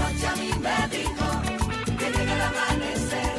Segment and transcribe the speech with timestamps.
[0.00, 1.26] noche a mí me dijo
[1.98, 3.34] que llega el amanecer.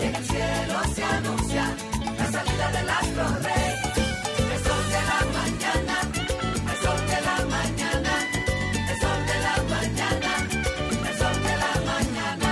[0.00, 1.64] En el cielo se anuncia
[2.18, 3.74] la salida del astro rey.
[4.52, 5.96] El sol de la mañana,
[6.70, 8.14] el sol de la mañana,
[8.90, 10.32] el sol de la mañana,
[11.08, 12.50] el sol de la mañana.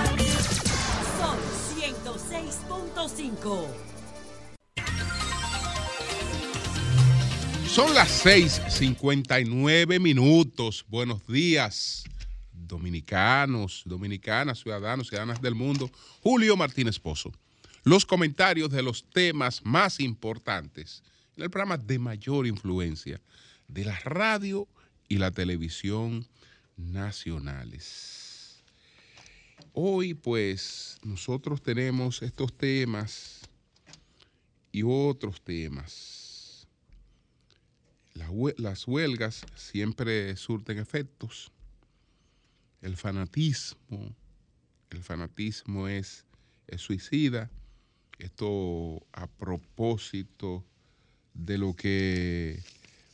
[1.19, 1.37] Son
[1.77, 3.51] 106.5.
[7.67, 10.85] Son las 6:59 minutos.
[10.89, 12.03] Buenos días,
[12.71, 15.91] dominicanos, dominicanas, ciudadanos, ciudadanas del mundo.
[16.21, 17.31] Julio Martínez Pozo.
[17.83, 21.03] Los comentarios de los temas más importantes
[21.35, 23.21] en el programa de mayor influencia
[23.67, 24.67] de la radio
[25.07, 26.25] y la televisión
[26.77, 28.63] nacionales.
[29.73, 33.41] Hoy, pues, nosotros tenemos estos temas
[34.71, 36.67] y otros temas.
[38.57, 41.51] Las huelgas siempre surten efectos.
[42.81, 44.15] El fanatismo,
[44.89, 46.25] el fanatismo es,
[46.67, 47.49] es suicida.
[48.17, 50.63] Esto a propósito
[51.33, 52.63] de lo que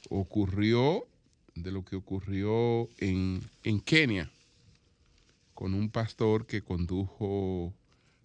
[0.09, 1.07] ocurrió,
[1.55, 4.31] de lo que ocurrió en, en Kenia
[5.57, 7.73] con un pastor que condujo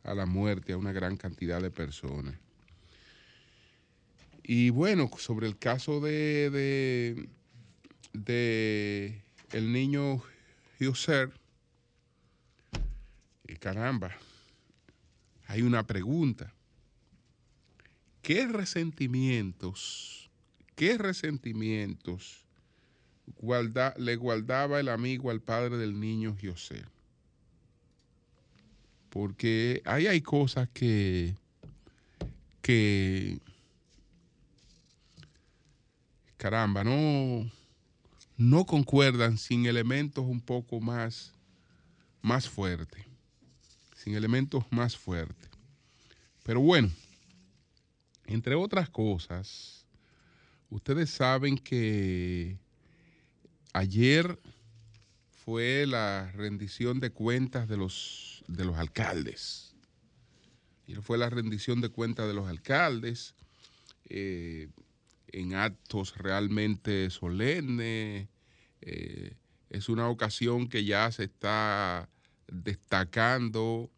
[0.05, 2.35] a la muerte a una gran cantidad de personas.
[4.43, 7.27] Y bueno, sobre el caso de,
[8.13, 9.23] de,
[9.53, 10.23] el niño
[10.79, 11.33] Husser,
[13.63, 14.11] caramba,
[15.47, 16.53] hay una pregunta.
[18.21, 20.29] ¿Qué resentimientos,
[20.75, 22.45] qué resentimientos
[23.99, 26.85] le guardaba el amigo al padre del niño José?
[29.11, 31.37] Porque ahí hay cosas que,
[32.63, 33.39] que
[36.37, 37.49] caramba, no,
[38.37, 41.33] no concuerdan sin elementos un poco más,
[42.23, 43.12] más fuertes,
[44.03, 45.49] sin elementos más fuertes.
[46.43, 46.91] Pero bueno,
[48.27, 49.87] entre otras cosas,
[50.71, 52.59] ustedes saben que
[53.73, 54.41] ayer
[55.45, 59.73] fue la rendición de cuentas de los, de los alcaldes.
[60.89, 63.35] Y fue la rendición de cuentas de los alcaldes.
[64.09, 64.69] eh,
[65.29, 68.29] en actos realmente solemnes.
[68.83, 69.37] eh,
[69.71, 72.11] es una ocasión que ya se está
[72.53, 73.91] destacando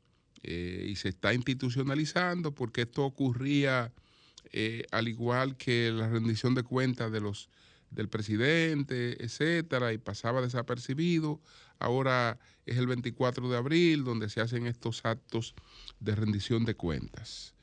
[0.46, 3.90] eh, y se está institucionalizando porque esto ocurría
[4.52, 7.48] eh, al igual que la rendición de cuentas de los
[7.90, 11.40] del presidente, etcétera, y pasaba desapercibido.
[11.78, 15.54] Ahora es el 24 de abril donde se hacen estos actos
[16.00, 17.54] de rendición de cuentas.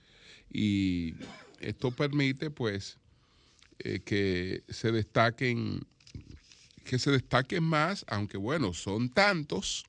[0.49, 1.15] Y
[1.59, 2.97] esto permite, pues,
[3.79, 5.85] eh, que se destaquen,
[6.83, 9.85] que se destaquen más, aunque bueno, son tantos,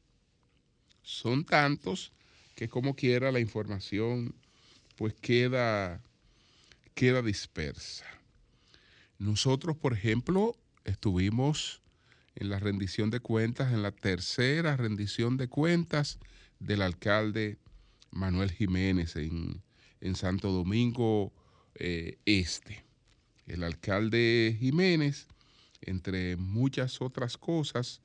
[1.02, 2.12] son tantos
[2.54, 4.34] que como quiera la información
[4.96, 6.00] pues queda,
[6.94, 8.06] queda dispersa.
[9.18, 11.80] Nosotros, por ejemplo, estuvimos
[12.34, 16.18] en la rendición de cuentas, en la tercera rendición de cuentas
[16.60, 17.58] del alcalde
[18.10, 19.62] Manuel Jiménez en,
[20.00, 21.32] en Santo Domingo
[21.74, 22.84] eh, Este
[23.46, 25.26] el alcalde Jiménez,
[25.80, 28.00] entre muchas otras cosas,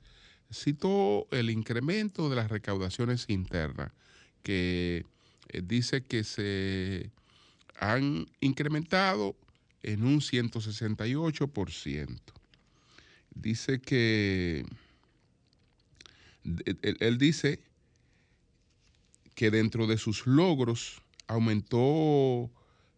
[0.52, 3.92] citó el incremento de las recaudaciones internas,
[4.48, 5.04] que
[5.50, 7.10] eh, dice que se
[7.78, 9.36] han incrementado
[9.82, 12.08] en un 168%.
[13.34, 14.64] Dice que,
[16.80, 17.60] él, dice
[19.34, 22.50] que dentro de sus logros aumentó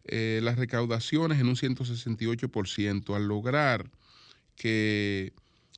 [0.05, 3.91] eh, las recaudaciones en un 168% al lograr
[4.55, 5.33] que,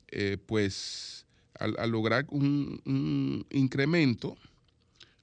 [0.09, 1.25] eh, pues,
[1.59, 4.38] al, lograr un incremento,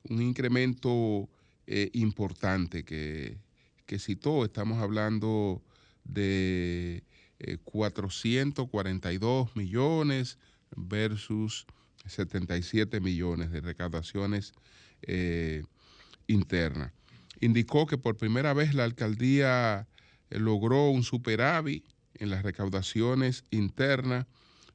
[0.09, 1.29] un incremento
[1.67, 3.39] eh, importante que,
[3.99, 5.63] citó, estamos hablando
[6.05, 7.03] de
[7.41, 10.39] eh, 442 millones
[10.77, 11.67] versus
[12.07, 14.53] 77 millones de recaudaciones
[15.03, 15.63] eh,
[16.27, 16.93] internas.
[17.41, 19.89] Indicó que por primera vez la alcaldía
[20.31, 24.27] eh, logró un superávit en las recaudaciones internas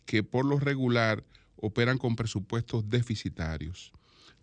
[0.04, 1.24] que por lo regular
[1.56, 3.92] operan con presupuestos deficitarios.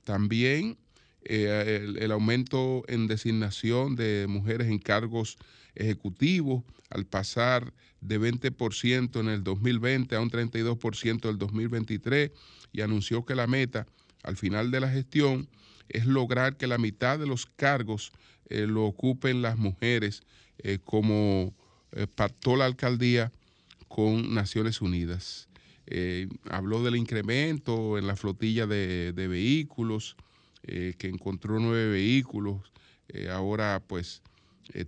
[0.04, 0.78] También
[1.24, 5.38] eh, el, el aumento en designación de mujeres en cargos
[5.75, 12.31] ejecutivos al pasar de 20% en el 2020 a un 32% en el 2023
[12.74, 13.88] y anunció que la meta
[14.24, 15.48] al final de la gestión
[15.90, 18.12] es lograr que la mitad de los cargos
[18.50, 20.24] eh, lo ocupen las mujeres,
[20.60, 21.54] eh, como
[21.92, 23.32] eh, pactó la alcaldía
[23.88, 25.48] con Naciones Unidas.
[26.50, 30.16] habló del incremento en la flotilla de, vehículos,
[30.64, 32.72] que encontró nueve vehículos,
[33.30, 34.24] ahora pues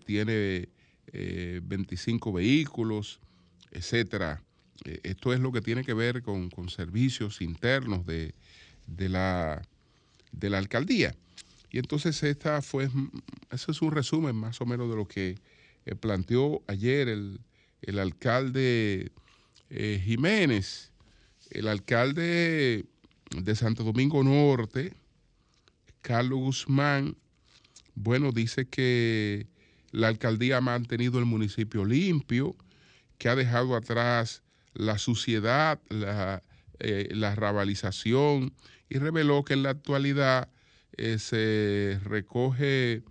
[0.05, 0.69] tiene
[1.11, 3.19] 25 vehículos,
[3.71, 4.41] etcétera.
[5.03, 8.33] esto es lo que tiene que ver con, servicios internos de,
[8.87, 9.61] de la
[10.37, 11.15] de la alcaldía.
[11.69, 12.89] Y entonces esta fue,
[13.51, 15.37] eso es un resumen más o menos de lo que
[15.85, 17.39] eh, planteó ayer el,
[17.99, 19.11] alcalde
[19.69, 20.91] eh, Jiménez,
[21.51, 22.85] el alcalde
[23.31, 24.93] de Santo Domingo Norte,
[26.01, 27.17] Carlos Guzmán,
[27.95, 29.47] bueno, dice que
[29.91, 32.55] la alcaldía ha mantenido el municipio limpio,
[33.17, 34.43] que ha dejado atrás
[34.73, 36.43] la suciedad, la,
[36.79, 38.53] eh, la rabalización
[38.89, 40.49] y reveló que en la actualidad
[40.97, 43.03] eh, se recoge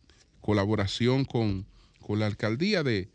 [0.41, 1.67] colaboración con,
[2.09, 3.09] la alcaldía de,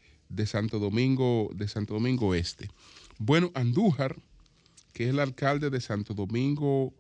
[0.47, 2.71] Santo Domingo, de Santo Domingo Este.
[3.19, 4.17] Bueno, Andújar,
[4.93, 6.93] que es el alcalde de Santo Domingo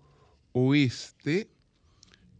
[0.52, 1.48] Oeste,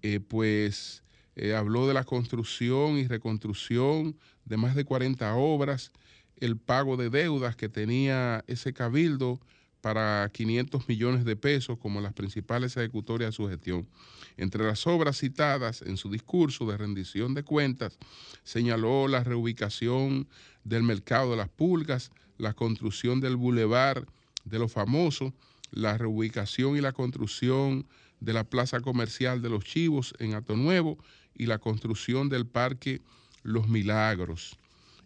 [0.03, 1.03] eh, pues
[1.37, 5.93] eh, habló de la construcción y reconstrucción de más de 40 obras,
[6.37, 9.41] el pago de deudas que tenía ese cabildo
[9.81, 13.89] para 500 millones de pesos como las principales ejecutorias de su gestión.
[14.37, 17.99] Entre las obras citadas en su discurso de rendición de cuentas,
[18.45, 20.29] señaló la reubicación
[20.65, 24.07] del mercado de las pulgas, la construcción del bulevar
[24.45, 25.33] de los famosos,
[25.71, 27.87] la reubicación y la construcción
[28.23, 30.97] de la plaza comercial de los Chivos en Ato Nuevo
[31.35, 33.01] y la construcción del parque
[33.43, 34.57] Los Milagros.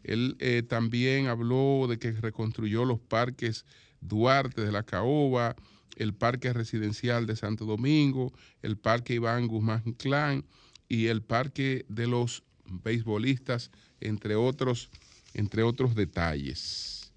[0.05, 3.65] Él eh, también habló de que reconstruyó los parques
[4.03, 5.57] Duarte de la Caoba,
[5.97, 10.45] el parque residencial de Santo Domingo, el parque Iván Guzmán Clan
[10.88, 14.90] y el parque de los beisbolistas, entre otros,
[15.33, 17.12] entre otros detalles.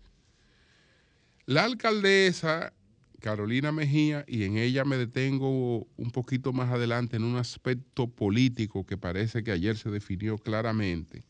[1.46, 2.74] La alcaldesa
[3.20, 8.86] Carolina Mejía, y en ella me detengo un poquito más adelante en un aspecto político
[8.86, 11.24] que parece que ayer se definió claramente,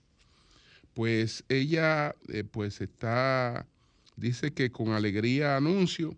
[0.94, 3.66] pues ella eh, pues está,
[4.16, 6.16] dice que con alegría anuncio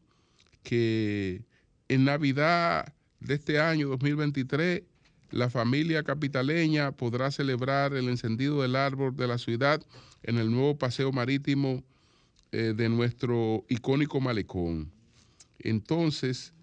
[0.64, 1.44] que
[1.88, 4.84] en Navidad de este año 2023
[5.32, 9.82] la familia capitaleña podrá celebrar el encendido del árbol de la ciudad
[10.24, 11.84] en el nuevo paseo marítimo
[12.52, 14.92] eh, de nuestro icónico malecón
[15.64, 16.54] entonces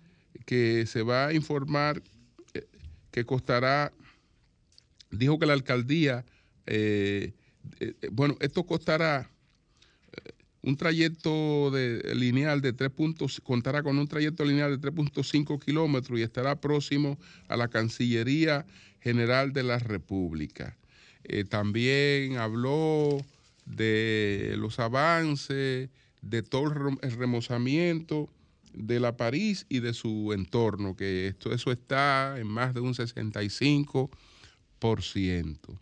[0.47, 2.03] que se va a informar
[2.55, 2.67] eh,
[3.11, 3.93] que costará,
[5.11, 6.25] dijo que la alcaldía,
[6.67, 7.33] eh,
[7.81, 9.31] eh, bueno, esto costará
[10.63, 16.19] un trayecto de, lineal de 3 puntos, contará con un trayecto lineal de 3.5 kilómetros
[16.19, 18.67] y estará próximo a la Cancillería
[19.01, 20.77] General de la República.
[21.49, 23.25] también habló
[23.67, 25.91] de los avances,
[26.23, 28.29] de todo el remozamiento
[28.79, 32.95] de la París y de su entorno, que esto, eso está en más de un
[32.95, 35.79] 65%.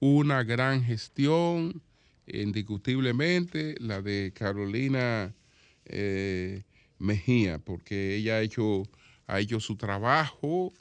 [0.00, 1.82] Una gran gestión,
[2.26, 5.34] indiscutiblemente, la de Carolina
[5.84, 6.62] eh,
[6.98, 8.84] Mejía, porque ella ha hecho,
[9.26, 10.72] ha hecho su trabajo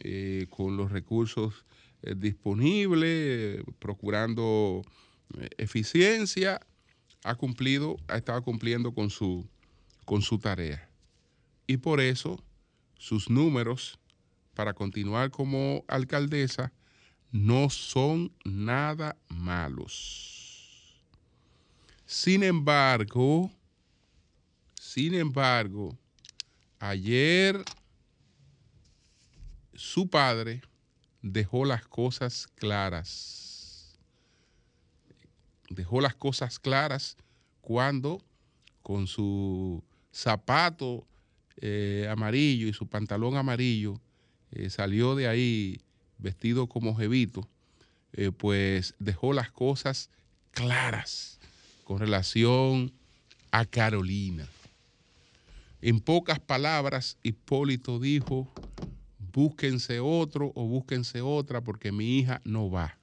[0.00, 1.64] eh, con los recursos
[2.02, 4.82] eh, disponibles, procurando
[5.58, 6.60] eficiencia,
[7.24, 9.46] ha cumplido, ha estado cumpliendo con su,
[10.04, 10.88] con su tarea.
[11.66, 12.42] Y por eso
[12.98, 13.98] sus números
[14.54, 16.72] para continuar como alcaldesa
[17.30, 21.02] no son nada malos.
[22.06, 23.50] Sin embargo,
[24.78, 25.98] sin embargo,
[26.78, 27.64] ayer
[29.74, 30.62] su padre
[31.22, 33.98] dejó las cosas claras.
[35.70, 37.16] Dejó las cosas claras
[37.62, 38.22] cuando
[38.82, 41.06] con su zapato
[41.56, 44.00] eh, amarillo y su pantalón amarillo
[44.52, 45.80] eh, salió de ahí
[46.18, 47.48] vestido como jevito,
[48.12, 50.10] eh, pues dejó las cosas
[50.52, 51.38] claras
[51.84, 52.92] con relación
[53.50, 54.48] a Carolina.
[55.82, 58.50] En pocas palabras, Hipólito dijo,
[59.32, 62.96] búsquense otro o búsquense otra porque mi hija no va.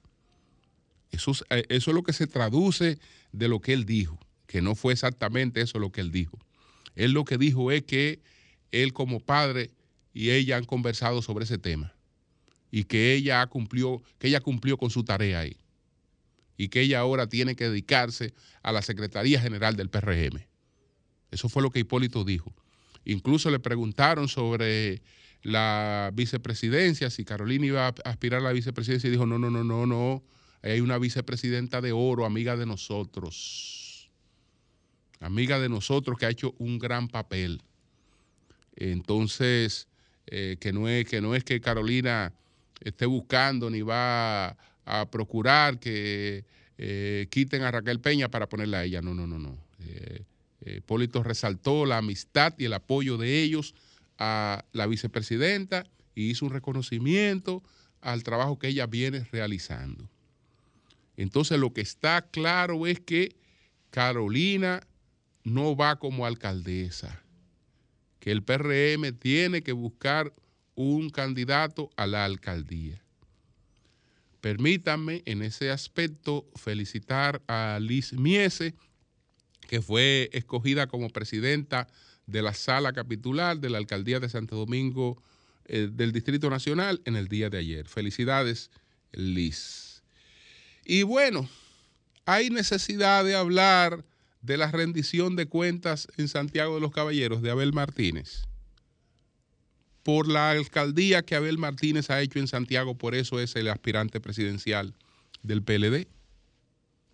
[1.10, 2.98] Eso es, eh, eso es lo que se traduce
[3.32, 6.38] de lo que él dijo, que no fue exactamente eso lo que él dijo.
[6.96, 8.20] Él lo que dijo es que
[8.72, 9.70] él como padre
[10.12, 11.94] y ella han conversado sobre ese tema
[12.70, 15.56] y que ella cumplió, que ella cumplió con su tarea ahí
[16.56, 20.46] y que ella ahora tiene que dedicarse a la Secretaría General del PRM.
[21.30, 22.52] Eso fue lo que Hipólito dijo.
[23.04, 25.02] Incluso le preguntaron sobre
[25.42, 29.64] la vicepresidencia, si Carolina iba a aspirar a la vicepresidencia, y dijo, no, no, no,
[29.64, 30.22] no, no,
[30.62, 34.10] hay una vicepresidenta de oro, amiga de nosotros,
[35.20, 37.62] amiga de nosotros que ha hecho un gran papel.
[38.76, 39.88] Entonces,
[40.26, 42.32] eh, que, no es, que Carolina
[42.80, 46.44] esté buscando ni va a, procurar que
[46.78, 49.02] eh, quiten a Raquel Peña para ponerla a ella.
[49.02, 49.58] No, no, no, no.
[49.80, 50.24] Eh,
[50.64, 53.74] Hipólito resaltó la amistad y el apoyo de ellos
[54.18, 57.62] a la vicepresidenta y hizo un reconocimiento
[58.00, 60.08] al trabajo que ella viene realizando.
[61.16, 63.36] Entonces lo que está claro es que
[63.90, 64.86] Carolina
[65.44, 67.21] no va como alcaldesa,
[68.22, 70.32] que el PRM tiene que buscar
[70.76, 73.02] un candidato a la alcaldía.
[74.40, 78.76] Permítanme en ese aspecto felicitar a Liz Miese,
[79.68, 81.88] que fue escogida como presidenta
[82.28, 85.20] de la sala capitular de la alcaldía de Santo Domingo
[85.64, 87.88] eh, del Distrito Nacional en el día de ayer.
[87.88, 88.70] Felicidades,
[89.10, 90.04] Liz.
[90.84, 91.48] Y bueno,
[92.24, 94.04] hay necesidad de hablar
[94.42, 98.42] de la rendición de cuentas en Santiago de los Caballeros de Abel Martínez.
[100.02, 104.20] Por la alcaldía que Abel Martínez ha hecho en Santiago, por eso es el aspirante
[104.20, 104.94] presidencial
[105.44, 106.08] del PLD.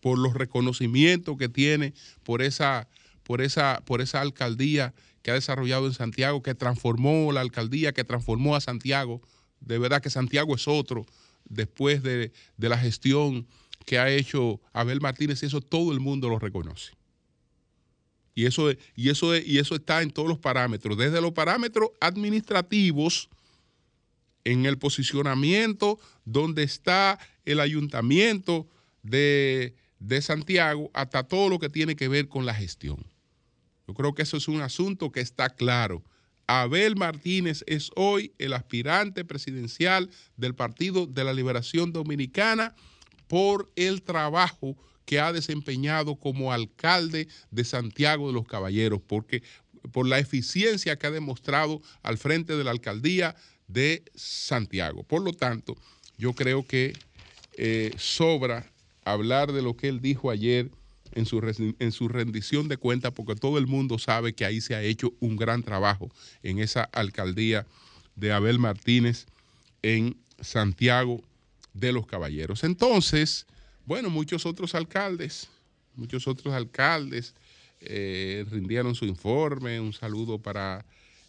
[0.01, 1.93] Por los reconocimientos que tiene
[2.25, 2.89] por esa,
[3.25, 8.05] por esa, por esa alcaldía que ha desarrollado en Santiago, que transformó la alcaldía, que
[8.05, 9.21] transformó a Santiago.
[9.61, 11.05] De verdad que Santiago es otro
[11.45, 13.47] después de, de la gestión
[13.85, 16.98] que ha hecho Abel Martínez y eso todo el mundo lo reconoce.
[18.39, 23.29] Y eso, y, eso, y eso está en todos los parámetros, desde los parámetros administrativos,
[24.45, 28.69] en el posicionamiento donde está el ayuntamiento
[29.03, 33.05] de, de Santiago, hasta todo lo que tiene que ver con la gestión.
[33.89, 36.05] Yo creo que eso es un asunto que está claro.
[36.47, 42.77] Abel Martínez es hoy el aspirante presidencial del Partido de la Liberación Dominicana
[43.27, 44.77] por el trabajo
[45.09, 49.43] que ha desempeñado como alcalde de Santiago de los Caballeros, porque
[49.91, 53.35] por la eficiencia que ha demostrado al frente de la alcaldía
[53.69, 55.05] de Santiago.
[55.05, 55.79] Por lo tanto,
[56.19, 56.93] yo creo que
[57.57, 58.71] eh, sobra
[59.03, 60.71] hablar de lo que él dijo ayer
[61.13, 61.41] en su,
[61.79, 65.15] en su rendición de cuentas, porque todo el mundo sabe que ahí se ha hecho
[65.21, 66.11] un gran trabajo
[66.43, 67.67] en esa alcaldía
[68.15, 69.25] de Abel Martínez
[69.81, 71.23] en Santiago
[71.73, 72.63] de los Caballeros.
[72.63, 73.47] Entonces,
[73.89, 75.49] bueno, muchos otros alcaldes,
[75.97, 77.35] muchos otros alcaldes
[77.81, 79.81] eh, rindieron su informe.
[79.81, 80.85] Un saludo para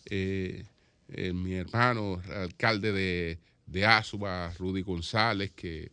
[0.07, 0.65] eh,
[1.07, 5.89] eh, mi hermano, alcalde de, de Rudy González, que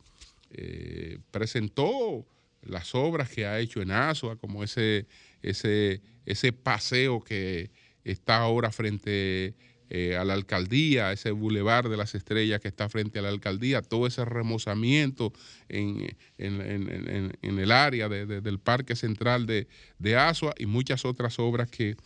[1.30, 2.26] presentó
[2.62, 5.06] las obras que ha hecho en Asua, como ese,
[5.42, 7.70] ese, ese paseo que
[8.02, 9.54] está ahora frente
[9.88, 13.82] eh, a la alcaldía, ese bulevar de las estrellas que está frente a la alcaldía,
[13.82, 15.32] todo ese remozamiento
[15.68, 21.96] en, el área del Parque Central de, de, Asua y muchas otras obras que,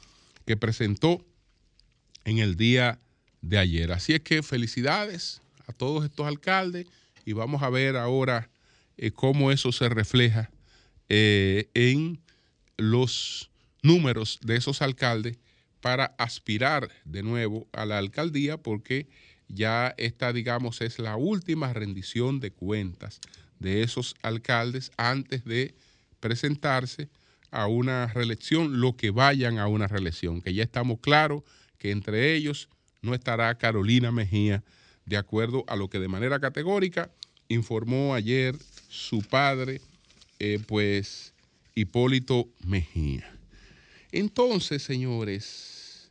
[0.44, 1.25] que, presentó
[2.25, 2.99] en el día
[3.40, 3.92] de ayer.
[3.92, 6.87] Así es que felicidades a todos estos alcaldes
[7.25, 8.50] y vamos a ver ahora
[8.96, 10.50] eh, cómo eso se refleja
[11.08, 12.20] eh, en
[12.76, 13.50] los
[13.82, 15.38] números de esos alcaldes
[15.80, 19.08] para aspirar de nuevo a la alcaldía porque
[19.49, 23.20] ya esta, digamos, es la última rendición de cuentas
[23.58, 25.75] de esos alcaldes antes de
[26.20, 27.08] presentarse
[27.50, 31.42] a una reelección, lo que vayan a una reelección, que ya estamos claros
[31.78, 32.68] que entre ellos
[33.02, 34.62] no estará Carolina Mejía,
[35.06, 37.10] de acuerdo a lo que de manera categórica
[37.49, 38.56] informó ayer
[38.88, 39.80] su padre,
[40.38, 41.32] eh, pues
[41.75, 43.39] Hipólito Mejía.
[44.12, 46.11] Entonces, señores,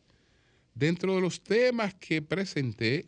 [0.73, 3.05] dentro de los temas que presenté,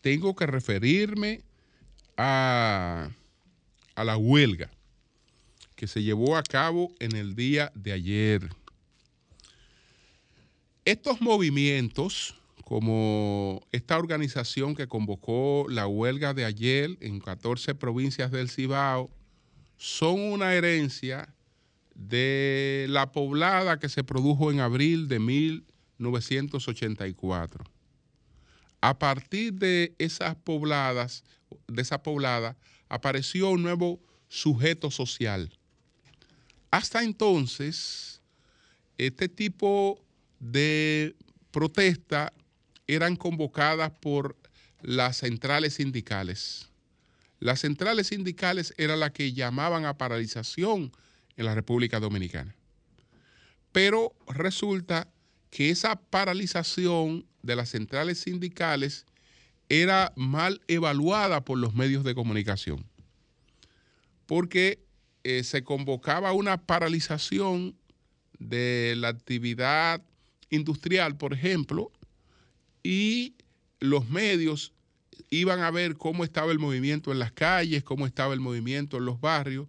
[0.00, 1.42] tengo que referirme
[2.16, 3.10] a,
[3.96, 4.70] la huelga
[5.76, 8.48] que se llevó a cabo en el día de ayer.
[10.84, 18.50] Estos movimientos, como esta organización que convocó la huelga de ayer en 14 provincias del
[18.50, 19.10] Cibao,
[19.76, 21.32] son una herencia
[21.98, 27.64] de la poblada que se produjo en abril de 1984.
[28.80, 31.24] A partir de esas pobladas,
[31.66, 32.56] de esa poblada,
[32.88, 35.52] apareció un nuevo sujeto social,
[36.70, 38.20] hasta entonces,
[38.98, 40.04] este tipo
[40.38, 41.16] de
[41.50, 42.32] protesta
[42.86, 44.36] eran convocadas por
[44.82, 46.68] las centrales sindicales.
[47.40, 50.92] Las centrales sindicales eran las que llamaban a paralización
[51.38, 52.54] en la República Dominicana.
[53.72, 55.08] Pero resulta
[55.50, 59.06] que esa paralización de las centrales sindicales
[59.68, 62.84] era mal evaluada por los medios de comunicación.
[64.26, 64.84] Porque
[65.24, 67.76] eh, se convocaba una paralización
[68.38, 70.02] de la actividad
[70.50, 71.92] industrial, por ejemplo,
[72.82, 73.34] y
[73.80, 74.72] los medios
[75.30, 79.04] iban a ver cómo estaba el movimiento en las calles, cómo estaba el movimiento en
[79.04, 79.68] los barrios,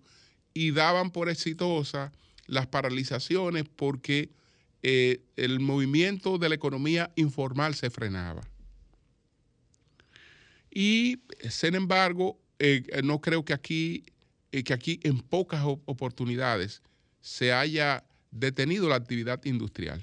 [0.60, 2.12] y daban por exitosa
[2.48, 4.30] las paralizaciones porque
[4.84, 8.42] eh, el movimiento de la economía informal se frenaba.
[10.70, 11.20] Y,
[11.50, 14.04] sin embargo, eh, no creo que aquí
[14.52, 16.82] que aquí en pocas oportunidades
[17.22, 20.02] se haya detenido la actividad industrial.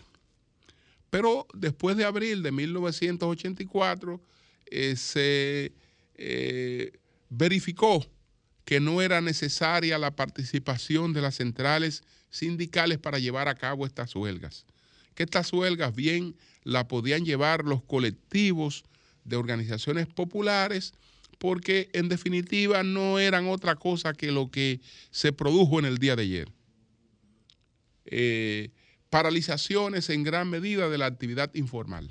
[1.11, 4.21] Pero después de abril de 1984
[4.67, 5.73] eh, se
[6.15, 6.93] eh,
[7.29, 8.07] verificó
[8.67, 14.15] que no era necesaria la participación de las centrales sindicales para llevar a cabo estas
[14.15, 14.67] huelgas.
[15.15, 18.85] Que estas huelgas bien la podían llevar los colectivos
[19.25, 20.95] de organizaciones populares
[21.39, 24.81] porque en definitiva no eran otra cosa que lo que
[25.13, 26.53] se produjo en el día de ayer.
[28.07, 28.71] Eh,
[29.11, 32.11] paralizaciones en gran medida de la actividad informal.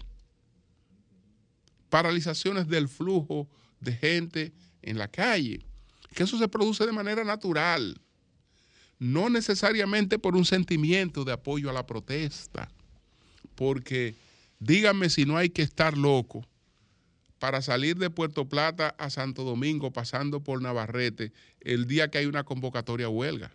[1.90, 3.50] Paralizaciones del flujo
[3.82, 5.66] de gente en la calle.
[6.16, 8.02] Que eso se produce de manera natural.
[8.98, 12.72] No necesariamente por un sentimiento de apoyo a la protesta.
[13.54, 14.16] Porque
[14.60, 16.44] díganme si no hay que estar loco
[17.38, 22.26] para salir de Puerto Plata a Santo Domingo pasando por Navarrete el día que hay
[22.26, 23.52] una convocatoria huelga.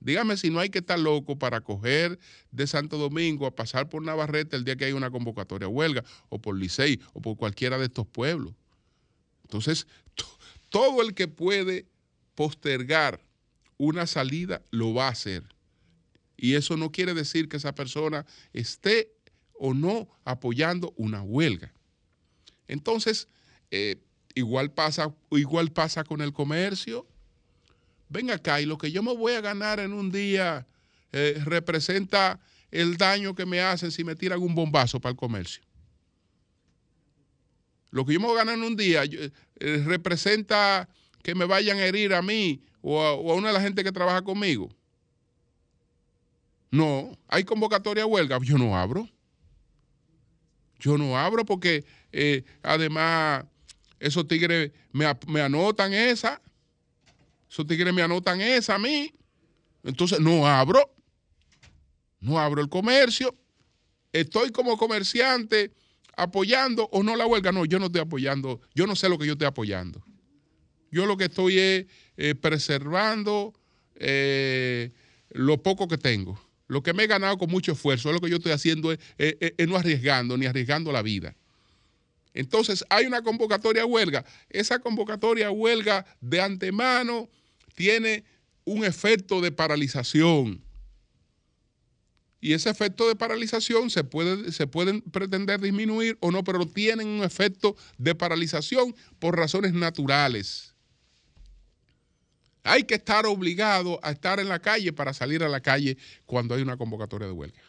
[0.00, 2.18] Dígame si no hay que estar loco para coger
[2.52, 6.38] de Santo Domingo a pasar por Navarrete el día que hay una convocatoria huelga, o
[6.38, 8.54] por Licey, o por cualquiera de estos pueblos.
[9.42, 9.86] Entonces,
[10.76, 11.86] todo el que puede
[12.34, 13.18] postergar
[13.78, 15.42] una salida lo va a hacer.
[16.36, 19.10] Y eso no quiere decir que esa persona esté
[19.54, 21.72] o no apoyando una huelga.
[22.68, 23.26] Entonces,
[23.70, 23.96] eh,
[24.34, 27.06] igual, pasa, igual pasa con el comercio.
[28.10, 30.66] Ven acá, y lo que yo me voy a ganar en un día
[31.10, 32.38] eh, representa
[32.70, 35.62] el daño que me hacen si me tiran un bombazo para el comercio.
[37.90, 39.04] Lo que yo me voy a ganar en un día
[39.60, 40.88] eh, representa
[41.22, 44.22] que me vayan a herir a mí o a, una de la gente que trabaja
[44.22, 44.68] conmigo.
[46.70, 49.08] No, hay convocatoria a huelga, yo no abro.
[50.78, 53.44] Yo no abro porque eh, además
[53.98, 56.40] esos tigres me, anotan esa.
[57.50, 59.12] Esos tigres me anotan esa a mí.
[59.82, 60.94] Entonces no abro.
[62.20, 63.34] No abro el comercio.
[64.12, 65.72] Estoy como comerciante
[66.16, 67.52] apoyando o no la huelga.
[67.52, 68.60] No, yo no estoy apoyando.
[68.74, 70.02] Yo no sé lo que yo estoy apoyando.
[70.90, 73.54] Yo lo que estoy es eh, preservando
[73.96, 74.92] eh,
[75.30, 76.40] lo poco que tengo.
[76.68, 78.98] Lo que me he ganado con mucho esfuerzo, es lo que yo estoy haciendo es,
[79.68, 81.36] no arriesgando, ni arriesgando la vida.
[82.34, 84.24] Entonces hay una convocatoria a huelga.
[84.50, 87.28] Esa convocatoria a huelga de antemano
[87.74, 88.24] tiene
[88.64, 90.65] un efecto de paralización.
[92.46, 97.08] Y ese efecto de paralización se puede, se pueden pretender disminuir o no, pero tienen
[97.08, 100.72] un efecto de paralización por razones naturales.
[102.62, 106.54] hay que estar obligado a estar en la calle para salir a la calle cuando
[106.54, 107.62] hay una convocatoria de huelga.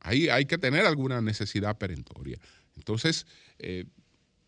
[0.00, 2.40] Ahí hay que tener alguna necesidad perentoria.
[2.74, 3.26] Entonces,
[3.60, 3.84] eh,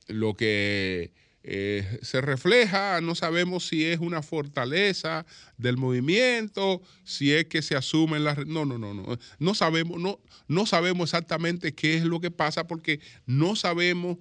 [0.08, 1.12] lo que
[1.46, 5.26] eh, se refleja, no sabemos si es una fortaleza
[5.58, 8.46] del movimiento, si es que se asumen las...
[8.46, 9.18] No, no, no, no.
[9.38, 14.16] No sabemos, no, no sabemos exactamente qué es lo que pasa porque no sabemos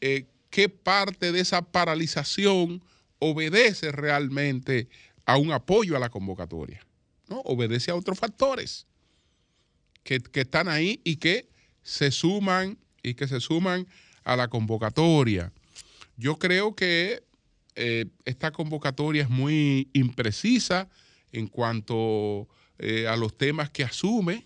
[0.00, 2.80] eh, qué parte de esa paralización
[3.18, 4.88] obedece realmente
[5.26, 6.86] a un apoyo a la convocatoria.
[7.26, 7.40] ¿no?
[7.40, 8.86] Obedece a otros factores
[10.04, 11.48] que, que están ahí y que
[11.82, 13.88] se suman y que se suman
[14.22, 15.52] a la convocatoria.
[16.18, 17.22] Yo creo que
[17.76, 20.88] eh, esta convocatoria es muy imprecisa
[21.30, 22.48] en cuanto
[22.80, 24.44] eh, a los temas que asume,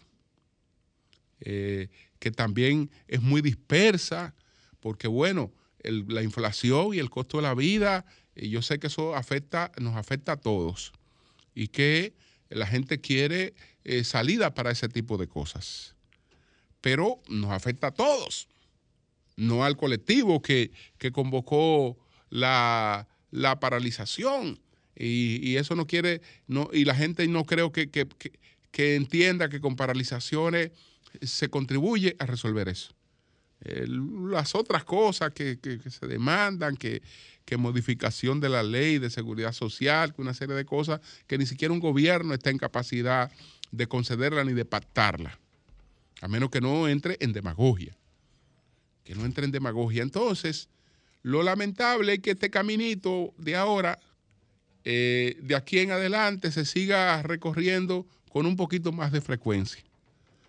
[1.40, 4.34] eh, que también es muy dispersa,
[4.80, 5.50] porque bueno,
[5.82, 8.04] la inflación y el costo de la vida,
[8.36, 10.92] yo sé que eso afecta, nos afecta a todos
[11.54, 12.14] y que
[12.50, 13.54] la gente quiere
[14.04, 15.96] salida para ese tipo de cosas,
[16.82, 18.48] pero nos afecta a todos
[19.42, 20.70] no al colectivo que,
[21.12, 21.98] convocó
[22.30, 23.08] la,
[23.60, 24.60] paralización.
[24.96, 29.76] Y, eso no quiere, no, y la gente no creo que, que, entienda que con
[29.76, 30.70] paralizaciones
[31.20, 32.94] se contribuye a resolver eso.
[33.60, 37.02] las otras cosas que, se demandan, que,
[37.58, 41.74] modificación de la ley de seguridad social, que una serie de cosas que ni siquiera
[41.74, 43.30] un gobierno está en capacidad
[43.70, 45.38] de concederla ni de pactarla,
[46.22, 47.94] a menos que no entre en demagogia
[49.12, 50.02] que no entre en demagogia.
[50.02, 50.70] Entonces,
[51.22, 53.98] lo lamentable es que este caminito de ahora,
[54.84, 59.84] eh, de aquí en adelante, se siga recorriendo con un poquito más de frecuencia.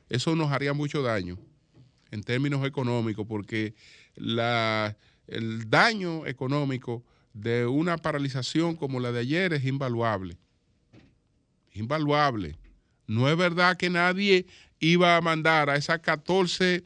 [0.08, 1.38] Eso nos haría mucho daño
[2.10, 3.74] en términos económicos, porque
[4.16, 10.38] el daño económico de una paralización como la de ayer es invaluable.
[11.74, 12.56] Invaluable.
[13.08, 14.46] No es verdad que nadie
[14.80, 16.84] iba a mandar a esas 14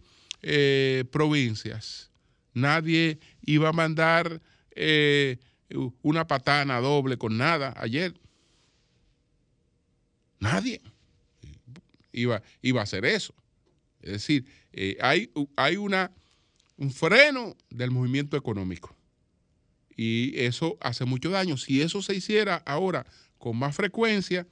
[0.50, 2.10] eh, provincias,
[2.54, 5.40] nadie iba a mandar eh,
[6.02, 8.14] una patana doble con nada ayer.
[10.40, 10.82] Nadie
[12.14, 13.34] iba, iba a hacer eso.
[14.02, 16.14] Es decir, eh, hay, hay una,
[16.78, 18.96] un freno del movimiento económico.
[19.98, 21.58] Y eso hace mucho daño.
[21.58, 23.06] Si eso se hiciera ahora
[23.38, 24.48] con más frecuencia,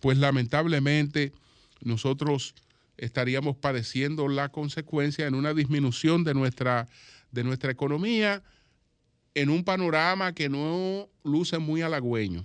[0.00, 1.32] pues lamentablemente
[1.80, 2.54] nosotros
[3.00, 6.86] estaríamos padeciendo la consecuencia en una disminución de nuestra,
[7.32, 8.42] de nuestra economía
[9.34, 12.44] en un panorama que no luce muy halagüeño.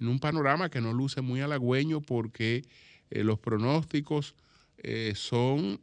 [0.00, 2.64] En un panorama que no luce muy halagüeño porque
[3.10, 4.34] eh, los pronósticos
[4.78, 5.80] eh, son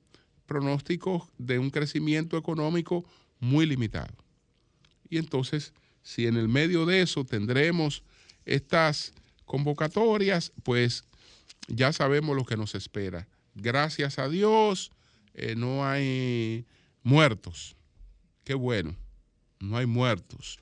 [0.48, 3.06] pronósticos de un crecimiento económico
[3.40, 4.16] muy limitado.
[5.10, 8.04] Y entonces, si en el medio de eso tendremos
[8.46, 9.14] estas
[9.46, 11.04] convocatorias, pues
[11.67, 13.28] ya sabemos lo que nos espera.
[13.56, 14.91] Gracias a Dios
[15.34, 16.65] eh, no hay
[17.04, 17.76] muertos.
[18.43, 18.95] Qué bueno,
[19.60, 20.60] no hay muertos.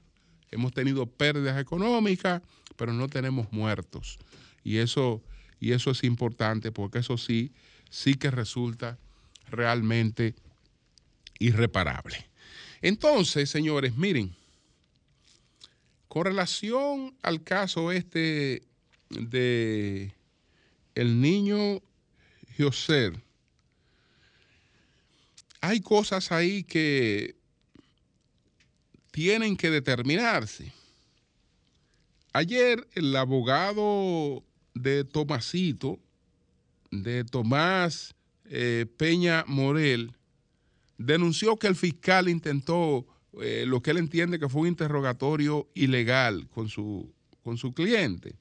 [0.49, 2.41] Hemos tenido pérdidas económicas,
[2.75, 4.19] pero no tenemos muertos.
[4.63, 5.21] Y eso,
[5.59, 7.51] y eso es importante porque eso sí,
[7.89, 8.97] sí que resulta
[9.49, 10.35] realmente
[11.39, 12.29] irreparable.
[12.81, 14.35] Entonces, señores, miren,
[16.07, 18.63] con relación al caso este
[19.09, 20.13] de
[20.95, 21.81] el niño
[22.57, 23.11] José,
[25.61, 27.35] hay cosas ahí que
[29.11, 30.73] tienen que determinarse.
[32.33, 35.99] Ayer el abogado de Tomasito,
[36.89, 40.13] de Tomás eh, Peña Morel,
[40.97, 43.05] denunció que el fiscal intentó
[43.41, 48.35] eh, lo que él entiende que fue un interrogatorio ilegal con su, con su cliente.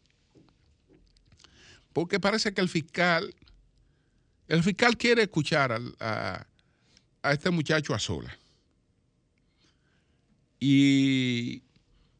[1.93, 3.35] Porque parece que el fiscal,
[4.49, 6.47] el fiscal quiere escuchar a,
[7.25, 8.37] este muchacho a sola.
[10.59, 11.63] Y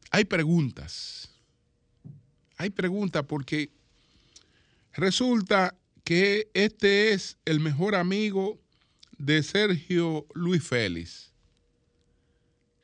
[0.09, 1.29] hay preguntas.
[2.57, 3.71] Hay preguntas porque
[4.93, 8.59] resulta que este es el mejor amigo
[9.17, 11.31] de Sergio Luis Félix.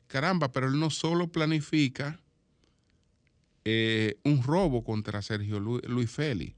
[0.06, 2.18] Caramba, pero él no solo planifica
[3.64, 6.57] eh, un robo contra Sergio Luis Félix,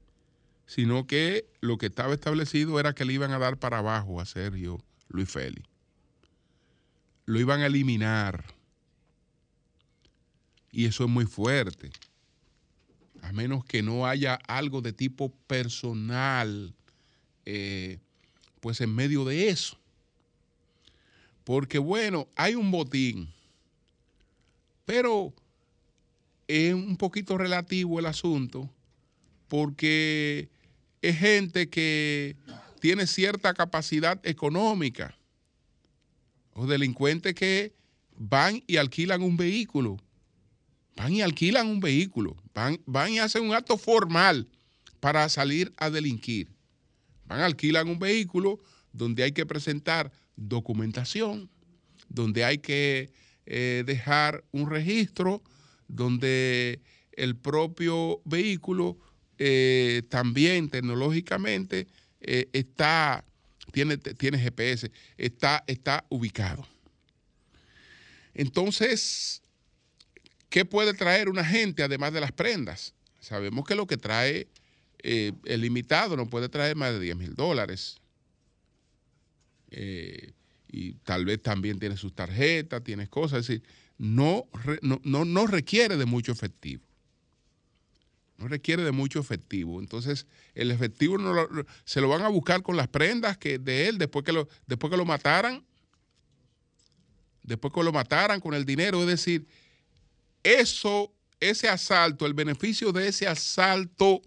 [0.71, 4.25] sino que lo que estaba establecido era que le iban a dar para abajo a
[4.25, 5.67] Sergio Luis Félix.
[7.25, 8.45] Lo iban a eliminar.
[10.71, 11.91] Y eso es muy fuerte.
[13.21, 16.73] A menos que no haya algo de tipo personal,
[17.43, 17.99] eh,
[18.61, 19.77] pues en medio de eso.
[21.43, 23.27] Porque bueno, hay un botín,
[24.85, 25.33] Pero
[26.47, 28.69] es un poquito relativo el asunto
[29.51, 30.47] porque
[31.01, 32.35] es gente que
[32.79, 35.15] tiene cierta capacidad económica.
[36.53, 37.73] O delincuentes que
[38.17, 39.97] van y alquilan un vehículo,
[40.95, 44.47] van y alquilan un vehículo, van, van y hacen un acto formal
[44.99, 46.49] para salir a delinquir.
[47.25, 48.59] Van, alquilan un vehículo
[48.91, 51.49] donde hay que presentar documentación,
[52.09, 53.11] donde hay que
[53.45, 55.41] eh, dejar un registro,
[55.87, 56.81] donde
[57.13, 58.97] el propio vehículo
[59.43, 61.87] eh, también tecnológicamente
[62.19, 63.25] eh, está,
[63.71, 63.97] tiene,
[64.37, 66.67] GPS, está, está ubicado.
[68.35, 69.41] Entonces,
[70.49, 72.93] ¿qué puede traer una gente además de las prendas?
[73.19, 74.47] Sabemos que lo que trae
[74.99, 77.97] eh, el limitado no puede traer más de 10 mil dólares.
[79.71, 80.33] Eh,
[80.67, 83.63] y tal vez también tiene sus tarjetas, tiene cosas, es decir,
[83.97, 84.45] no,
[84.81, 86.83] no, no, requiere de mucho efectivo.
[88.41, 89.79] No requiere de mucho efectivo.
[89.79, 90.25] Entonces,
[90.55, 91.47] el efectivo no
[91.85, 94.89] se lo van a buscar con las prendas que de él después que lo, después
[94.89, 95.63] que lo mataran.
[97.43, 98.99] Después que lo mataran con el dinero.
[99.01, 99.45] Es decir,
[100.41, 104.21] eso, ese asalto, el beneficio de ese asalto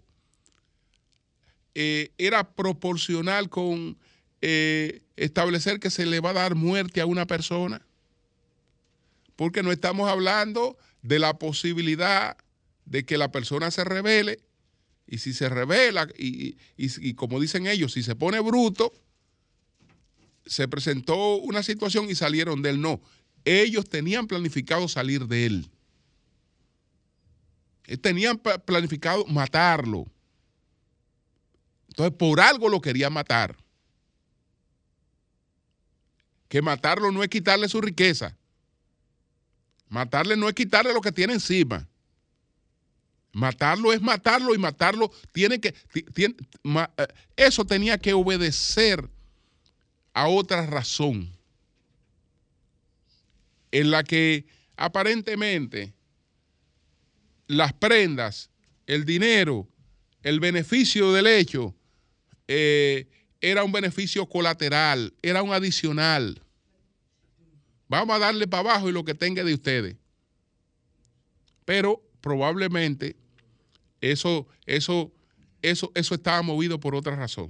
[1.73, 3.97] eh, era proporcional con
[4.41, 7.85] eh, establecer que se le va a dar muerte a una persona.
[9.35, 12.37] Porque no estamos hablando de la posibilidad
[12.85, 14.39] de que la persona se revele.
[15.07, 18.91] Y si se revela, y, y como dicen ellos, si se pone bruto,
[20.45, 22.81] se presentó una situación y salieron de él.
[22.81, 23.01] No,
[23.43, 25.69] ellos tenían planificado salir de él.
[28.01, 30.07] Tenían planificado matarlo.
[31.89, 33.55] Entonces, por algo lo quería matar.
[36.47, 38.35] Que matarlo no es quitarle su riqueza.
[39.87, 41.87] Matarle no es quitarle lo que tiene encima.
[43.35, 45.75] Matarlo es matarlo y matarlo tiene que.
[45.93, 46.35] Eh,
[47.35, 49.09] eso tenía que obedecer
[50.13, 51.29] a otra razón.
[53.73, 54.45] En la que
[54.77, 55.93] aparentemente
[57.47, 58.51] las prendas,
[58.87, 59.67] el dinero,
[60.23, 61.75] el beneficio del hecho
[62.47, 63.09] eh,
[63.41, 66.41] era un beneficio colateral, era un adicional.
[67.89, 69.97] Vamos a darle para abajo y lo que tenga de ustedes.
[71.65, 73.17] Pero probablemente
[74.11, 75.11] eso, eso,
[75.61, 77.49] eso, eso estaba movido por otra razón.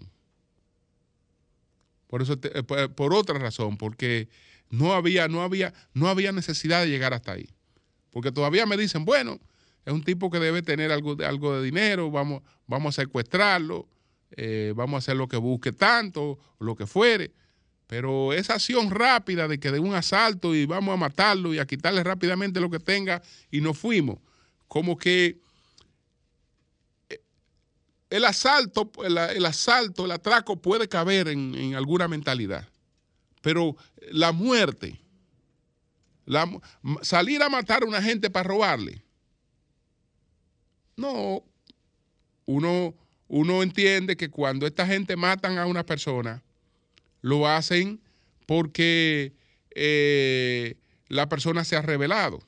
[2.08, 4.30] Por eso, eh, por otra razón, porque
[4.70, 7.50] no había, no había, no había necesidad de llegar hasta ahí.
[8.12, 9.39] Porque todavía me dicen, bueno,
[9.86, 13.88] es un tipo que debe tener algo, algo de dinero, vamos, vamos a secuestrarlo,
[14.32, 17.32] eh, vamos a hacer lo que busque tanto, lo que fuere.
[17.88, 21.68] Pero esa acción rápida de que de un asalto y vamos a matarlo y a
[21.68, 24.18] quitarle rápidamente lo que tenga y nos fuimos,
[24.68, 25.38] como que eh,
[28.15, 32.67] el asalto, el, asalto, el atraco puede caber en, alguna mentalidad,
[33.41, 33.75] pero
[34.12, 34.99] la muerte,
[37.01, 39.01] salir a matar a una gente para robarle,
[40.97, 41.43] no,
[42.45, 42.95] uno
[43.28, 46.43] uno entiende que cuando esta gente matan a una persona,
[47.21, 47.99] lo hacen
[48.45, 49.34] porque
[49.71, 50.75] eh,
[51.08, 52.41] la persona se ha revelado.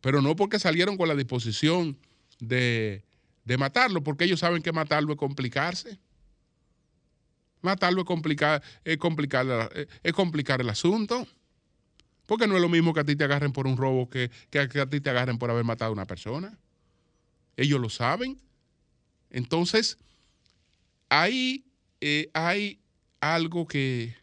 [0.00, 1.96] Pero no porque salieron con la disposición
[2.40, 3.04] de,
[3.58, 5.98] matarlo, porque ellos saben que matarlo es complicarse.
[7.60, 9.70] Matarlo es complicar, es complicar,
[10.02, 11.26] es complicar el asunto.
[12.26, 14.58] Porque no es lo mismo que a ti te agarren por un robo que, que
[14.58, 16.58] a ti te agarren por haber matado a una persona.
[17.56, 18.38] Ellos lo saben.
[19.30, 19.98] Entonces,
[21.08, 21.64] ahí
[22.00, 22.80] eh, hay
[23.20, 24.14] algo que,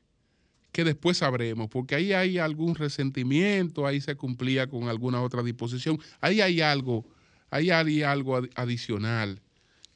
[0.72, 6.00] que después sabremos, porque ahí hay algún resentimiento, ahí se cumplía con alguna otra disposición,
[6.22, 7.06] ahí hay algo,
[7.52, 9.40] hay algo adicional,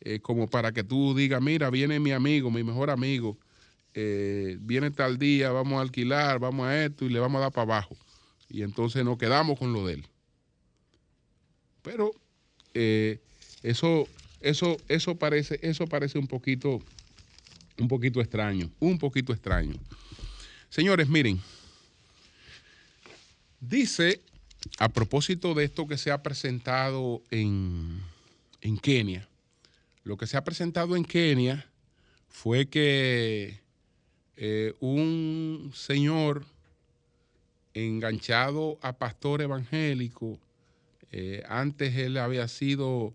[0.02, 3.38] eh, como para que tú digas, mira, viene mi amigo, mi mejor amigo,
[3.96, 7.52] eh, viene tal día, vamos a alquilar, vamos a esto y le vamos a dar
[7.52, 7.98] para abajo.
[8.50, 10.06] Y entonces nos quedamos con lo de él.
[11.82, 12.12] Pero
[13.64, 14.08] eso
[14.46, 16.80] eso, eso, parece, eso parece un poquito,
[17.80, 19.74] un poquito extraño, un poquito extraño.
[20.70, 21.42] Señores, miren,
[23.60, 24.22] dice,
[24.80, 28.02] a propósito de esto que se ha presentado en,
[28.62, 29.28] en Kenia,
[30.04, 31.66] lo que se ha presentado en Kenia
[32.30, 33.60] fue que
[34.38, 36.46] eh, un señor
[37.74, 40.40] enganchado a pastor evangélico,
[41.12, 43.14] eh, antes él había sido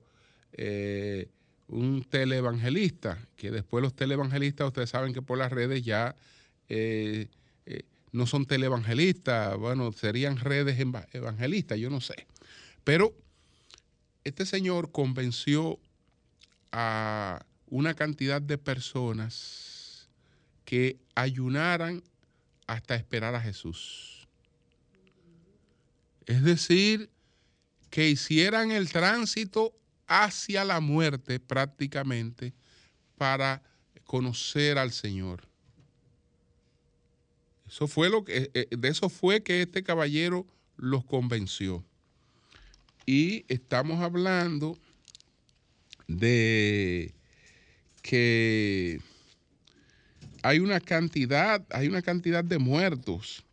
[0.52, 1.28] eh,
[1.68, 6.16] un televangelista, que después los televangelistas, ustedes saben que por las redes ya
[8.12, 12.26] no son televangelistas, bueno, serían redes eva- evangelistas, yo no sé.
[12.84, 13.14] Pero
[14.24, 15.78] este señor convenció
[16.72, 20.08] a una cantidad de personas
[20.64, 22.02] que ayunaran
[22.66, 24.28] hasta esperar a Jesús.
[26.26, 27.10] Es decir,
[27.90, 29.74] que hicieran el tránsito
[30.06, 32.52] hacia la muerte prácticamente
[33.16, 33.62] para
[34.04, 35.49] conocer al Señor.
[37.70, 40.44] Eso fue lo que eh, de eso fue que este caballero
[40.76, 41.84] los convenció.
[43.06, 44.76] Y estamos hablando
[46.08, 47.14] de
[48.02, 49.00] que
[50.42, 53.44] hay una cantidad, hay una cantidad de muertos,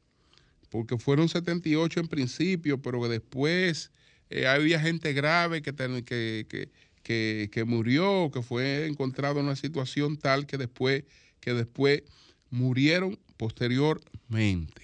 [0.70, 3.92] porque fueron 78 en principio, pero después
[4.32, 6.70] eh, había gente grave que, que, que-
[7.04, 11.04] que- que murió, que fue encontrado en una situación tal que después,
[11.40, 12.04] que después
[12.50, 14.82] murieron posteriormente.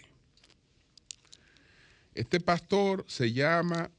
[2.14, 3.90] Este pastor se llama,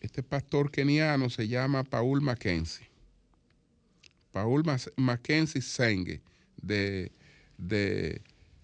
[0.00, 2.86] este pastor keniano se llama Paul Mackenzie.
[4.32, 4.62] Paul
[4.96, 6.20] Mackenzie Senge
[6.60, 7.10] de,
[7.56, 8.20] de,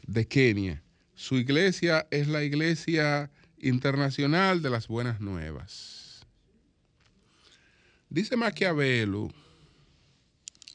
[0.06, 0.82] de Kenia.
[1.14, 6.26] Su iglesia es la Iglesia Internacional de las Buenas Nuevas.
[8.10, 9.32] Dice Maquiavelo,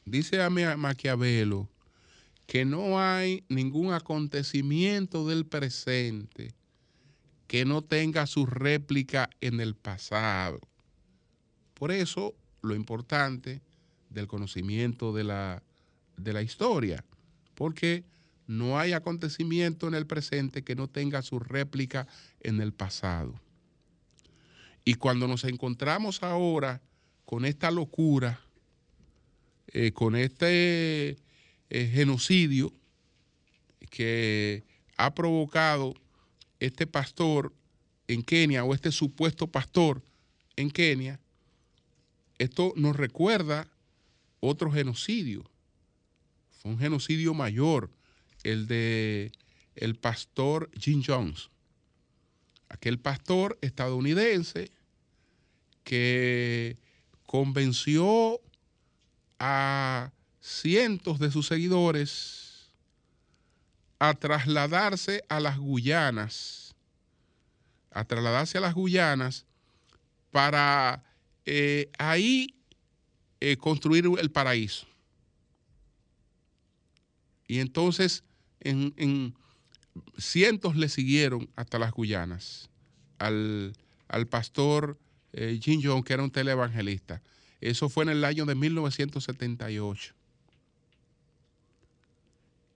[0.04, 1.68] dice a Ma- Maquiavelo
[2.50, 6.52] que no hay ningún acontecimiento del presente
[7.46, 10.58] que no tenga su réplica en el pasado.
[11.74, 13.62] Por eso, lo importante
[14.08, 15.62] del conocimiento de la,
[16.16, 17.04] de la historia,
[17.54, 18.02] porque
[18.48, 22.08] no hay acontecimiento en el presente que no tenga su réplica
[22.40, 23.40] en el pasado.
[24.84, 26.82] Y cuando nos encontramos ahora
[27.26, 28.40] con esta locura,
[29.68, 31.16] eh, con este
[31.70, 32.72] eh, genocidio
[33.90, 34.64] que
[34.96, 35.94] ha provocado
[36.58, 37.52] este pastor
[38.08, 40.02] en Kenia o este supuesto pastor
[40.56, 41.20] en Kenia,
[42.38, 43.68] esto nos recuerda
[44.40, 45.44] otro genocidio.
[46.50, 47.90] Fue un genocidio mayor,
[48.42, 49.32] el de
[49.76, 51.50] el pastor Jim Jones.
[52.68, 54.70] Aquel pastor estadounidense
[55.84, 56.76] que
[57.26, 58.40] convenció
[59.38, 62.70] a cientos de sus seguidores
[63.98, 66.74] a trasladarse a las Guyanas,
[67.90, 69.44] a trasladarse a las Guyanas
[70.30, 71.04] para
[71.44, 72.54] eh, ahí
[73.40, 74.86] eh, construir el paraíso.
[77.46, 78.22] Y entonces
[78.60, 79.34] en, en
[80.16, 82.70] cientos le siguieron hasta las Guyanas
[83.18, 83.74] al,
[84.08, 84.98] al pastor
[85.32, 87.22] eh, Jim Jones, que era un televangelista.
[87.60, 90.14] Eso fue en el año de 1978.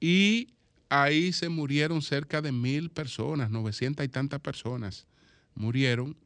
[0.00, 0.54] Y
[0.88, 5.06] ahí se murieron cerca de mil personas, 900 y tantas personas
[5.54, 6.16] murieron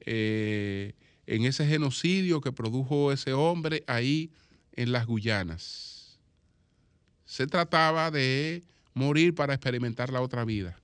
[0.00, 0.94] eh,
[1.26, 4.30] en ese genocidio que produjo ese hombre ahí
[4.72, 6.18] en las Guyanas.
[7.24, 10.80] Se trataba de morir para experimentar la otra vida.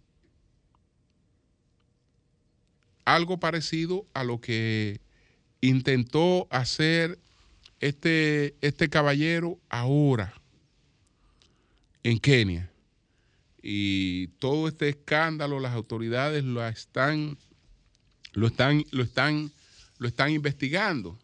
[3.04, 5.00] Algo parecido a lo que
[5.60, 7.18] intentó hacer
[7.80, 10.34] este, este caballero ahora
[12.10, 12.70] en Kenia.
[13.60, 17.36] Y todo este escándalo, las autoridades lo están,
[18.32, 19.50] lo están, lo están,
[19.98, 21.18] lo están investigando.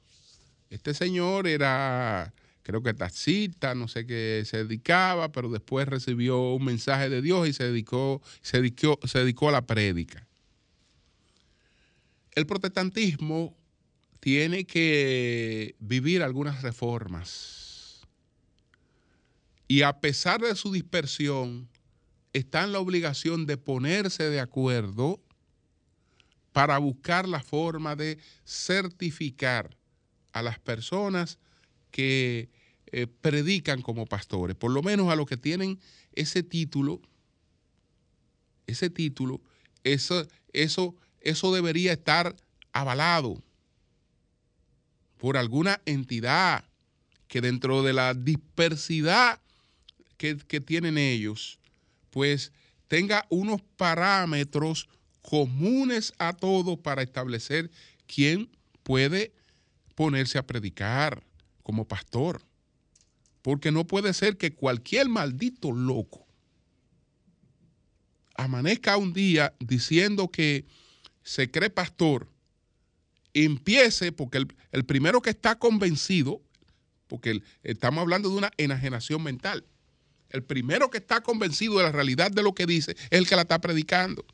[0.70, 6.64] Este señor era, creo que taxista, no sé qué se dedicaba, pero después recibió un
[6.64, 10.26] mensaje de Dios y se dedicó, se dedicó, se dedicó a la prédica.
[12.32, 13.56] El protestantismo
[14.18, 17.61] tiene que vivir algunas reformas.
[19.72, 21.66] Y a pesar de su dispersión,
[22.34, 25.18] está en la obligación de ponerse de acuerdo
[26.52, 29.74] para buscar la forma de certificar
[30.34, 31.38] a las personas
[31.90, 32.50] que
[32.88, 35.80] eh, predican como pastores, por lo menos a los que tienen
[36.14, 37.00] ese título,
[38.66, 39.40] ese título,
[39.84, 42.36] eso, eso, eso debería estar
[42.74, 43.42] avalado
[45.16, 46.62] por alguna entidad
[47.26, 49.40] que dentro de la dispersidad
[50.22, 51.58] que, tienen ellos,
[52.10, 52.52] pues
[52.86, 54.88] tenga unos parámetros
[55.20, 57.70] comunes a todos para establecer
[58.06, 58.48] quién
[58.84, 59.32] puede
[59.96, 61.24] ponerse a predicar
[61.64, 62.42] como pastor.
[63.42, 66.24] Porque no puede ser que cualquier maldito loco
[68.36, 70.66] amanezca un día diciendo que
[71.24, 72.28] se cree pastor,
[73.34, 76.40] empiece, porque el, primero que está convencido,
[77.08, 79.64] porque estamos hablando de una enajenación mental,
[80.32, 83.36] El primero que está convencido de la realidad de lo que dice es el que
[83.36, 84.24] la está predicando.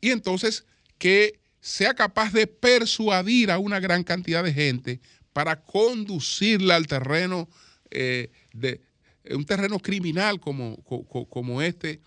[0.00, 0.64] Y entonces
[0.98, 5.00] que sea capaz de persuadir a una gran cantidad de gente
[5.32, 7.48] para conducirla al terreno
[7.90, 8.82] eh, de
[9.30, 12.00] un terreno criminal como, como este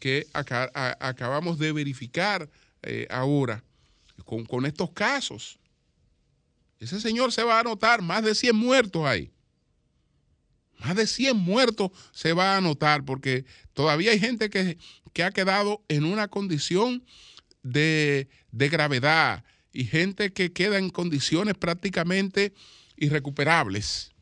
[0.00, 2.50] que acabamos de verificar
[2.82, 3.62] eh, ahora
[4.24, 5.58] con, con estos casos.
[6.80, 9.30] Ese señor se va a anotar, más de 100 muertos ahí.
[10.84, 14.76] Más de 100 muertos se va a anotar porque todavía hay gente que,
[15.22, 17.02] ha quedado en una condición
[17.62, 22.52] de, gravedad y gente que queda en condiciones prácticamente
[22.96, 24.12] irrecuperables.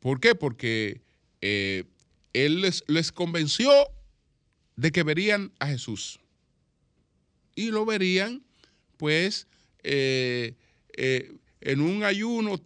[0.00, 0.34] ¿Por qué?
[0.34, 1.02] Porque
[1.42, 1.84] eh,
[2.32, 3.70] él les, convenció
[4.76, 6.18] de que verían a Jesús.
[7.54, 8.42] Y lo verían,
[8.96, 9.48] pues,
[9.82, 10.54] eh,
[10.96, 12.58] eh, en un ayuno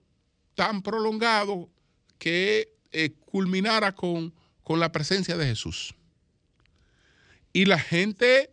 [0.55, 1.69] tan prolongado
[2.21, 4.33] que eh, culminara con,
[4.69, 5.97] la presencia de Jesús.
[7.53, 8.51] Y la gente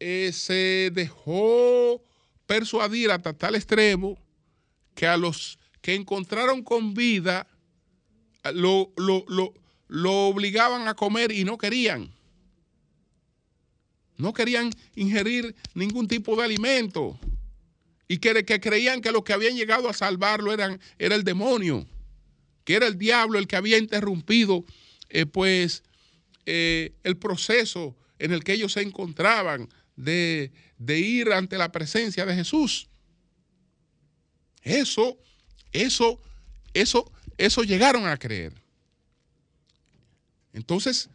[0.00, 2.02] eh, se dejó
[2.48, 4.18] persuadir hasta tal extremo
[4.96, 7.46] que a los que encontraron con vida
[8.54, 12.12] lo, lo, obligaban a comer y no querían.
[14.16, 17.16] No querían ingerir ningún tipo de alimento.
[18.08, 21.86] Y que, que creían que los que habían llegado a salvarlo eran, era el demonio
[22.64, 24.64] que era el diablo el que había interrumpido
[25.08, 25.82] eh, pues
[26.46, 32.24] eh, el proceso en el que ellos se encontraban de, de, ir ante la presencia
[32.24, 32.88] de Jesús.
[34.62, 35.18] Eso,
[35.72, 36.20] eso,
[36.72, 38.54] eso, eso llegaron a creer.
[40.52, 41.10] Entonces,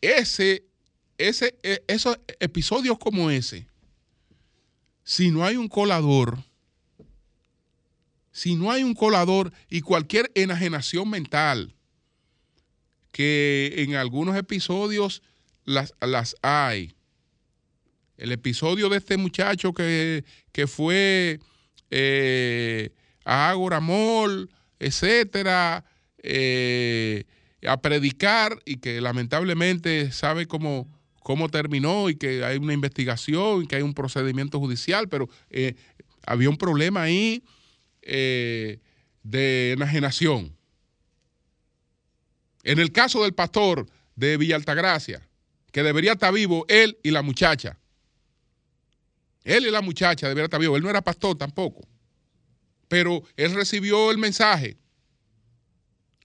[0.00, 0.64] ese,
[1.18, 3.66] ese, e, esos episodios como ese,
[5.04, 6.38] si no hay un colador,
[8.32, 11.74] si no hay un colador y cualquier enajenación mental,
[13.12, 15.22] que en algunos episodios
[15.64, 16.94] las, las hay.
[18.16, 20.24] El episodio de este muchacho que,
[20.66, 21.40] fue
[21.90, 22.90] eh,
[23.24, 25.84] a Agora Mall, etcétera,
[26.22, 27.24] eh,
[27.66, 30.86] a predicar y que lamentablemente sabe cómo,
[31.22, 35.74] cómo terminó y que hay una investigación y que hay un procedimiento judicial, pero eh,
[36.26, 37.42] había un problema ahí
[38.02, 38.80] eh,
[39.22, 40.56] de enajenación.
[42.62, 43.86] En el caso del pastor
[44.16, 45.26] de Villa Altagracia,
[45.72, 47.78] que debería estar vivo él y la muchacha.
[49.44, 50.76] Él y la muchacha deberían estar vivos.
[50.76, 51.86] Él no era pastor tampoco.
[52.88, 54.76] Pero él recibió el mensaje.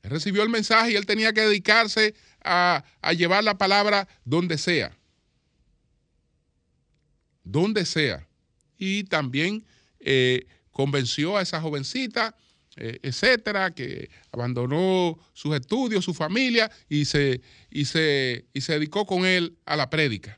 [0.02, 2.84] Él recibió el mensaje y él tenía que dedicarse a,
[3.16, 4.98] llevar la palabra donde sea.
[7.44, 8.28] Donde sea.
[8.78, 9.66] Y también
[10.00, 10.46] eh,
[10.76, 12.36] convenció a esa jovencita,
[12.76, 19.06] eh, etcétera, que abandonó sus estudios, su familia y se, y se, y se dedicó
[19.06, 20.38] con él a la prédica.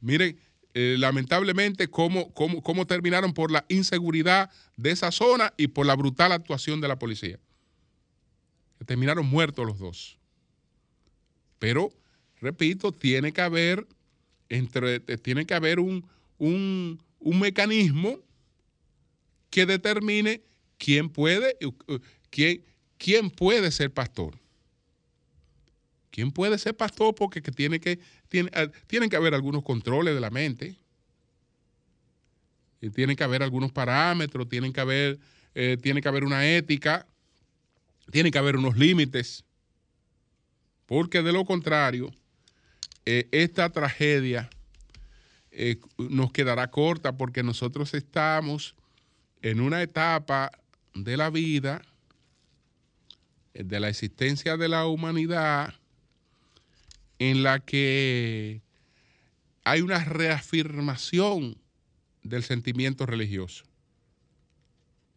[0.00, 0.38] Miren,
[0.72, 5.96] eh, lamentablemente, cómo, cómo, cómo terminaron por la inseguridad de esa zona y por la
[5.96, 7.40] brutal actuación de la policía.
[8.86, 10.16] Terminaron muertos los dos.
[11.58, 11.90] Pero,
[12.40, 13.84] repito, tiene que haber,
[14.48, 16.06] entre, tiene que haber un,
[16.38, 18.20] un, un mecanismo
[19.50, 20.42] que determine
[20.78, 21.56] quién puede,
[22.30, 22.64] quién,
[22.96, 24.38] quién puede ser pastor.
[26.10, 27.14] ¿Quién puede ser pastor?
[27.14, 30.76] Porque tiene que, tiene, ah, tienen que haber algunos controles de la mente.
[32.80, 35.18] Y tienen que haber algunos parámetros, tienen que haber,
[35.54, 37.06] eh, tiene que haber una ética,
[38.10, 39.44] tiene que haber unos límites.
[40.86, 42.12] Porque de lo contrario,
[43.06, 44.50] eh, esta tragedia
[45.52, 48.74] eh, nos quedará corta porque nosotros estamos
[49.42, 50.50] en una etapa
[50.94, 51.82] de la vida,
[53.54, 55.74] de la existencia de la humanidad,
[57.18, 58.62] en la que
[59.64, 61.58] hay una reafirmación
[62.22, 63.64] del sentimiento religioso.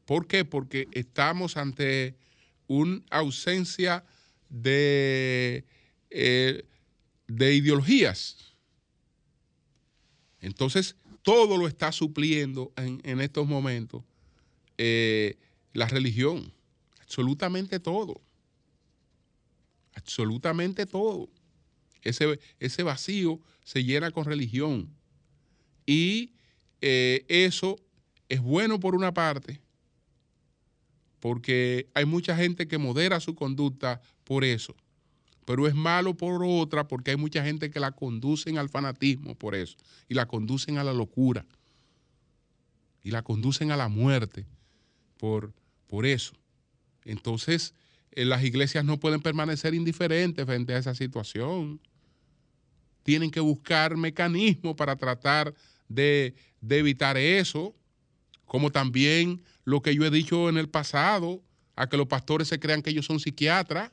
[0.05, 0.45] ¿Por qué?
[0.45, 2.15] Porque estamos ante
[2.67, 4.03] una ausencia
[4.49, 5.65] de,
[6.09, 6.65] eh,
[7.27, 8.53] de ideologías.
[10.41, 14.03] Entonces, todo lo está supliendo en, en estos momentos
[14.85, 15.37] eh,
[15.71, 16.51] la religión,
[16.99, 18.19] absolutamente todo,
[19.93, 21.29] absolutamente todo.
[22.01, 24.93] Ese, ese vacío se llena con religión.
[25.85, 26.33] Y
[26.81, 27.77] eh, eso
[28.27, 29.61] es bueno por una parte,
[31.21, 34.75] porque hay mucha gente que modera su conducta por eso,
[35.45, 39.55] pero es malo por otra porque hay mucha gente que la conducen al fanatismo por
[39.55, 39.77] eso,
[40.09, 41.45] y la conducen a la locura,
[43.01, 44.45] y la conducen a la muerte
[45.23, 45.53] por,
[45.87, 46.33] por eso.
[47.05, 47.73] Entonces,
[48.11, 51.79] eh, las iglesias no pueden permanecer indiferentes frente a esa situación.
[53.03, 55.53] Tienen que buscar mecanismos para tratar
[55.87, 57.73] de, de evitar eso,
[58.43, 61.41] como también lo que yo he dicho en el pasado,
[61.77, 63.91] a que los pastores se crean que ellos son psiquiatras,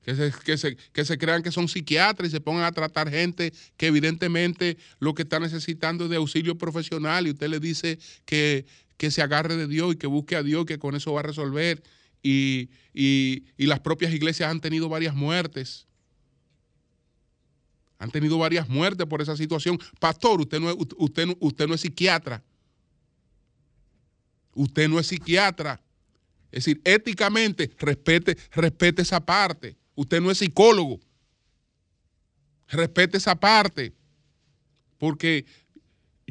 [0.00, 3.10] que se, que se- que se crean que son psiquiatras y se pongan a tratar
[3.10, 7.98] gente que evidentemente lo que está necesitando es de auxilio profesional y usted le dice
[8.24, 8.64] que,
[9.00, 11.22] que se agarre de Dios y que busque a Dios, que con eso va a
[11.22, 11.82] resolver.
[12.22, 15.86] Y, y- las propias iglesias han tenido varias muertes.
[17.98, 19.78] Han tenido varias muertes por esa situación.
[20.00, 22.44] Pastor, usted no es, usted, usted no es psiquiatra.
[24.52, 25.80] Usted no es psiquiatra.
[26.52, 29.78] Es decir, éticamente, respete, respete esa parte.
[29.94, 31.00] Usted no es psicólogo.
[32.68, 33.94] Respete esa parte.
[34.98, 35.46] Porque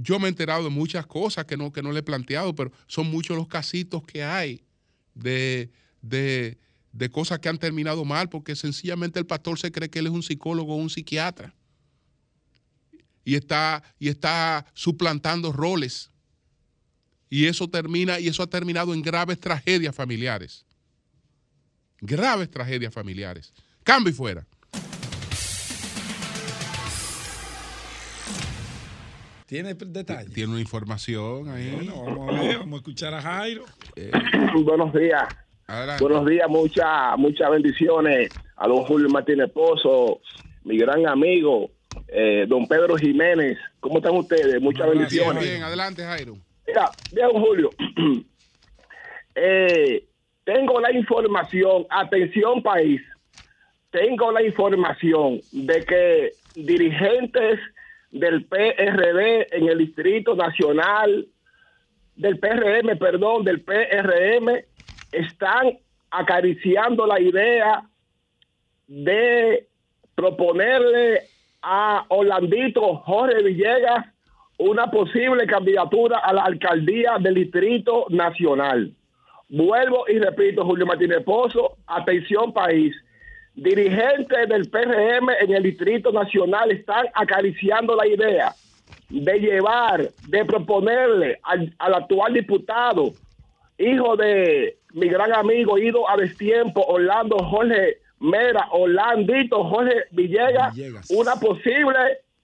[0.02, 2.72] yo me he enterado de muchas cosas que no, que no le he planteado, pero
[2.88, 4.64] son muchos los casitos que hay
[5.14, 5.72] de,
[6.02, 6.58] de,
[6.91, 10.14] de cosas que han terminado mal, porque sencillamente el pastor se cree que él es
[10.14, 11.54] un psicólogo o un psiquiatra.
[13.26, 16.10] Y está, y está suplantando roles.
[17.30, 20.66] Y eso termina, y eso ha terminado en graves tragedias familiares.
[22.02, 23.54] Graves tragedias familiares.
[23.84, 24.47] Cambio y fuera.
[29.50, 30.32] ¿Tiene detalles?
[30.32, 31.72] Tiene una información ahí.
[31.74, 33.66] Bueno, vamos a ver, vamos a escuchar a Jairo.
[34.64, 35.24] Buenos días.
[35.66, 36.04] Adelante.
[36.04, 40.22] Buenos días, muchas muchas bendiciones a don Julio Martínez Pozo,
[40.66, 41.72] mi gran amigo,
[42.10, 43.58] eh, don Pedro Jiménez.
[43.80, 44.62] ¿Cómo están ustedes?
[44.62, 45.43] Muchas Gracias, bendiciones.
[45.43, 46.38] Bien, adelante, Jairo.
[46.68, 47.70] Mira, mira, don Julio.
[49.41, 50.06] Eh,
[50.43, 53.00] tengo la información, atención país,
[53.89, 57.60] tengo la información de que dirigentes
[58.12, 61.28] del PRD en el Distrito Nacional,
[62.16, 64.64] del PRM, perdón, del PRM,
[65.12, 65.78] están
[66.12, 67.84] acariciando la idea
[68.88, 69.68] de
[70.16, 71.22] proponerle
[71.62, 74.05] a Orlandito Jorge Villegas
[74.57, 78.93] una posible candidatura a la alcaldía del Distrito Nacional.
[79.47, 82.93] Vuelvo y repito, Julio Martínez Pozo, atención país.
[83.56, 88.54] Dirigentes del PRM en el Distrito Nacional están acariciando la idea
[89.10, 93.14] de llevar, de proponerle al, al actual diputado,
[93.78, 101.10] hijo de mi gran amigo ido a destiempo, Orlando Jorge Mera, Orlandito Jorge Villegas, Villegas.
[101.10, 102.00] una posible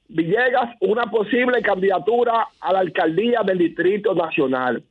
[0.08, 4.84] Villegas, una posible candidatura a la alcaldía del Distrito Nacional.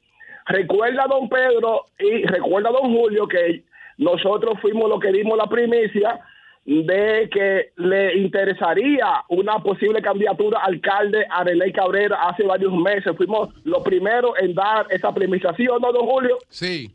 [0.46, 3.62] Recuerda, don Pedro, y recuerda, don Julio, que
[3.98, 6.20] nosotros fuimos los que dimos la primicia
[6.64, 13.14] de que le interesaría una posible candidatura a alcalde a René Cabrera hace varios meses.
[13.16, 16.38] Fuimos los primeros en dar esa primicia, ¿sí o no, don Julio?
[16.48, 16.90] Sí.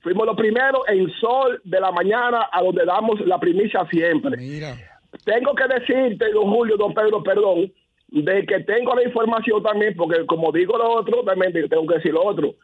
[0.00, 4.74] Fuimos los primeros en Sol de la Mañana, a donde damos la primicia siempre Mira,
[5.24, 7.72] tengo que decirte, don Julio, don Pedro, perdón,
[8.08, 12.12] de que tengo la información también, porque como digo lo otro, también tengo que decir
[12.12, 12.56] lo otro.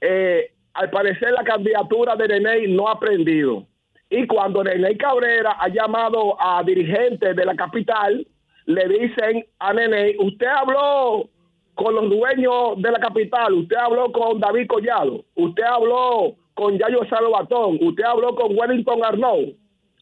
[0.00, 3.66] Eh, al parecer la candidatura de René no ha aprendido.
[4.10, 8.26] Y cuando René Cabrera ha llamado a dirigentes de la capital,
[8.66, 11.28] le dicen a René, usted habló
[11.74, 17.04] con los dueños de la capital, usted habló con David Collado, usted habló con Yayo
[17.08, 19.54] Salvatón, usted habló con Wellington Arnaud,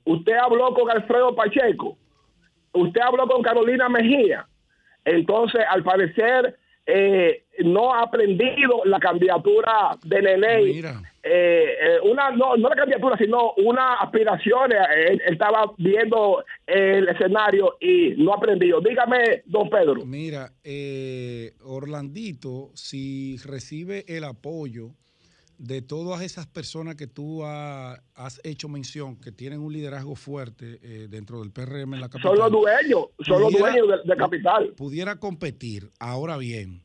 [0.04, 1.96] usted habló con Alfredo Pacheco,
[2.72, 4.46] usted habló con Carolina Mejía.
[5.04, 6.56] Entonces, al parecer,
[6.86, 10.62] eh, no ha aprendido la candidatura de Nene.
[10.62, 11.02] Mira.
[11.22, 14.72] Eh, eh, una, no, no la candidatura, sino una aspiración.
[14.72, 14.76] eh,
[15.08, 18.80] Él, él estaba viendo el escenario y no ha aprendido.
[18.80, 20.04] Dígame, don Pedro.
[20.04, 24.90] mira, eh, Orlandito, si recibe el apoyo
[25.58, 30.78] de todas esas personas que tú ha- has hecho mención, que tienen un liderazgo fuerte
[30.82, 32.36] eh, dentro del PRM en la capital.
[32.36, 34.74] Son los dueños, son los dueños de, de Capital.
[34.76, 35.90] pudiera competir.
[35.98, 36.82] Ahora bien,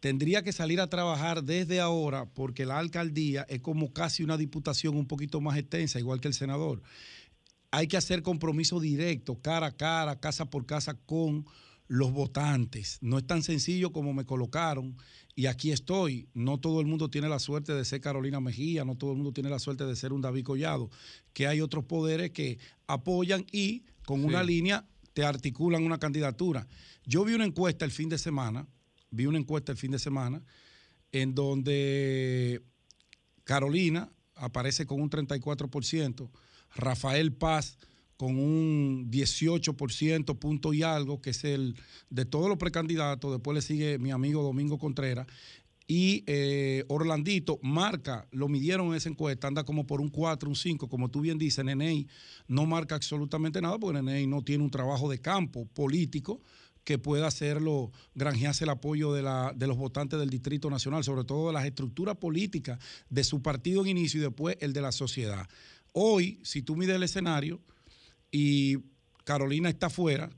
[0.00, 4.96] tendría que salir a trabajar desde ahora porque la alcaldía es como casi una diputación
[4.96, 6.82] un poquito más extensa, igual que el senador.
[7.70, 11.44] Hay que hacer compromiso directo, cara a cara, casa por casa con
[11.86, 12.98] los votantes.
[13.02, 14.96] No es tan sencillo como me colocaron
[15.34, 16.28] y aquí estoy.
[16.34, 19.32] No todo el mundo tiene la suerte de ser Carolina Mejía, no todo el mundo
[19.32, 20.90] tiene la suerte de ser un David Collado,
[21.32, 24.26] que hay otros poderes que apoyan y con Sí.
[24.26, 26.66] una línea te articulan una candidatura.
[27.06, 28.66] Yo vi una encuesta el fin de semana,
[29.10, 30.42] vi una encuesta el fin de semana
[31.12, 32.62] en donde
[33.44, 36.30] Carolina aparece con un 34%,
[36.74, 37.78] Rafael Paz
[38.16, 41.76] con un 18% punto y algo, que es el
[42.10, 45.26] de todos los precandidatos, después le sigue mi amigo Domingo Contreras,
[45.86, 50.56] Y eh, Orlandito marca, lo midieron en esa encuesta, anda como por un 4, un
[50.56, 52.06] 5, como tú bien dices, Neney
[52.48, 56.40] no marca absolutamente nada porque Neney no tiene un trabajo de campo político
[56.84, 61.24] que pueda hacerlo, granjearse el apoyo de, la, de los votantes del Distrito Nacional, sobre
[61.24, 64.92] todo de las estructuras políticas de su partido en inicio y después el de la
[64.92, 65.48] sociedad.
[65.92, 67.60] Hoy, si tú mides el escenario
[68.36, 68.78] y
[69.22, 70.28] Carolina está fuera,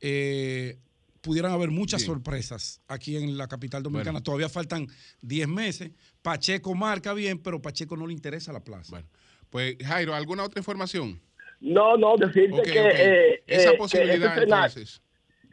[0.00, 0.76] eh,
[1.20, 2.14] pudieran haber muchas Bien.
[2.14, 4.14] sorpresas aquí en la capital dominicana.
[4.14, 4.24] Bueno.
[4.24, 4.88] Todavía faltan
[5.22, 5.92] 10 meses.
[6.20, 8.90] Pacheco marca bien, pero Pacheco no le interesa la plaza.
[8.90, 9.06] Bueno,
[9.50, 11.20] pues Jairo, ¿alguna otra información?
[11.60, 15.00] No, no, decirte que, eh, Esa eh, que posibilidad escena- entonces.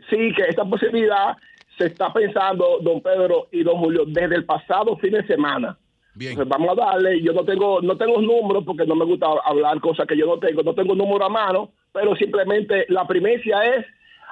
[0.10, 1.36] Sí, que esta posibilidad
[1.78, 5.78] se está pensando, don Pedro y don Julio, desde el pasado fin de semana.
[6.16, 6.32] Bien.
[6.32, 9.80] Entonces, vamos a darle, yo no tengo, no tengo números porque no me gusta hablar
[9.82, 13.86] cosas que yo no tengo, no tengo número a mano, pero simplemente la primicia es,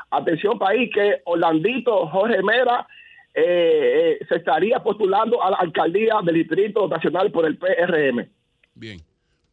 [0.09, 2.87] atención país, que Orlandito Jorge Mera
[3.33, 8.29] eh, eh, se estaría postulando a la alcaldía del Distrito Nacional por el PRM.
[8.75, 8.99] Bien.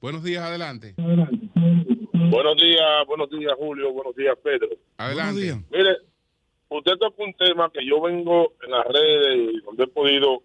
[0.00, 0.94] Buenos días, adelante.
[0.98, 4.68] Buenos días, buenos días Julio, buenos días Pedro.
[4.98, 5.32] Adelante.
[5.32, 5.70] Buenos días.
[5.70, 5.96] Mire,
[6.68, 10.42] usted toca un tema que yo vengo en las redes y donde he podido,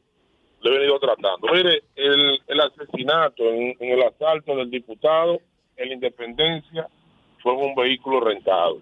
[0.65, 1.47] lo he venido tratando.
[1.53, 5.39] Mire, el, asesinato en, el asalto del diputado
[5.77, 6.87] en la Independencia
[7.43, 8.79] fue en un vehículo rentado.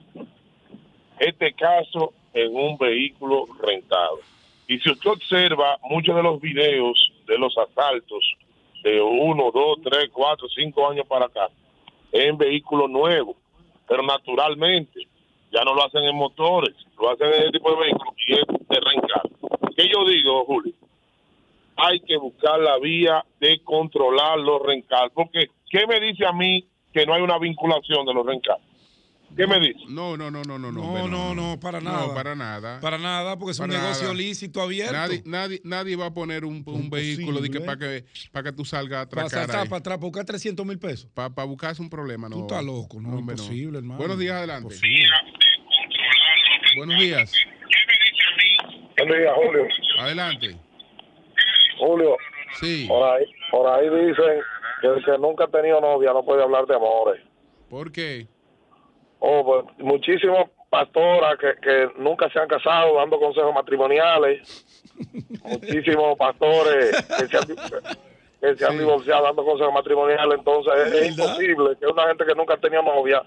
[1.20, 4.20] Este caso en un vehículo rentado.
[4.68, 8.34] Y si usted observa muchos de los videos de los asaltos
[8.82, 11.50] de uno, dos, tres, cuatro, cinco años para acá,
[12.14, 13.36] en vehículos nuevos,
[13.88, 15.08] pero naturalmente
[15.52, 18.48] ya no lo hacen en motores, lo hacen en ese tipo de vehículos y es
[18.48, 19.24] de rencar.
[19.76, 20.74] ¿Qué yo digo, Julio?
[21.78, 26.66] Hay que buscar la vía de controlar los rencar, porque ¿qué me dice a mí
[26.94, 28.58] que no hay una vinculación de los rencar?
[29.36, 29.80] ¿Qué me dice?
[29.90, 30.72] No, no, no, no, no.
[30.72, 32.06] No, hombre, no, no, para nada.
[32.06, 32.80] No, para nada.
[32.80, 34.14] Para nada, porque es un Para negocio nada.
[34.14, 34.94] lícito abierto.
[34.94, 38.52] Nadie, nadie, nadie va a poner un, un vehículo de que para que, para que
[38.56, 39.70] tú salgas a para atracar saltar ahí.
[39.70, 41.10] para atrás, para buscar 300 mil pesos.
[41.16, 42.36] Para buscarse un problema, no.
[42.36, 43.98] Tú estás loco, no, hombre, imposible, hermano.
[43.98, 44.76] Buenos días, adelante.
[46.78, 47.34] Buenos días.
[49.00, 49.68] Buenos días, Julio.
[49.98, 50.58] Adelante.
[51.78, 52.18] Julio,
[52.60, 52.86] Sí.
[52.88, 54.42] por ahí, por ahí dicen
[54.82, 57.22] que el que nunca ha tenido novia no puede hablar de amores.
[57.70, 58.28] ¿Por qué?
[59.20, 64.66] Oh, pues, muchísimas pastoras que, que nunca se han casado dando consejos matrimoniales.
[65.44, 68.78] muchísimos pastores que se han, que se han Sí.
[68.80, 70.38] divorciado dando consejos matrimoniales.
[70.38, 73.24] Entonces es, es imposible que una gente que nunca ha tenido novia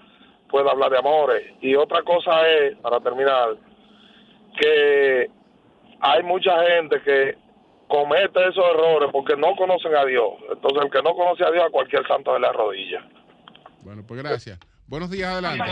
[0.49, 1.43] pueda hablar de amores.
[1.61, 3.55] Y otra cosa es, para terminar,
[4.59, 5.29] que
[5.99, 7.35] hay mucha gente que
[7.87, 10.29] comete esos errores porque no conocen a Dios.
[10.51, 13.05] Entonces el que no conoce a Dios a cualquier santo de la rodilla.
[13.83, 14.59] Bueno, pues gracias.
[14.87, 15.63] Buenos días, adelante.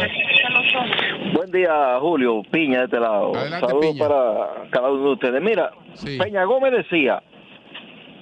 [1.33, 3.33] Buen día, Julio Piña de este lado.
[3.35, 4.07] Adelante, Saludos Piña.
[4.07, 5.41] para cada uno de ustedes.
[5.41, 6.17] Mira, Sí.
[6.17, 7.23] Peña Gómez decía,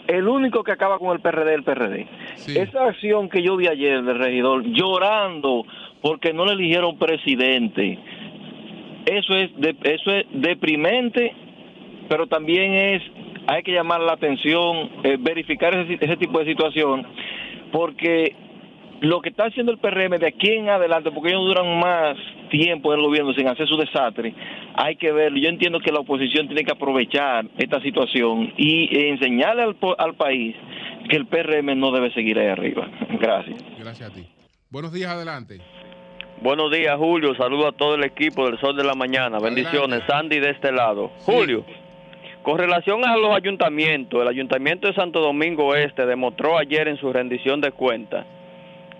[0.08, 2.08] el único que acaba con el PRD es el PRD.
[2.36, 2.58] Sí.
[2.60, 5.64] Esa acción que yo vi ayer del regidor llorando
[6.02, 7.98] porque no le eligieron presidente,
[9.06, 11.34] eso es, de- eso es deprimente,
[12.10, 13.02] pero también es,
[13.48, 17.06] hay que llamar la atención, eh, verificar ese, ese tipo de situación,
[17.72, 18.36] porque
[19.02, 22.16] lo que está haciendo el PRM de aquí en adelante, porque ellos duran más
[22.50, 24.34] tiempo en el gobierno sin hacer su desastre,
[24.76, 25.39] hay que verlo.
[25.39, 30.14] Yo entiendo que la oposición tiene que aprovechar esta situación y enseñarle al, po- al
[30.16, 30.56] país
[31.10, 32.88] que el PRM no debe seguir ahí arriba.
[33.20, 33.62] Gracias.
[33.78, 34.26] Gracias a ti.
[34.70, 35.60] Buenos días, adelante.
[36.41, 37.36] Buenos días, Julio.
[37.36, 39.38] Saludo a todo el equipo del Sol de la Mañana.
[39.39, 40.02] Bendiciones.
[40.08, 41.12] Sandy de este lado.
[41.20, 41.32] Sí.
[41.32, 41.66] Julio,
[42.44, 47.12] con relación a los ayuntamientos, el Ayuntamiento de Santo Domingo Este demostró ayer en su
[47.12, 48.26] rendición de cuentas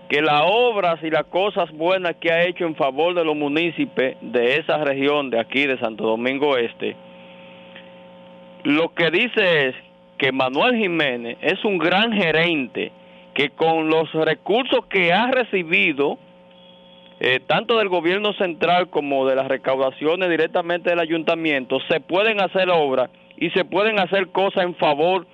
[0.10, 4.16] que las obras y las cosas buenas que ha hecho en favor de los municipios
[4.22, 6.96] de esa región de aquí de Santo Domingo Este,
[8.64, 9.76] lo que dice es
[10.18, 12.92] que Manuel Jiménez es un gran gerente
[13.34, 16.18] que con los recursos que ha recibido,
[17.20, 22.70] eh, tanto del gobierno central como de las recaudaciones directamente del ayuntamiento, se pueden hacer
[22.70, 25.26] obras y se pueden hacer cosas en favor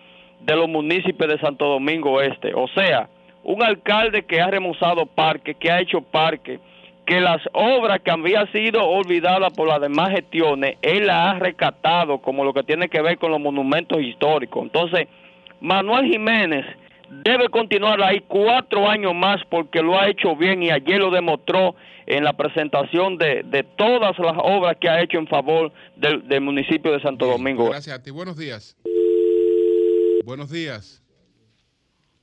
[0.42, 2.54] de los municipios de Santo Domingo Este.
[2.54, 3.10] O sea,
[3.44, 6.60] un alcalde que ha remozado parques, que ha hecho parques,
[7.06, 12.20] que las obras que habían sido olvidadas por las demás gestiones, él las ha rescatado,
[12.20, 14.64] como lo que tiene que ver con los monumentos históricos.
[14.64, 15.08] Entonces,
[15.60, 16.66] Manuel Jiménez
[17.24, 21.76] debe continuar ahí cuatro años más porque lo ha hecho bien y ayer lo demostró
[22.06, 26.42] en la presentación de, de todas las obras que ha hecho en favor del, del
[26.42, 27.70] municipio de Santo Bien, Domingo.
[27.70, 28.12] Gracias a ti.
[28.12, 28.76] Buenos días.
[30.26, 31.04] Buenos días.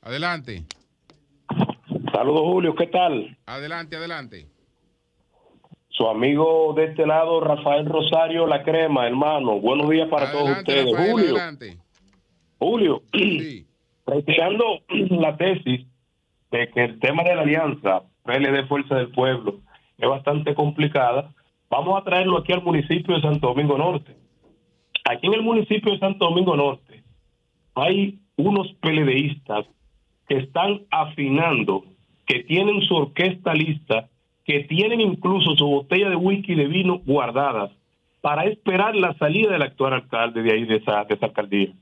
[0.02, 0.64] Adelante.
[2.12, 3.36] Saludos Julio, ¿qué tal?
[3.46, 4.46] Adelante, adelante.
[5.88, 9.60] Su amigo de este lado, Rafael Rosario La Crema, hermano.
[9.60, 10.92] Buenos días para todos ustedes.
[10.92, 11.78] Rafael, Julio, adelante.
[12.58, 13.02] Julio,
[14.06, 15.86] retirando la tesis
[16.50, 19.60] de que el tema de la alianza PLD Fuerza del Pueblo
[19.98, 21.32] es bastante complicada,
[21.70, 24.16] vamos a traerlo aquí al municipio de Santo Domingo Norte.
[25.04, 27.02] Aquí en el municipio de Santo Domingo Norte
[27.74, 29.66] hay unos PLDistas
[30.28, 31.84] que están afinando,
[32.26, 34.08] que tienen su orquesta lista,
[34.44, 37.70] que tienen incluso su botella de whisky de vino guardadas
[38.20, 41.72] para esperar la salida del actual alcalde de ahí, de esa, de esa alcaldía.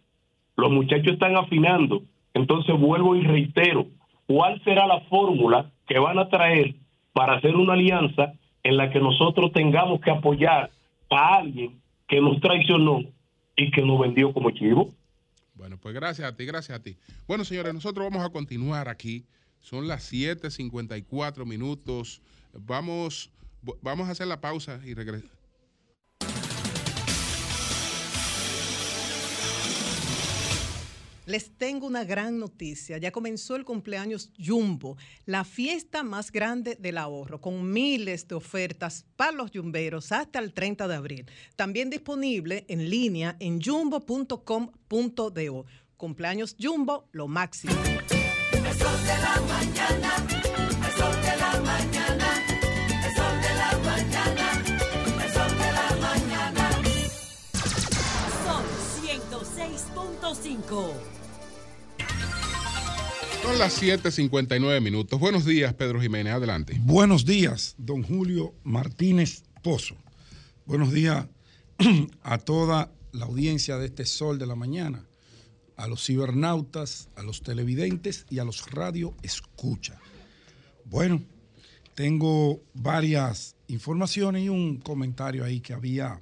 [0.57, 2.03] Los muchachos están afinando.
[2.35, 3.87] Entonces vuelvo y reitero,
[4.27, 6.75] ¿cuál será la fórmula que van a traer
[7.13, 10.71] para hacer una alianza en la que nosotros tengamos que apoyar
[11.11, 13.03] a alguien que nos traicionó
[13.57, 14.93] y que nos vendió como chivo?
[15.55, 16.97] Bueno, pues gracias a ti, gracias a ti.
[17.29, 19.25] Bueno, señores, nosotros vamos a continuar aquí.
[19.61, 22.21] Son las 7:54 minutos.
[22.53, 23.31] Vamos,
[23.81, 25.34] vamos a hacer la pausa y regresar.
[31.27, 32.99] Les tengo una gran noticia.
[32.99, 39.07] Ya comenzó el cumpleaños Jumbo, la fiesta más grande del ahorro, con miles de ofertas
[39.17, 41.25] para los yumberos hasta el 30 de abril.
[41.57, 45.65] También disponible en línea en jumbo.com.do.
[45.97, 47.73] Cumpleaños Jumbo, lo máximo.
[58.45, 58.63] Son
[59.03, 61.14] 106.5.
[63.45, 65.21] Son las 7:59 minutos.
[65.21, 66.33] Buenos días, Pedro Jiménez.
[66.33, 66.81] Adelante.
[66.81, 69.97] Buenos días, don Julio Martínez Pozo.
[70.65, 71.27] Buenos días
[72.23, 75.05] a toda la audiencia de este Sol de la Mañana,
[75.77, 80.01] a los cibernautas, a los televidentes y a los radio escucha.
[80.87, 81.23] Bueno,
[81.95, 86.19] tengo varias informaciones y un comentario ahí que había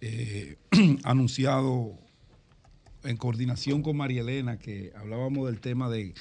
[0.00, 0.56] eh,
[1.04, 2.01] anunciado
[3.04, 6.14] en coordinación con María Elena, que hablábamos del tema de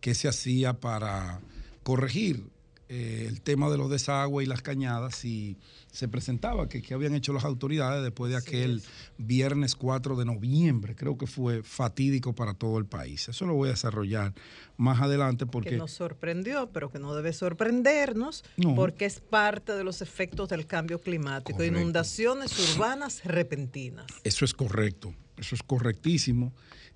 [0.00, 1.40] qué se hacía para
[1.82, 2.44] corregir
[2.90, 5.58] eh, el tema de los desagües y las cañadas y
[5.92, 8.82] se presentaba que, que habían hecho las autoridades después de aquel
[9.18, 13.28] viernes 4 de noviembre, creo que fue fatídico para todo el país.
[13.28, 14.32] Eso lo voy a desarrollar
[14.78, 15.70] más adelante porque...
[15.70, 18.74] Que nos sorprendió, pero que no debe sorprendernos No.
[18.74, 21.58] porque es parte de los efectos del cambio climático.
[21.58, 21.78] Correcto.
[21.78, 24.06] Inundaciones urbanas repentinas.
[24.24, 26.52] Eso es correcto, eso es correctísimo.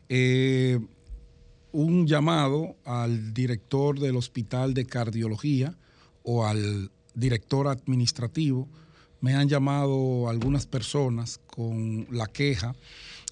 [0.09, 0.79] Eh,
[1.73, 5.75] un llamado al director del Hospital de Cardiología
[6.23, 8.69] o al director administrativo.
[9.21, 12.75] Me han llamado algunas personas con la queja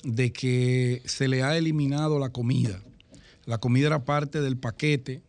[0.02, 2.82] de que se le ha eliminado la comida.
[3.44, 5.22] La comida era parte del paquete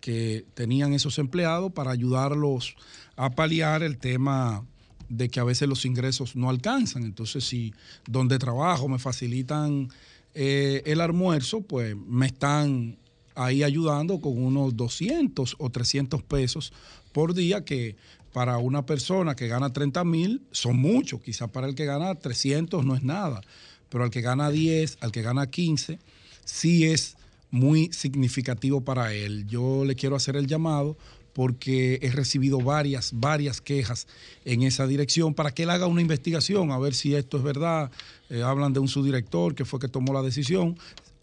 [0.00, 2.76] que tenían esos empleados para ayudarlos
[3.16, 4.64] a paliar el tema
[5.08, 7.04] de que a veces los ingresos no alcanzan.
[7.04, 7.72] Entonces, si
[8.06, 9.88] donde trabajo me facilitan
[10.34, 12.96] eh, el almuerzo, pues me están
[13.34, 16.72] ahí ayudando con unos 200 o 300 pesos
[17.12, 17.96] por día que
[18.32, 22.84] para una persona que gana 30 mil son muchos, quizás para el que gana 300
[22.84, 23.40] no es nada,
[23.88, 25.98] pero al que gana 10, al que gana 15,
[26.44, 27.16] sí es
[27.50, 29.46] muy significativo para él.
[29.46, 30.96] Yo le quiero hacer el llamado
[31.38, 34.08] porque he recibido varias, varias quejas
[34.44, 37.92] en esa dirección para que él haga una investigación a ver si esto es verdad.
[38.28, 40.76] Eh, hablan de un subdirector que fue que tomó la decisión.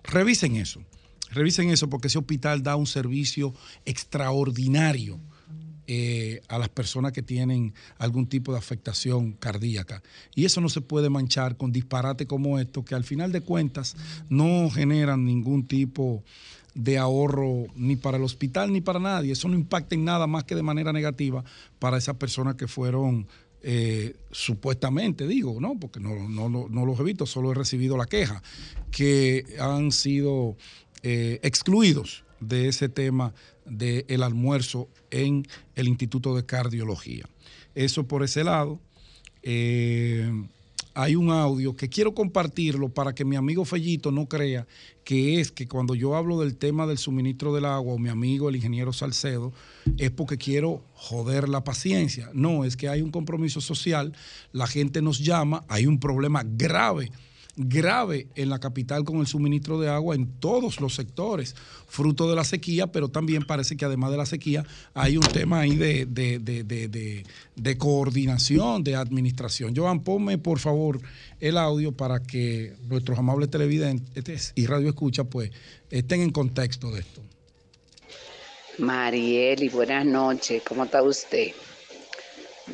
[0.05, 0.81] Revisen eso,
[1.31, 3.53] revisen eso porque ese hospital da un servicio
[3.83, 5.19] extraordinario
[5.85, 10.01] eh, a las personas que tienen algún tipo de afectación cardíaca.
[10.33, 13.97] Y eso no se puede manchar con disparate como esto, que al final de cuentas
[14.29, 16.23] no generan ningún tipo
[16.75, 19.31] de ahorro ni para el hospital ni para nadie.
[19.31, 21.43] Eso no impacta en nada más que de manera negativa
[21.79, 23.27] para esas personas que fueron
[23.61, 25.79] eh, supuestamente, digo, ¿no?
[25.79, 28.43] Porque no, no, no, los he visto, solo he recibido la queja,
[28.91, 30.55] que han sido
[31.01, 33.33] eh, excluidos de ese tema
[33.65, 37.25] del almuerzo en el Instituto de Cardiología.
[37.73, 38.79] Eso por ese lado.
[39.41, 40.29] Eh,
[40.95, 44.65] hay un audio que quiero compartirlo para que mi amigo Fellito no crea
[45.03, 48.47] que es que cuando yo hablo del tema del suministro del agua o mi amigo
[48.47, 49.51] el ingeniero Salcedo
[49.97, 52.29] es porque quiero joder la paciencia.
[52.33, 54.13] No, es que hay un compromiso social,
[54.53, 57.11] la gente nos llama, hay un problema grave
[57.57, 61.55] grave en la capital con el suministro de agua en todos los sectores,
[61.87, 65.61] fruto de la sequía, pero también parece que además de la sequía hay un tema
[65.61, 66.63] ahí de, de- de-
[67.55, 69.73] de- coordinación, de administración.
[69.75, 70.99] Joan, ponme por favor
[71.39, 75.51] el audio para que nuestros amables televidentes y radio escucha pues
[75.89, 77.21] estén en contexto de esto.
[78.77, 80.61] Marieli, buenas noches.
[80.67, 81.51] ¿Cómo está usted?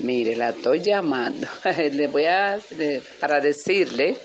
[0.02, 1.48] Mire, la estoy llamando.
[1.92, 4.18] Le voy a le- para decirle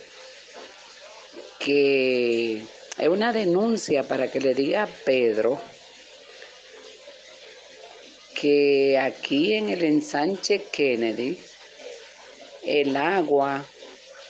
[1.67, 2.63] que
[2.97, 5.61] es una denuncia para que le diga a Pedro
[8.41, 11.41] que aquí en el ensanche Kennedy
[12.63, 13.67] el agua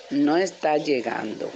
[0.08, 1.50] no está llegando.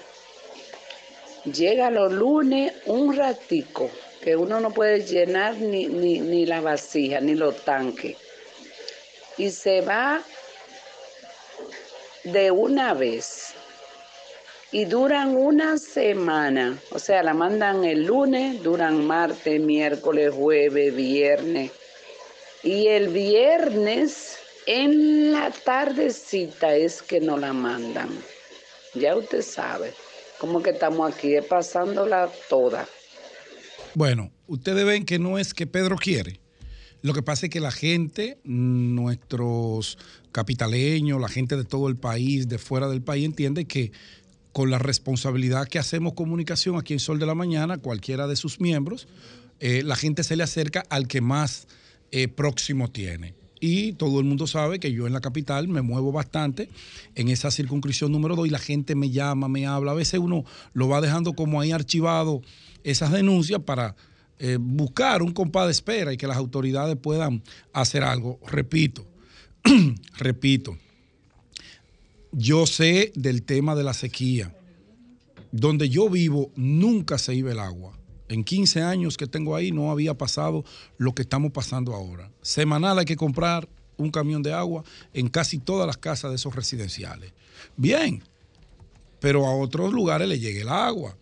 [1.46, 3.90] Llega los lunes un ratico
[4.22, 8.18] que uno no puede llenar ni, ni, ni la vasija ni los tanques.
[9.38, 10.22] Y se va
[12.24, 13.49] de una vez.
[14.72, 16.78] Y duran una semana.
[16.92, 21.72] O sea, la mandan el lunes, duran martes, miércoles, jueves, viernes.
[22.62, 28.08] Y el viernes en la tardecita es que nos la mandan.
[28.94, 29.92] Ya usted sabe.
[30.38, 32.86] Como que estamos aquí pasándola toda.
[33.94, 36.40] Bueno, ustedes ven que no es que Pedro quiere.
[37.02, 39.98] Lo que pasa es que la gente, nuestros
[40.32, 43.92] capitaleños, la gente de todo el país, de fuera del país, entiende que
[44.52, 48.60] con la responsabilidad que hacemos comunicación aquí en Sol de la Mañana, cualquiera de sus
[48.60, 49.06] miembros,
[49.60, 51.68] eh, la gente se le acerca al que más
[52.10, 53.34] eh, próximo tiene.
[53.60, 56.70] Y todo el mundo sabe que yo en la capital me muevo bastante
[57.14, 59.92] en esa circunscripción número 2 y la gente me llama, me habla.
[59.92, 62.40] A veces uno lo va dejando como ahí archivado
[62.84, 63.94] esas denuncias para
[64.38, 67.42] eh, buscar un compás de espera y que las autoridades puedan
[67.74, 68.40] hacer algo.
[68.46, 69.06] Repito,
[70.16, 70.78] repito,
[72.32, 74.54] yo sé del tema de la sequía.
[75.52, 77.98] Donde yo vivo nunca se iba el agua.
[78.28, 80.64] En 15 años que tengo ahí no había pasado
[80.98, 82.30] lo que estamos pasando ahora.
[82.42, 86.54] Semanal hay que comprar un camión de agua en casi todas las casas de esos
[86.54, 87.32] residenciales.
[87.76, 88.22] Bien,
[89.18, 91.16] pero a otros lugares le llega el agua.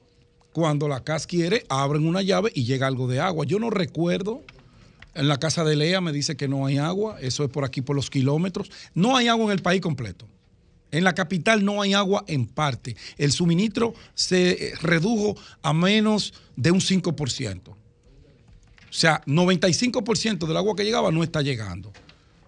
[0.53, 3.47] Cuando la casa quiere, abren una llave y llega algo de agua.
[3.47, 4.43] Yo no recuerdo,
[5.15, 7.81] en la casa de Lea me dice que no hay agua, eso es por aquí,
[7.81, 8.71] por los kilómetros.
[8.95, 10.27] No hay agua en el país completo.
[10.91, 12.97] En la capital no hay agua en parte.
[13.19, 17.69] El suministro se redujo a menos de un 5%.
[17.69, 17.77] O
[18.91, 21.93] sea, 95% del agua que llegaba no está llegando.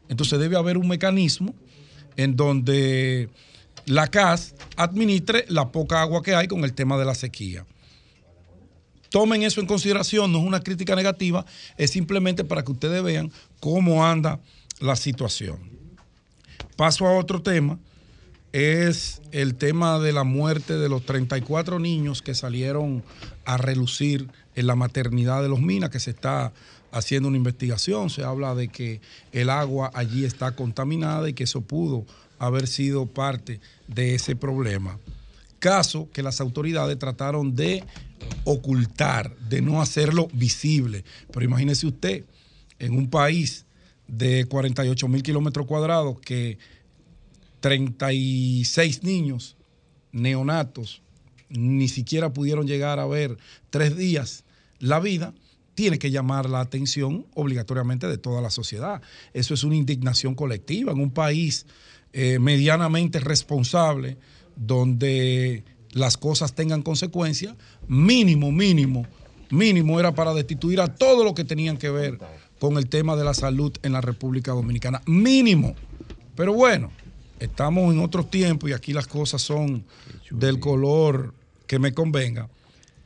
[0.08, 1.54] Entonces debe haber un mecanismo
[2.16, 3.28] en donde
[3.84, 7.66] la CAS administre la poca agua que hay con el tema de la sequía.
[9.10, 11.44] Tomen eso en consideración, no es una crítica negativa,
[11.76, 14.40] es simplemente para que ustedes vean cómo anda
[14.78, 15.58] la situación.
[16.76, 17.78] Paso a otro tema
[18.52, 23.04] es el tema de la muerte de los 34 niños que salieron
[23.44, 26.52] a relucir en la maternidad de los Minas, que se está
[26.90, 28.10] haciendo una investigación.
[28.10, 29.00] Se habla de que
[29.32, 32.04] el agua allí está contaminada y que eso pudo
[32.38, 34.98] haber sido parte de ese problema.
[35.60, 37.84] Caso que las autoridades trataron de
[38.44, 41.04] ocultar, de no hacerlo visible.
[41.32, 42.24] Pero imagínese usted,
[42.78, 43.66] en un país
[44.08, 46.58] de 48 mil kilómetros cuadrados que
[47.60, 49.56] 36 niños
[50.12, 51.02] neonatos
[51.48, 53.36] ni siquiera pudieron llegar a ver
[53.70, 54.44] tres días
[54.78, 55.34] la vida,
[55.74, 59.02] tiene que llamar la atención obligatoriamente de toda la sociedad.
[59.34, 61.66] Eso es una indignación colectiva en un país
[62.12, 64.16] eh, medianamente responsable
[64.56, 67.54] donde las cosas tengan consecuencias,
[67.88, 69.06] mínimo, mínimo,
[69.50, 72.18] mínimo era para destituir a todo lo que tenían que ver
[72.58, 75.02] con el tema de la salud en la República Dominicana.
[75.06, 75.74] Mínimo.
[76.36, 76.90] Pero bueno,
[77.40, 79.84] estamos en otros tiempos y aquí las cosas son
[80.30, 81.34] del color
[81.66, 82.48] que me convenga.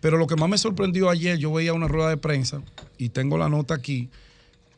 [0.01, 2.63] Pero lo que más me sorprendió ayer, yo veía una rueda de prensa
[2.99, 4.11] y tengo la nota aquí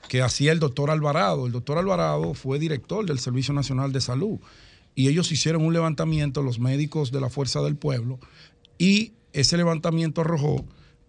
[0.08, 1.46] que hacía el doctor Alvarado.
[1.46, 4.38] El doctor Alvarado fue director del Servicio Nacional de Salud
[4.94, 8.18] y ellos hicieron un levantamiento, los médicos de la Fuerza del Pueblo,
[8.78, 10.64] y ese levantamiento arrojó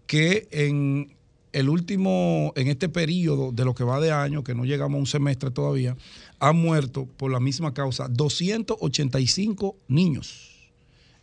[0.06, 1.16] que en
[1.52, 5.00] el último, en este periodo de lo que va de año, que no llegamos a
[5.00, 5.96] un semestre todavía,
[6.40, 10.54] han muerto por la misma causa 285 niños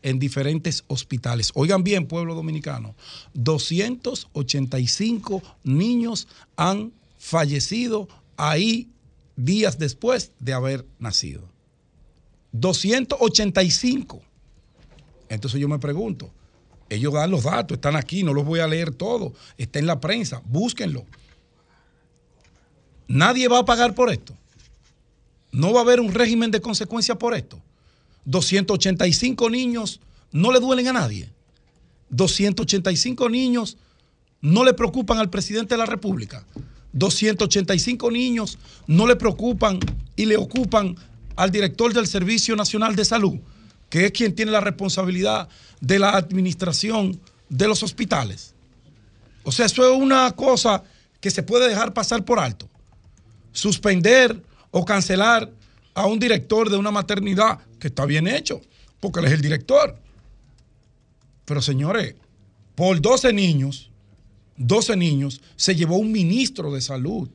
[0.02, 1.52] en diferentes hospitales.
[1.56, 2.96] Oigan bien, pueblo dominicano,
[3.34, 8.08] 285 niños han fallecido
[8.38, 8.90] ahí
[9.36, 11.50] días después de haber nacido.
[12.52, 14.22] 285.
[15.30, 16.30] Entonces yo me pregunto,
[16.90, 20.00] ellos dan los datos, están aquí, no los voy a leer todos, está en la
[20.00, 21.06] prensa, búsquenlo.
[23.08, 24.36] Nadie va a pagar por esto.
[25.56, 27.62] No va a haber un régimen de consecuencias por esto.
[28.26, 30.02] 285 niños
[30.34, 31.30] no le duelen a nadie.
[32.10, 33.78] 285 niños
[34.42, 36.46] no le preocupan al presidente de la República.
[36.92, 39.80] 285 niños no le preocupan
[40.18, 40.98] y le ocupan
[41.38, 43.40] al director del Servicio Nacional de Salud,
[43.90, 45.48] que es quien tiene la responsabilidad
[45.80, 48.56] de la administración de los hospitales.
[49.44, 50.84] O sea, eso es una cosa
[51.22, 52.68] que se puede dejar pasar por alto.
[53.54, 54.44] Suspender
[54.78, 55.50] o cancelar
[55.94, 58.60] a un director de una maternidad que está bien hecho,
[59.00, 59.98] porque él es el director.
[61.46, 62.16] Pero señores,
[62.76, 63.90] por 12 niños,
[64.58, 67.30] 12 niños, se llevó un ministro de salud.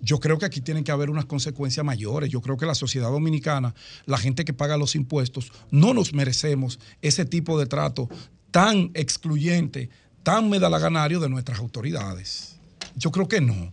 [0.00, 2.30] Yo creo que aquí tienen que haber unas consecuencias mayores.
[2.30, 3.74] Yo creo que la sociedad dominicana,
[4.06, 8.08] la gente que paga los impuestos, no nos merecemos ese tipo de trato
[8.52, 9.90] tan excluyente,
[10.22, 12.54] tan medalaganario de nuestras autoridades.
[12.94, 13.72] Yo creo que no.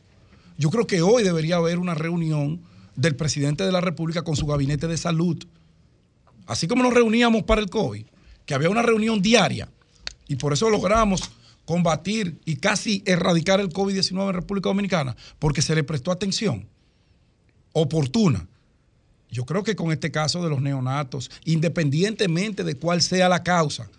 [0.58, 2.62] Yo creo que hoy debería haber una reunión
[2.95, 5.38] del presidente de la República con su gabinete de salud.
[6.47, 8.05] Así como nos reuníamos para el COVID,
[8.45, 9.70] que había una reunión diaria
[10.28, 11.32] y por eso logramos
[11.66, 16.68] combatir y casi erradicar el COVID-19 en República Dominicana, porque se le prestó atención
[17.74, 18.47] oportuna.
[19.30, 23.89] Yo creo que con este caso de los neonatos, independientemente de cuál sea la causa,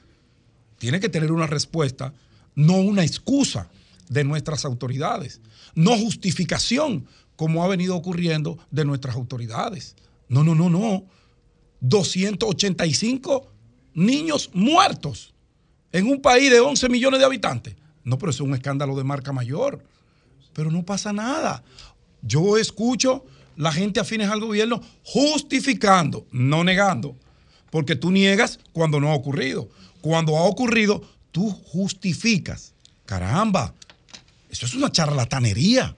[0.79, 2.13] tiene que tener una respuesta,
[2.55, 3.69] no una excusa
[4.09, 5.41] de nuestras autoridades,
[5.75, 7.07] no justificación
[7.37, 9.95] como ha venido ocurriendo de nuestras autoridades.
[10.29, 11.05] No, no, no, no.
[11.81, 13.53] 285
[13.95, 15.33] niños muertos
[15.93, 17.77] en un país de 11 millones de habitantes.
[18.05, 19.85] No, pero es un escándalo de marca mayor.
[20.53, 21.63] Pero no pasa nada.
[22.23, 23.25] Yo escucho
[23.57, 27.17] la gente afines al gobierno justificando, no negando,
[27.71, 29.69] porque tú niegas cuando no ha ocurrido.
[30.01, 31.03] Cuando ha ocurrido,
[31.33, 32.75] tú justificas.
[33.05, 33.75] Caramba,
[34.51, 35.97] eso es una charlatanería.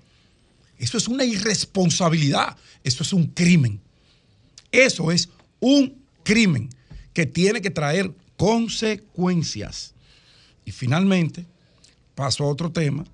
[0.78, 2.56] Eso es una irresponsabilidad.
[2.82, 3.80] Eso es un crimen.
[4.72, 5.28] Eso es
[5.60, 6.70] un crimen
[7.12, 9.94] que tiene que traer consecuencias.
[10.64, 11.44] Y finalmente,
[12.14, 13.04] paso a otro tema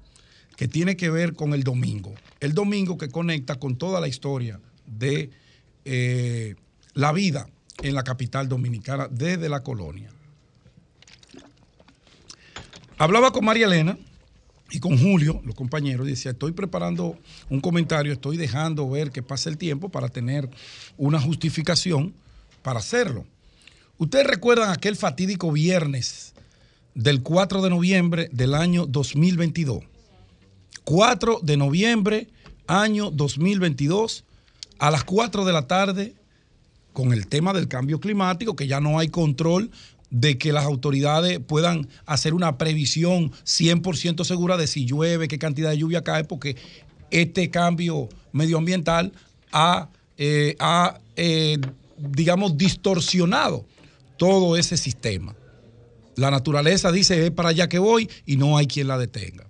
[0.56, 2.14] que tiene que ver con el domingo.
[2.40, 5.30] El domingo que conecta con toda la historia de
[5.84, 6.54] eh,
[6.94, 7.48] la vida
[7.82, 10.10] en la capital dominicana desde la colonia.
[12.98, 13.98] Hablaba con María Elena
[14.70, 17.16] y con Julio, los compañeros, decía, estoy preparando
[17.48, 20.50] un comentario, estoy dejando ver que pase el tiempo para tener
[20.96, 22.14] una justificación
[22.62, 23.24] para hacerlo.
[23.98, 26.34] Ustedes recuerdan aquel fatídico viernes
[26.94, 29.84] del 4 de noviembre del año 2022.
[30.84, 32.28] 4 de noviembre,
[32.66, 34.24] año 2022,
[34.78, 36.14] a las 4 de la tarde,
[36.92, 39.70] con el tema del cambio climático, que ya no hay control
[40.10, 45.70] de que las autoridades puedan hacer una previsión 100% segura de si llueve, qué cantidad
[45.70, 46.56] de lluvia cae, porque
[47.10, 49.12] este cambio medioambiental
[49.52, 51.58] ha, eh, ha eh,
[51.98, 53.64] digamos, distorsionado
[54.16, 55.34] todo ese sistema.
[56.14, 59.46] La naturaleza dice, es para allá que voy y no hay quien la detenga.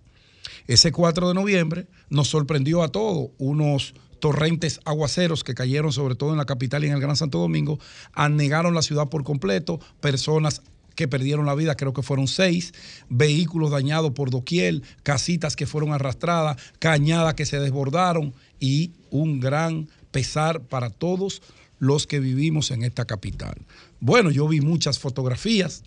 [0.67, 3.95] Ese 4 de noviembre nos sorprendió a todos unos
[4.27, 7.79] torrentes aguaceros que cayeron sobre todo en la capital y en el Gran Santo Domingo,
[8.13, 10.63] anegaron la ciudad por completo, personas
[10.97, 12.75] que perdieron la vida, creo que fueron seis,
[13.09, 19.89] vehículos dañados por doquier, casitas que fueron arrastradas, cañadas que se desbordaron y un gran
[20.11, 21.41] pesar para todos
[21.79, 23.55] los que vivimos en esta capital.
[24.01, 25.85] Bueno, yo vi muchas fotografías,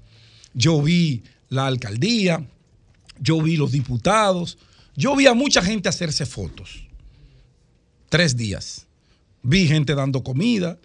[0.53, 2.47] yo vi la alcaldía,
[3.19, 4.57] yo vi los diputados,
[4.95, 6.88] yo vi a mucha gente hacerse fotos.
[8.09, 8.87] Tres días.
[9.43, 10.77] Vi gente dando comida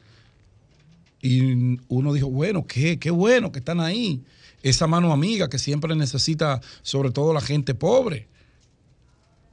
[1.20, 4.22] y uno dijo, bueno, qué, qué bueno que están ahí.
[4.62, 8.28] Esa mano amiga que siempre necesita, sobre todo la gente pobre.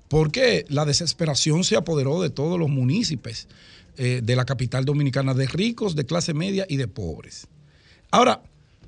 [0.10, 3.48] Porque la desesperación se apoderó de todos los municipios
[3.98, 7.48] eh, de la capital dominicana, de ricos, de clase media y de pobres.
[8.10, 8.42] Ahora,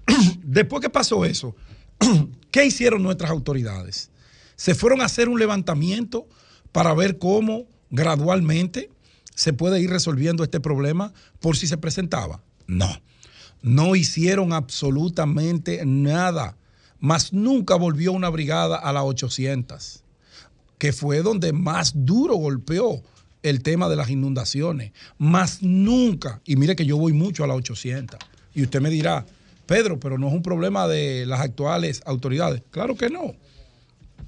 [0.44, 1.56] después que pasó eso,
[2.52, 4.10] ¿qué hicieron nuestras autoridades?
[4.58, 6.28] Se fueron a hacer un levantamiento
[6.74, 8.90] para ver cómo gradualmente
[9.36, 12.42] se puede ir resolviendo este problema por si se presentaba.
[12.68, 12.90] No,
[13.62, 16.58] no hicieron absolutamente nada,
[17.00, 20.04] más nunca volvió una brigada a las 800,
[20.78, 23.02] que fue donde más duro golpeó
[23.44, 27.58] el tema de las inundaciones, más nunca, y mire que yo voy mucho a las
[27.58, 28.20] 800,
[28.56, 29.26] y usted me dirá,
[29.66, 32.64] Pedro, pero no es un problema de las actuales autoridades.
[32.72, 33.36] Claro que no.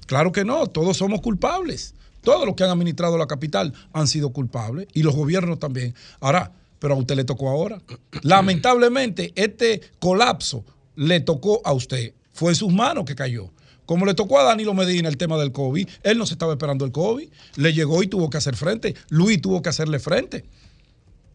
[0.06, 0.66] Claro que no.
[0.66, 1.94] Todos somos culpables.
[2.26, 5.94] Todos los que han administrado la capital han sido culpables y los gobiernos también.
[6.18, 6.50] Ahora,
[6.80, 7.80] pero a usted le tocó ahora.
[8.22, 10.64] Lamentablemente, este colapso
[10.96, 12.14] le tocó a usted.
[12.32, 13.52] Fue en sus manos que cayó.
[13.84, 16.84] Como le tocó a Danilo Medina el tema del COVID, él no se estaba esperando
[16.84, 18.96] el COVID, le llegó y tuvo que hacer frente.
[19.08, 20.44] Luis tuvo que hacerle frente.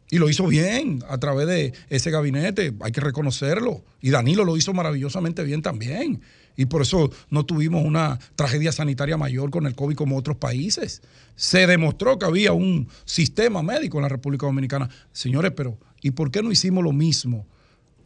[0.10, 3.82] Y lo hizo bien a través de ese gabinete, hay que reconocerlo.
[4.02, 6.22] Y Danilo lo hizo maravillosamente bien también.
[6.58, 11.02] Y por eso no tuvimos una tragedia sanitaria mayor con el COVID como otros países.
[11.36, 14.90] Se demostró que había un sistema médico en la República Dominicana.
[15.12, 17.46] Señores, pero ¿y por qué no hicimos lo mismo?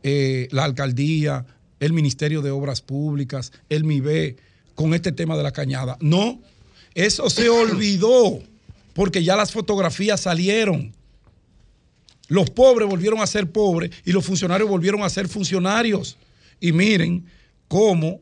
[0.04, 1.46] Eh, la alcaldía,
[1.80, 4.38] el Ministerio de Obras Públicas, el MIBE,
[4.76, 5.98] con este tema de la cañada.
[6.00, 6.40] No,
[6.94, 8.40] eso se olvidó
[8.94, 10.94] porque ya las fotografías salieron.
[12.28, 16.18] Los pobres volvieron a ser pobres y los funcionarios volvieron a ser funcionarios.
[16.60, 17.26] Y miren
[17.68, 18.22] cómo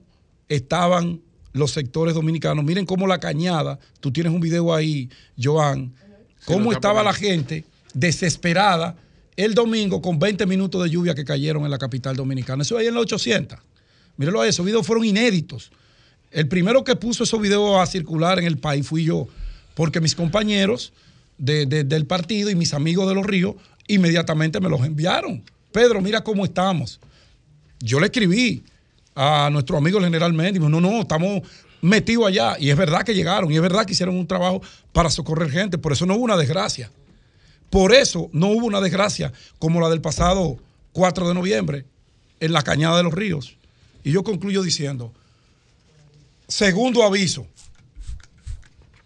[0.55, 1.21] estaban
[1.53, 2.63] los sectores dominicanos.
[2.65, 5.09] Miren cómo la cañada, tú tienes un video ahí,
[5.41, 5.93] Joan,
[6.45, 8.95] cómo estaba la gente desesperada
[9.35, 12.61] el domingo con 20 minutos de lluvia que cayeron en la capital dominicana.
[12.63, 13.57] Eso ahí en la 800.
[14.17, 15.71] Mírenlo ahí, esos videos fueron inéditos.
[16.31, 19.27] El primero que puso esos videos a circular en el país fui yo,
[19.75, 20.93] porque mis compañeros
[21.37, 23.55] de- de- del partido y mis amigos de los ríos
[23.87, 25.43] inmediatamente me los enviaron.
[25.71, 26.99] Pedro, mira cómo estamos.
[27.79, 28.63] Yo le escribí
[29.15, 31.41] a nuestro amigo el general Méndez, no, no, estamos
[31.81, 32.55] metidos allá.
[32.59, 34.61] Y es verdad que llegaron, y es verdad que hicieron un trabajo
[34.91, 36.91] para socorrer gente, por eso no hubo una desgracia.
[37.69, 40.57] Por eso no hubo una desgracia como la del pasado
[40.93, 41.85] 4 de noviembre
[42.39, 43.57] en la Cañada de los Ríos.
[44.03, 45.11] Y yo concluyo diciendo,
[46.47, 47.47] segundo aviso,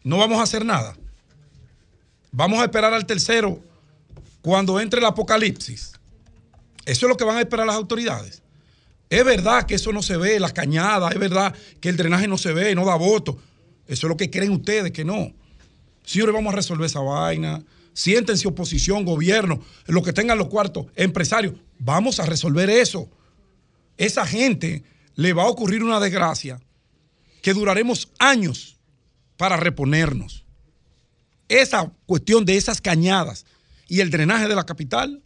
[0.04, 0.96] no vamos a hacer nada.
[2.32, 3.60] Vamos a esperar al tercero
[4.42, 5.94] cuando entre el apocalipsis.
[6.86, 8.42] Eso es lo que van a esperar las autoridades.
[9.10, 12.38] Es verdad que eso no se ve, las cañadas, es verdad que el drenaje no
[12.38, 13.38] se ve, no da voto.
[13.88, 15.32] Eso es lo que creen ustedes, que no.
[16.04, 17.64] Señores, vamos a resolver esa vaina.
[17.94, 21.56] Siéntense oposición, gobierno, los que tengan los cuartos, empresarios.
[21.80, 23.10] Vamos a resolver eso.
[23.98, 24.84] Esa gente
[25.16, 26.60] le va a ocurrir una desgracia
[27.42, 28.78] que duraremos años
[29.38, 30.46] para reponernos.
[31.48, 33.46] Esa cuestión de esas cañadas
[33.88, 35.24] y el drenaje de la capital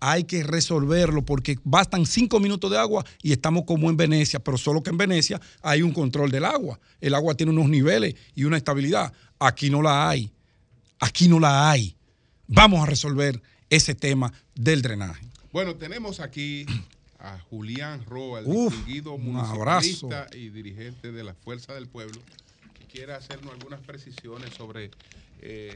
[0.00, 4.58] hay que resolverlo porque bastan cinco minutos de agua y estamos como en Venecia, pero
[4.58, 6.80] solo que en Venecia hay un control del agua.
[7.00, 9.12] El agua tiene unos niveles y una estabilidad.
[9.38, 10.32] Aquí no la hay.
[10.98, 11.96] Aquí no la hay.
[12.46, 15.26] Vamos a resolver ese tema del drenaje.
[15.52, 16.66] Bueno, tenemos aquí
[17.18, 22.20] a Julián Roa, el Uf, distinguido un municipalista y dirigente de la Fuerza del Pueblo,
[22.78, 24.90] que quiere hacernos algunas precisiones sobre
[25.42, 25.74] eh,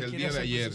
[0.00, 0.72] del día de ayer.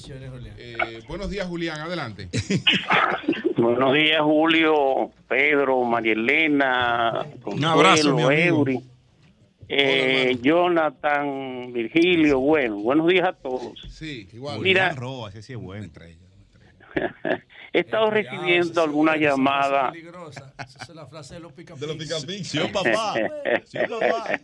[0.58, 2.30] Eh, buenos días, Julián, adelante.
[3.58, 8.58] Buenos días, Julio, Pedro, María Elena, Un abrazo, mi Consuelo, amigo.
[8.58, 8.80] Eury,
[9.68, 13.74] eh, Jonathan, Virgilio, bueno, buenos días a todos.
[13.92, 14.62] Sí, igual.
[14.62, 15.88] Mira, Roa, ese sí es bueno.
[17.74, 19.94] he estado recibiendo algunas llamadas.
[19.96, 21.82] Esa es la frase de los picapics.
[21.82, 22.48] De los picapics.
[22.48, 23.14] Sí, papá.
[23.66, 24.40] Sí, papá.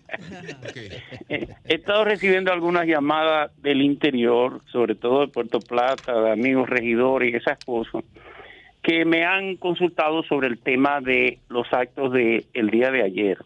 [1.67, 7.33] He estado recibiendo algunas llamadas del interior, sobre todo de Puerto Plata, de amigos regidores
[7.33, 8.03] y esas cosas,
[8.83, 13.37] que me han consultado sobre el tema de los actos del el día de ayer.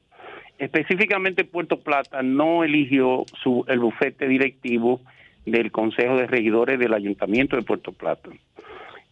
[0.57, 4.99] Específicamente Puerto Plata no eligió su, el bufete directivo
[5.45, 8.29] del Consejo de Regidores del Ayuntamiento de Puerto Plata.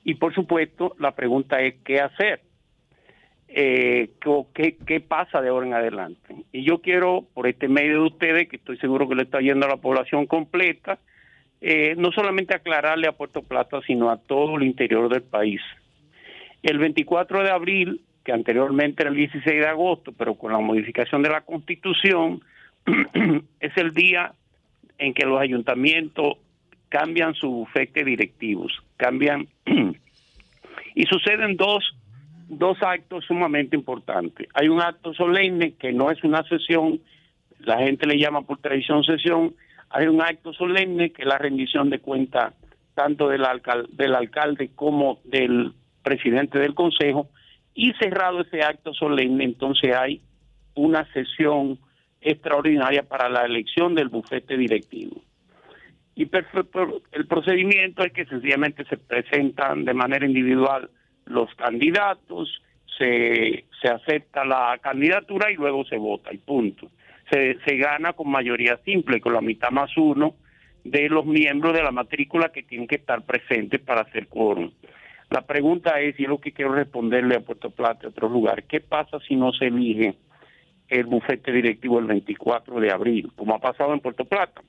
[0.08, 2.40] Y por supuesto, la pregunta es qué hacer.
[3.50, 4.12] Eh,
[4.54, 6.34] ¿qué, ¿Qué pasa de ahora en adelante?
[6.54, 9.66] Y yo quiero, por este medio de ustedes, que estoy seguro que le está yendo
[9.66, 10.98] a la población completa,
[11.60, 15.60] eh, no solamente aclararle a Puerto Plata, sino a todo el interior del país.
[16.64, 21.22] El 24 de abril, que anteriormente era el 16 de agosto, pero con la modificación
[21.22, 22.42] de la Constitución,
[23.60, 24.32] es el día
[25.00, 26.38] en que los ayuntamientos
[26.90, 29.48] cambian su bufete directivos, cambian
[30.96, 31.96] y suceden dos
[32.50, 34.48] dos actos sumamente importantes.
[34.54, 37.02] Hay un acto solemne que no es una sesión,
[37.60, 39.54] la gente le llama por tradición sesión,
[39.90, 42.54] hay un acto solemne que es la rendición de cuentas
[42.94, 45.74] tanto del, alcal- del alcalde como del
[46.04, 47.30] presidente del consejo
[47.76, 50.22] y cerrado ese acto solemne entonces hay
[50.74, 51.78] una sesión
[52.22, 55.22] extraordinaria para la elección del bufete directivo.
[56.18, 56.28] Y
[57.12, 60.90] el procedimiento es que sencillamente se presentan de manera individual
[61.26, 62.60] los candidatos,
[62.98, 66.90] se, acepta la candidatura y luego se vota y punto.
[67.30, 70.34] Se, se gana con mayoría simple, con la mitad más uno
[70.84, 74.72] de los miembros de la matrícula que tienen que estar presentes para hacer quórum.
[75.30, 78.32] La pregunta es, y es lo que quiero responderle a Puerto Plata y a otros
[78.32, 80.16] lugares, ¿qué pasa si no se elige
[80.88, 84.64] el bufete directivo el 24 de abril, como ha pasado en Puerto Plata?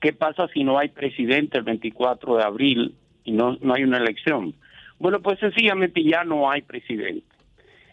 [0.00, 2.94] ¿Qué pasa si no hay presidente el 24 de abril
[3.24, 4.54] y no, no hay una elección?
[4.98, 7.26] Bueno, pues sencillamente ya no hay presidente.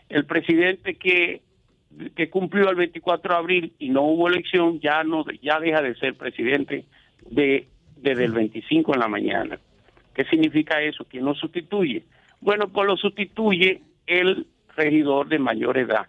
[0.09, 1.41] El presidente que,
[2.15, 5.95] que cumplió el 24 de abril y no hubo elección ya no ya deja de
[5.95, 6.85] ser presidente
[7.29, 7.67] de
[7.97, 9.59] desde el 25 en la mañana.
[10.13, 11.05] ¿Qué significa eso?
[11.05, 12.03] ¿Quién lo sustituye?
[12.39, 14.45] Bueno, pues lo sustituye el
[14.75, 16.07] regidor de mayor edad.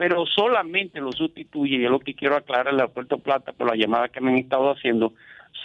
[0.00, 3.76] Pero solamente lo sustituye, y es lo que quiero aclararle a Puerto Plata por la
[3.76, 5.12] llamada que me han estado haciendo,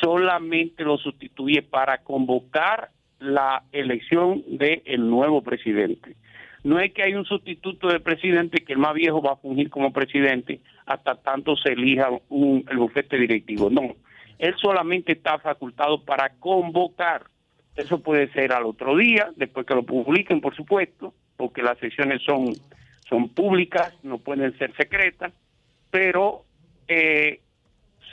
[0.02, 2.90] solamente lo sustituye para convocar
[3.20, 6.18] la elección del nuevo presidente.
[6.66, 9.70] No es que hay un sustituto de presidente que el más viejo va a fungir
[9.70, 13.70] como presidente hasta tanto se elija un, el bufete directivo.
[13.70, 13.96] No,
[14.38, 17.28] él solamente está facultado para convocar.
[17.78, 22.22] Eso puede ser al otro día, después que lo publiquen, por supuesto, porque las sesiones
[22.22, 22.54] son
[23.10, 25.34] son públicas, no pueden ser secretas,
[25.92, 26.44] pero
[26.88, 27.40] eh,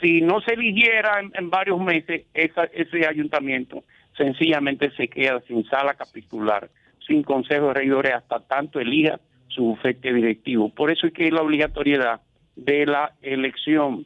[0.01, 3.83] si no se eligiera en, varios meses, esa- ese ayuntamiento
[4.17, 6.69] sencillamente se queda sin sala capitular,
[7.07, 10.69] sin consejo de regidores hasta tanto elija su bufete directivo.
[10.69, 12.21] Por eso es que la obligatoriedad
[12.55, 14.05] de la elección.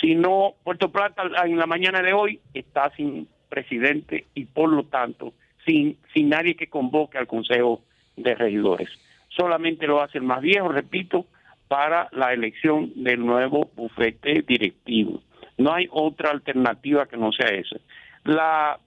[0.00, 4.84] Si no, Puerto Plata en la mañana de hoy está sin presidente y por lo
[4.84, 5.32] tanto
[5.64, 7.82] sin, sin nadie que convoque al consejo
[8.16, 8.88] de regidores.
[9.28, 11.26] Solamente lo hace el más viejo, repito,
[11.68, 15.22] para la elección del nuevo bufete directivo.
[15.58, 17.76] No hay otra alternativa que no sea esa.
[18.24, 18.78] La,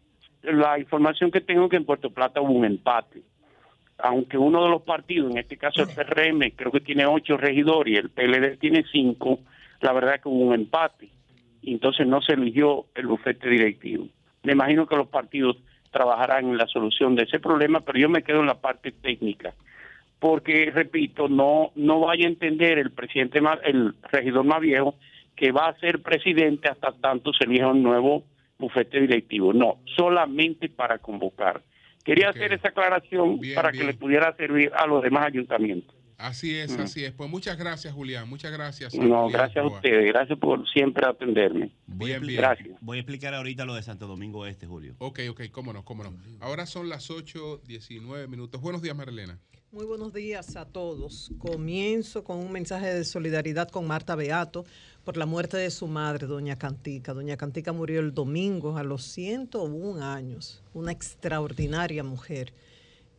[0.42, 3.22] la información que tengo es que en Puerto Plata hubo un empate.
[4.00, 7.94] Aunque uno de los partidos, en este caso el PRM, creo que tiene ocho regidores
[7.94, 9.40] y el PLD tiene cinco,
[9.80, 11.10] la verdad es que hubo un empate.
[11.62, 14.08] Entonces no se eligió el bufete directivo.
[14.44, 15.58] Me imagino que los partidos
[15.92, 19.54] trabajarán en la solución de ese problema, pero yo me quedo en la parte técnica
[20.22, 24.96] porque repito no no vaya a entender el presidente más, el regidor más viejo
[25.36, 28.24] que va a ser presidente hasta tanto se elija un nuevo
[28.60, 31.64] bufete directivo no solamente para convocar
[32.06, 33.82] quería hacer esa aclaración Bien, para bien.
[33.88, 36.82] que le pudiera servir a los demás ayuntamientos Así es, Mm.
[36.82, 37.14] así es.
[37.14, 38.30] Pues muchas gracias, Julián.
[38.30, 38.94] Muchas gracias.
[38.94, 42.76] no Julián gracias a ustedes gracias por siempre atenderme Voy a, Bien, explicar, bien.
[42.80, 44.94] voy a explicar ahorita lo de Santo Domingo Este, Julio.
[45.00, 46.14] Ok, ok, cómo no, cómo no.
[46.40, 48.62] Ahora son las 8.19 minutos.
[48.62, 49.40] Buenos días, Marilena.
[49.74, 51.32] Muy buenos días a todos.
[51.40, 54.66] Comienzo con un mensaje de solidaridad con Marta Beato
[55.06, 57.14] por la muerte de su madre, doña Cantica.
[57.14, 60.62] Doña Cantica murió el domingo a los 101 años.
[60.74, 62.54] Una extraordinaria mujer.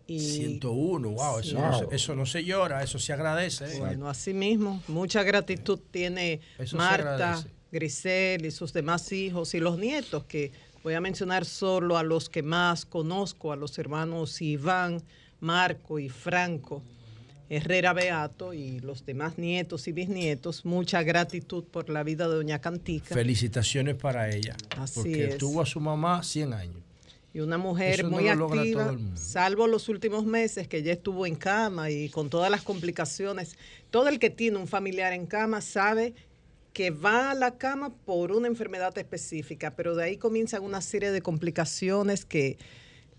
[0.06, 1.58] Y 101, wow, eso.
[1.58, 3.64] No, se, eso no se llora, eso se agradece.
[3.64, 3.78] ¿eh?
[3.78, 7.42] Bueno, así mismo, mucha gratitud tiene Eso se Marta.
[7.70, 10.52] Grisel y sus demás hijos y los nietos, que
[10.84, 15.02] voy a mencionar solo a los que más conozco, a los hermanos Iván,
[15.42, 16.82] Marco y Franco.
[17.48, 22.60] Herrera Beato y los demás nietos y bisnietos, mucha gratitud por la vida de Doña
[22.60, 23.14] Cantica.
[23.14, 24.56] Felicitaciones para ella.
[24.78, 25.36] Así porque es.
[25.36, 26.76] tuvo a su mamá 100 años.
[27.34, 29.20] Y una mujer Eso no muy logra activa, todo el mundo.
[29.20, 33.56] salvo los últimos meses que ya estuvo en cama y con todas las complicaciones.
[33.90, 36.14] Todo el que tiene un familiar en cama sabe
[36.72, 41.10] que va a la cama por una enfermedad específica, pero de ahí comienzan una serie
[41.10, 42.56] de complicaciones que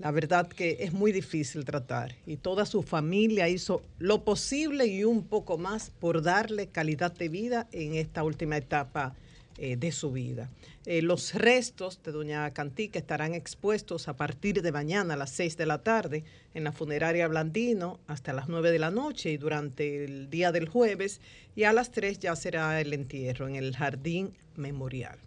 [0.03, 2.13] la verdad que es muy difícil tratar.
[2.27, 7.29] Y toda su familia hizo lo posible y un poco más por darle calidad de
[7.29, 9.15] vida en esta última etapa
[9.57, 10.49] eh, de su vida.
[10.85, 15.55] Eh, los restos de doña Cantica estarán expuestos a partir de mañana a las 6
[15.55, 20.03] de la tarde en la funeraria Blandino hasta las 9 de la noche y durante
[20.03, 21.21] el día del jueves
[21.55, 25.17] y a las 3 ya será el entierro en el jardín memorial.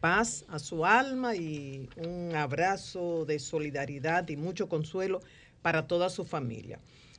[0.00, 5.20] Paz a su alma y un abrazo de solidaridad y mucho consuelo
[5.60, 6.78] para toda su familia.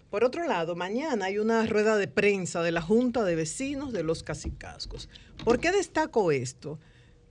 [0.09, 4.03] Por otro lado, mañana hay una rueda de prensa de la Junta de Vecinos de
[4.03, 5.07] los Cacicascos.
[5.45, 6.79] ¿Por qué destaco esto?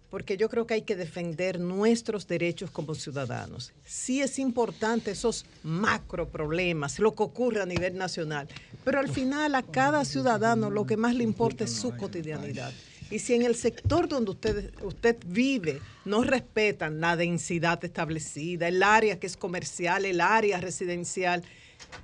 [0.09, 3.73] Porque yo creo que hay que defender nuestros derechos como ciudadanos.
[3.85, 8.49] Sí es importante esos macro problemas, lo que ocurre a nivel nacional,
[8.85, 12.73] pero al final a cada ciudadano lo que más le importa es su cotidianidad.
[13.11, 18.83] Y si en el sector donde usted, usted vive no respetan la densidad establecida, el
[18.83, 21.43] área que es comercial, el área residencial,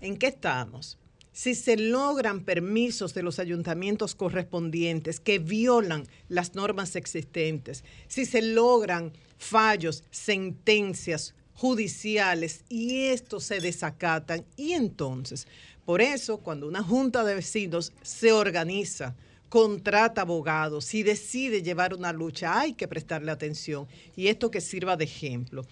[0.01, 0.99] ¿en qué estamos?
[1.33, 8.43] Si se logran permisos de los ayuntamientos correspondientes que violan las normas existentes, si se
[8.43, 15.47] logran fallos, sentencias judiciales y estos se desacatan, y entonces,
[15.85, 19.15] por eso, cuando una junta de vecinos se organiza,
[19.48, 23.86] contrata abogados y decide llevar una lucha, hay que prestarle atención
[24.16, 25.64] y esto que sirva de ejemplo.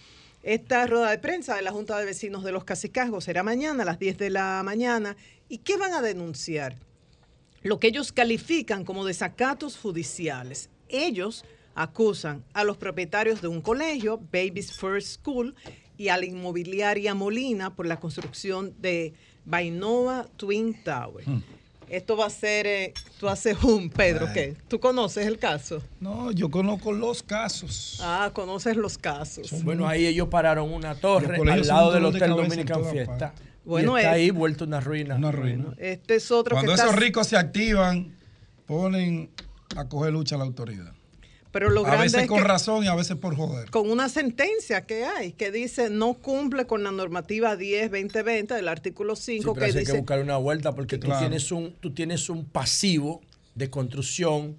[0.43, 3.87] Esta rueda de prensa de la Junta de Vecinos de los Cacicasgos será mañana a
[3.87, 5.17] las 10 de la mañana.
[5.49, 6.77] ¿Y qué van a denunciar?
[7.63, 10.69] Lo que ellos califican como desacatos judiciales.
[10.91, 15.55] Ellos acusan a los propietarios de un colegio, Babies First School,
[15.97, 19.15] y a la inmobiliaria Molina por la construcción de
[19.47, 21.25] Bainoa Twin Tower.
[21.89, 24.57] Esto va a ser, eh, tú haces un, Pedro, ¿qué?
[24.69, 25.83] ¿Tú conoces el caso?
[26.01, 27.99] No, yo conozco los casos.
[28.03, 29.63] Ah, conoces los casos.
[29.63, 33.35] Bueno, ahí ellos pararon una torre al lado del de Hotel en Dominican Fiesta.
[33.65, 35.15] Bueno, y está es- ahí vuelto una ruina.
[35.17, 35.75] Una ruina.
[35.79, 38.15] Este es otro Cuando que esos está- ricos se activan,
[38.67, 39.31] ponen
[39.77, 40.94] a coger lucha a la autoridad.
[41.55, 43.71] Pero lo a grande veces es con que- razón y a veces por joder.
[43.71, 49.15] con una sentencia que hay que dice no cumple con la normativa 10-2020 del artículo
[49.17, 51.73] 5 Sí, pero que eso hay que dice buscar una vuelta porque tú, tienes un,
[51.81, 53.23] tú tienes un pasivo
[53.55, 54.57] de construcción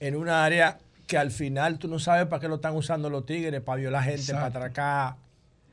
[0.00, 0.78] en un área
[1.08, 4.04] que al final tú no sabes para qué lo están usando los tigres, para violar
[4.04, 4.40] gente, Exacto.
[4.52, 5.16] para atracar.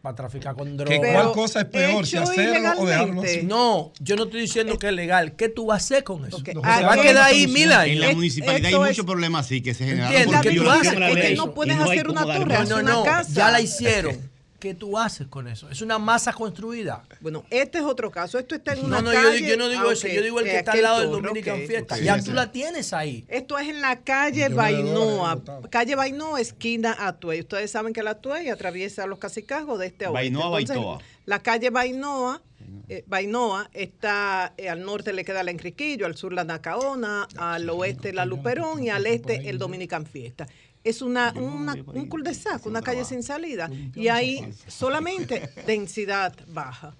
[0.03, 1.13] Para traficar con ¿Que drogas.
[1.13, 3.43] ¿Cuál cosa es peor, si hacerlo o dejarlo así?
[3.43, 5.37] No, yo no estoy diciendo que es legal.
[5.37, 6.35] ¿Qué tú vas a hacer con eso?
[6.35, 7.93] Ok, Se ah, va a ¿qué quedar ahí mil años.
[7.93, 10.89] En la Es- municipalidad hay muchos es- problemas así que se generaron ¿Qué tú haces?
[10.93, 11.35] a la Es que ley.
[11.37, 13.31] no puedes hacer una torre, haz No, una no, casa.
[13.31, 14.32] ya la hicieron.
[14.63, 15.69] ¿Qué tú haces con eso?
[15.69, 17.03] Es una masa construida.
[17.19, 18.39] Bueno, este es otro caso.
[18.39, 19.35] Esto está en No, una no, calle.
[19.35, 20.07] digo- yo no digo Ah, eso.
[20.07, 21.99] Yo digo el que está al lado del Dominican Fiesta.
[21.99, 23.25] ya tú la tienes ahí.
[23.27, 27.41] Esto es en la calle Bainoa, calle Bainoa, esquina Atuey.
[27.41, 30.33] Ustedes saben que la Atuey atraviesa los cacicazgos de este a oeste.
[30.37, 30.99] Bainoa, Entonces, Baitoa.
[31.25, 32.41] La calle Bainoa,
[32.87, 37.69] eh, Bainoa está eh, al norte le queda la Enriquillo, al sur la Nacaona, al
[37.69, 40.47] oeste la Luperón y al este el Dominican Fiesta.
[40.83, 43.69] Es una, una- un cul-de-sac, una calle sin salida.
[43.95, 46.95] Y hay solamente densidad baja.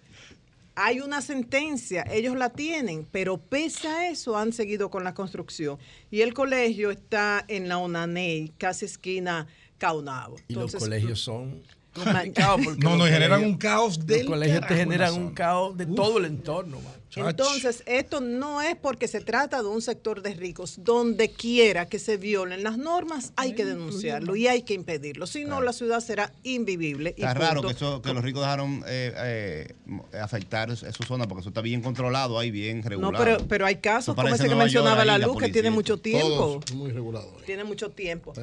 [0.75, 5.77] Hay una sentencia, ellos la tienen, pero pese a eso han seguido con la construcción.
[6.09, 9.45] Y el colegio está en la Onaney, casi esquina
[9.77, 10.37] Caunabo.
[10.47, 11.61] Y los colegios son
[11.93, 15.13] Complicados porque No, los nos generan colegios- un caos Los del colegios te carajo generan
[15.13, 16.79] un caos de todo el entorno.
[16.81, 16.93] man.
[17.15, 20.79] Entonces, esto no es porque se trata de un sector de ricos.
[20.83, 25.27] Donde quiera que se violen las normas, hay que denunciarlo y hay que impedirlo.
[25.27, 27.13] Si no, la ciudad será invivible.
[27.15, 31.41] y Está raro que, eso, que los ricos dejaron eh, eh, afectar su zona porque
[31.41, 33.23] eso está bien controlado ahí, bien No, regulado.
[33.23, 35.53] pero, pero hay casos como ese que Nueva mencionaba York la luz, que policía.
[35.53, 36.27] tiene mucho tiempo.
[36.27, 37.43] Todos muy regulados.
[37.45, 38.33] Tiene mucho tiempo.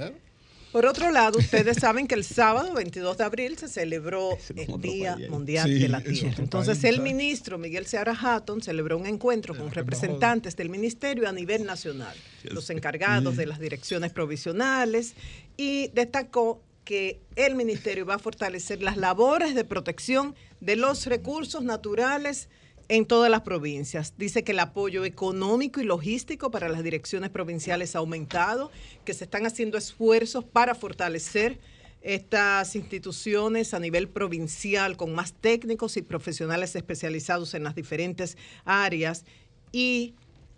[0.73, 5.19] Por otro lado, ustedes saben que el sábado 22 de abril se celebró el Día
[5.29, 6.37] Mundial Sí, de la Tierra.
[6.39, 11.65] Entonces, el ministro Miguel Seara Hatton celebró un encuentro con representantes del ministerio a nivel
[11.65, 15.15] nacional, los encargados de las direcciones provisionales,
[15.57, 21.65] y destacó que el ministerio va a fortalecer las labores de protección de los recursos
[21.65, 22.49] naturales
[22.91, 24.15] en todas las provincias.
[24.19, 28.73] Dice que el apoyo económico y logístico para las direcciones provinciales ha aumentado,
[29.05, 31.61] que se están haciendo esfuerzos para fortalecer
[32.03, 39.25] estas instituciones a nivel provincial con más técnicos y profesionales especializados en las diferentes áreas
[39.71, 40.15] y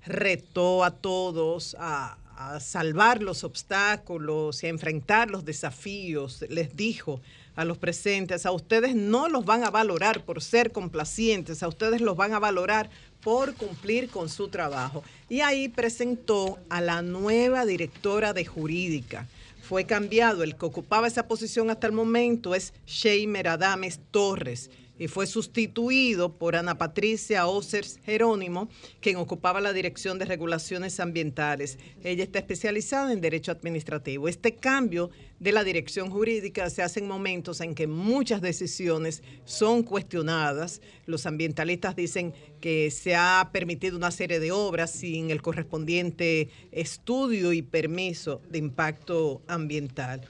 [0.06, 2.18] retó a todos a,
[2.60, 6.44] salvar los obstáculos y a enfrentar los desafíos.
[6.48, 7.20] Les dijo
[7.56, 12.00] a los presentes, a ustedes no los van a valorar por ser complacientes, a ustedes
[12.00, 15.04] los van a valorar por cumplir con su trabajo.
[15.28, 19.26] Y ahí presentó a la nueva directora de jurídica.
[19.62, 24.70] Fue cambiado, el que ocupaba esa posición hasta el momento es Sheimer Adames Torres
[25.02, 28.68] y fue sustituido por Ana Patricia Osers Jerónimo,
[29.00, 31.76] quien ocupaba la Dirección de Regulaciones Ambientales.
[32.04, 34.28] Ella está especializada en Derecho Administrativo.
[34.28, 35.10] Este cambio
[35.40, 40.80] de la dirección jurídica se hace en momentos en que muchas decisiones son cuestionadas.
[41.06, 47.52] Los ambientalistas dicen que se ha permitido una serie de obras sin el correspondiente estudio
[47.52, 50.28] y permiso de impacto ambiental.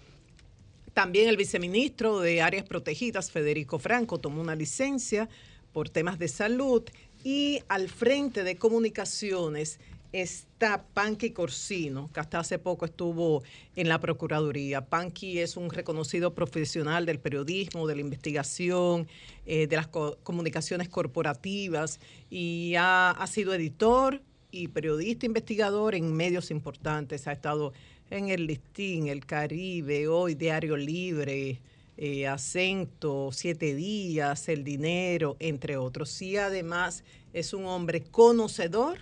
[0.95, 5.29] También el viceministro de Áreas Protegidas, Federico Franco, tomó una licencia
[5.73, 6.83] por temas de salud
[7.25, 9.81] y al frente de comunicaciones
[10.13, 13.43] está Panqui Corsino, que hasta hace poco estuvo
[13.75, 14.85] en la Procuraduría.
[14.85, 19.09] Panqui es un reconocido profesional del periodismo, de la investigación,
[19.47, 21.99] eh, de las co- comunicaciones corporativas
[22.29, 24.21] y ha, ha sido editor
[24.51, 27.27] y periodista investigador en medios importantes.
[27.27, 27.73] Ha estado
[28.13, 31.61] en el Listín, El Caribe, Hoy, Diario Libre,
[31.97, 36.21] eh, Acento, Siete Días, El Dinero, entre otros.
[36.21, 38.99] Y además es un hombre conocedor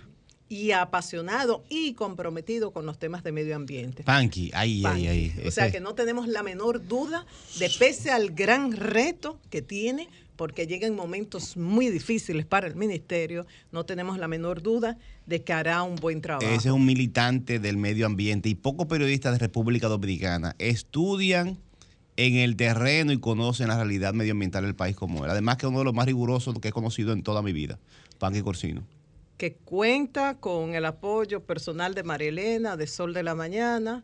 [0.47, 4.03] y apasionado y comprometido con los temas de medio ambiente.
[4.03, 5.33] Panky, ahí, ahí, ahí.
[5.45, 7.25] O sea que no tenemos la menor duda
[7.59, 10.09] de pese al gran reto que tiene,
[10.41, 14.97] porque llegan momentos muy difíciles para el ministerio, no tenemos la menor duda
[15.27, 16.51] de que hará un buen trabajo.
[16.51, 21.59] Ese es un militante del medio ambiente y pocos periodistas de República Dominicana estudian
[22.17, 25.29] en el terreno y conocen la realidad medioambiental del país como él.
[25.29, 27.77] Además que es uno de los más rigurosos que he conocido en toda mi vida,
[28.17, 28.81] Panky Corsino.
[29.37, 34.03] que cuenta con el apoyo personal de María Elena, de Sol de la Mañana,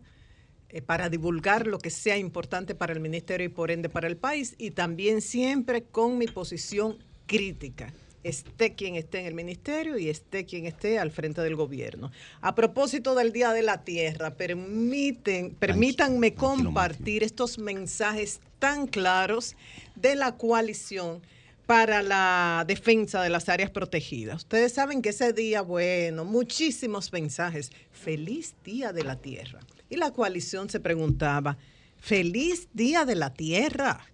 [0.86, 4.56] para divulgar lo que sea importante para el ministerio y por ende para el país,
[4.58, 10.46] y también siempre con mi posición crítica, esté quien esté en el ministerio y esté
[10.46, 12.12] quien esté al frente del gobierno.
[12.42, 19.56] A propósito del Día de la Tierra, permiten, permítanme compartir estos mensajes tan claros
[19.96, 21.22] de la coalición
[21.66, 24.38] para la defensa de las áreas protegidas.
[24.38, 27.72] Ustedes saben que ese día, bueno, muchísimos mensajes.
[27.92, 29.60] Feliz Día de la Tierra.
[29.90, 31.58] Y la coalición se preguntaba,
[31.98, 34.06] feliz Día de la Tierra.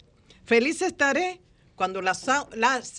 [0.46, 1.40] Feliz estaré
[1.76, 2.28] cuando las,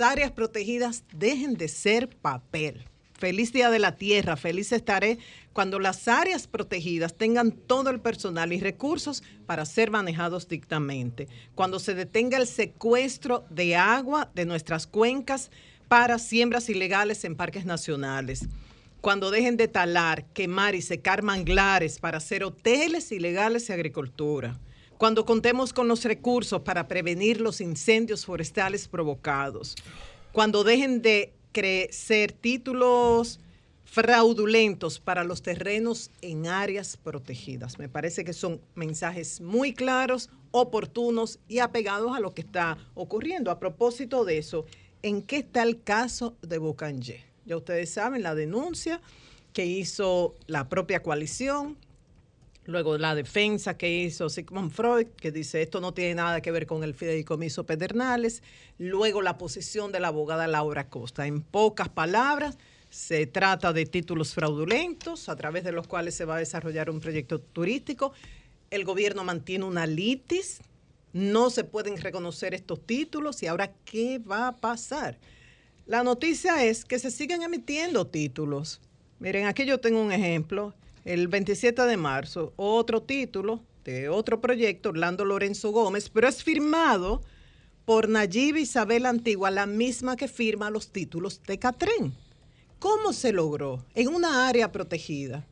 [0.00, 2.84] áreas protegidas dejen de ser papel.
[3.12, 5.18] Feliz Día de la Tierra, feliz estaré
[5.52, 11.78] cuando las áreas protegidas tengan todo el personal y recursos para ser manejados dictamente, cuando
[11.78, 15.50] se detenga el secuestro de agua de nuestras cuencas
[15.86, 18.48] para siembras ilegales en parques nacionales,
[19.04, 24.58] cuando dejen de talar, quemar y secar manglares para hacer hoteles ilegales y agricultura,
[24.96, 29.76] cuando contemos con los recursos para prevenir los incendios forestales provocados,
[30.32, 33.40] cuando dejen de crecer títulos
[33.84, 37.78] fraudulentos para los terrenos en áreas protegidas.
[37.78, 43.50] Me parece que son mensajes muy claros, oportunos y apegados a lo que está ocurriendo.
[43.50, 44.64] A propósito de eso,
[45.02, 47.33] ¿en qué está el caso de Bocanje?
[47.46, 49.00] Ya ustedes saben la denuncia
[49.52, 51.76] que hizo la propia coalición,
[52.66, 56.66] luego la defensa que hizo Sigmund Freud, que dice esto no tiene nada que ver
[56.66, 58.42] con el fideicomiso Pedernales,
[58.78, 61.26] luego la posición de la abogada Laura Costa.
[61.26, 62.58] En pocas palabras,
[62.94, 67.00] se trata de títulos fraudulentos a través de los cuales se va a desarrollar un
[67.00, 68.12] proyecto turístico.
[68.70, 70.60] El gobierno mantiene una litis,
[71.12, 75.18] no se pueden reconocer estos títulos y ahora, ¿qué va a pasar?
[75.86, 78.80] La noticia es que se siguen emitiendo títulos.
[79.18, 80.72] Miren, aquí yo tengo un ejemplo.
[81.04, 87.20] El 27 de marzo, otro título de otro proyecto, Orlando Lorenzo Gómez, pero es firmado
[87.84, 92.14] por Nayib Isabel Antigua, la misma que firma los títulos de Catrín.
[92.78, 93.84] ¿Cómo se logró?
[93.94, 95.46] En una área protegida.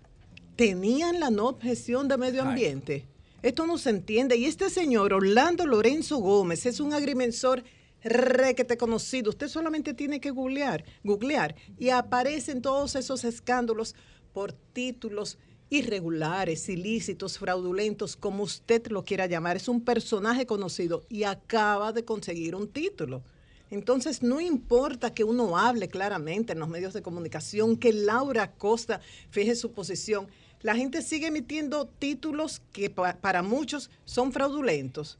[0.56, 3.04] ¿Tenían la no objeción de medio ambiente?
[3.42, 4.36] Esto no se entiende.
[4.36, 7.62] Y este señor, Orlando Lorenzo Gómez, es un agrimensor
[8.02, 9.30] requete conocido.
[9.30, 13.94] Usted solamente tiene que googlear, googlear y aparecen todos esos escándalos
[14.32, 15.38] por títulos
[15.70, 19.56] irregulares, ilícitos, fraudulentos, como usted lo quiera llamar.
[19.56, 23.22] Es un personaje conocido y acaba de conseguir un título.
[23.70, 29.00] Entonces, no importa que uno hable claramente en los medios de comunicación, que Laura Costa
[29.30, 30.28] fije su posición,
[30.60, 35.18] la gente sigue emitiendo títulos que pa- para muchos son fraudulentos.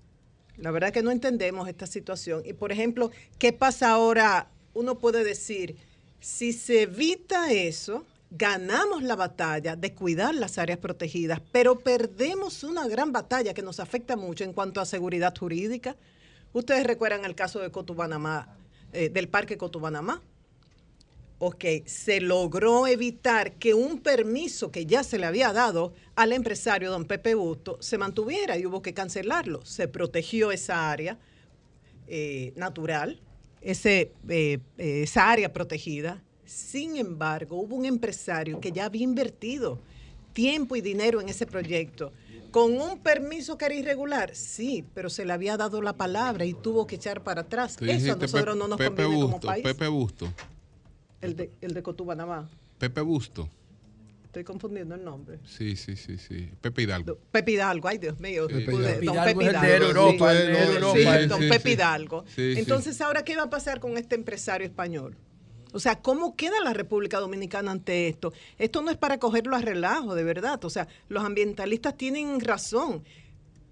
[0.58, 2.42] La verdad que no entendemos esta situación.
[2.44, 4.48] Y, por ejemplo, ¿qué pasa ahora?
[4.74, 5.76] Uno puede decir,
[6.20, 12.86] si se evita eso, ganamos la batalla de cuidar las áreas protegidas, pero perdemos una
[12.88, 15.96] gran batalla que nos afecta mucho en cuanto a seguridad jurídica.
[16.52, 18.56] Ustedes recuerdan el caso de Cotubanamá,
[18.92, 20.22] eh, del Parque Cotubanamá.
[21.44, 26.88] Ok, se logró evitar que un permiso que ya se le había dado al empresario
[26.92, 29.66] don Pepe Busto se mantuviera y hubo que cancelarlo.
[29.66, 31.18] Se protegió esa área
[32.06, 33.20] eh, natural,
[33.60, 36.22] ese, eh, esa área protegida.
[36.44, 39.80] Sin embargo, hubo un empresario que ya había invertido
[40.32, 42.12] tiempo y dinero en ese proyecto.
[42.52, 46.54] Con un permiso que era irregular, sí, pero se le había dado la palabra y
[46.54, 47.78] tuvo que echar para atrás.
[47.80, 49.64] Eso a nosotros no nos Pepe conviene como país.
[49.64, 50.32] Pepe Busto,
[51.22, 52.50] El de, el de Cotubanamá.
[52.78, 53.48] Pepe Busto.
[54.24, 55.38] Estoy confundiendo el nombre.
[55.44, 56.48] Sí, sí, sí, sí.
[56.60, 57.18] Pepe Hidalgo.
[57.30, 58.46] Pepe Hidalgo, ay Dios mío.
[58.48, 59.14] Pepe pude- Hidalgo.
[59.14, 60.94] don Pepe Hidalgo.
[60.94, 61.70] Sí, don Pepe.
[61.72, 62.24] Hidalgo.
[62.36, 65.16] Entonces, ¿ahora qué va a pasar con este empresario español?
[65.74, 68.32] O sea, ¿cómo queda la República Dominicana ante esto?
[68.58, 70.62] Esto no es para cogerlo a relajo, de verdad.
[70.64, 73.04] O sea, los ambientalistas tienen razón,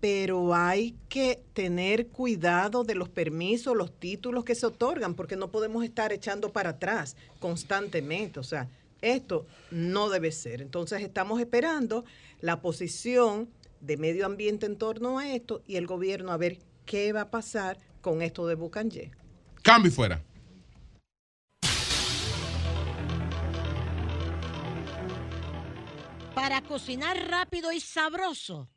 [0.01, 5.49] pero hay que tener cuidado de los permisos, los títulos que se otorgan, porque no
[5.49, 8.41] podemos estar echando para atrás constantemente.
[8.41, 8.69] O sea,
[9.03, 10.63] esto no debe ser.
[10.63, 12.05] Entonces, estamos esperando
[12.41, 13.49] la posición
[13.81, 17.31] de medio ambiente en torno a esto y el gobierno a ver qué va a
[17.31, 19.11] pasar con esto de Bucanje.
[19.63, 20.23] Cambio fuera.
[26.35, 28.69] Para cocinar rápido y sabroso,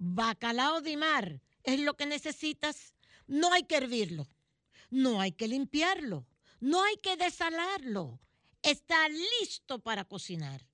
[0.00, 2.94] bacalao de mar es lo que necesitas.
[3.26, 4.26] No hay que hervirlo,
[4.90, 6.26] no hay que limpiarlo,
[6.58, 8.18] no hay que desalarlo.
[8.62, 10.66] Está listo para cocinar.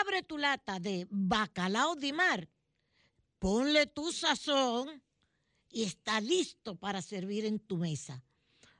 [0.00, 2.48] Abre tu lata de bacalao de mar,
[3.38, 5.02] ponle tu sazón
[5.68, 8.24] y está listo para servir en tu mesa.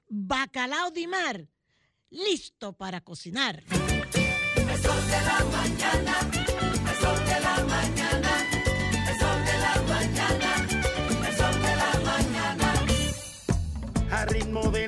[0.08, 1.48] Bacalao de mar,
[2.08, 3.62] listo para cocinar.
[3.64, 6.43] De la mañana,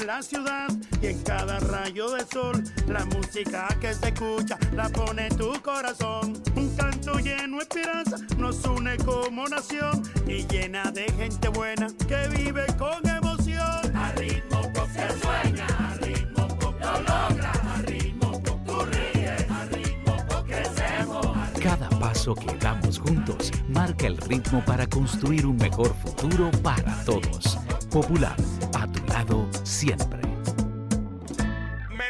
[0.07, 0.69] la ciudad
[1.03, 6.41] y en cada rayo de sol, la música que se escucha la pone tu corazón.
[6.55, 12.29] Un canto lleno de esperanza nos une como nación y llena de gente buena que
[12.29, 13.97] vive con emoción.
[13.97, 19.51] A ritmo pop se sueña, a ritmo pop lo logra, a ritmo pop tú ríes,
[19.51, 21.37] a ritmo pop crecemos.
[21.61, 21.96] Cada
[22.35, 27.59] que damos juntos marca el ritmo para construir un mejor futuro para todos.
[27.91, 28.37] Popular,
[28.75, 30.36] a tu lado siempre.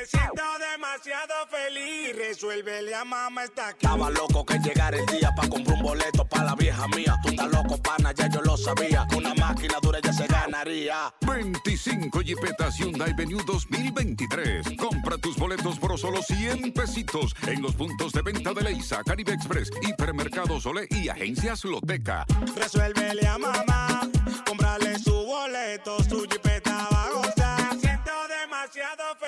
[0.06, 0.42] Me siento
[0.72, 2.14] demasiado feliz.
[2.14, 3.86] Resuélvele a mamá, está aquí.
[3.86, 7.16] Estaba loco que llegara el día para comprar un boleto para la vieja mía.
[7.22, 9.04] Tú estás loco, pana, ya yo lo sabía.
[9.08, 11.12] Con una máquina dura ya se ganaría.
[11.26, 14.76] 25 Jeepetas Hyundai Venue 2023.
[14.78, 19.32] Compra tus boletos por solo 100 pesitos en los puntos de venta de Leisa, Caribe
[19.32, 22.24] Express, Hipermercado Sole y Agencias Loteca.
[22.54, 24.08] Resuélvele a mamá,
[24.46, 26.55] comprarle su boleto, su jipeta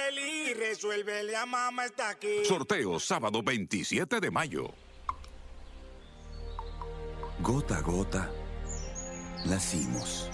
[0.08, 2.44] feliz, resuélvele a mamá, está aquí.
[2.44, 4.72] Sorteo sábado 27 de mayo.
[7.40, 8.30] Gota a gota,
[9.44, 10.30] nacimos.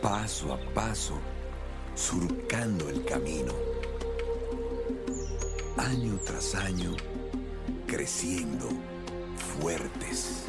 [0.00, 1.18] Paso a paso,
[1.94, 3.54] surcando el camino.
[5.76, 6.96] Año tras año,
[7.86, 8.68] creciendo,
[9.60, 10.46] fuertes,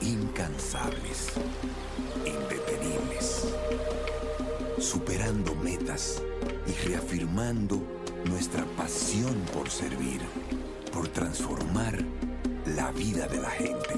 [0.00, 1.32] incansables,
[2.24, 3.54] indetenibles.
[4.78, 6.22] Superando metas
[6.66, 7.82] y reafirmando
[8.24, 10.20] nuestra pasión por servir,
[10.92, 12.02] por transformar
[12.76, 13.94] la vida de la gente.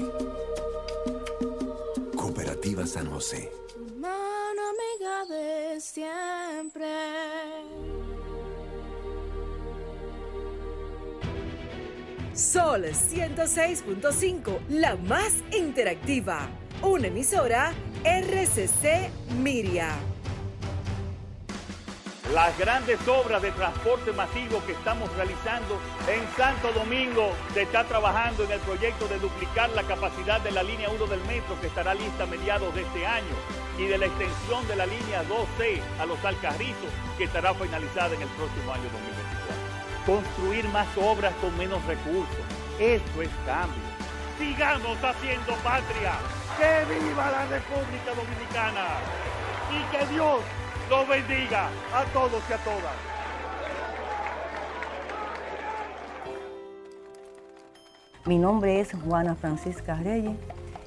[2.15, 3.51] Cooperativa San José.
[3.97, 6.87] Mano amiga de siempre.
[12.33, 16.47] Sol 106.5, la más interactiva.
[16.81, 17.73] Una emisora
[18.05, 19.09] RCC
[19.41, 19.89] Miria.
[22.33, 28.43] Las grandes obras de transporte masivo que estamos realizando en Santo Domingo se está trabajando
[28.43, 31.95] en el proyecto de duplicar la capacidad de la línea 1 del metro que estará
[31.95, 33.33] lista a mediados de este año
[33.79, 38.21] y de la extensión de la línea 2C a los Alcarrizos que estará finalizada en
[38.21, 40.05] el próximo año 2024.
[40.05, 42.45] Construir más obras con menos recursos.
[42.77, 43.81] Esto es cambio.
[44.37, 46.13] Sigamos haciendo patria.
[46.59, 48.85] ¡Que viva la República Dominicana!
[49.69, 50.41] Y que Dios
[50.89, 52.95] los bendiga a todos y a todas.
[58.25, 60.35] Mi nombre es Juana Francisca Reyes.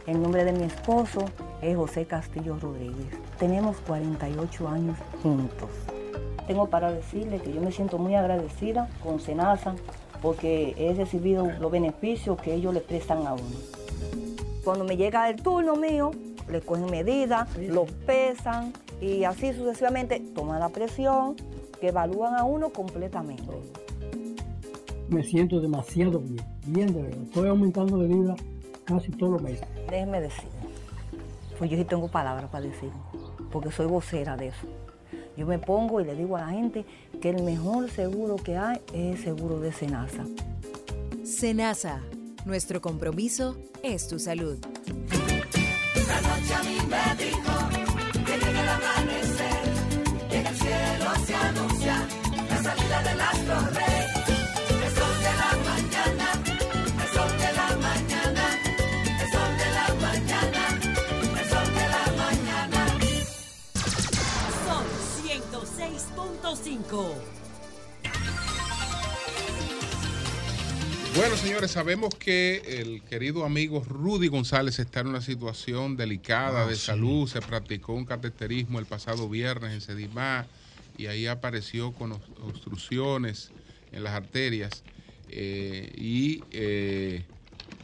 [0.07, 1.27] El nombre de mi esposo
[1.61, 3.07] es José Castillo Rodríguez.
[3.39, 5.71] Tenemos 48 años juntos.
[6.49, 9.77] Tengo para decirle que yo me siento muy agradecida con Senasa
[10.21, 13.57] porque he recibido los beneficios que ellos le prestan a uno.
[14.65, 16.11] Cuando me llega el turno mío,
[16.49, 18.73] le cogen medidas, lo pesan
[19.03, 21.35] y así sucesivamente toman la presión,
[21.81, 23.43] que evalúan a uno completamente.
[25.09, 27.23] Me siento demasiado bien, bien de verdad.
[27.25, 28.37] Estoy aumentando de libra
[28.85, 29.67] casi todos los meses.
[29.91, 30.49] Déjeme decir,
[31.59, 32.91] pues yo sí tengo palabras para decir,
[33.51, 34.69] porque soy vocera de eso.
[35.37, 36.85] Yo me pongo y le digo a la gente
[37.21, 40.25] que el mejor seguro que hay es el seguro de Senasa.
[41.25, 42.01] Senasa,
[42.45, 44.59] nuestro compromiso es tu salud.
[46.07, 47.52] La noche a mí me dijo
[51.49, 52.07] anuncia
[52.49, 54.07] la salida del astro rey.
[54.85, 56.29] El sol de la mañana,
[57.03, 58.45] el sol de la mañana,
[59.23, 60.63] el sol de la mañana,
[61.41, 62.83] el sol de la mañana.
[64.67, 64.87] Sol
[65.25, 67.15] 106.5.
[71.15, 76.67] Bueno, señores, sabemos que el querido amigo Rudy González está en una situación delicada Ah,
[76.67, 76.87] de sí.
[76.87, 77.29] salud.
[77.29, 80.47] Se practicó un cateterismo el pasado viernes en Sedimá
[80.97, 83.51] y ahí apareció con obstrucciones
[83.93, 84.83] en las arterias
[85.29, 87.25] eh, y eh,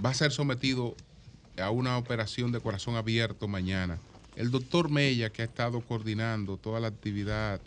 [0.05, 0.94] va a ser sometido
[1.59, 3.98] a una operación de corazón abierto mañana.
[4.36, 7.60] El doctor Mella, que ha estado coordinando toda la actividad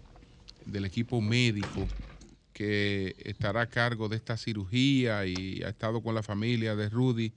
[0.65, 1.87] del equipo médico,
[2.53, 7.33] que estará a cargo de esta cirugía y ha estado con la familia de Rudy,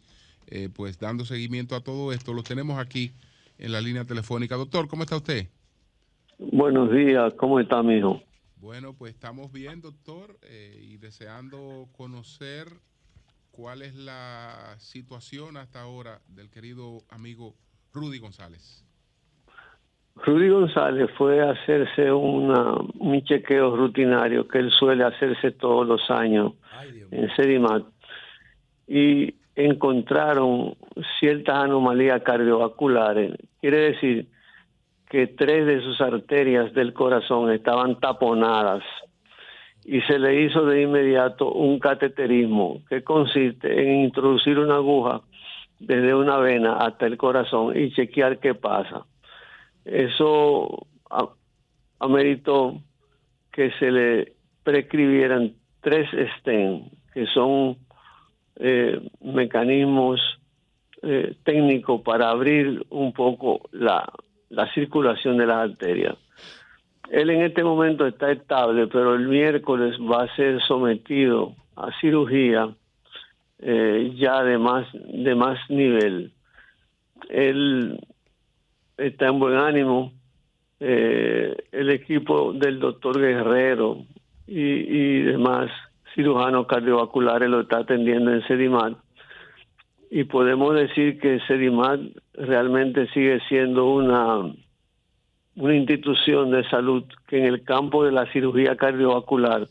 [0.47, 2.35] eh, pues dando seguimiento a todo esto.
[2.35, 3.13] Lo tenemos aquí
[3.59, 4.57] en la línea telefónica.
[4.57, 5.49] Doctor, ¿cómo está usted?
[6.39, 8.21] Buenos días, ¿cómo está, mijo?
[8.57, 12.67] Bueno, pues estamos bien, doctor, eh, y deseando conocer
[13.51, 17.55] cuál es la situación hasta ahora del querido amigo
[17.93, 18.85] Rudy González.
[20.17, 26.11] Rudy González fue a hacerse una, un chequeo rutinario que él suele hacerse todos los
[26.11, 26.55] años
[27.11, 27.85] en Sedimat
[28.89, 30.77] y encontraron
[31.19, 33.37] ciertas anomalías cardiovasculares.
[33.61, 34.34] Quiere decir
[35.15, 38.83] que tres de sus arterias del corazón estaban taponadas
[39.85, 45.21] y se le hizo de inmediato un cateterismo que consiste en introducir una aguja
[45.79, 49.07] desde una vena hasta el corazón y chequear qué pasa.
[49.85, 50.85] Eso
[52.01, 52.83] ameritó
[53.53, 54.33] que se le
[54.65, 56.09] prescribieran tres
[56.41, 57.77] STEM, que son
[58.57, 60.21] eh, mecanismos
[61.03, 64.13] eh, técnicos para abrir un poco la,
[64.51, 66.17] la circulación de las arterias.
[67.11, 72.75] él en este momento está estable, pero el miércoles va a ser sometido a cirugía
[73.59, 76.33] eh, ya de más, de más nivel.
[77.29, 77.99] Él
[78.99, 80.13] está en buen ánimo.
[80.81, 84.05] Eh, el equipo del doctor Guerrero
[84.47, 85.71] y, demás
[86.15, 88.99] cirujanos cardiovasculares lo está atendiendo en Sedimat.
[90.17, 91.99] Y podemos decir que Sedimat
[92.35, 94.55] realmente sigue siendo una,
[95.57, 99.67] una institución de salud que en el campo de la cirugía cardiovascular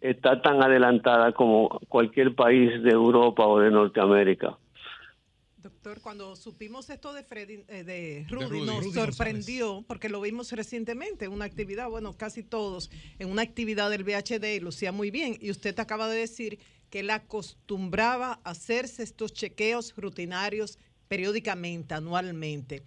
[0.00, 4.56] está tan adelantada como cualquier país de Europa o de Norteamérica.
[5.56, 8.60] Doctor, cuando supimos esto de Freddy, eh, de Rudy, Rudy.
[8.66, 12.88] nos Rudy sorprendió porque lo vimos recientemente en una actividad, bueno, casi todos,
[13.18, 15.36] en una actividad del VHD y lucía muy bien.
[15.40, 16.60] Y usted acaba de decir
[16.92, 20.78] que él acostumbraba a hacerse estos chequeos rutinarios
[21.08, 22.82] periódicamente, anualmente.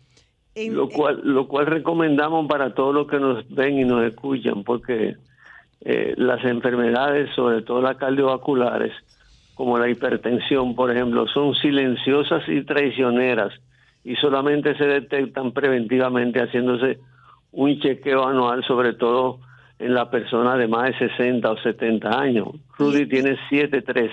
[0.54, 4.64] En- lo cual lo cual recomendamos para todos los que nos ven y nos escuchan
[4.64, 5.16] porque
[5.82, 8.94] eh, las enfermedades sobre todo las cardiovasculares
[9.56, 13.52] como la hipertensión por ejemplo son silenciosas y traicioneras
[14.06, 17.00] y solamente se detectan preventivamente haciéndose
[17.52, 19.40] un chequeo anual sobre todo
[19.80, 22.48] en la persona de más de 60 o 70 años
[22.78, 24.12] Rudy tiene 73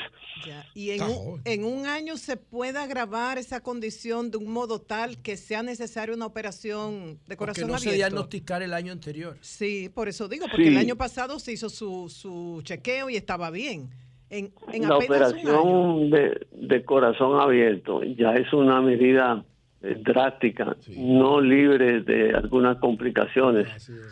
[0.74, 5.18] y en un, en un año se puede agravar esa condición de un modo tal
[5.22, 7.96] que sea necesaria una operación de corazón no se abierto.
[8.10, 9.36] diagnosticar el año anterior.
[9.40, 10.70] Sí, por eso digo, porque Sí.
[10.70, 13.90] el año pasado se hizo su, su chequeo y estaba bien.
[14.30, 15.60] En, en la apenas un año.
[15.60, 19.44] operación de, de corazón abierto ya es una medida
[19.82, 23.68] eh, drástica, no libre de algunas complicaciones.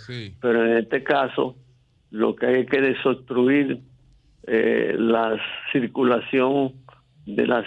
[0.07, 0.35] Sí.
[0.41, 1.57] Pero en este caso,
[2.11, 3.81] lo que hay que desobstruir
[4.47, 5.37] eh, la
[5.71, 6.73] circulación
[7.27, 7.67] de las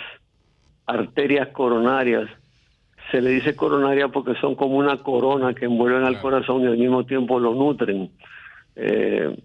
[0.86, 2.30] arterias coronarias.
[3.12, 6.78] Se le dice coronaria porque son como una corona que envuelven al corazón y al
[6.78, 8.10] mismo tiempo lo nutren.
[8.76, 9.38] Eh,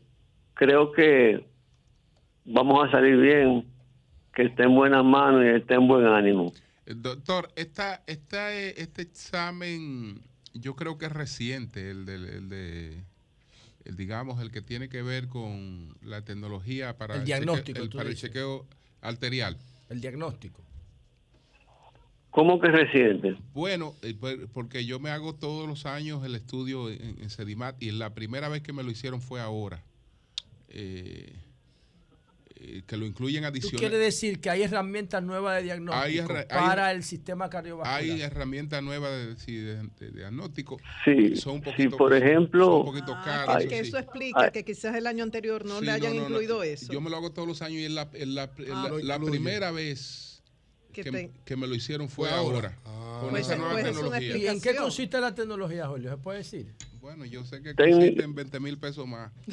[0.55, 1.45] creo que
[2.45, 3.65] vamos a salir bien,
[4.33, 6.53] que esté en buenas manos y esté en buen ánimo.
[6.97, 10.23] Doctor, esta, esta, eh, este examen
[10.55, 13.05] yo creo que es reciente, el, del- el de,
[13.85, 18.09] el, digamos, el que tiene que ver con la tecnología para El diagnóstico, el- para
[18.09, 18.67] el chequeo
[19.03, 19.57] arterial.
[19.91, 20.63] El diagnóstico.
[22.31, 23.37] ¿Cómo que reciente?
[23.53, 27.81] Bueno, eh, por- porque yo me hago todos los años el estudio en, en Sedimat
[27.83, 29.83] y la primera vez que me lo hicieron fue ahora.
[30.69, 31.33] Eh,
[32.87, 33.79] que lo incluyen adicional.
[33.79, 38.01] quieres decir que hay herramientas nuevas de diagnóstico Hay herra- hay- para el sistema cardiovascular.
[38.01, 40.79] Hay herramientas nuevas de, sí, de- de diagnóstico.
[41.05, 43.49] Sí, son un sí, poquito, por son ejemplo, un poquito caras.
[43.49, 43.89] Ah, eso que sí.
[43.89, 46.35] eso explica que quizás el año anterior no Sí, le hayan no, no, no.
[46.35, 46.93] incluido eso.
[46.93, 48.89] Yo me lo hago todos los años y es la, es la- es Ah.
[48.93, 50.43] la- la primera vez
[50.93, 52.77] Que que, te- que me lo hicieron fue, Fue ahora.
[52.85, 53.08] ahora.
[53.21, 54.37] Con Pues esa es- nueva pues es tecnología.
[54.37, 56.11] ¿Y en qué consiste la tecnología, Julio?
[56.11, 56.75] ¿Se puede decir?
[57.01, 59.31] Bueno, yo sé que Técnic- consiste en 20 mil pesos más.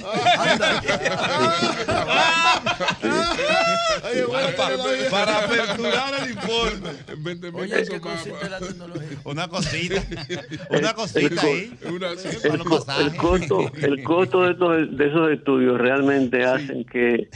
[4.11, 4.77] Oye, bueno, para,
[5.09, 6.89] para aperturar el informe.
[7.07, 8.23] En 20 mil Oye, pesos ¿qué más.
[8.23, 9.17] consiste la tecnología?
[9.23, 10.03] Una cosita.
[10.69, 11.77] Una cosita ahí.
[11.85, 17.29] Una- el, co- el costo, el costo de, estos- de esos estudios realmente hacen que,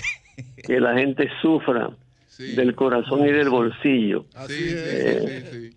[0.64, 1.90] que la gente sufra
[2.38, 4.26] del corazón y del bolsillo.
[4.48, 5.76] Sí, sí, Eh, sí, sí.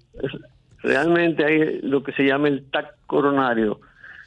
[0.83, 3.81] Realmente hay lo que se llama el TAC coronario,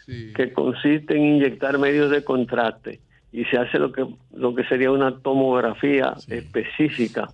[0.05, 3.01] que consiste en inyectar medios de contraste
[3.31, 7.27] y se hace lo que lo que sería una tomografía específica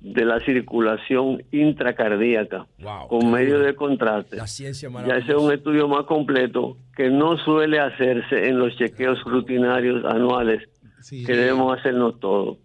[0.00, 2.66] de la circulación intracardíaca
[3.08, 4.36] con medios de contraste.
[4.36, 8.76] La ciencia Ya ese es un estudio más completo que no suele hacerse en los
[8.76, 10.62] chequeos rutinarios anuales
[11.10, 12.58] que debemos hacernos todos.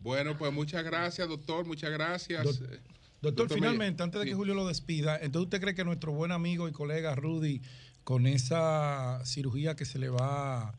[0.00, 1.66] Bueno, pues muchas gracias, doctor.
[1.66, 2.60] Muchas gracias.
[2.60, 2.80] Eh,
[3.22, 6.32] Doctor, Doctor finalmente, antes de que Julio lo despida, entonces usted cree que nuestro buen
[6.32, 7.60] amigo y colega Rudy,
[8.04, 10.74] con esa cirugía que se le va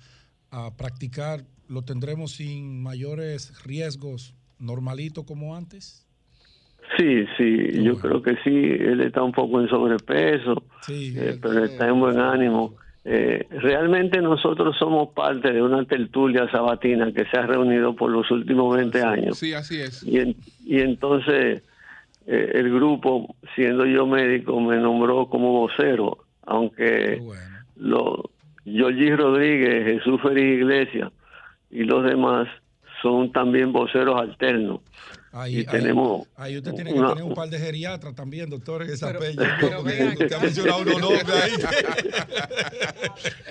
[0.51, 6.05] a practicar, lo tendremos sin mayores riesgos, normalito como antes?
[6.97, 11.87] Sí, sí, yo creo que sí, él está un poco en sobrepeso, eh, pero está
[11.89, 12.75] en buen ánimo.
[13.03, 18.29] Eh, realmente nosotros somos parte de una tertulia sabatina que se ha reunido por los
[18.31, 19.37] últimos 20 años.
[19.37, 20.03] Sí, así es.
[20.03, 20.35] Y, en-
[20.65, 21.63] y entonces
[22.27, 27.21] eh, el grupo, siendo yo médico, me nombró como vocero, aunque
[27.77, 28.29] lo,
[28.65, 31.11] Georgie Rodríguez, Jesús Félix Iglesias
[31.71, 32.49] y los demás
[33.01, 34.81] son también voceros alternos.
[35.39, 38.49] Ahí, y ahí- tenemos ahí usted tiene que una- tener un par de geriatras también,
[38.49, 41.51] doctor, en esa pero porque ven usted ha mencionado unos nombres ahí.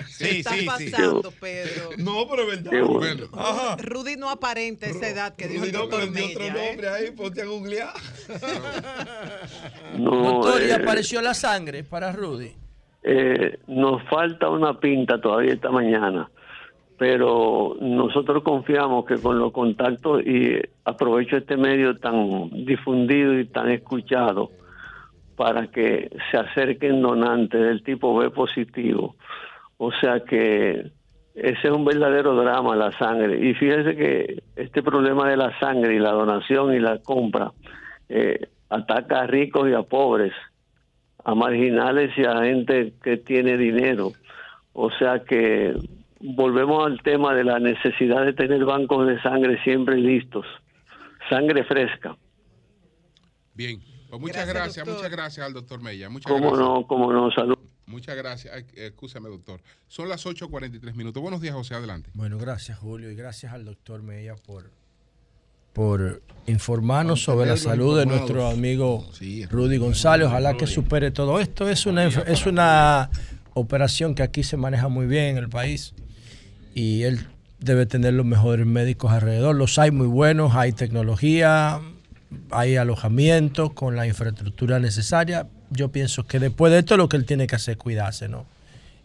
[0.09, 0.65] Sí, está sí, sí.
[0.65, 1.89] pasando, Pedro?
[1.97, 2.83] No, pero es verdad.
[2.87, 3.25] Bueno.
[3.33, 3.75] Ajá.
[3.77, 6.67] Rudy no aparenta esa edad que dijo el Rudy no, doctor pero di otro ¿eh?
[6.67, 7.93] nombre ahí, ponte a googlear.
[9.97, 10.11] No,
[10.41, 12.51] Doctor, ¿y eh, apareció la sangre para Rudy?
[13.03, 16.29] eh, nos falta una pinta todavía esta mañana,
[16.97, 23.69] pero nosotros confiamos que con los contactos y aprovecho este medio tan difundido y tan
[23.69, 24.49] escuchado
[25.35, 29.15] para que se acerquen donantes del tipo B positivo.
[29.77, 30.91] O sea que
[31.35, 33.47] ese es un verdadero drama, la sangre.
[33.47, 37.51] Y fíjese que este problema de la sangre y la donación y la compra
[38.09, 40.33] eh, ataca a ricos y a pobres,
[41.23, 44.13] a marginales y a gente que tiene dinero.
[44.73, 45.75] O sea que
[46.19, 50.45] volvemos al tema de la necesidad de tener bancos de sangre siempre listos,
[51.29, 52.17] sangre fresca.
[53.53, 56.09] Bien, pues muchas gracias, muchas gracias al doctor Mella.
[56.09, 56.67] Muchas Cómo gracias.
[56.67, 57.57] no, cómo no, salud.
[57.85, 58.53] Muchas gracias.
[58.53, 59.61] Ay, Excúsame, doctor.
[59.87, 61.21] Son las 8.43 minutos.
[61.21, 61.73] Buenos días, José.
[61.75, 62.09] Adelante.
[62.13, 64.71] Bueno, gracias Julio y gracias al doctor Mella por,
[65.73, 69.09] por informarnos sobre la salud de nuestro amigo
[69.49, 70.27] Rudy González.
[70.27, 71.69] Ojalá que supere todo esto.
[71.69, 73.09] Es una, es una
[73.53, 75.93] operación que aquí se maneja muy bien en el país
[76.77, 77.25] y él
[77.57, 79.55] debe tener los mejores médicos alrededor.
[79.55, 81.81] Los hay muy buenos, hay tecnología,
[82.51, 85.47] hay alojamiento con la infraestructura necesaria.
[85.71, 88.45] Yo pienso que después de esto lo que él tiene que hacer es cuidarse, ¿no?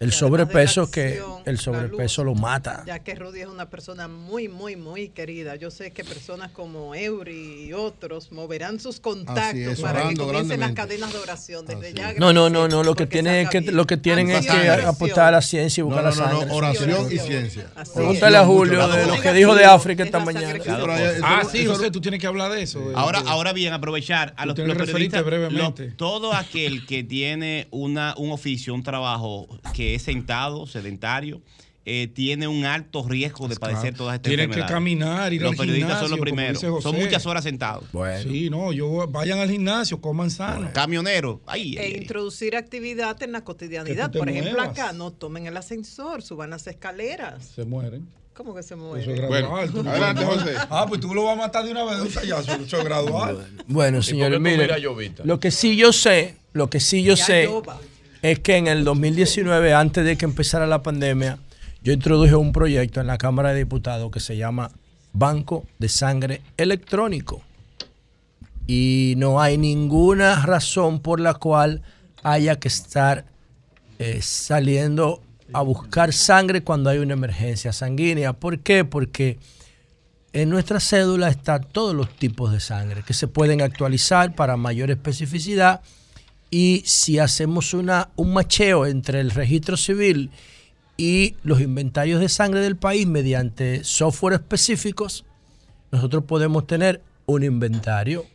[0.03, 2.83] El sobrepeso que el sobrepeso lo mata.
[2.87, 5.57] Ya que Rudy es una persona muy, muy, muy querida.
[5.57, 10.61] Yo sé que personas como Eury y otros moverán sus contactos es, para que comiencen
[10.61, 11.65] las cadenas de oración.
[11.67, 12.83] Desde ya No, no, no, no.
[12.83, 13.77] Lo que tienen es que bien.
[13.77, 16.39] lo que tienen es que apostar a la ciencia y buscar No, la no, no,
[16.41, 16.55] sangre.
[16.57, 17.67] oración y ciencia.
[17.95, 20.59] Pregúntale a Julio de lo que dijo de África esta mañana.
[21.23, 22.81] Ah, sí, José, tú tienes que hablar de eso.
[22.89, 25.25] de- Ahora, ahora bien, aprovechar a los, los periodistas.
[25.25, 25.93] brevemente.
[25.93, 31.41] todo aquel que tiene una, un oficio, un trabajo que es sentado, sedentario,
[31.85, 34.73] eh, tiene un alto riesgo de padecer todas estas Tienen que enfermedades.
[34.73, 36.61] caminar, ir Los al periodistas son los primeros.
[36.61, 37.85] Son muchas horas sentados.
[38.23, 40.71] Sí, no, yo vayan al gimnasio, coman sano.
[40.73, 41.41] Camioneros.
[41.47, 44.13] Ay, E introducir actividad en la cotidianidad.
[44.13, 44.69] Que Por ejemplo, muevas.
[44.79, 47.45] acá no tomen el ascensor, suban las escaleras.
[47.57, 48.07] Se mueren.
[48.35, 49.01] ¿Cómo que se Eso mueve?
[49.13, 49.69] es gradual.
[49.71, 50.55] Bueno, adelante, José.
[50.71, 52.53] Ah, pues tú lo vas a matar de una vez de un tallazo.
[52.53, 53.47] Eso es gradual.
[53.67, 54.41] Bueno, ¿Y señores,
[54.81, 55.25] llovita?
[55.25, 57.49] lo que sí yo sé, lo que sí yo sé.
[58.23, 61.39] Es que en el 2019, antes de que empezara la pandemia,
[61.83, 64.71] yo introduje un proyecto en la Cámara de Diputados que se llama
[65.13, 67.43] Banco de Sangre Electrónico.
[68.69, 71.83] Y no hay ninguna razón por la cual
[72.23, 73.25] haya que estar
[73.99, 75.21] eh, saliendo
[75.53, 78.33] a buscar sangre cuando hay una emergencia sanguínea.
[78.33, 78.85] ¿Por qué?
[78.85, 79.41] Porque
[80.33, 84.93] en nuestra cédula están todos los tipos de sangre que se pueden actualizar para mayor
[84.93, 85.81] especificidad
[86.53, 90.31] y si hacemos una, un macheo entre el registro civil
[90.99, 95.25] y los inventarios de sangre del país mediante software específicos,
[95.91, 98.27] nosotros podemos tener un inventario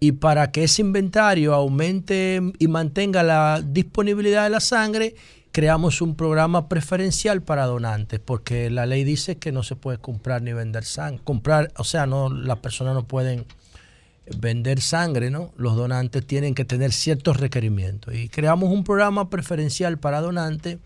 [0.00, 5.14] y para que ese inventario aumente y mantenga la disponibilidad de la sangre,
[5.52, 10.42] creamos un programa preferencial para donantes, porque la ley dice que no se puede comprar
[10.42, 11.22] ni vender sangre.
[11.22, 13.44] Comprar, o sea, no, las personas no pueden
[14.38, 15.52] vender sangre, ¿no?
[15.56, 18.14] Los donantes tienen que tener ciertos requerimientos.
[18.14, 20.78] Y creamos un programa preferencial para donantes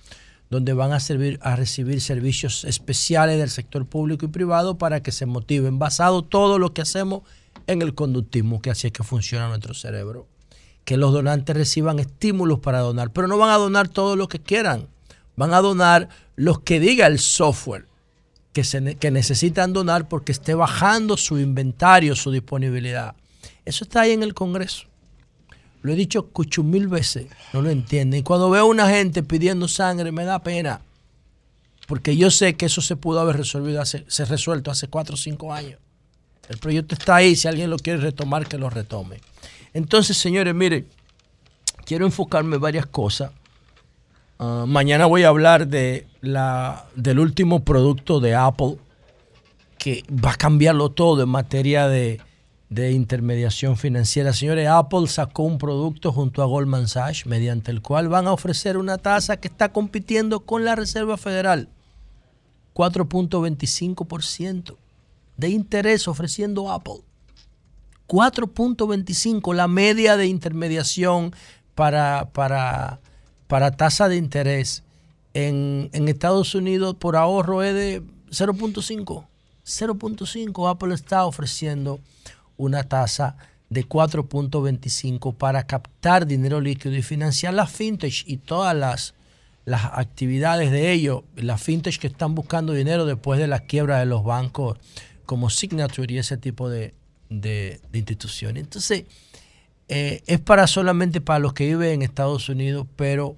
[0.50, 5.10] donde van a servir a recibir servicios especiales del sector público y privado para que
[5.10, 7.22] se motiven, basado todo lo que hacemos
[7.66, 10.28] en el conductismo, que así es que funciona nuestro cerebro.
[10.84, 14.38] Que los donantes reciban estímulos para donar, pero no van a donar todo lo que
[14.38, 14.86] quieran,
[15.34, 17.86] van a donar los que diga el software
[18.52, 23.16] que, se que necesitan donar porque esté bajando su inventario, su disponibilidad.
[23.64, 24.86] Eso está ahí en el Congreso.
[25.82, 26.30] Lo he dicho
[26.62, 28.20] mil veces, no lo entienden.
[28.20, 30.80] Y cuando veo a una gente pidiendo sangre me da pena.
[31.86, 35.52] Porque yo sé que eso se pudo haber resolvido hace, resuelto hace cuatro o cinco
[35.52, 35.78] años.
[36.48, 39.20] El proyecto está ahí, si alguien lo quiere retomar, que lo retome.
[39.74, 40.86] Entonces, señores, miren,
[41.84, 43.32] quiero enfocarme en varias cosas.
[44.38, 48.78] Ah, mañana voy a hablar de la, del último producto de Apple
[49.76, 52.20] que va a cambiarlo todo en materia de,
[52.74, 54.32] de intermediación financiera.
[54.32, 58.76] Señores, Apple sacó un producto junto a Goldman Sachs mediante el cual van a ofrecer
[58.76, 61.68] una tasa que está compitiendo con la Reserva Federal.
[62.74, 64.76] 4.25%
[65.36, 67.02] de interés ofreciendo Apple.
[68.08, 71.32] 4.25, la media de intermediación
[71.76, 72.98] para, para,
[73.46, 74.82] para tasa de interés
[75.32, 79.26] en, en Estados Unidos por ahorro es de 0.5.
[79.64, 82.00] 0.5 Apple está ofreciendo
[82.56, 83.36] una tasa
[83.70, 89.14] de 4.25 para captar dinero líquido y financiar las fintech y todas las,
[89.64, 94.06] las actividades de ellos, las fintech que están buscando dinero después de la quiebra de
[94.06, 94.78] los bancos
[95.26, 96.94] como Signature y ese tipo de,
[97.30, 98.62] de- instituciones.
[98.62, 99.04] Entonces,
[99.88, 103.36] eh, es para solamente para los que viven en Estados Unidos, pero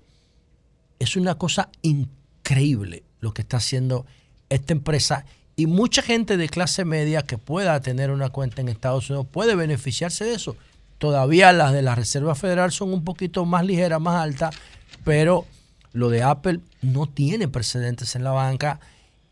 [0.99, 4.07] es una cosa increíble lo que está haciendo
[4.49, 5.25] esta empresa
[5.57, 9.55] y mucha gente de clase media que pueda tener una cuenta en Estados Unidos puede
[9.55, 10.57] beneficiarse de eso.
[10.99, 14.55] Todavía las de la Reserva Federal son un poquito más ligeras, más altas,
[15.03, 15.47] pero
[15.93, 18.81] lo de Apple no tiene precedentes en la banca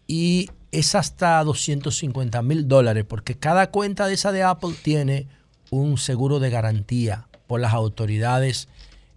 [0.06, 5.28] y es hasta 250 mil dólares, porque cada cuenta de esa de Apple tiene
[5.70, 8.68] un seguro de garantía por las autoridades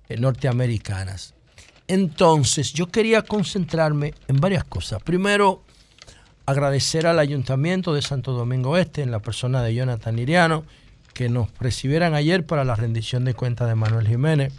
[0.09, 1.34] eh, norteamericanas.
[1.88, 5.01] Entonces, yo quería concentrarme en varias cosas.
[5.01, 5.63] Primero,
[6.48, 10.64] agradecer al Ayuntamiento de Santo Domingo Este, en la persona de Jonathan Liriano,
[11.14, 14.53] que nos recibieran ayer para la rendición de cuentas de Manuel Jiménez.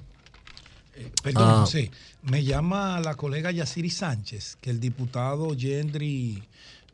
[1.23, 1.61] Perdón, Ah.
[1.61, 1.91] José.
[2.23, 6.43] Me llama la colega Yaciri Sánchez, que el diputado Gendry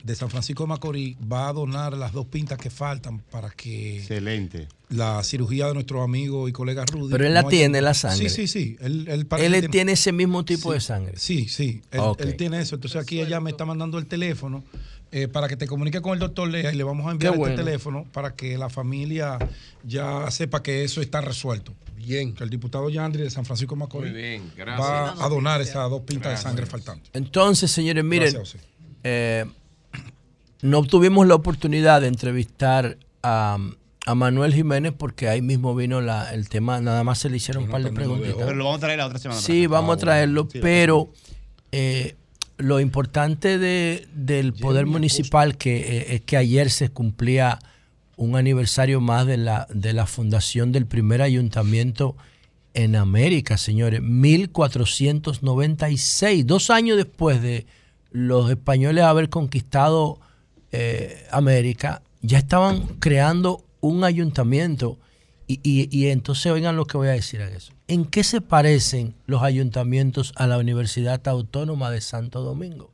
[0.05, 3.97] de San Francisco de Macorís va a donar las dos pintas que faltan para que
[3.97, 4.67] Excelente.
[4.89, 7.11] la cirugía de nuestro amigo y colega Rudy.
[7.11, 8.29] Pero él la haya- tiene, la sangre.
[8.29, 8.77] Sí, sí, sí.
[8.81, 11.13] Él, él Él que tiene ese mismo tipo de sangre.
[11.17, 11.81] Sí, sí.
[11.89, 12.75] Él, tiene eso.
[12.75, 14.63] Entonces aquí ella me está mandando el teléfono
[15.11, 17.55] eh, para que te comunique con el doctor Lea y le vamos a enviar este
[17.55, 19.39] teléfono para que la familia
[19.83, 21.73] ya sepa que eso está resuelto.
[21.95, 22.35] Bien.
[22.35, 26.01] Que el diputado Yandri de San Francisco de Macorís bien, va a donar esas dos
[26.01, 27.09] pintas de sangre faltantes.
[27.13, 28.67] Entonces, señores, miren, Gracias, José.
[29.03, 29.45] eh,
[30.61, 33.57] no tuvimos la oportunidad de entrevistar a,
[34.05, 37.63] a Manuel Jiménez porque ahí mismo vino la- el tema, nada más se le hicieron
[37.65, 38.35] un par de preguntitas.
[38.37, 39.39] Pero lo vamos a traer la otra semana.
[39.41, 40.51] Sí, vamos a Ah, traerlo, bueno.
[40.53, 41.09] Sí, pero
[41.71, 42.15] eh,
[42.57, 47.59] lo importante de- del poder municipal que eh, es que ayer se cumplía
[48.17, 52.15] un aniversario más de la, de la fundación del primer ayuntamiento
[52.73, 57.65] en América, señores, 1496, dos años después de
[58.11, 60.19] los españoles haber conquistado
[60.77, 64.99] eh, América, ya estaban creando un ayuntamiento.
[65.47, 67.71] Y, entonces oigan lo que voy a decir a eso.
[67.87, 72.89] ¿En qué se parecen los ayuntamientos a la Universidad Autónoma de Santo Domingo?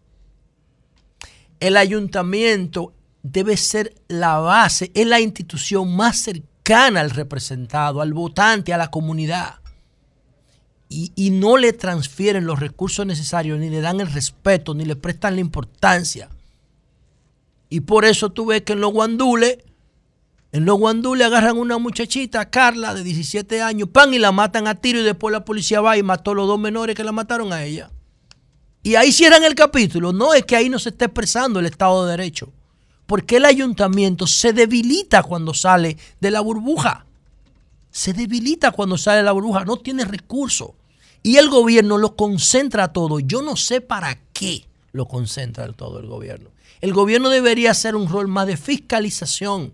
[1.59, 2.93] El ayuntamiento
[3.23, 8.89] debe ser la base, es la institución más cercana al representado, al votante, a la
[8.89, 9.55] comunidad.
[10.89, 14.95] Y, y no le transfieren los recursos necesarios, ni le dan el respeto, ni le
[14.95, 16.29] prestan la importancia.
[17.69, 19.59] Y por eso tú ves que en los guandules,
[20.51, 24.75] en los guandules agarran una muchachita, Carla, de 17 años, pan y la matan a
[24.75, 27.53] tiro y después la policía va y mató a los dos menores que la mataron
[27.53, 27.89] a ella.
[28.83, 30.11] Y ahí cierran el capítulo.
[30.11, 32.51] No es que ahí no se esté expresando el Estado de Derecho.
[33.11, 37.05] Porque el ayuntamiento se debilita cuando sale de la burbuja.
[37.91, 39.65] Se debilita cuando sale de la burbuja.
[39.65, 40.69] No tiene recursos.
[41.21, 43.19] Y el gobierno lo concentra todo.
[43.19, 46.51] Yo no sé para qué lo concentra todo el gobierno.
[46.79, 49.73] El gobierno debería hacer un rol más de fiscalización,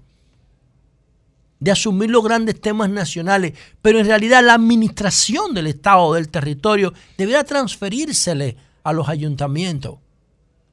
[1.60, 3.54] de asumir los grandes temas nacionales,
[3.84, 10.00] pero en realidad la administración del Estado, del territorio, debería transferírsele a los ayuntamientos.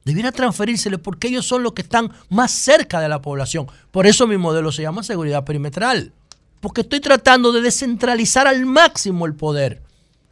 [0.05, 3.66] Debiera transferírsele porque ellos son los que están más cerca de la población.
[3.90, 6.12] Por eso mi modelo se llama seguridad perimetral.
[6.60, 9.82] Porque estoy tratando de descentralizar al máximo el poder.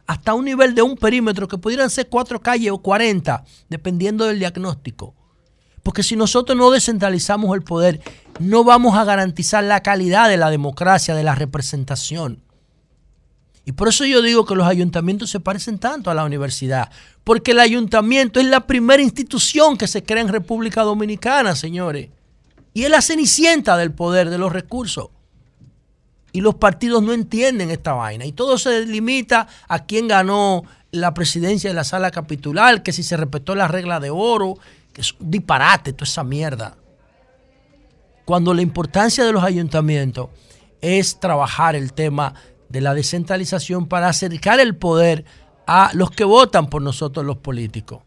[0.05, 4.39] Hasta un nivel de un perímetro que pudieran ser cuatro calles o 40, dependiendo del
[4.39, 5.15] diagnóstico.
[5.81, 8.01] Porque si nosotros no descentralizamos el poder,
[8.39, 12.43] no vamos a garantizar la calidad de la democracia, de la representación.
[13.65, 16.91] Y por eso yo digo que los ayuntamientos se parecen tanto a la universidad.
[17.23, 22.09] Porque el ayuntamiento es la primera institución que se crea en República Dominicana, señores.
[22.73, 25.09] Y es la cenicienta del poder, de los recursos.
[26.33, 28.25] Y los partidos no entienden esta vaina.
[28.25, 33.03] Y todo se limita a quién ganó la presidencia de la sala capitular, que si
[33.03, 34.57] se respetó la regla de oro,
[34.91, 36.75] que es un disparate toda esa mierda.
[38.25, 40.29] Cuando la importancia de los ayuntamientos
[40.81, 42.33] es trabajar el tema
[42.73, 45.25] de la descentralización para acercar el poder
[45.67, 48.01] a los que votan por nosotros los políticos.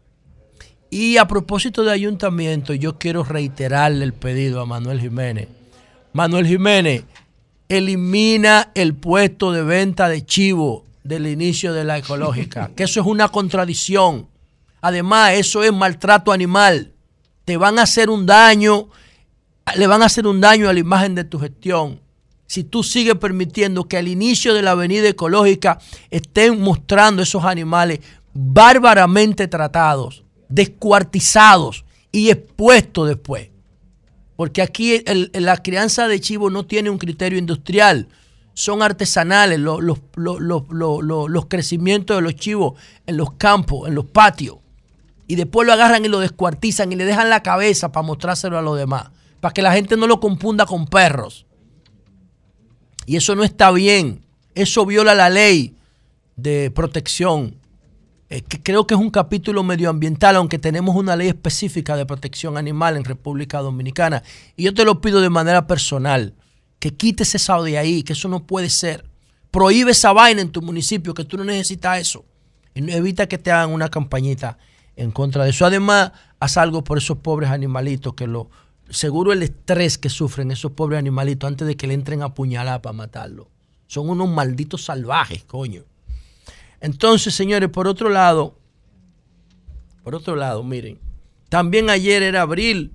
[0.89, 5.47] Y a propósito de ayuntamiento, yo quiero reiterarle el pedido a Manuel Jiménez.
[6.11, 7.05] Manuel Jiménez,
[7.69, 13.07] elimina el puesto de venta de chivo del inicio de la ecológica, que eso es
[13.07, 14.27] una contradicción.
[14.81, 16.91] Además, eso es maltrato animal.
[17.45, 18.89] Te van a hacer un daño,
[19.77, 22.01] le van a hacer un daño a la imagen de tu gestión.
[22.47, 25.79] Si tú sigues permitiendo que al inicio de la avenida ecológica
[26.09, 27.99] estén mostrando esos animales
[28.33, 33.49] bárbaramente tratados, descuartizados y expuestos después.
[34.37, 35.03] Porque aquí
[35.33, 38.07] la crianza de chivo no tiene un criterio industrial,
[38.53, 40.01] son artesanales los- los-
[40.39, 44.57] los- los crecimientos de los chivos en los campos, en los patios.
[45.27, 48.61] Y después lo agarran y lo descuartizan y le dejan la cabeza para mostrárselo a
[48.61, 49.09] los demás,
[49.41, 51.46] para que la gente no lo confunda con perros.
[53.07, 54.23] Y eso no está bien,
[54.53, 55.75] eso viola la ley
[56.35, 57.55] de protección
[58.29, 62.57] eh, que creo que es un capítulo medioambiental, aunque tenemos una ley específica de protección
[62.57, 64.21] animal en República Dominicana.
[64.57, 66.33] Y yo te lo pido de manera personal,
[66.79, 69.05] que quites eso de ahí, que eso no puede ser.
[69.49, 72.25] Prohíbe esa vaina en tu municipio, que tú no necesitas eso.
[72.75, 74.57] Y evita que te hagan una campañita
[74.97, 75.65] en contra de eso.
[75.65, 78.49] Además, haz algo por esos pobres animalitos, que lo
[78.89, 82.81] seguro el estrés que sufren esos pobres animalitos antes de que le entren a puñalar
[82.81, 83.49] para matarlo.
[83.87, 85.83] Son unos malditos salvajes, coño.
[86.81, 88.57] Entonces, señores, por otro lado,
[90.03, 90.99] por otro lado, miren,
[91.49, 92.91] también ayer era abril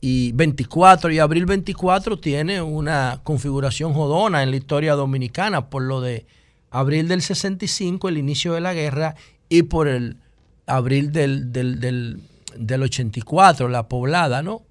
[0.00, 6.00] y 24 y abril 24 tiene una configuración jodona en la historia dominicana por lo
[6.00, 6.26] de
[6.70, 9.16] abril del 65, el inicio de la guerra,
[9.48, 10.18] y por el
[10.66, 12.22] abril del, del, del,
[12.56, 14.62] del 84, la poblada, ¿no?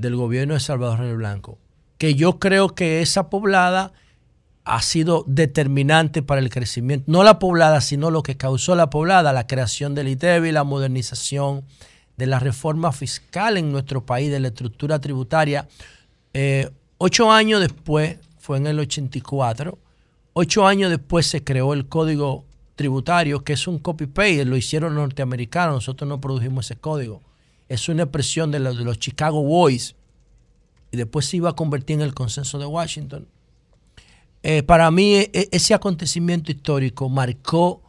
[0.00, 1.58] Del gobierno de Salvador Blanco.
[1.98, 3.92] Que yo creo que esa poblada
[4.64, 9.32] ha sido determinante para el crecimiento, no la poblada, sino lo que causó la poblada,
[9.32, 11.64] la creación del ITEBI, la modernización
[12.16, 15.66] de la reforma fiscal en nuestro país, de la estructura tributaria.
[16.34, 19.78] Eh, ocho años después, fue en el 84,
[20.34, 22.44] ocho años después se creó el código
[22.76, 27.22] tributario, que es un copy-paste, lo hicieron norteamericanos, nosotros no produjimos ese código.
[27.70, 29.94] Es una expresión de los, de los Chicago Boys
[30.90, 33.28] y después se iba a convertir en el consenso de Washington.
[34.42, 37.80] Eh, para mí e- e- ese acontecimiento histórico marcó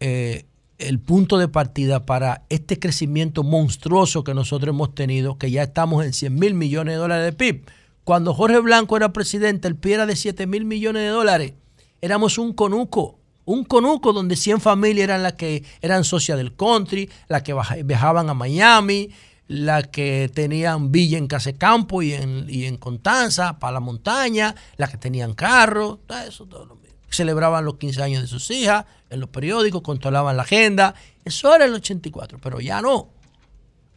[0.00, 0.46] eh,
[0.78, 6.04] el punto de partida para este crecimiento monstruoso que nosotros hemos tenido, que ya estamos
[6.04, 7.66] en 100 mil millones de dólares de PIB.
[8.02, 11.52] Cuando Jorge Blanco era presidente, el PIB era de 7 mil millones de dólares.
[12.00, 17.10] Éramos un conuco, un conuco donde 100 familias eran las que eran socias del country,
[17.28, 17.54] las que
[17.84, 19.10] viajaban a Miami,
[19.46, 24.90] las que tenían villa en Casecampo y en, y en Constanza, para la montaña, las
[24.90, 26.96] que tenían carro, todo eso, todo lo mismo.
[27.10, 30.94] Celebraban los 15 años de sus hijas en los periódicos, controlaban la agenda.
[31.24, 33.10] Eso era el 84, pero ya no.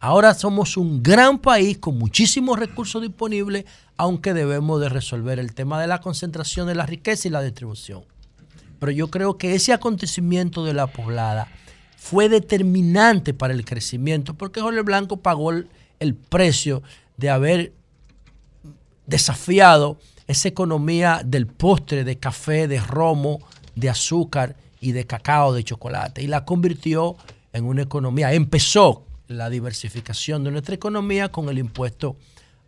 [0.00, 3.64] Ahora somos un gran país con muchísimos recursos disponibles,
[3.96, 8.04] aunque debemos de resolver el tema de la concentración de la riqueza y la distribución.
[8.78, 11.48] Pero yo creo que ese acontecimiento de la poblada
[11.96, 16.82] fue determinante para el crecimiento, porque Jorge Blanco pagó el, precio
[17.16, 17.72] de haber
[19.06, 19.98] desafiado
[20.28, 23.40] esa economía del postre, de café, de romo,
[23.74, 27.16] de azúcar y de cacao, de chocolate, y la convirtió
[27.52, 28.32] en una economía.
[28.32, 32.16] Empezó la diversificación de nuestra economía con el impuesto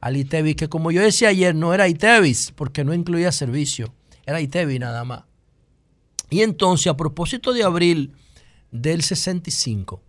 [0.00, 3.92] al ITEVI, que como yo decía ayer, no era ITEVIS, porque no incluía servicio,
[4.26, 5.29] era ITEVI nada más.
[6.30, 8.12] Y entonces, a propósito de abril
[8.70, 10.00] del 65,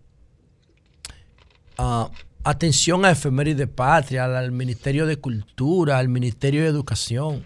[1.78, 2.10] ah,
[2.44, 7.44] atención a efemérides de patria, al Ministerio de Cultura, al Ministerio de Educación.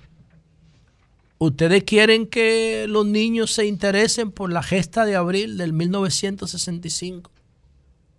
[1.39, 7.31] ¿Ustedes quieren que los niños se interesen por la gesta de abril del 1965?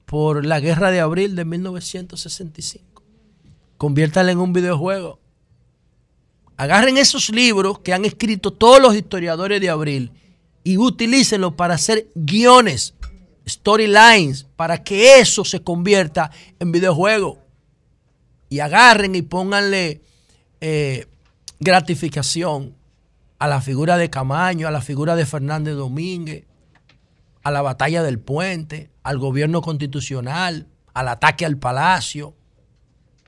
[0.06, 3.04] Por la guerra de abril de 1965.
[3.78, 5.20] Conviértanla en un videojuego.
[6.58, 10.12] Agarren esos libros que han escrito todos los historiadores de abril
[10.68, 12.94] y utilícenlos para hacer guiones,
[13.48, 16.30] storylines, para que eso se convierta
[16.60, 17.40] en videojuego.
[18.50, 20.02] Y agarren y pónganle
[20.60, 21.08] eh,
[21.62, 22.76] gratificación
[23.40, 26.44] a la figura de Camaño, a la figura de Fernández Domínguez,
[27.44, 32.36] a la batalla del puente, al gobierno constitucional, al ataque al palacio,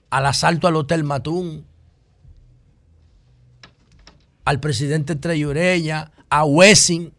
[0.09, 1.65] al asalto al Hotel Matún,
[4.43, 7.13] al presidente Treyureña, a Wessing,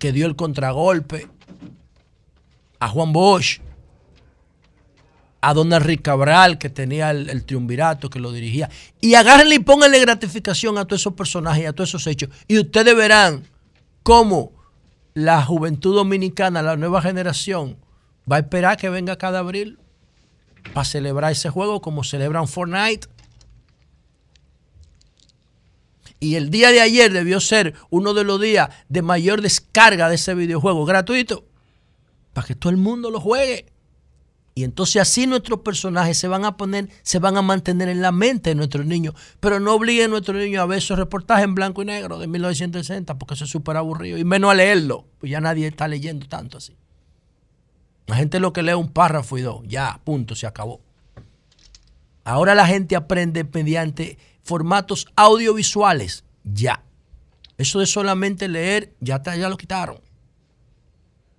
[0.00, 1.28] que dio el contragolpe,
[2.80, 3.60] a Juan Bosch,
[5.42, 8.68] a don Enrique Cabral, que tenía el, triunvirato, que lo dirigía.
[9.00, 12.30] Y agárrenle y pónganle gratificación a todos esos personajes y a todos esos hechos.
[12.48, 13.44] Y ustedes verán
[14.02, 14.52] cómo
[15.12, 17.76] la juventud dominicana, la nueva generación,
[18.30, 19.78] va a esperar que venga cada abril
[20.72, 23.06] para celebrar ese juego como celebran Fortnite.
[26.20, 30.16] Y el día de ayer debió ser uno de los días de mayor descarga de
[30.16, 31.46] ese videojuego gratuito.
[32.34, 33.66] para que todo el mundo lo juegue.
[34.54, 38.12] Y entonces así nuestros personajes se van a poner, se van a mantener en la
[38.12, 39.14] mente de nuestros niños.
[39.40, 42.26] Pero no obliguen a nuestros niños a ver esos reportajes en blanco y negro de
[42.26, 44.18] 1960 porque eso es súper aburrido.
[44.18, 46.76] Y menos a leerlo, pues ya nadie está leyendo tanto así.
[48.06, 50.80] La gente lo que lee un párrafo y dos, ya, punto, se acabó.
[52.24, 56.82] Ahora la gente aprende mediante formatos audiovisuales, ya.
[57.58, 59.98] Eso de solamente leer, ya, está- ya lo quitaron.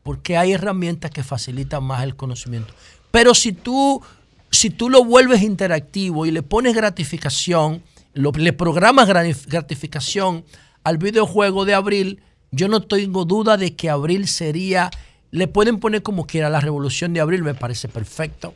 [0.04, 2.74] Porque hay herramientas que facilitan más el conocimiento.
[3.12, 4.02] Pero si tú,
[4.50, 7.84] si tú lo vuelves interactivo y le pones gratificación,
[8.14, 9.08] lo- le programas
[9.48, 10.44] gratificación
[10.84, 12.22] al videojuego de Abril,
[12.52, 14.90] yo no tengo duda de que Abril sería,
[15.30, 18.54] le pueden poner como quiera, la revolución de Abril me parece perfecto,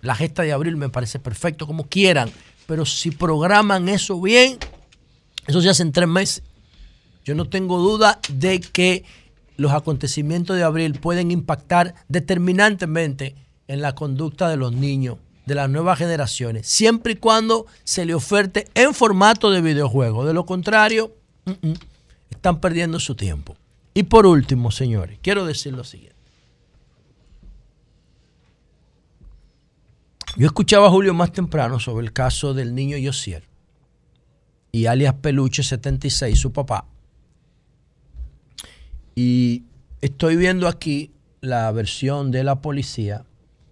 [0.00, 2.30] la gesta de Abril me parece perfecto, como quieran,
[2.68, 4.58] pero si programan eso bien,
[5.46, 6.42] eso se hace en tres meses.
[7.24, 9.06] Yo no tengo duda de que
[9.56, 13.34] los acontecimientos de abril pueden impactar determinantemente
[13.68, 15.16] en la conducta de los niños,
[15.46, 20.26] de las nuevas generaciones, siempre y cuando se le oferte en formato de videojuego.
[20.26, 21.14] De lo contrario,
[21.46, 21.74] mm, mm,
[22.28, 23.56] están perdiendo su tiempo.
[23.94, 26.17] Y por último, señores, quiero decir lo siguiente.
[30.38, 33.42] Yo escuchaba a Julio más temprano sobre el caso del niño Yosier
[34.70, 36.84] y alias Peluche 76, su papá.
[39.16, 39.64] Y
[40.00, 41.10] estoy viendo aquí
[41.40, 43.24] la versión de la policía.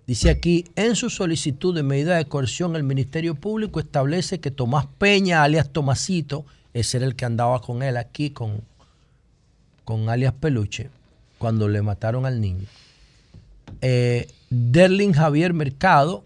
[0.08, 4.86] Dice aquí, en su solicitud de medida de coerción, el Ministerio Público establece que Tomás
[4.98, 8.60] Peña, alias Tomasito, ese era el que andaba con él aquí, con,
[9.84, 10.90] con alias Peluche,
[11.38, 12.66] cuando le mataron al niño.
[13.82, 16.24] Eh, Derlin Javier Mercado,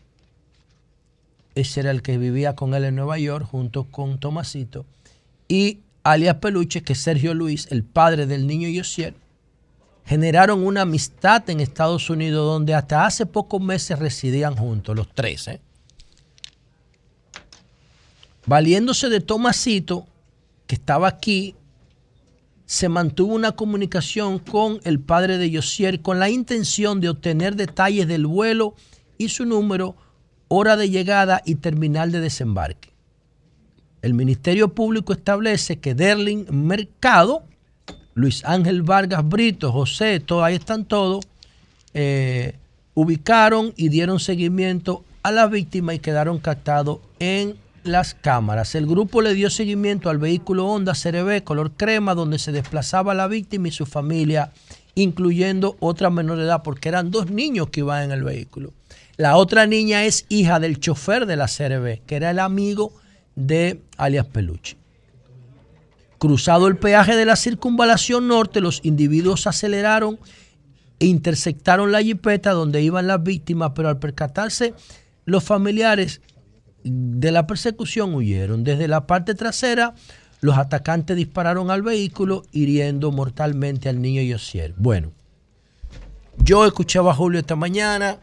[1.61, 4.87] ese era el que vivía con él en Nueva York junto con Tomasito.
[5.49, 9.15] Y alias Peluche, que Sergio Luis, el padre del niño Yosier,
[10.05, 15.49] generaron una amistad en Estados Unidos donde hasta hace pocos meses residían juntos, los tres.
[15.49, 15.61] ¿eh?
[18.47, 20.07] Valiéndose de Tomasito,
[20.67, 21.55] que estaba aquí,
[22.67, 28.07] se mantuvo una comunicación con el padre de Yosier con la intención de obtener detalles
[28.07, 28.77] del vuelo
[29.19, 29.97] y su número,
[30.53, 32.91] hora de llegada y terminal de desembarque.
[34.03, 37.45] El Ministerio Público establece que Derlin Mercado,
[38.15, 41.25] Luis Ángel Vargas Brito, José, todo, ahí están todos,
[41.95, 42.57] eh,
[42.95, 47.55] ubicaron y dieron seguimiento a la víctima y quedaron captados en
[47.85, 48.75] las cámaras.
[48.75, 53.29] El grupo le dio seguimiento al vehículo Honda CRB color crema donde se desplazaba la
[53.29, 54.51] víctima y su familia,
[54.97, 58.73] incluyendo otra menor de edad, porque eran dos niños que iban en el vehículo.
[59.21, 62.91] La otra niña es hija del chofer de la CRB, que era el amigo
[63.37, 64.79] de alias Peluche.
[66.17, 70.19] Cruzado el peaje de la circunvalación norte, los individuos aceleraron
[71.01, 74.73] e interceptaron la jipeta donde iban las víctimas, pero al percatarse
[75.27, 76.23] los familiares
[76.83, 78.65] de la persecución huyeron.
[78.65, 79.93] Desde la parte trasera,
[80.41, 84.73] los atacantes dispararon al vehículo, hiriendo mortalmente al niño Yosier.
[84.79, 85.13] Bueno,
[86.39, 88.19] yo escuchaba a Julio esta mañana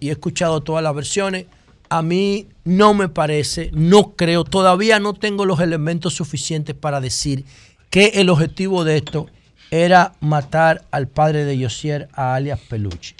[0.00, 1.46] y he escuchado todas las versiones.
[1.88, 7.44] A mí no me parece, no creo, todavía no tengo los elementos suficientes para decir
[7.90, 9.26] que el objetivo de esto
[9.70, 13.14] era matar al padre de Yosier, a alias Peluche.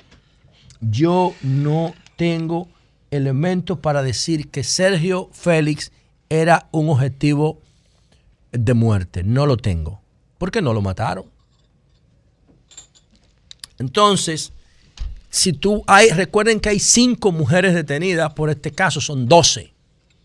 [0.80, 2.68] Yo no tengo
[3.10, 5.92] elementos para decir que Sergio Félix
[6.28, 7.60] era un objetivo
[8.52, 9.22] de muerte.
[9.22, 10.00] No lo tengo.
[10.38, 11.26] Porque no lo mataron.
[13.78, 14.52] Entonces,
[15.36, 19.74] si tú hay, recuerden que hay cinco mujeres detenidas por este caso, son 12.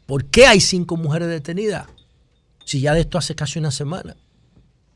[0.05, 1.85] ¿Por qué hay cinco mujeres detenidas?
[2.63, 4.15] Si ya de esto hace casi una semana.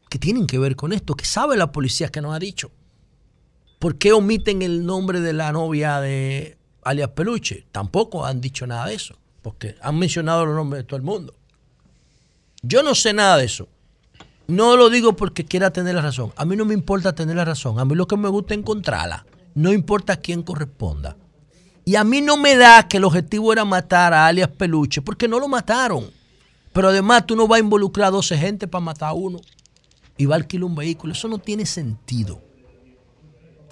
[0.09, 1.15] ¿Qué tienen que ver con esto?
[1.15, 2.71] ¿Qué sabe la policía que nos ha dicho?
[3.77, 7.65] ¿Por qué omiten el nombre de la novia de alias Peluche?
[7.73, 11.35] Tampoco han dicho nada de eso, porque han mencionado los nombres de todo el mundo.
[12.61, 13.67] Yo no sé nada de eso.
[14.47, 16.31] No lo digo porque quiera tener la razón.
[16.37, 17.79] A mí no me importa tener la razón.
[17.79, 19.25] A mí lo que me gusta es encontrarla.
[19.55, 21.17] No importa quién corresponda.
[21.85, 25.27] Y a mí no me da que el objetivo era matar a alias Peluche, porque
[25.27, 26.11] no lo mataron.
[26.73, 29.39] Pero además tú no vas a involucrar a 12 gente para matar a uno
[30.17, 31.13] y va a alquilar un vehículo.
[31.13, 32.41] Eso no tiene sentido.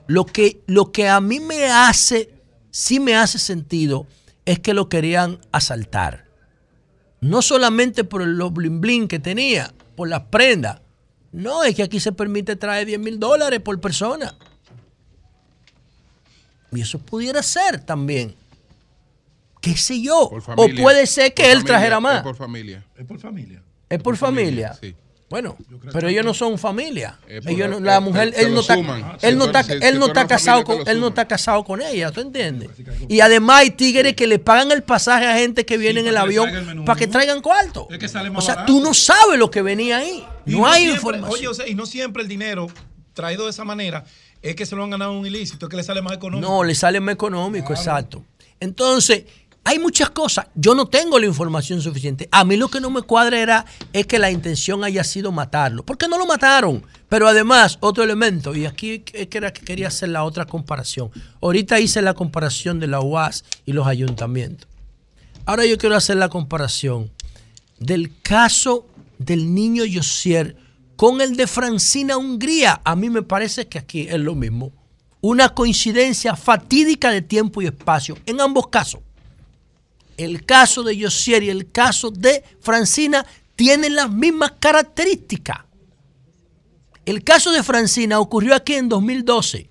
[0.08, 2.34] Lo que, lo que a mí me hace,
[2.72, 4.08] sí me hace sentido,
[4.46, 6.26] es que lo querían asaltar.
[7.20, 10.82] No solamente por el blin blin que tenía, por las prendas.
[11.32, 14.38] No, es que aquí se permite traer 10 mil dólares por persona.
[16.76, 18.36] Y eso pudiera ser también.
[19.62, 20.20] ¿Qué sé yo?
[20.24, 22.22] O puede ser que Por él familia, trajera es más.
[22.22, 22.84] por familia.
[22.98, 23.64] Es por familia.
[23.90, 24.78] Es por familia.
[24.80, 24.96] Sí.
[25.34, 25.58] Bueno,
[25.92, 27.18] pero ellos no son familia.
[27.28, 30.64] Ellos no- la eh, mujer, él no está, él no está, él no está casado
[30.64, 32.70] con, él no está casado con ella, ¿tú entiendes?
[33.08, 36.18] Y además hay tigres que le pagan el pasaje a gente que viene en el
[36.18, 37.88] avión para que traigan cuarto.
[37.90, 40.24] Es O sea, tú no sabes lo que venía ahí.
[40.46, 41.32] No hay información.
[41.34, 42.68] Oye, o sea, y no siempre el dinero
[43.14, 44.06] traído de esa manera
[44.44, 46.48] es que se lo han ganado un ilícito, es que le sale más económico.
[46.48, 48.24] No, le sale más económico, exacto.
[48.60, 49.24] Entonces,
[49.64, 50.48] hay muchas cosas.
[50.54, 52.28] Yo no tengo la información suficiente.
[52.30, 55.84] A mí lo que no me cuadra era es que la intención haya sido matarlo.
[55.84, 56.84] ¿Por qué no lo mataron?
[57.08, 61.10] Pero además, otro elemento, y aquí es que era que quería hacer la otra comparación.
[61.42, 64.68] Ahorita hice la comparación de la UAS y los ayuntamientos.
[65.46, 67.12] Ahora yo quiero hacer la comparación
[67.80, 68.88] del caso
[69.20, 70.58] del niño Josier
[71.04, 72.80] con el de Francina Hungría.
[72.86, 74.72] A mí me parece que aquí es lo mismo.
[75.20, 79.02] Una coincidencia fatídica de tiempo y espacio en ambos casos.
[80.16, 83.26] El caso de Josier y el caso de Francina
[83.58, 85.66] tienen las mismas características.
[87.06, 89.70] El caso de Francina ocurrió aquí en 2012.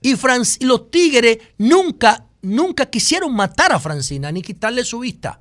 [0.00, 5.40] Y, y los tigres nunca, nunca quisieron matar a Francina ni quitarle su vista.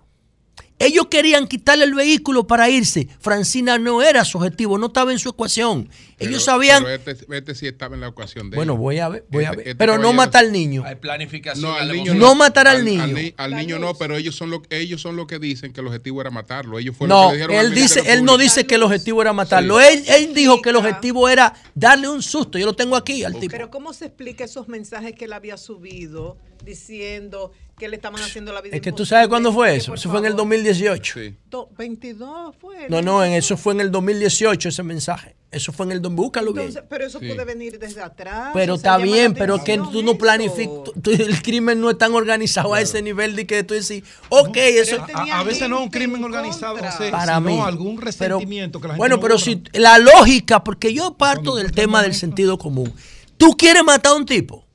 [0.79, 3.07] Ellos querían quitarle el vehículo para irse.
[3.19, 5.89] Francina no era su objetivo, no estaba en su ecuación.
[6.19, 6.83] Ellos Pero- sabían.
[6.83, 8.81] Pero este, este sí estaba en la ocasión de Bueno, ellos.
[8.81, 9.67] voy a ver, voy a Este- ver.
[9.69, 10.83] este Pero no matar al niño.
[10.85, 11.63] Hay planificación.
[11.63, 13.03] No, al niño No matar al niño.
[13.03, 15.81] Al, ni- al niño no, pero ellos son lo ellos son lo que dicen que
[15.81, 16.77] el objetivo era matarlo.
[16.77, 19.33] Ellos fueron No, los que dijeron él dice, él no dice que el objetivo era
[19.33, 19.79] matarlo.
[19.79, 22.59] Él, él dijo que el objetivo era darle un susto.
[22.59, 23.51] Yo lo tengo aquí al tipo.
[23.51, 28.51] Pero ¿cómo se explica esos mensajes que él había subido diciendo que le estaban haciendo
[28.53, 29.93] la vida Es que tú sabes cuándo fue eso.
[29.93, 31.19] Eso fue en el 2018.
[31.49, 32.87] Do- 22 fue.
[32.89, 35.35] No, no, en eso fue en el 2018 ese mensaje.
[35.49, 35.99] Eso fue en el...
[36.01, 36.67] Búscalo bien.
[36.67, 38.49] Entonces, pero eso puede venir desde atrás.
[38.53, 40.91] Pero está bien, pero que tú no planificas.
[41.05, 44.97] El crimen no es tan organizado a ese nivel de que tú decís, ok, eso.
[45.13, 47.59] A, a veces no es un crimen organizado, José, Para sino mí.
[47.59, 48.05] algún Pero-
[48.39, 52.01] resentimiento que la gente Bueno, no pero si la lógica, porque yo parto del tema
[52.01, 52.91] del sentido común.
[53.37, 54.65] Tú quieres matar a un tipo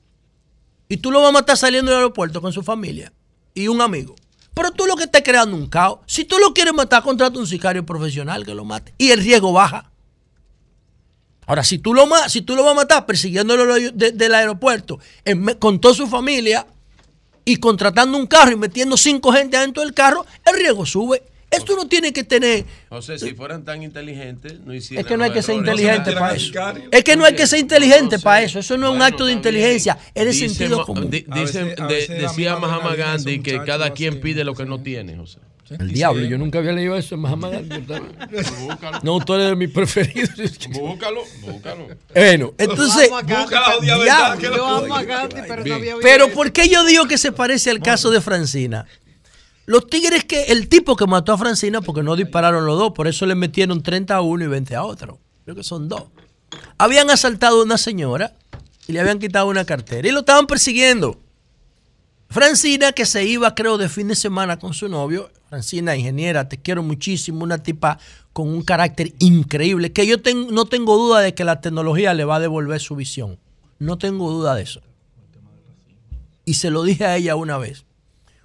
[0.93, 3.15] y tú lo vas a matar saliendo del aeropuerto con su familia
[3.55, 4.15] y un amigo.
[4.53, 6.01] Pero tú lo que estás creando un caos.
[6.07, 9.55] Si tú lo quieres matar, contrata un sicario profesional que lo mate y el riesgo
[9.55, 9.91] baja.
[11.47, 14.99] Ahora, si tú lo, si tú lo vas a matar persiguiéndolo de- del aeropuerto
[15.59, 16.67] con toda su familia
[17.47, 21.23] y contratando un carro y metiendo cinco gente adentro del carro, el riesgo sube.
[21.53, 25.25] Esto no tiene que tener José, si fueran tan inteligentes, no hicieran es que no
[25.25, 26.53] hay que ser inteligente para eso.
[26.91, 28.59] Es que no hay que ser inteligente para eso.
[28.59, 31.11] Eso no es un acto de inteligencia, es de sentido común.
[31.11, 35.39] di- dice- de- decía Mahatma Gandhi que cada quien pide lo que no tiene, José.
[35.79, 37.83] El diablo, yo nunca había leído eso en Mahatma Gandhi.
[39.03, 40.31] No, tú eres de mis preferidos.
[40.71, 41.89] Búscalo, búscalo.
[42.15, 43.09] Bueno, entonces.
[43.09, 45.41] Yo amo a Gandhi, Busca la pero- jodida verdad, que lo Yo amo a Gandhi,
[45.49, 46.29] pero no había Pero.
[46.29, 48.87] ¿por qué yo digo que se parece al caso de Francina?
[49.65, 53.07] Los tigres que el tipo que mató a Francina, porque no dispararon los dos, por
[53.07, 55.21] eso le metieron 30 a uno y 20 a otro.
[55.45, 56.05] Creo que son dos.
[56.79, 58.35] Habían asaltado a una señora
[58.87, 61.21] y le habían quitado una cartera y lo estaban persiguiendo.
[62.29, 65.31] Francina, que se iba, creo, de fin de semana con su novio.
[65.51, 67.99] Francina, ingeniera, te quiero muchísimo, una tipa
[68.33, 70.17] con un carácter increíble, que yo
[70.51, 73.39] no tengo duda de que la tecnología le va a devolver su visión.
[73.79, 74.81] No tengo duda de eso.
[76.47, 77.85] Y se lo dije a ella una vez.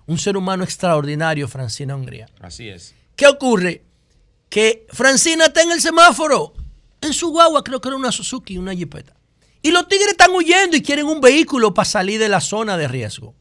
[0.07, 2.27] Un ser humano extraordinario, Francina Hungría.
[2.39, 2.95] Así es.
[3.15, 3.84] ¿Qué ocurre?
[4.49, 6.53] Que Francina está en el semáforo,
[7.01, 9.15] en su guagua, creo que era una Suzuki, una Jeepeta.
[9.61, 12.88] Y los tigres están huyendo y quieren un vehículo para salir de la zona de
[12.88, 13.35] riesgo.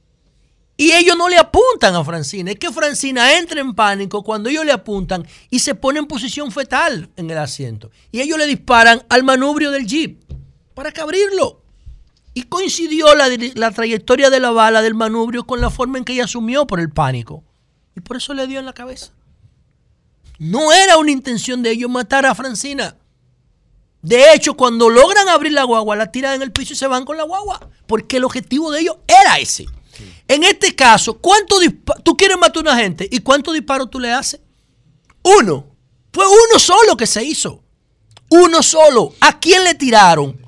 [0.76, 2.50] Y ellos no le apuntan a Francina.
[2.50, 6.52] Es que Francina entra en pánico cuando ellos le apuntan y se pone en posición
[6.52, 7.90] fetal en el asiento.
[8.12, 10.22] Y ellos le disparan al manubrio del jeep
[10.74, 11.62] para que abrirlo.
[12.36, 16.12] Y coincidió la, la trayectoria de la bala del manubrio con la forma en que
[16.12, 17.42] ella asumió por el pánico.
[17.96, 19.12] Y por eso le dio en la cabeza.
[20.38, 22.94] No era una intención de ellos matar a Francina.
[24.02, 27.06] De hecho, cuando logran abrir la guagua, la tiran en el piso y se van
[27.06, 27.70] con la guagua.
[27.86, 29.64] Porque el objetivo de ellos era ese.
[30.28, 31.58] En este caso, ¿cuánto
[32.02, 34.40] tú quieres matar a una gente y cuántos disparos tú le haces?
[35.22, 35.68] Uno.
[36.12, 37.62] Fue uno solo que se hizo.
[38.28, 39.14] Uno solo.
[39.22, 40.45] ¿A quién le tiraron?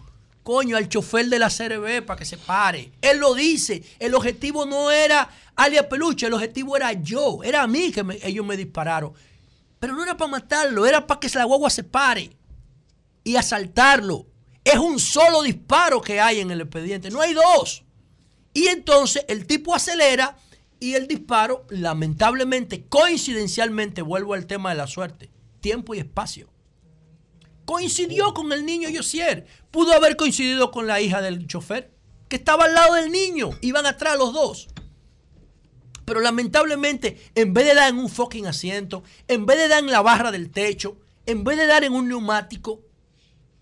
[0.48, 2.92] Coño, al chofer de la CRB para que se pare.
[3.02, 3.82] Él lo dice.
[3.98, 7.44] El objetivo no era alia Peluche, el objetivo era yo.
[7.44, 9.12] Era a mí que ellos me dispararon.
[9.78, 12.30] Pero no era para matarlo, era para que la guagua se pare
[13.24, 14.24] y asaltarlo.
[14.64, 17.84] Es un solo disparo que hay en el expediente, no hay dos.
[18.54, 20.38] Y entonces el tipo acelera
[20.80, 25.28] y el disparo, lamentablemente, coincidencialmente, vuelvo al tema de la suerte,
[25.60, 26.48] tiempo y espacio.
[27.66, 29.46] Coincidió con el niño Josier.
[29.70, 31.90] Pudo haber coincidido con la hija del chofer,
[32.28, 33.50] que estaba al lado del niño.
[33.60, 34.68] Iban atrás los dos.
[36.04, 39.90] Pero lamentablemente, en vez de dar en un fucking asiento, en vez de dar en
[39.90, 40.96] la barra del techo,
[41.26, 42.80] en vez de dar en un neumático,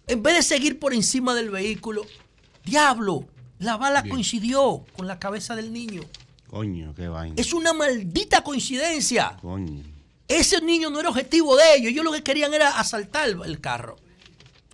[0.07, 2.07] en vez de seguir por encima del vehículo,
[2.65, 3.27] diablo,
[3.59, 6.03] la bala coincidió con la cabeza del niño.
[6.47, 7.35] Coño, qué vaina.
[7.37, 9.37] Es una maldita coincidencia.
[9.43, 9.83] Coño.
[10.29, 11.91] Ese niño no era objetivo de ellos.
[11.91, 13.97] Ellos lo que querían era asaltar el- el carro.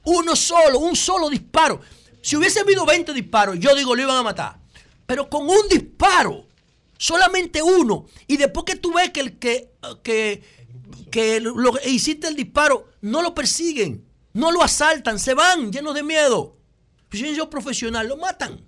[0.04, 1.80] Uno solo, un solo disparo.
[2.20, 4.58] Si hubiese habido 20 disparos, yo digo, lo iban a matar.
[5.06, 6.46] Pero con un disparo,
[6.96, 8.06] solamente uno.
[8.26, 9.72] Y después que tú ves que el que,
[10.02, 10.42] que,
[11.10, 16.02] que lo, hiciste el disparo, no lo persiguen, no lo asaltan, se van llenos de
[16.02, 16.56] miedo.
[17.08, 18.64] Pues si ellos profesional, lo matan.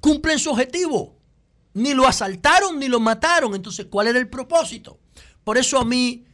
[0.00, 1.16] Cumplen su objetivo.
[1.72, 3.54] Ni lo asaltaron ni lo mataron.
[3.54, 4.98] Entonces, ¿cuál era el propósito?
[5.42, 6.24] Por eso a mí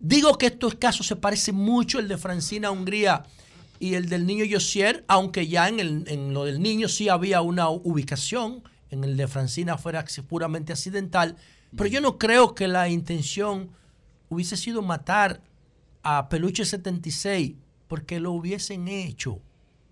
[0.00, 3.22] digo que estos casos se parecen mucho el de Francina Hungría
[3.78, 7.40] y el del niño Josier, aunque ya en, el- en lo del niño sí había
[7.42, 11.36] una ubicación, en el de Francina fuera puramente accidental,
[11.76, 13.70] pero yo no creo que la intención
[14.28, 15.40] hubiese sido matar
[16.02, 17.54] a Peluche 76
[17.86, 19.40] porque lo hubiesen hecho.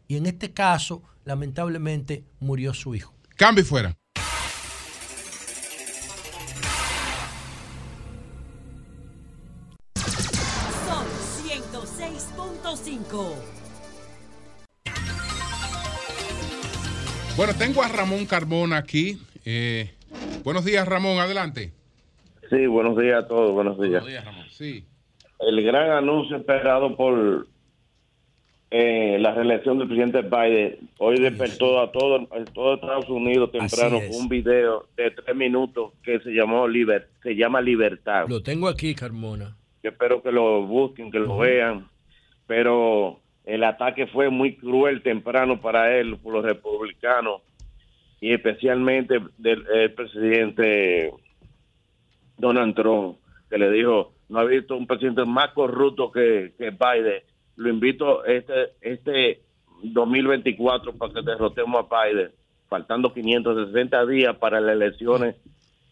[0.08, 3.14] Y en este caso, lamentablemente, murió su hijo.
[3.36, 3.96] Cambio fuera.
[13.18, 13.34] 106.5.
[17.36, 19.18] Bueno, tengo a Ramón Carbona aquí.
[19.44, 19.90] Eh,
[20.44, 21.72] buenos días, Ramón, adelante.
[22.50, 24.04] Sí, buenos días a todos, buenos días.
[24.50, 24.84] Sí.
[25.40, 27.46] El gran anuncio esperado por
[28.70, 33.98] eh, la reelección del presidente Biden hoy despertó a todo, a todo Estados Unidos temprano
[33.98, 34.16] es.
[34.16, 38.26] un video de tres minutos que se llamó Liber, se llama Libertad.
[38.28, 39.56] Lo tengo aquí, Carmona.
[39.82, 41.86] Yo espero que lo busquen, que lo vean,
[42.48, 47.42] pero el ataque fue muy cruel temprano para él, por los republicanos,
[48.20, 51.12] y especialmente del el presidente
[52.36, 53.18] Donald Trump,
[53.48, 57.22] que le dijo, no ha visto un presidente más corrupto que, que Biden.
[57.56, 59.42] Lo invito este, este
[59.82, 62.30] 2024 para que derrotemos a Biden,
[62.68, 65.36] faltando 560 días para las elecciones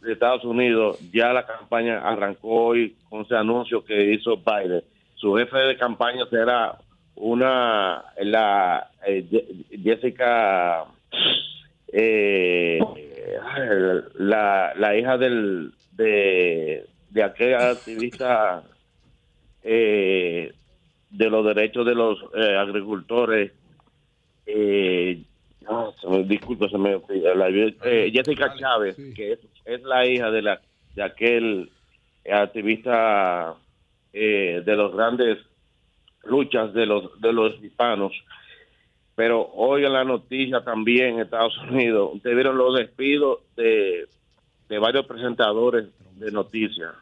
[0.00, 4.82] de Estados Unidos, ya la campaña arrancó hoy con ese anuncio que hizo Biden.
[5.16, 6.78] Su jefe de campaña será
[7.14, 9.24] una, la eh,
[9.82, 10.84] Jessica,
[11.92, 12.78] eh,
[14.14, 18.62] la, la hija del, de, de aquel activista
[19.62, 20.52] eh,
[21.10, 23.52] de los derechos de los eh, agricultores.
[24.46, 25.22] Eh,
[26.08, 27.00] me- disculpe, se me
[27.34, 30.60] la- eh, Jessica Chávez, que es, es la hija de la
[30.94, 31.70] de aquel
[32.30, 33.54] activista
[34.18, 35.36] eh, de los grandes
[36.24, 38.12] luchas de los de los hispanos.
[39.14, 44.08] Pero hoy en la noticia también en Estados Unidos, ustedes vieron los despidos de,
[44.70, 46.94] de varios presentadores de noticias,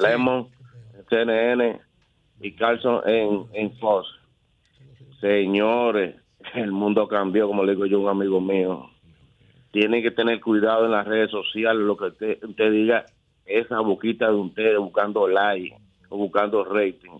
[0.00, 0.48] Lemon,
[1.10, 1.78] CNN
[2.40, 4.08] y Carlson en, en Fox.
[5.20, 6.16] Señores,
[6.54, 8.88] el mundo cambió, como le digo yo a un amigo mío.
[9.72, 13.04] Tienen que tener cuidado en las redes sociales, lo que usted, usted diga,
[13.44, 15.81] esa boquita de ustedes buscando like
[16.16, 17.18] buscando rating.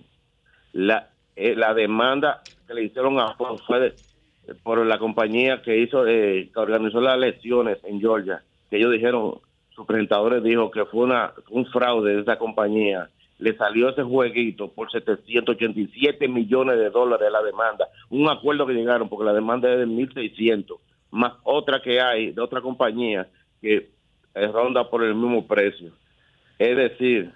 [0.73, 3.94] La, eh, la demanda que le hicieron a Fox fue
[4.62, 9.39] por la compañía que hizo, eh, que organizó las elecciones en Georgia, que ellos dijeron,
[9.70, 13.09] sus presentadores dijo que fue una, un fraude de esa compañía.
[13.39, 17.89] Le salió ese jueguito por 787 millones de dólares la demanda.
[18.10, 20.77] Un acuerdo que llegaron, porque la demanda es de 1.600,
[21.10, 23.28] más otra que hay de otra compañía
[23.60, 23.90] que
[24.35, 25.93] eh, ronda por el mismo precio.
[26.59, 27.32] Es decir,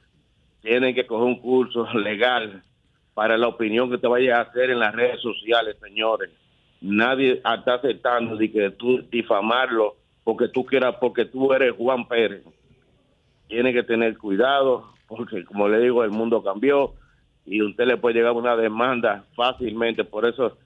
[0.66, 2.62] tienen que coger un curso legal
[3.14, 6.30] para la opinión que te vayas a hacer en las redes sociales, señores.
[6.80, 12.42] Nadie está aceptando de que tú difamarlo porque tú quieras, porque tú eres Juan Pérez.
[13.48, 16.94] Tiene que tener cuidado porque, como le digo, el mundo cambió
[17.46, 20.04] y usted le puede llegar una demanda fácilmente.
[20.04, 20.58] Por eso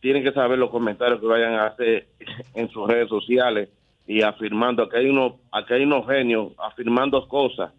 [0.00, 2.06] tienen que saber los comentarios que vayan a hacer
[2.54, 3.68] en sus redes sociales
[4.06, 7.72] y afirmando que hay unos, aquí hay unos genios afirmando cosas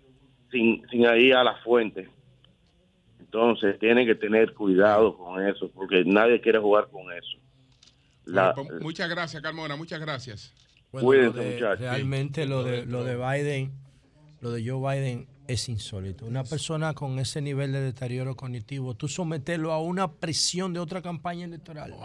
[0.56, 2.08] sin, sin ir a la fuente.
[3.20, 7.38] Entonces tienen que tener cuidado con eso, porque nadie quiere jugar con eso.
[8.24, 10.54] La- Bueno, pues, muchas gracias, Carmona, muchas gracias.
[10.92, 11.80] Bueno, Cuídense, lo de- muchachos.
[11.82, 13.72] Realmente lo de, lo de Biden,
[14.40, 16.26] lo de Joe Biden es insólito.
[16.26, 21.02] Una persona con ese nivel de deterioro cognitivo, tú someterlo a una presión de otra
[21.02, 21.96] campaña electoral.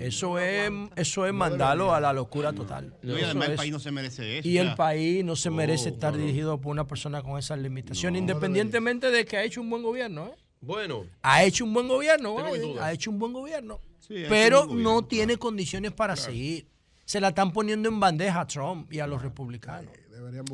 [0.00, 2.94] Eso es, eso es mandarlo a la locura total.
[3.02, 4.48] No, y además el país no se merece eso.
[4.48, 8.20] Y el país no se merece No, estar dirigido por una persona con esas limitaciones,
[8.20, 10.26] independientemente de que ha hecho un buen gobierno.
[10.26, 10.34] ¿eh?
[10.60, 11.04] Bueno.
[11.22, 13.80] Ha hecho un buen gobierno, Biden, ha hecho un buen gobierno.
[14.00, 16.68] Sí, pero no tiene condiciones para seguir.
[17.04, 19.92] Se la están poniendo en bandeja a Trump y a los republicanos.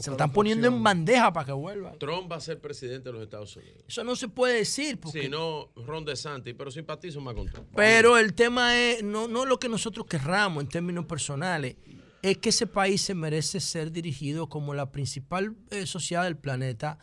[0.00, 1.98] Se lo están poniendo en bandeja para que vuelvan.
[1.98, 3.84] Trump va a ser presidente de los Estados Unidos.
[3.86, 4.98] Eso no se puede decir.
[4.98, 5.22] Porque...
[5.22, 7.68] Si no, Ron DeSantis, pero simpatizo más con Trump.
[7.74, 11.76] Pero el tema es no, no lo que nosotros querramos en términos personales,
[12.22, 16.98] es que ese país se merece ser dirigido como la principal eh, sociedad del planeta.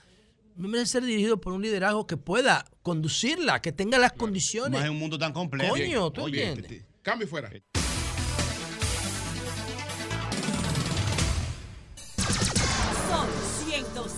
[0.56, 4.80] Merece ser dirigido por un liderazgo que pueda conducirla, que tenga las condiciones.
[4.80, 5.72] Más en un mundo tan complejo.
[5.72, 6.86] Coño, ¿tú Oye, entiendes?
[7.02, 7.50] Cambio fuera.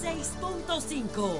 [0.01, 1.37] 106.5.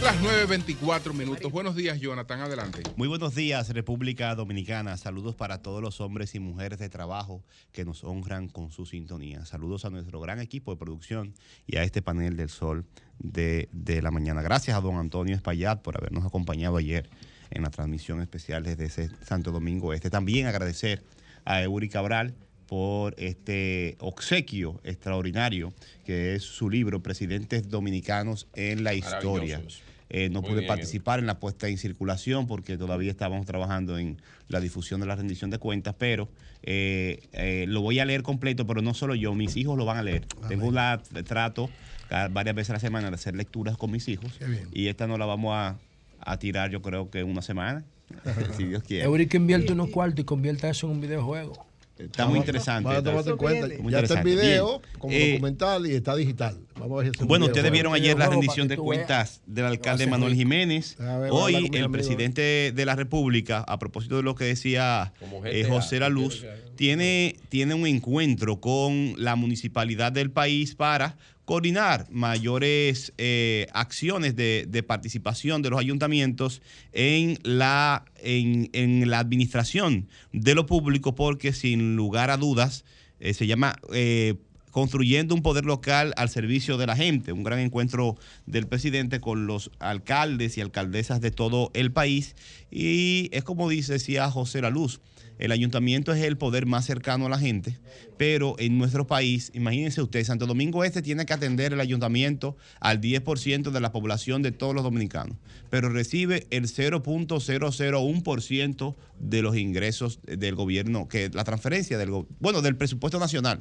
[0.00, 1.50] Las 9.24 minutos.
[1.50, 2.40] Buenos días, Jonathan.
[2.40, 2.82] Adelante.
[2.94, 4.96] Muy buenos días, República Dominicana.
[4.96, 7.42] Saludos para todos los hombres y mujeres de trabajo
[7.72, 9.44] que nos honran con su sintonía.
[9.44, 11.34] Saludos a nuestro gran equipo de producción
[11.66, 12.86] y a este panel del sol
[13.18, 14.40] de, de la mañana.
[14.40, 17.10] Gracias a don Antonio Espaillat por habernos acompañado ayer
[17.50, 20.10] en la transmisión especial desde ese Santo Domingo Este.
[20.10, 21.02] También agradecer
[21.44, 22.36] a Eury Cabral
[22.68, 25.72] por este obsequio extraordinario
[26.04, 29.62] que es su libro Presidentes Dominicanos en la Historia.
[30.10, 33.98] Eh, no Muy pude bien, participar en la puesta en circulación porque todavía estábamos trabajando
[33.98, 34.16] en
[34.48, 36.28] la difusión de la rendición de cuentas, pero
[36.62, 39.98] eh, eh, lo voy a leer completo, pero no solo yo, mis hijos lo van
[39.98, 40.24] a leer.
[40.48, 41.68] Tengo un la- trato
[42.08, 44.32] cada- varias veces a la semana de hacer lecturas con mis hijos
[44.72, 45.78] y esta no la vamos a,
[46.20, 47.84] a tirar yo creo que una semana,
[48.56, 49.04] si Dios quiere.
[49.28, 51.67] Que invierte unos cuartos y convierta eso en un videojuego.
[51.98, 52.84] Está muy interesante.
[52.88, 53.82] Vamos a tomarte en cuenta.
[53.82, 54.98] Muy Ya está el video Bien.
[54.98, 56.58] como Eh, documental y está digital.
[56.78, 60.32] Vamos a ver Bueno, video ustedes vieron ayer la rendición de cuentas del alcalde Manuel
[60.32, 60.40] rico.
[60.42, 60.96] Jiménez.
[60.98, 61.90] Ver, Hoy el amigo.
[61.92, 65.12] presidente de la República, a propósito de lo que decía
[65.44, 66.44] eh, José La Luz,
[66.76, 71.16] tiene, tiene un encuentro con la municipalidad del país para
[71.48, 76.60] coordinar mayores eh, acciones de, participación de los ayuntamientos
[76.92, 82.84] en la, en, en la administración de lo público, porque sin lugar a dudas
[83.18, 84.34] eh, se llama eh,
[84.72, 89.46] construyendo un poder local al servicio de la gente, un gran encuentro del presidente con
[89.46, 92.36] los alcaldes y alcaldesas de todo el país.
[92.70, 95.00] Y es como dice, decía José La Luz,
[95.38, 97.78] el ayuntamiento es el poder más cercano a la gente,
[98.16, 103.00] pero en nuestro país, imagínense ustedes, Santo Domingo Este tiene que atender el ayuntamiento al
[103.00, 105.36] 10% de la población de todos los dominicanos,
[105.70, 112.10] pero recibe el 0.001% de los ingresos del gobierno, que la transferencia del,
[112.40, 113.60] bueno, del presupuesto nacional.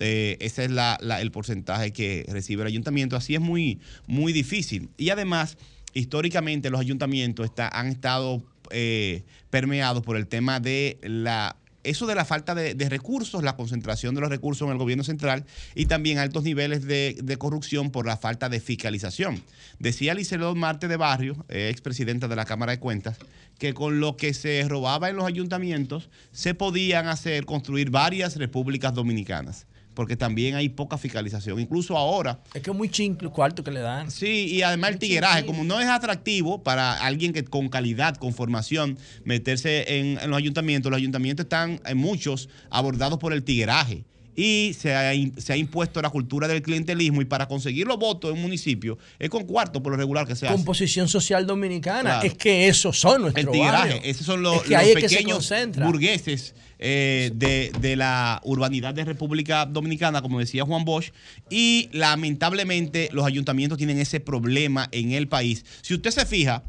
[0.00, 3.16] Eh, ese es la- el porcentaje que recibe el ayuntamiento.
[3.16, 4.88] Así es muy, muy difícil.
[4.96, 5.56] Y además,
[5.92, 12.24] históricamente los ayuntamientos han estado eh, permeados por el tema de la eso de la
[12.24, 16.42] falta de, recursos, la concentración de los recursos en el gobierno central y también altos
[16.42, 19.42] niveles de, de corrupción por la falta de fiscalización.
[19.78, 23.18] Decía Licelot Marte de Barrio, eh, expresidenta de la Cámara de Cuentas,
[23.58, 28.94] que con lo que se robaba en los ayuntamientos se podían hacer, construir varias repúblicas
[28.94, 29.66] dominicanas.
[29.94, 31.60] Porque también hay poca fiscalización.
[31.60, 32.40] Incluso ahora.
[32.52, 34.10] Es que es muy chincle el cuarto que le dan.
[34.10, 38.34] Sí, y además el tigueraje, como no es atractivo para alguien que con calidad, con
[38.34, 44.04] formación, meterse en, en los ayuntamientos, los ayuntamientos están en muchos abordados por el tigueraje.
[44.36, 48.30] Y se ha, se ha impuesto la cultura del clientelismo y para conseguir los votos
[48.30, 50.54] en un municipio es con cuarto por lo regular que se hace.
[50.54, 52.00] Composición social dominicana.
[52.00, 52.26] Claro.
[52.26, 54.00] Es que esos son nuestros El barrios.
[54.02, 59.66] esos son los, Es que los pequeños burgueses eh, de, de la urbanidad de República
[59.66, 61.12] Dominicana, como decía Juan Bosch,
[61.48, 65.64] y lamentablemente los ayuntamientos tienen ese problema en el país.
[65.82, 66.64] Si usted se fija,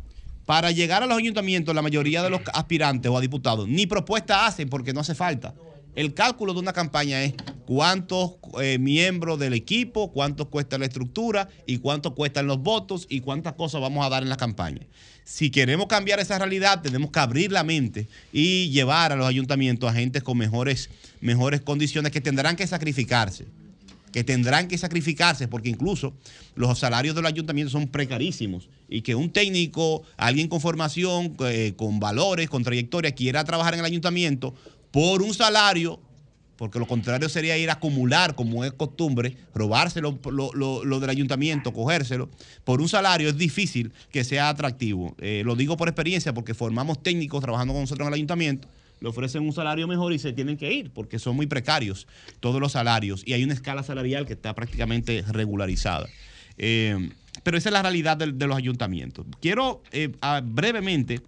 [0.45, 4.45] para llegar a los ayuntamientos, la mayoría de los aspirantes o a diputados ni propuesta
[4.45, 5.53] hacen porque no hace falta.
[5.95, 7.33] El cálculo de una campaña es
[7.65, 13.21] cuántos eh, miembros del equipo, cuánto cuesta la estructura y cuánto cuestan los votos y
[13.21, 14.81] cuántas cosas vamos a dar en la campaña.
[15.23, 19.89] Si queremos cambiar esa realidad, tenemos que abrir la mente y llevar a los ayuntamientos
[19.89, 20.89] a gente con mejores,
[21.21, 23.45] mejores condiciones que tendrán que sacrificarse
[24.15, 26.13] que tendrán que sacrificarse porque incluso
[26.55, 31.73] los salarios de los ayuntamientos son precarísimos y que un técnico, alguien con formación, eh,
[31.75, 34.55] con valores, con trayectoria, quiera trabajar en el ayuntamiento
[34.95, 35.99] por un salario,
[36.55, 41.09] porque lo contrario sería ir a acumular, como es costumbre, robárselo lo, lo- lo del
[41.09, 42.29] ayuntamiento, cogérselo,
[42.63, 45.13] por un salario es difícil que sea atractivo.
[45.19, 48.69] Eh, lo digo por experiencia porque formamos técnicos trabajando con nosotros en el ayuntamiento
[49.01, 52.07] le ofrecen un salario mejor y se tienen que ir porque son muy precarios
[52.39, 56.07] todos los salarios y hay una escala salarial que está prácticamente regularizada.
[56.57, 57.09] Eh,
[57.43, 59.25] pero esa es la realidad de, los ayuntamientos.
[59.41, 60.09] Quiero eh,
[60.45, 61.19] brevemente,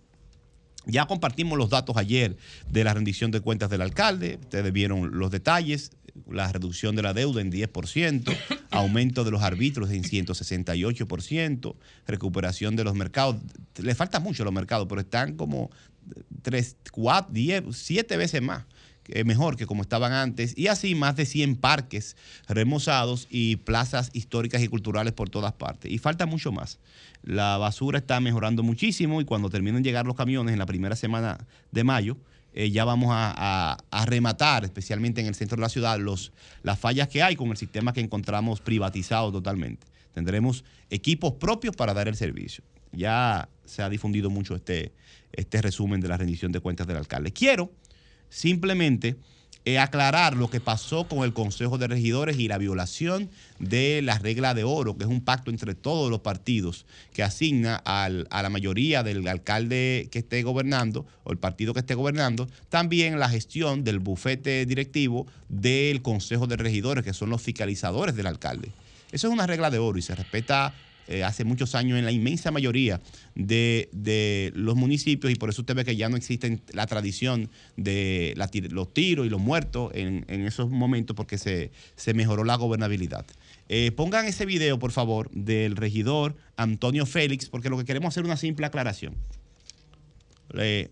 [0.88, 2.38] ya compartimos los datos ayer
[2.70, 5.92] de la rendición de cuentas del alcalde, ustedes vieron los detalles,
[6.30, 8.36] la reducción de la deuda en 10%,
[8.72, 11.76] aumento de los árbitros en 168%,
[12.08, 13.38] recuperación de los mercados.
[13.78, 15.70] Le falta mucho a los mercados, pero están como
[16.42, 18.64] 3, 4, 10, 7 veces más
[19.10, 22.18] eh, mejor que como estaban antes, y así más de 100 parques
[22.50, 25.90] remozados y plazas históricas y culturales por todas partes.
[25.92, 26.78] Y falta mucho más.
[27.28, 30.96] La basura está mejorando muchísimo y cuando terminen de llegar los camiones en la primera
[30.96, 31.38] semana
[31.74, 32.16] de mayo,
[32.54, 36.32] eh, ya vamos a, a- a rematar, especialmente en el centro de la ciudad, los,
[36.64, 39.86] las fallas que hay con el sistema que encontramos privatizado totalmente.
[40.14, 42.64] Tendremos equipos propios para dar el servicio.
[42.94, 44.94] Ya se ha difundido mucho este,
[45.34, 47.34] este resumen de la rendición de cuentas del alcalde.
[47.34, 47.74] Quiero
[48.30, 49.18] simplemente
[49.68, 53.30] eh, aclarar lo que pasó con el Consejo de Regidores y la violación
[53.60, 57.76] de la regla de oro, que es un pacto entre todos los partidos que asigna
[57.76, 62.48] al- a la mayoría del alcalde que esté gobernando o el partido que esté gobernando,
[62.70, 68.28] también la gestión del bufete directivo del Consejo de Regidores, que son los fiscalizadores del
[68.28, 68.72] alcalde.
[69.12, 70.74] Eso es una regla de oro y se respeta
[71.08, 73.02] eh, hace muchos años en la inmensa mayoría
[73.36, 77.50] de, de los municipios y por eso usted ve que ya no existe la tradición
[77.76, 82.44] de la los tiros y los muertos en, en esos momentos porque se, se mejoró
[82.44, 83.26] la gobernabilidad.
[83.70, 88.24] Eh, pongan ese video, por favor, del regidor Antonio Félix, porque lo que queremos hacer
[88.24, 89.16] es una simple aclaración.
[90.54, 90.90] Eh,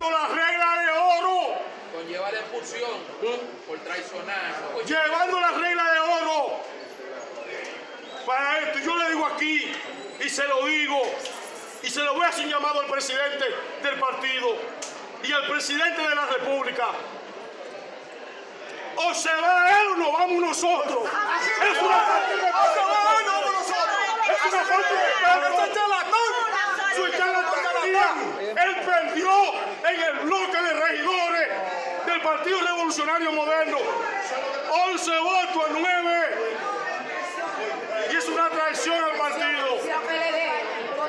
[0.00, 1.34] la regla de oro.
[1.94, 3.00] Conlleva la expulsión
[3.66, 4.52] por traicionar.
[4.86, 6.64] Llevando la regla de oro.
[8.26, 9.72] Para esto, yo le digo aquí,
[10.24, 11.02] y se lo digo,
[11.82, 13.44] y se lo voy a hacer llamado al presidente
[13.82, 14.56] del partido
[15.22, 16.86] y al presidente de la República.
[18.96, 21.04] O se va él o nos vamos nosotros.
[21.04, 22.54] Es una falta de respeto.
[24.24, 24.94] Es una falta
[25.34, 25.80] de respeto.
[26.94, 28.08] Su charlatanería.
[28.64, 29.30] Él perdió
[29.90, 31.48] en el bloque de regidores
[32.06, 33.78] del Partido Revolucionario Moderno.
[34.92, 36.04] 11 votos a 9.
[38.12, 39.64] Y es una traición al partido.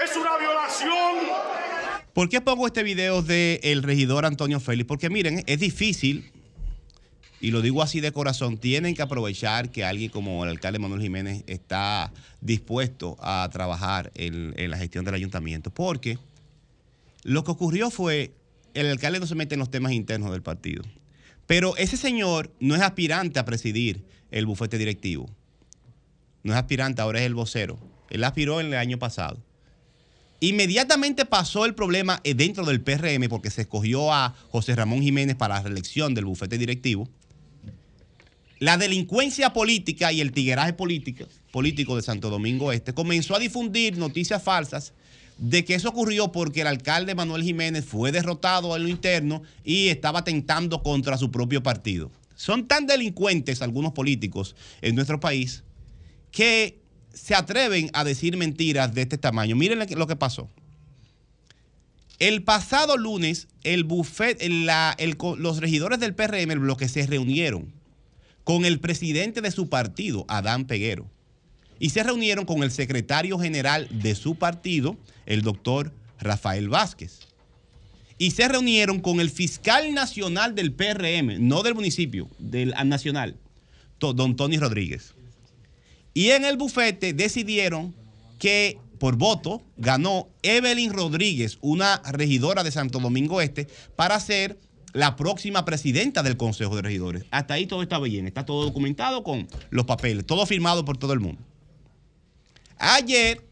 [0.03, 1.15] Es una violación.
[2.14, 4.88] ¿Por qué pongo este video del regidor Antonio Félix?
[4.88, 6.32] Porque miren, es difícil,
[7.41, 11.02] y lo digo así de corazón, tienen que aprovechar que alguien como el alcalde Manuel
[11.02, 15.72] Jiménez está dispuesto a trabajar en, en la gestión del ayuntamiento.
[15.72, 16.18] Porque
[17.23, 18.32] lo que ocurrió fue,
[18.73, 20.84] el alcalde no se mete en los temas internos del partido.
[21.48, 25.30] Pero ese señor no es aspirante a presidir el bufete directivo.
[26.45, 27.80] No es aspirante, ahora es el vocero.
[28.07, 29.39] Él aspiró en el año pasado.
[30.39, 35.35] Inmediatamente pasó el problema eh, dentro del PRM porque se escogió a José Ramón Jiménez
[35.35, 37.09] para la reelección del bufete directivo.
[38.59, 43.97] La delincuencia política y el tigueraje político, político de Santo Domingo Este comenzó a difundir
[43.97, 44.93] noticias falsas
[45.39, 49.88] de que eso ocurrió porque el alcalde Manuel Jiménez fue derrotado en lo interno y
[49.88, 52.11] estaba tentando contra su propio partido.
[52.35, 55.63] Son tan delincuentes algunos políticos en nuestro país
[56.35, 56.81] que
[57.13, 59.55] se atreven a decir mentiras de este tamaño.
[59.55, 60.49] Miren lo que- pasó.
[62.19, 64.37] El pasado lunes, el buffet,
[65.37, 67.71] los regidores del PRM, el bloque, se reunieron
[68.43, 71.09] con el presidente de su partido, Adán Peguero,
[71.79, 77.29] y se reunieron con el secretario general de su partido, el doctor Rafael Vázquez.
[78.17, 83.37] Y se reunieron con el fiscal nacional del PRM, no del municipio, del nacional,
[83.99, 85.15] don Tony Rodríguez.
[86.15, 87.93] Y en el bufete decidieron
[88.39, 93.67] que por voto ganó Evelyn Rodríguez, una regidora de Santo Domingo Este,
[93.97, 94.57] para ser
[94.93, 97.25] la próxima presidenta del Consejo de Regidores.
[97.31, 101.11] Hasta ahí todo estaba bien, está todo documentado con los papeles, todo firmado por todo
[101.11, 101.41] el mundo.
[102.77, 103.45] Ayer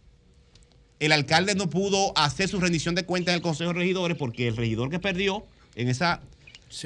[0.99, 4.48] el alcalde no pudo hacer su rendición de cuentas en el Consejo de Regidores porque
[4.48, 5.45] el regidor que perdió
[5.76, 6.22] en esa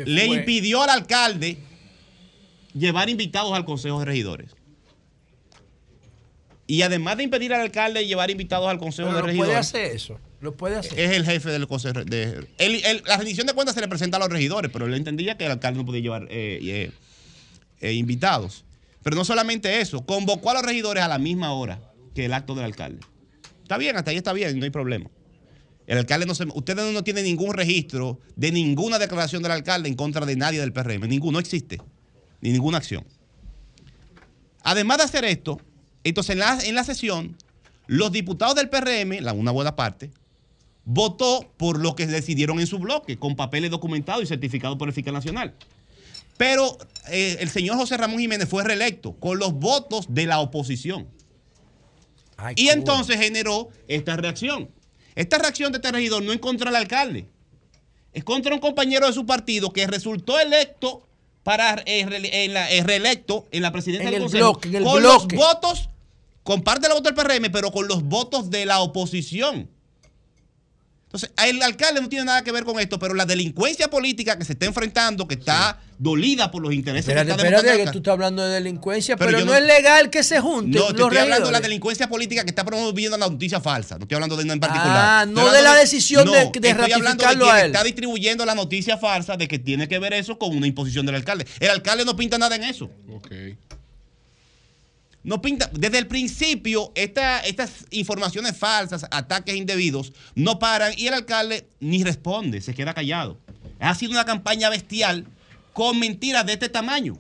[0.06, 1.60] le impidió al alcalde
[2.74, 4.57] llevar invitados al Consejo de Regidores.
[6.70, 9.48] Y además de impedir al alcalde llevar invitados al Consejo Pero de Regidores.
[9.50, 10.20] puede hacer eso.
[10.42, 11.00] Lo puede hacer.
[11.00, 14.20] Es el jefe del Consejo de él- La rendición de cuentas se le presenta a
[14.20, 16.92] los regidores, pero él entendía que el alcalde no podía llevar eh, eh,
[17.80, 18.66] eh, invitados.
[19.02, 21.80] Pero no solamente eso, convocó a los regidores a la misma hora
[22.14, 23.00] que el acto del alcalde.
[23.64, 25.10] Está bien, hasta ahí está bien, no hay problema.
[25.88, 26.44] El alcalde no se.
[26.54, 30.74] Ustedes no tienen ningún registro de ninguna declaración del alcalde en contra de nadie del
[30.74, 31.08] PRM.
[31.08, 31.78] Ninguno, no existe.
[32.42, 33.06] Ni ninguna acción.
[34.64, 35.62] Además de hacer esto,
[36.04, 37.38] entonces en la, en la sesión,
[37.88, 40.12] los diputados del PRM, la, una buena parte,
[40.86, 44.94] votó por lo que decidieron en su bloque, con papeles documentados y certificados por el
[44.94, 45.54] fiscal nacional.
[46.38, 46.78] Pero
[47.10, 51.08] eh, el señor José Ramón Jiménez fue reelecto con los votos de la oposición.
[52.56, 54.70] y entonces generó esta reacción.
[55.16, 57.28] Esta reacción de este regidor no es contra el alcalde,
[58.14, 61.07] es contra un compañero de su partido que resultó electo
[61.48, 62.02] para eh,
[62.46, 65.00] en la- eh, reelecto en la presidencia En del el Consejo bloque, en el con
[65.02, 65.36] bloque.
[65.38, 65.90] los votos,
[66.44, 69.70] con parte de los votos del PRM, pero con los votos de la oposición.
[71.18, 74.46] Entonces, el alcalde no tiene nada que ver con esto, pero la delincuencia política que
[74.46, 77.98] se está enfrentando, que está dolida por los intereses Espérate, que está espérate, que tú
[77.98, 81.02] estás hablando de delincuencia, Pero pero, no, no- es legal que se junten No, te
[81.02, 81.62] estoy hablando de la regidores.
[81.64, 83.96] delincuencia política que está promoviendo la noticia falsa.
[83.98, 84.96] No estoy hablando de una en particular.
[84.96, 87.66] Ah, no de la decisión de- de estoy hablando de quien a él.
[87.68, 91.16] está distribuyendo la noticia falsa de que tiene que ver eso con una imposición del
[91.16, 91.48] alcalde.
[91.60, 92.92] El alcalde no pinta nada en eso.
[95.24, 95.70] No pinta.
[95.74, 102.04] Desde el principio, esta- estas informaciones falsas, ataques indebidos, no paran y el alcalde ni
[102.04, 103.38] responde, se queda callado.
[103.80, 105.26] Ha sido una campaña bestial
[105.74, 107.20] con mentiras de este tamaño.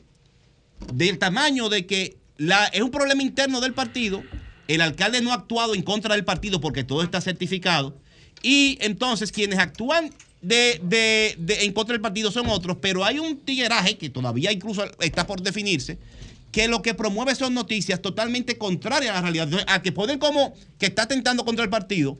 [0.94, 4.24] Del tamaño de que la, es un problema interno del partido.
[4.68, 7.98] El alcalde no ha actuado en contra del partido porque todo está certificado.
[8.44, 10.12] Y entonces quienes actúan
[10.42, 14.52] de, de- de- en contra del partido son otros, pero hay un tigueraje que todavía
[14.52, 15.98] incluso está por definirse,
[16.58, 19.44] que lo que promueve son noticias totalmente contrarias a la realidad.
[19.44, 22.18] Entonces, A que ponen como que está atentando contra el partido,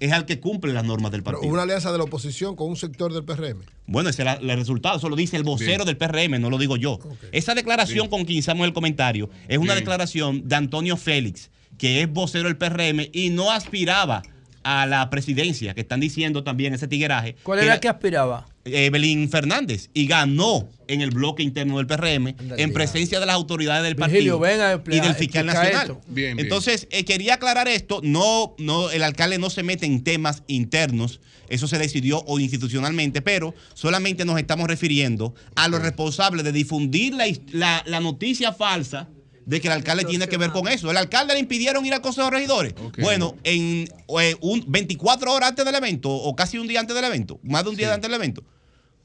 [0.00, 1.52] es al que cumple las normas del partido.
[1.52, 3.66] una alianza de la oposición con un sector del PRM.
[3.86, 6.78] Bueno, ese es el resultado, eso lo dice el vocero del PRM, no lo digo
[6.78, 6.98] yo.
[7.32, 9.84] Esa declaración con quien hicimos el comentario es una Bien.
[9.84, 14.22] declaración de Antonio Félix, que es vocero del PRM y no aspiraba
[14.62, 17.36] a la presidencia, que están diciendo también ese tigueraje.
[17.42, 18.46] ¿Cuál era que aspiraba?
[18.66, 23.82] Evelyn Fernández y ganó en el bloque interno del PRM en presencia de las autoridades
[23.84, 25.98] del Virgilio, partido ven a y del fiscal nacional.
[26.08, 26.40] Bien, bien.
[26.40, 31.20] Entonces, eh, quería aclarar esto, no, no, el alcalde no se mete en temas internos,
[31.48, 37.14] eso se decidió o institucionalmente, pero solamente nos estamos refiriendo a los responsables de difundir
[37.52, 39.08] la- la noticia falsa
[39.44, 40.90] de que el alcalde tiene que ver con eso.
[40.90, 42.74] El alcalde le impidieron ir al Consejo de Regidores.
[43.00, 43.88] Bueno, en
[44.20, 47.62] eh, un 24 horas antes del evento, o casi un día antes del evento, más
[47.62, 48.42] de un día antes del evento,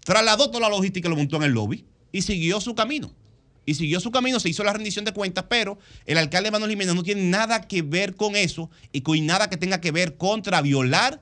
[0.03, 3.13] trasladó toda la logística y lo montó en el lobby y siguió su camino.
[3.65, 6.95] Y siguió su camino, se hizo la rendición de cuentas, pero el alcalde Manuel Jiménez
[6.95, 10.61] no tiene nada que ver con eso y con nada que tenga que ver contra
[10.61, 11.21] violar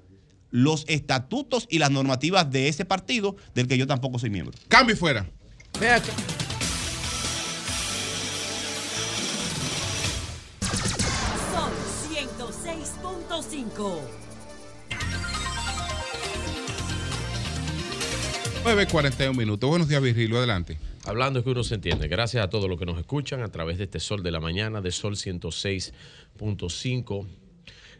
[0.50, 4.58] los estatutos y las normativas de ese partido del que yo tampoco soy miembro.
[4.68, 5.30] Cambio y fuera.
[5.80, 6.14] Ve acá.
[11.54, 11.72] Sol
[12.10, 14.19] 106.5.
[18.64, 19.70] 9.41 minutos.
[19.70, 20.38] Buenos días, Virgilio.
[20.38, 20.78] Adelante.
[21.06, 22.10] Hablando es que uno se entiende.
[22.10, 24.82] Gracias a todos los que nos escuchan a través de este Sol de la Mañana,
[24.82, 27.26] de Sol 106.5,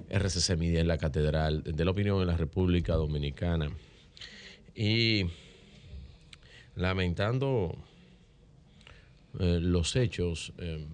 [0.10, 3.72] RCC Media en la Catedral de la Opinión en la República Dominicana.
[4.76, 5.28] Y
[6.76, 7.78] lamentando
[9.40, 10.86] eh, los hechos eh,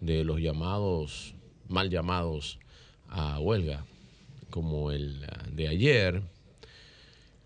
[0.00, 1.34] de los llamados,
[1.68, 2.58] mal llamados
[3.08, 3.86] a huelga,
[4.50, 6.20] como el ah, de ayer,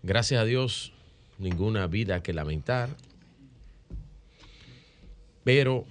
[0.03, 0.91] gracias a Dios,
[1.37, 2.89] ninguna vida que lamentar.
[5.43, 5.85] Pero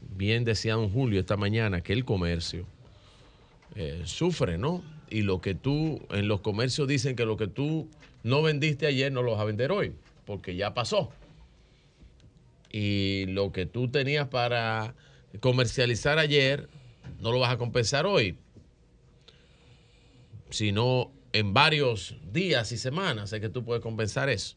[0.00, 2.66] bien decía don Julio esta mañana que el comercio
[3.74, 4.82] eh, sufre, ¿no?
[5.10, 7.88] Y lo que tú, en los comercios dicen que lo que tú
[8.22, 9.92] no vendiste ayer no lo vas a vender hoy,
[10.24, 11.12] porque ya pasó.
[12.72, 14.94] Y lo que tú tenías para
[15.40, 16.68] comercializar ayer
[17.20, 18.36] no lo vas a compensar hoy,
[20.50, 24.54] sino en varios días y semanas es que tú puedes compensar eso.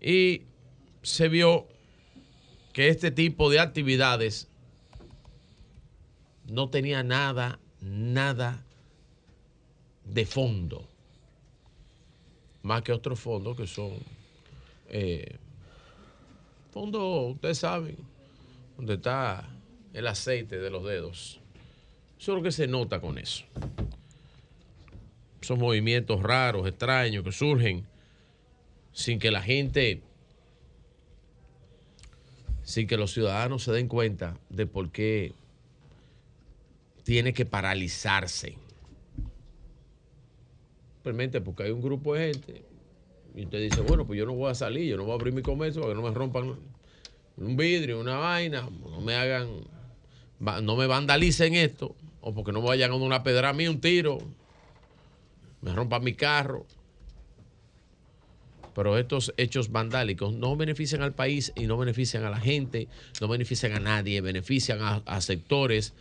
[0.00, 0.44] Y
[1.02, 1.68] se vio
[2.72, 4.48] que este tipo de actividades
[6.46, 8.64] no tenía nada, nada
[10.06, 10.88] de fondo.
[12.62, 13.98] Más que otros fondos que son
[14.88, 15.36] eh,
[16.72, 17.98] fondos, ustedes saben,
[18.78, 19.46] donde está
[19.92, 21.38] el aceite de los dedos.
[22.18, 23.44] Eso es lo que se nota con eso.
[25.40, 27.86] Esos movimientos raros, extraños que surgen
[28.92, 30.02] sin que la gente
[32.62, 35.32] sin que los ciudadanos se den cuenta de por qué
[37.02, 38.58] tiene que paralizarse.
[40.96, 42.62] Simplemente porque hay un grupo de gente
[43.34, 45.32] y usted dice, bueno, pues yo no voy a salir, yo no voy a abrir
[45.32, 46.56] mi comercio para que no me rompan
[47.38, 49.48] un vidrio, una vaina, no me hagan,
[50.38, 53.80] no me vandalicen esto, o porque no me vayan a una pedra a mí, un
[53.80, 54.18] tiro,
[55.60, 56.66] me rompan mi carro.
[58.74, 62.86] Pero estos hechos vandálicos no benefician al país y no benefician a la gente,
[63.20, 65.94] no benefician a nadie, benefician a, sectores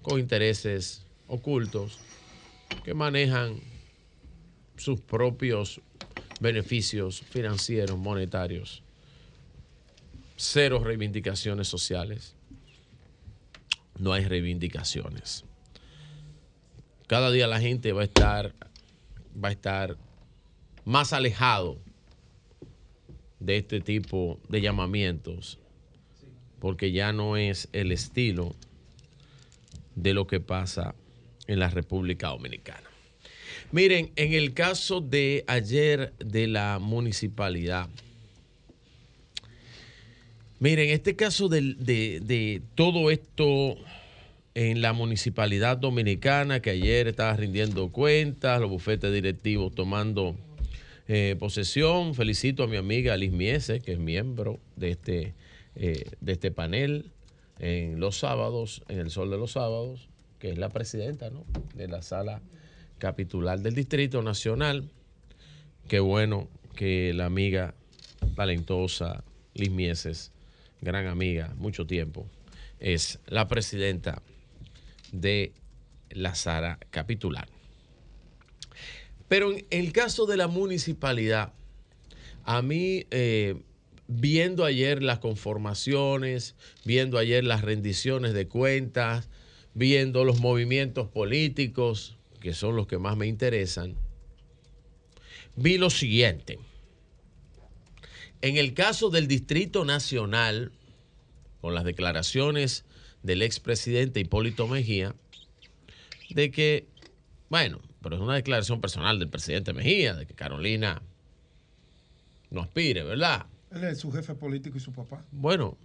[0.00, 1.98] con intereses ocultos
[2.84, 3.60] que manejan
[4.78, 5.82] sus propios
[6.40, 8.82] beneficios financieros, monetarios.
[10.36, 12.34] Cero reivindicaciones sociales.
[13.98, 15.44] No hay reivindicaciones.
[17.06, 18.54] Cada día la gente va a estar,
[19.32, 19.96] va a estar
[20.84, 21.78] más alejado
[23.40, 25.58] de este tipo de llamamientos,
[26.60, 28.54] porque ya no es el estilo
[29.96, 30.94] de lo que pasa
[31.46, 32.88] en la República Dominicana.
[33.72, 37.88] Miren, en el caso de ayer de la municipalidad,
[40.60, 43.76] miren, este caso del- de, de todo esto
[44.54, 50.36] en la municipalidad dominicana, que ayer estaba rindiendo cuentas, los bufetes directivos tomando
[51.08, 52.14] eh, posesión.
[52.14, 55.34] Felicito a mi amiga Liz Mieses, que es miembro de este,
[55.74, 57.12] eh, de este panel
[57.58, 60.08] en los sábados, en el sol de los sábados,
[60.38, 61.44] que es la presidenta ¿no?
[61.74, 62.42] de la sala
[62.98, 64.90] capitular del Distrito Nacional.
[65.88, 67.74] Qué bueno que la amiga
[68.36, 69.24] talentosa
[69.54, 70.32] Liz Mieses,
[70.80, 72.26] gran amiga, mucho tiempo,
[72.78, 74.22] es la presidenta
[75.12, 75.52] de
[76.10, 77.48] la sala capitular.
[79.28, 81.52] Pero en el caso de la municipalidad,
[82.44, 83.62] a mí, eh,
[84.08, 89.28] viendo ayer las conformaciones, viendo ayer las rendiciones de cuentas,
[89.74, 93.94] viendo los movimientos políticos, que son los que más me interesan,
[95.56, 96.58] vi lo siguiente.
[98.42, 100.72] En el caso del Distrito Nacional,
[101.60, 102.84] con las declaraciones
[103.22, 105.14] del expresidente Hipólito Mejía,
[106.30, 106.86] de que,
[107.48, 111.02] bueno, pero es una declaración personal del presidente Mejía, de que Carolina
[112.50, 113.46] no aspire, ¿verdad?
[113.70, 115.24] Él es su jefe político y su papá.
[115.30, 115.76] Bueno,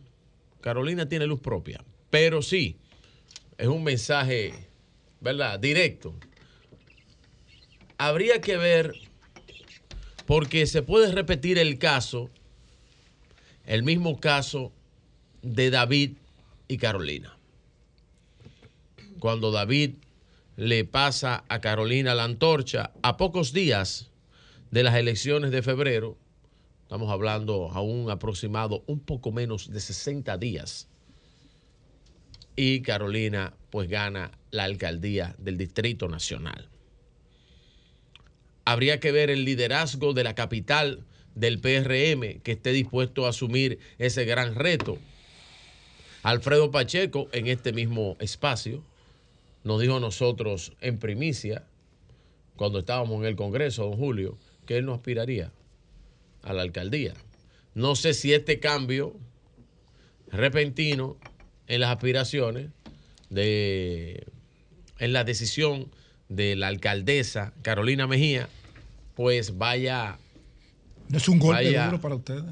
[0.61, 2.77] Carolina tiene luz propia, pero sí,
[3.57, 4.53] es un mensaje,
[5.21, 5.59] ¿verdad?
[5.59, 6.13] Directo.
[7.97, 8.93] Habría que ver,
[10.25, 12.29] porque se puede repetir el caso,
[13.65, 14.71] el mismo caso
[15.41, 16.17] de David
[16.67, 17.37] y Carolina.
[19.19, 19.95] Cuando David
[20.55, 24.09] le pasa a Carolina la antorcha a pocos días
[24.71, 26.17] de las elecciones de febrero,
[26.81, 30.87] estamos hablando a un aproximado un poco menos de 60 días,
[32.55, 36.67] y Carolina pues gana la alcaldía del Distrito Nacional.
[38.65, 41.05] Habría que ver el liderazgo de la capital
[41.35, 44.97] del PRM que esté dispuesto a asumir ese gran reto.
[46.23, 48.83] Alfredo Pacheco en este mismo espacio
[49.63, 51.65] nos dijo a nosotros en primicia,
[52.55, 55.51] cuando estábamos en el Congreso, don Julio, que él no aspiraría
[56.41, 57.13] a la alcaldía.
[57.75, 59.15] No sé si este cambio
[60.31, 61.17] repentino
[61.67, 62.69] en las aspiraciones
[63.29, 64.25] de
[64.99, 65.91] en la decisión
[66.29, 68.49] de la alcaldesa Carolina Mejía,
[69.15, 70.17] pues vaya
[71.09, 71.85] No es un golpe Vaya.
[71.85, 72.43] duro para ustedes.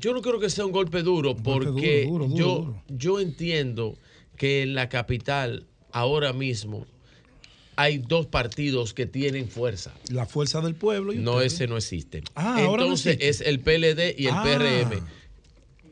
[0.00, 2.82] Yo no creo que sea un golpe duro porque duro, duro, yo, duro.
[2.88, 3.96] yo entiendo
[4.36, 6.86] que en la capital ahora mismo
[7.76, 9.92] hay dos partidos que tienen fuerza.
[10.10, 11.12] La fuerza del pueblo.
[11.12, 12.22] Y No, ese no existe.
[12.34, 13.28] Ah, ahora no Entonces existe.
[13.28, 14.42] es el PLD y el Ah.
[14.42, 15.00] PRM.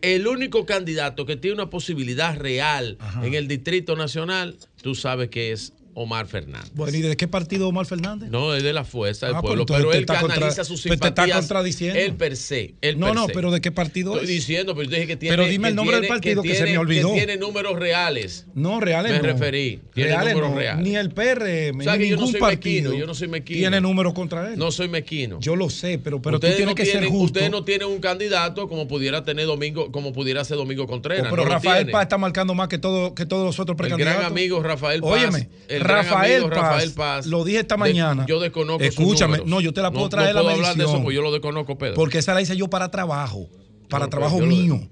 [0.03, 5.53] El único candidato que tiene una posibilidad real en el Distrito Nacional, tú sabes que
[5.53, 6.71] es Omar Fernández.
[6.75, 8.29] Bueno, ¿y de qué partido Omar Fernández?
[8.29, 11.23] No, es de la fuerza del Ah, pueblo, pero él canaliza sus pero te está
[11.23, 11.39] simpatías.
[11.39, 11.99] contradiciendo.
[11.99, 12.75] Él per se.
[12.83, 13.33] él No, per no, se.
[13.33, 14.29] pero ¿de qué partido Estoy es?
[14.31, 15.35] diciendo, pero yo dije que tiene.
[15.35, 17.09] Pero dime el nombre del tiene- partido que se me tiene- olvidó.
[17.15, 18.45] Que tiene números reales.
[18.55, 19.25] No, reales Me no.
[19.25, 19.81] referí.
[19.95, 20.59] Tiene reales números no.
[20.59, 20.85] reales.
[20.85, 23.15] Ni el PRM, O sea, ni que yo no ningún soy partido mequino, yo no
[23.15, 23.59] soy mequino.
[23.59, 24.59] tiene números contra él.
[24.59, 25.39] No soy mequino.
[25.41, 27.25] Yo lo sé, pero, pero tú Ustedes tienes no que ser tienen- justo.
[27.39, 31.29] Ustedes no tienen un candidato como pudiera tener Domingo, como pudiera ser Domingo Contreras.
[31.29, 31.93] Oh, pero Rafael tiene.
[31.93, 34.19] Paz está marcando más que, todo, que todos los otros El precandidatos.
[34.21, 35.11] gran amigo Rafael Paz.
[35.11, 37.27] Óyeme, el Rafael, amigo Paz, Rafael Paz.
[37.27, 38.25] lo dije esta De- mañana.
[38.27, 40.85] yo desconozco Escúchame, no, yo te la puedo No- traer no la puedo hablar de
[40.85, 41.95] eso porque yo lo desconozco, Pedro.
[41.95, 43.49] Porque esa la hice yo para trabajo,
[43.89, 44.89] para No, trabajo mío.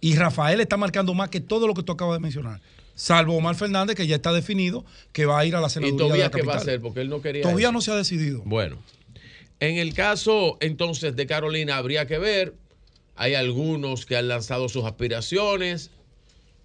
[0.00, 2.60] Y Rafael está marcando más que todo lo que tú acabas de mencionar.
[2.94, 5.96] Salvo Omar Fernández, que ya está definido que va a ir a la ¿Y senaduría
[5.96, 6.80] de todavía la qué va a hacer?
[6.80, 7.72] Porque él no quería Todavía eso.
[7.72, 8.42] no se ha decidido.
[8.44, 8.76] Bueno,
[9.58, 12.54] en el caso entonces de Carolina habría que ver.
[13.16, 15.90] Hay algunos que han lanzado sus aspiraciones.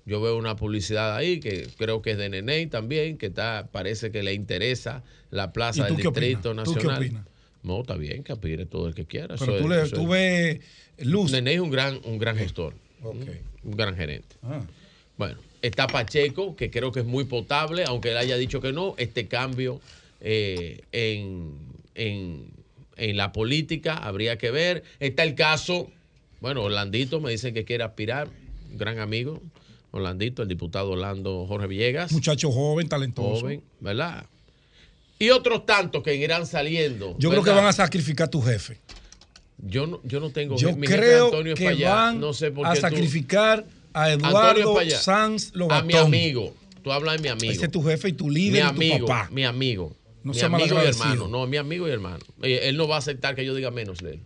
[0.05, 4.11] Yo veo una publicidad ahí que creo que es de Neney también, que está, parece
[4.11, 6.29] que le interesa la plaza ¿Y tú del opinas?
[6.29, 6.97] Distrito ¿Tú qué Nacional.
[7.03, 7.25] opinas?
[7.63, 9.35] No, está bien, que aspire todo el que quiera.
[9.39, 11.31] Pero tú, le, tú es- ves luz.
[11.31, 14.35] Neney es un gran, un gran gestor, un gran gerente.
[14.43, 14.61] Ah.
[15.17, 18.93] Bueno, está Pacheco, que creo que es muy potable, aunque él haya dicho que no,
[18.97, 19.81] este cambio
[20.21, 21.53] eh, en,
[21.95, 22.45] en-
[22.97, 24.83] en la política habría que ver.
[24.99, 25.89] Está el caso,
[26.41, 28.27] bueno, Orlandito me dicen que quiere aspirar,
[28.75, 29.41] gran amigo,
[29.95, 32.11] Orlandito, el diputado Orlando Jorge Villegas.
[32.11, 33.41] Muchacho joven, talentoso.
[33.41, 34.25] Joven, ¿verdad?
[35.17, 37.15] Y otros tantos que irán saliendo.
[37.17, 38.77] Yo creo que van a sacrificar a tu jefe.
[39.57, 42.67] Yo no, yo no tengo Yo mi jefe creo Antonio que van no sé por
[42.67, 44.99] a qué tú- sacrificar a Eduardo allá.
[44.99, 45.83] Sanz Lobatón.
[45.83, 46.53] A mi amigo.
[46.83, 47.53] Tú hablas de mi amigo.
[47.53, 49.29] Ese es tu jefe y tu mi líder y amigo, tu papá.
[49.31, 49.95] mi amigo.
[50.23, 51.27] No mi sea amigo y hermano.
[51.29, 52.19] No, mi amigo y hermano.
[52.43, 54.19] Eh, Él no va a aceptar que yo diga menos de él.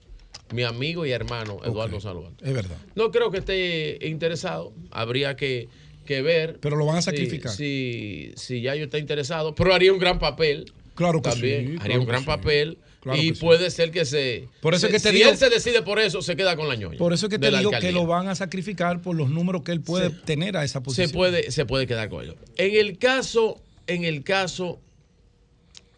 [0.54, 2.32] Mi amigo y hermano, Eduardo Salvador.
[2.42, 2.78] Es verdad.
[2.96, 4.74] No creo que esté interesado.
[4.92, 5.68] Habría que,
[6.06, 6.58] que ver.
[6.60, 7.52] Pero lo van a sacrificar.
[7.52, 9.54] Si, si, ya yo está interesado.
[9.54, 10.72] Pero haría un gran papel.
[10.96, 12.26] Claro que también sí, haría claro un gran sí.
[12.26, 12.78] papel.
[13.02, 13.34] Claro y sí.
[13.40, 14.50] puede ser que se.
[14.60, 16.68] Por eso se- que te si digo- él se decide por eso, se queda con
[16.68, 16.98] la ñoña.
[16.98, 19.72] Por eso es que te digo que lo van a sacrificar por los números que
[19.72, 21.08] él puede tener a esa posición.
[21.08, 22.36] se puede, se puede quedar con ello.
[22.58, 24.80] En el caso, en el caso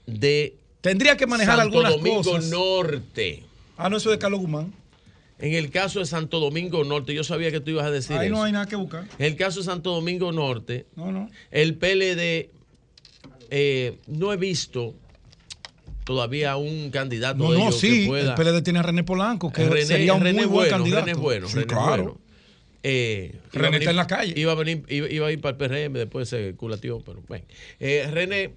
[0.05, 2.49] de Tendría que manejar Santo algunas Domingo cosas.
[2.49, 3.43] Norte.
[3.85, 4.73] Ah, no, eso de Carlos Guzmán.
[5.39, 8.27] En el caso de Santo Domingo Norte, yo sabía que tú ibas a decir Ahí
[8.27, 8.35] eso.
[8.35, 9.05] no hay nada que buscar.
[9.17, 11.29] En el caso de Santo Domingo Norte, No, no.
[11.49, 12.51] el PLD
[13.49, 14.93] eh, no he visto
[16.03, 18.01] todavía un candidato No, de no, sí.
[18.03, 18.35] que pueda.
[18.35, 21.05] El PLD tiene a René Polanco, que René- sería un René muy buen bueno, candidato.
[21.05, 22.03] René es bueno, Sí, René es claro.
[22.03, 22.17] bueno.
[22.83, 24.33] Eh, René venir- está en la calle.
[24.39, 27.45] Iba a, venir, iba, iba a ir para el PRM, después se culateó, pero bueno.
[27.79, 28.53] Eh, René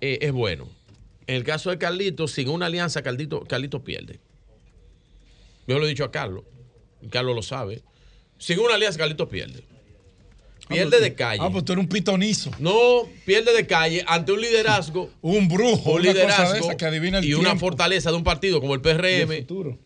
[0.00, 0.68] eh, es bueno.
[1.30, 4.18] En el caso de Carlito, sin una alianza, Carlito, Carlito pierde.
[5.68, 6.42] Yo lo he dicho a Carlos,
[7.00, 7.82] y Carlos lo sabe.
[8.36, 9.62] Sin una alianza, Carlito pierde.
[10.68, 11.38] Pierde pues de tú- calle.
[11.40, 12.50] Ah, pues tú eres un pitonizo.
[12.58, 15.08] No, pierde de calle ante un liderazgo.
[15.22, 15.92] un brujo.
[15.92, 18.96] Un liderazgo que adivina el y una fortaleza de un partido como el el
[19.28, 19.36] PRM.
[19.42, 19.78] futuro.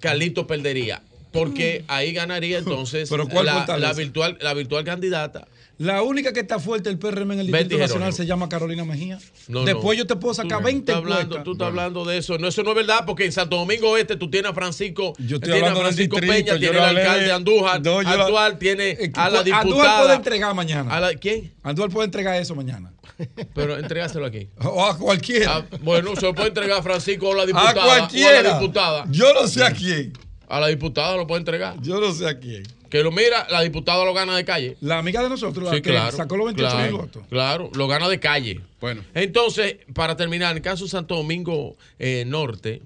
[0.00, 1.00] Carlito perdería.
[1.30, 3.86] Porque ahí ganaría entonces ¿Pero cuál la, fortaleza?
[3.88, 5.46] la virtual, la virtual candidata.
[5.78, 9.18] La única que está fuerte el PRM en el Distrito Nacional se llama Carolina Mejía.
[9.48, 10.04] No, Después no.
[10.04, 11.44] yo te puedo sacar Tú 20 estás hablando, encuestas.
[11.44, 12.38] Tú estás hablando de eso.
[12.38, 15.36] No, eso no es verdad, porque en Santo Domingo Este tú tienes a Francisco, Yo
[15.36, 17.98] estoy tienes a Francisco distrito, Peña, yo tiene no el hablé de- alcalde Andújar, No,
[17.98, 20.02] actual, tiene Eh, a la Andújar diputada.
[20.02, 20.96] puede entregar mañana.
[20.96, 21.52] ¿A la, ¿Quién?
[21.62, 22.92] Andújar puede entregar eso mañana.
[23.54, 24.48] Pero entregárselo aquí.
[24.64, 25.56] O a cualquiera.
[25.56, 27.70] Ah, bueno, se lo puede entregar a Francisco o a la diputada.
[27.70, 28.30] a cualquiera.
[28.30, 29.04] O a la diputada.
[29.10, 30.14] Yo no sé a quién.
[30.48, 31.76] A la diputada lo puede entregar.
[31.82, 32.62] Yo no sé a quién.
[32.90, 34.76] Que lo mira, la diputada lo gana de calle.
[34.80, 36.16] La amiga de nosotros, la Sí, que claro.
[36.16, 37.22] sacó los 28 claro, mil votos.
[37.28, 38.60] Claro, lo gana de calle.
[38.80, 39.02] Bueno.
[39.14, 42.82] Entonces, para terminar, en el caso de Santo Domingo eh, Norte,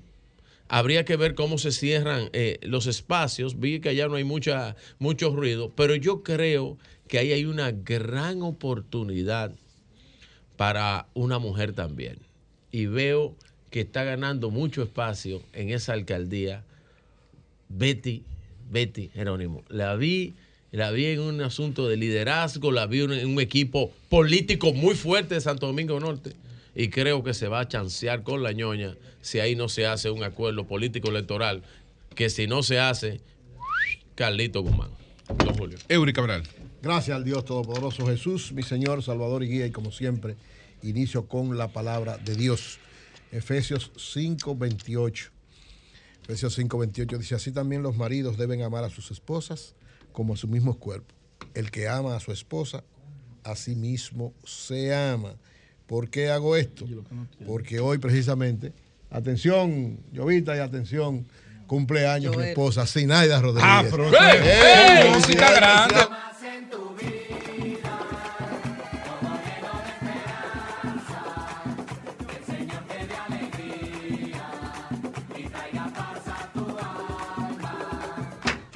[0.69, 3.59] habría que ver cómo se cierran eh, los espacios.
[3.59, 7.73] Vi que allá no hay mucha, mucho ruido, pero yo creo que ahí hay una
[7.73, 9.53] gran oportunidad
[10.57, 12.19] para una mujer también.
[12.71, 13.35] Y veo
[13.71, 16.65] que está ganando mucho espacio en esa alcaldía
[17.69, 18.25] Betty,
[18.71, 19.65] Betty Jerónimo.
[19.69, 20.35] La vi,
[20.73, 25.35] la vi en un asunto de liderazgo, la vi en un equipo político muy fuerte
[25.35, 26.33] de Santo Domingo Norte.
[26.75, 30.11] Y creo que se va a chancear con la ñoña si ahí no se hace
[30.11, 31.63] un acuerdo político electoral.
[32.15, 33.21] Que si no se hace,
[34.15, 34.91] Carlito Guzmán.
[35.39, 35.79] Don Julio.
[35.89, 36.43] Eury Cabral.
[36.83, 40.37] Gracias al Dios Todopoderoso Jesús, mi Señor, Salvador y Guía, y como siempre,
[40.83, 42.79] inicio con la palabra de Dios.
[43.33, 45.31] Efesios 5:28.
[46.31, 49.75] Efesios 5:28 dice, así también los maridos deben amar a sus esposas
[50.13, 51.13] como a su mismo cuerpo.
[51.55, 52.85] El que ama a su esposa,
[53.43, 55.35] a sí mismo se ama.
[55.89, 56.87] ¿Por qué hago esto?
[57.45, 58.73] Porque hoy precisamente,
[59.11, 61.27] atención, Llovita, y atención,
[61.67, 63.69] cumpleaños mi esposa, Sinaida Rodríguez.
[63.69, 64.17] Ah, pero ¡Eh!
[64.21, 65.01] ¡Eh!
[65.07, 65.13] ¡Eh!
[65.13, 65.97] música grande.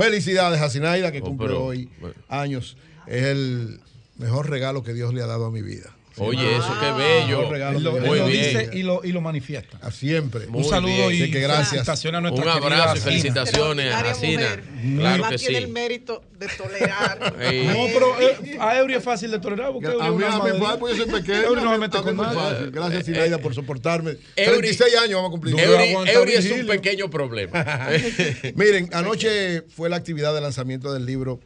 [0.05, 1.89] Felicidades a Sinaida que Oh, cumple pero- hoy
[2.29, 2.77] años.
[3.07, 3.81] Es el
[4.19, 5.95] mejor regalo que Dios le ha dado a mi vida.
[6.19, 7.51] Oye, eso qué bello.
[7.51, 8.27] Regalo lo, ha dado.
[8.29, 9.79] dice y lo, y lo manifiesta.
[9.83, 10.47] A Siempre.
[10.47, 11.71] Un saludo y Así que gracias.
[11.71, 14.57] felicitaciones a nuestra Un abrazo y felicitaciones a Sina.
[14.57, 17.35] Claro Además que tiene el mérito de tolerar.
[17.75, 20.61] No, pero eh, a Eury es fácil de tolerar porque Eury A mí, a mí,
[20.79, 21.43] pues yo soy pequeño.
[21.43, 22.71] Eury no me mete con muy fácil.
[22.71, 24.13] Gracias, Sinaida, por soportarme.
[24.37, 25.59] Eury- 36 años vamos a cumplir.
[25.59, 27.65] Eury, es un pequeño problema.
[28.55, 31.41] Miren, anoche fue la actividad de lanzamiento del libro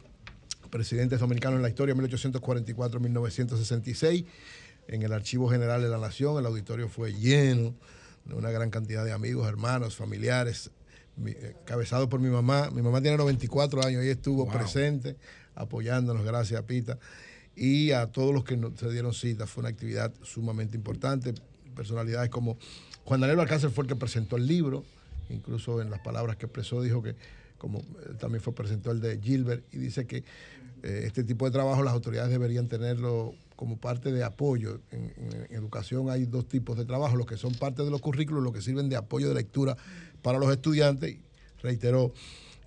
[0.69, 4.25] Presidentes Dominicanos en la Historia, 1844-1966,
[4.87, 6.37] en el Archivo General de la Nación.
[6.37, 7.73] El auditorio fue lleno
[8.25, 10.71] de una gran cantidad de amigos, hermanos, familiares,
[11.15, 12.69] mi- eh, cabezado por mi mamá.
[12.71, 15.15] Mi mamá tiene 94 años y estuvo presente
[15.55, 16.97] apoyándonos, gracias a Pita.
[17.55, 21.33] Y a todos los que nos- se dieron cita, fue una actividad sumamente importante.
[21.75, 22.57] Personalidades como
[23.05, 24.83] Juan Daniel Alcácer fue el que presentó el libro,
[25.29, 27.15] incluso en las palabras que expresó dijo que
[27.57, 30.23] como él también fue presentó el de Gilbert y dice que
[30.83, 34.79] eh, este tipo de trabajo las autoridades deberían tenerlo como parte de apoyo.
[34.91, 35.13] En,
[35.49, 38.61] educación hay dos tipos de trabajo, los que son parte de los currículos, los que
[38.61, 39.75] sirven de apoyo de lectura
[40.21, 41.17] para los estudiantes.
[41.61, 42.13] Reiteró,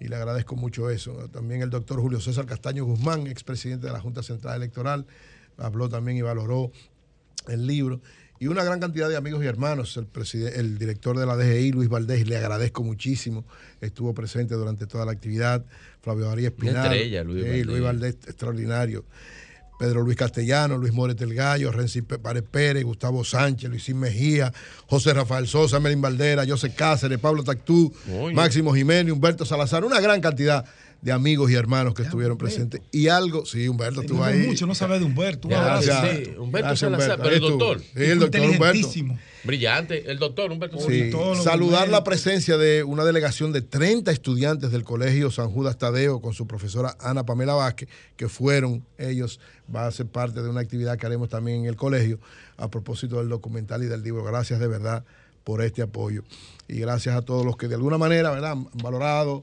[0.01, 1.29] y le agradezco mucho eso.
[1.31, 5.07] También el doctor Julio César Castaño Guzmán, expresidente de la Junta Central Electoral,
[5.57, 6.73] habló también y valoró
[7.49, 8.01] el libro.
[8.39, 9.97] Y una gran cantidad de amigos y hermanos.
[9.97, 10.09] El,
[10.49, 13.45] el director de la DGI, Luis Valdés, le agradezco muchísimo.
[13.81, 15.65] Estuvo presente durante toda la actividad.
[16.03, 16.85] Flavio María Espinal.
[16.93, 17.67] estrella, Luis Valdés.
[17.67, 19.05] Luis Valdés, extraordinario.
[19.79, 24.53] Pedro Luis Castellano, Luis Mórez del Gallo, Renzi Párez Pérez, Gustavo Sánchez, Luisín Mejía,
[24.87, 28.33] José Rafael Sosa, Melín Valdera, José Cáceres, Pablo Tactú, Oye.
[28.35, 30.65] Máximo Jiménez, Humberto Salazar, una gran cantidad
[31.01, 32.81] de amigos y hermanos que estuvieron presentes.
[32.93, 34.47] Y algo, sí, Humberto estuvo No ahí.
[34.47, 35.49] mucho, no sabe de Humberto.
[35.49, 35.81] Un Ya,
[36.39, 37.81] Humberto Gracias, Salazar, pero el doctor.
[37.81, 38.89] Sí, el doctor Humberto.
[39.45, 41.11] Brillante, el doctor Humberto Sí,
[41.43, 46.33] saludar la presencia de una delegación de 30 estudiantes del Colegio San Judas Tadeo con
[46.33, 49.41] su profesora Ana Pamela Vázquez, que fueron ellos,
[49.75, 52.19] va a ser parte de una actividad que haremos también en el colegio
[52.57, 54.23] a propósito del documental y del libro.
[54.23, 55.05] Gracias de verdad
[55.45, 56.23] por este apoyo
[56.69, 58.53] y gracias a todos los que de alguna manera ¿verdad?
[58.53, 59.43] han valorado,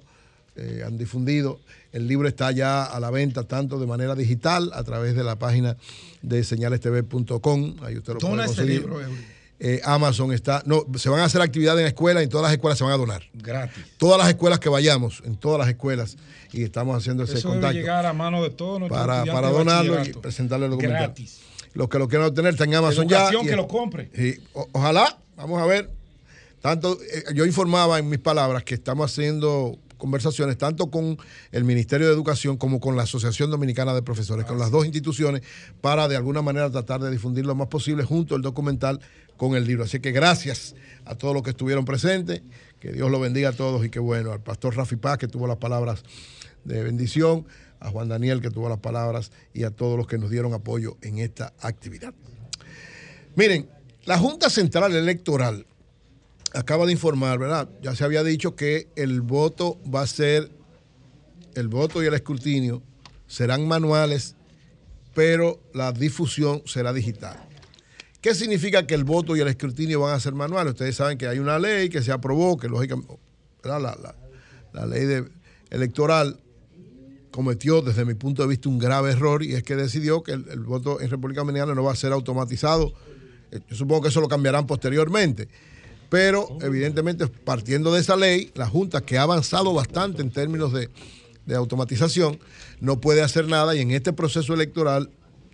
[0.56, 1.60] eh, han difundido.
[1.92, 5.38] El libro está ya a la venta tanto de manera digital a través de la
[5.38, 5.76] página
[6.22, 7.76] de señalestv.com.
[7.82, 8.82] Ahí usted lo puede ese conseguir.
[8.82, 9.39] libro, Eury.
[9.62, 10.64] Eh, Amazon está.
[10.66, 12.94] No, se van a hacer actividades en escuelas y en todas las escuelas se van
[12.94, 13.24] a donar.
[13.34, 13.84] Gratis.
[13.98, 16.16] Todas las escuelas que vayamos, en todas las escuelas,
[16.54, 20.04] y estamos haciendo ese Eso debe contacto llegar a mano de todos para, para donarlo
[20.06, 21.02] y presentarle el documental.
[21.08, 21.40] Gratis.
[21.74, 23.48] Los que lo quieran obtener está en Amazon Educación ya.
[23.48, 24.10] y- que lo compre.
[24.54, 25.90] O- ojalá, vamos a ver.
[26.62, 31.18] Tanto, eh, yo informaba en mis palabras que estamos haciendo conversaciones tanto con
[31.52, 35.44] el Ministerio de Educación como con la Asociación Dominicana de Profesores, con las dos instituciones,
[35.82, 39.00] para de alguna manera tratar de difundir lo más posible junto el documental
[39.38, 39.84] con el libro.
[39.84, 40.74] Así que gracias
[41.06, 42.42] a todos los que estuvieron presentes,
[42.80, 45.45] que Dios lo bendiga a todos y que bueno, al pastor Rafi Paz que tuvo
[45.45, 46.03] las palabras
[46.64, 47.45] de bendición,
[47.80, 50.98] a Juan Daniel que tuvo las palabras y a todos los que nos dieron apoyo
[51.02, 52.14] en esta actividad.
[53.36, 53.69] Miren,
[54.06, 55.66] la Junta Central Electoral
[56.53, 57.69] acaba de informar, ¿verdad?
[57.82, 60.50] Ya se había dicho que el voto va a ser,
[61.56, 62.82] el voto y el escrutinio
[63.28, 64.36] serán manuales,
[65.14, 67.38] pero la difusión será digital.
[68.22, 70.74] ¿Qué significa que el voto y el escrutinio van a ser manuales?
[70.74, 73.18] Ustedes saben que hay una ley que se aprobó, que lógicamente.
[73.64, 74.16] La, la-
[74.74, 75.26] la ley de-
[75.69, 76.40] electoral
[77.32, 80.45] cometió desde mi punto de vista un grave error y es que decidió que el,
[80.50, 82.94] el voto en República Dominicana no va a ser automatizado.
[83.52, 85.48] Eh, Yo supongo que eso lo cambiarán posteriormente.
[86.10, 90.90] Pero evidentemente partiendo de esa ley, la Junta que ha avanzado bastante en términos de,
[91.46, 92.40] de automatización,
[92.80, 95.12] no puede hacer nada y en este proceso electoral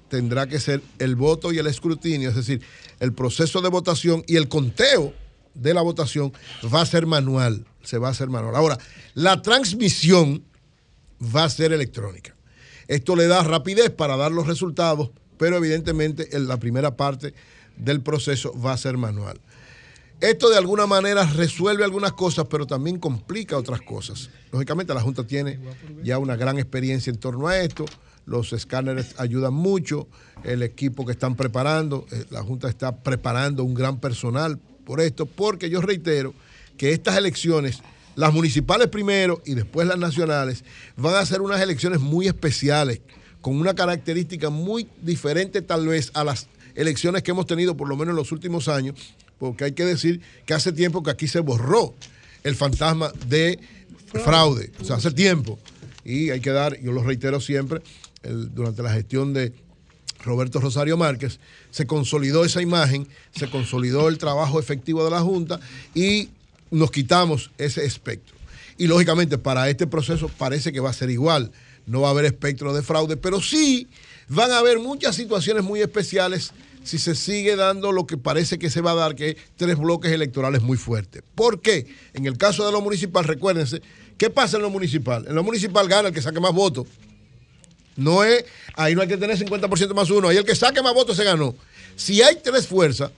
[0.10, 2.62] tendrá que ser el voto y el escrutinio, es decir,
[3.00, 5.14] el proceso de votación y el conteo
[5.54, 6.32] de la votación
[6.74, 8.56] va a ser manual, se va a hacer manual.
[8.56, 8.78] Ahora,
[9.14, 10.44] la transmisión
[11.36, 12.36] va a ser electrónica.
[12.88, 17.34] Esto le da rapidez para dar los resultados, pero evidentemente en la primera parte
[17.78, 19.40] del proceso va a ser manual.
[20.22, 24.30] Esto de alguna manera resuelve algunas cosas, pero también complica otras cosas.
[24.52, 25.60] Lógicamente la Junta tiene
[26.04, 27.86] ya una gran experiencia en torno a esto,
[28.26, 30.08] los escáneres ayudan mucho,
[30.44, 35.26] el equipo que están preparando, eh, la Junta está preparando un gran personal por esto,
[35.26, 36.34] porque yo reitero
[36.78, 37.82] que estas elecciones,
[38.16, 40.64] las municipales primero y después las nacionales,
[40.96, 43.02] van a ser unas elecciones muy especiales,
[43.42, 47.96] con una característica muy diferente tal vez a las elecciones que hemos tenido por lo
[47.96, 48.96] menos en los últimos años,
[49.40, 51.94] porque hay que decir que hace tiempo que aquí se borró
[52.44, 53.60] el fantasma de
[54.24, 55.60] fraude, o sea, hace tiempo.
[56.04, 57.82] Y hay que dar, yo lo reitero siempre,
[58.24, 59.54] durante la gestión de
[60.24, 61.40] Roberto Rosario Márquez,
[61.72, 65.60] se consolidó esa imagen, se consolidó el trabajo efectivo de la Junta
[65.94, 66.30] y
[66.72, 68.36] nos quitamos ese espectro.
[68.78, 71.52] Y lógicamente para este proceso parece que va a ser igual,
[71.86, 73.88] no va a haber espectro de fraude, pero sí
[74.28, 76.52] van a haber muchas situaciones muy especiales
[76.86, 79.78] si se sigue dando lo que parece que se va a dar, que es tres
[79.78, 81.24] bloques electorales muy fuertes.
[81.36, 81.88] ¿Por qué?
[82.14, 83.82] En el caso de lo municipal, recuérdense,
[84.18, 85.26] ¿qué pasa en lo municipal?
[85.28, 86.88] En lo municipal gana el que saque más votos.
[87.98, 90.94] No es, ahí no hay que tener 50% más uno, ahí el que saque más
[90.94, 91.56] votos se ganó.
[91.96, 93.12] Si hay tres fuerzas,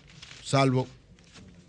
[0.44, 0.88] salvo,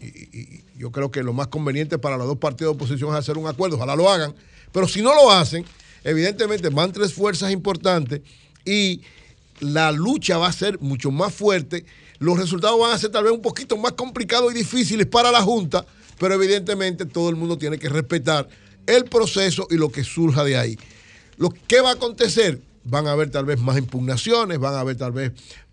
[0.00, 3.16] y, y- yo creo que lo más conveniente para los dos partidos de oposición es
[3.16, 4.32] hacer un acuerdo, ojalá lo hagan,
[4.70, 5.64] pero si no lo hacen,
[6.04, 8.20] evidentemente van tres fuerzas importantes
[8.64, 9.00] y
[9.60, 11.84] la lucha va a ser mucho más fuerte,
[12.18, 15.42] los resultados van a ser tal vez un poquito más complicados y difíciles para la
[15.42, 15.84] Junta,
[16.18, 18.48] pero evidentemente todo el mundo tiene que respetar
[18.86, 20.78] el proceso y lo que surja de ahí.
[21.36, 24.96] Lo que va a acontecer, van a haber tal vez más impugnaciones, van a haber
[24.96, 25.32] tal vez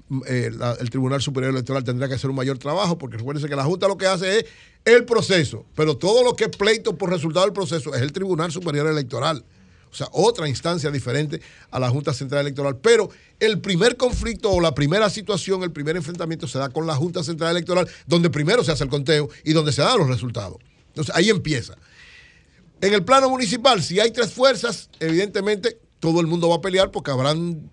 [0.09, 3.55] mm, eh, el Tribunal Superior Electoral tendrá que hacer un mayor trabajo, porque recuérdense que
[3.55, 4.45] la Junta lo que hace es
[4.85, 8.51] el proceso, pero todo lo que es pleito por resultado del proceso es el Tribunal
[8.51, 9.43] Superior Electoral.
[9.95, 11.39] O sea, otra instancia diferente
[11.71, 12.75] a la Junta Central Electoral.
[12.75, 13.09] Pero
[13.39, 17.23] el primer conflicto o la primera situación, el primer enfrentamiento se da con la Junta
[17.23, 20.57] Central Electoral, donde primero se hace el conteo y donde se dan los resultados.
[20.89, 21.77] Entonces ahí empieza.
[22.81, 26.91] En el plano municipal, si hay tres fuerzas, evidentemente todo el mundo va a pelear
[26.91, 27.71] porque habrán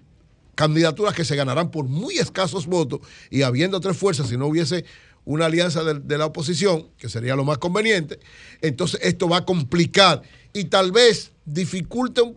[0.55, 4.85] candidaturas que se ganarán por muy escasos votos y habiendo tres fuerzas, si no hubiese
[5.25, 8.19] una alianza de, la oposición, que sería lo más conveniente,
[8.61, 12.37] entonces esto va a complicar y tal vez dificulte un,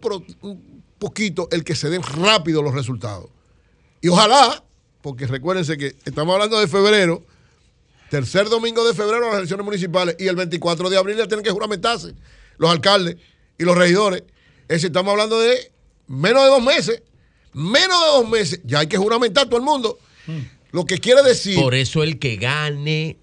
[1.00, 3.30] poquito el que se den rápido los resultados.
[4.02, 4.64] Y ojalá,
[5.02, 7.24] porque recuérdense que estamos hablando de febrero,
[8.10, 11.52] tercer domingo de febrero las elecciones municipales y el 24 de abril ya tienen que
[11.52, 12.14] juramentarse
[12.58, 13.18] los alcaldes
[13.58, 14.24] y los regidores.
[14.68, 15.72] Es estamos hablando de
[16.08, 17.02] menos de dos meses.
[17.54, 18.60] Menos de dos meses.
[18.64, 19.98] Ya hay que juramentar todo el mundo.
[20.76, 21.56] Lo que quiere decir.
[21.56, 23.18] Por eso el que gane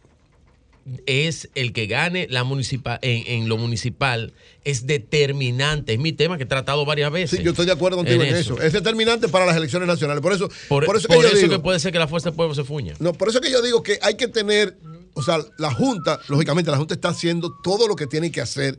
[1.07, 4.33] es el que gane la municipal en, en lo municipal
[4.65, 5.93] es determinante.
[5.93, 7.39] Es mi tema que he tratado varias veces.
[7.39, 8.61] Sí, yo estoy de acuerdo contigo en, eso.
[8.61, 10.23] Es determinante para las elecciones nacionales.
[10.23, 12.09] Por eso, Por, por eso, por que, yo eso digo, que puede ser que la
[12.09, 12.95] fuerza del pueblo se fuña.
[13.01, 14.77] No, por eso que yo digo que hay que tener,
[15.13, 18.79] o sea, la Junta, lógicamente la Junta está haciendo todo lo que tiene que hacer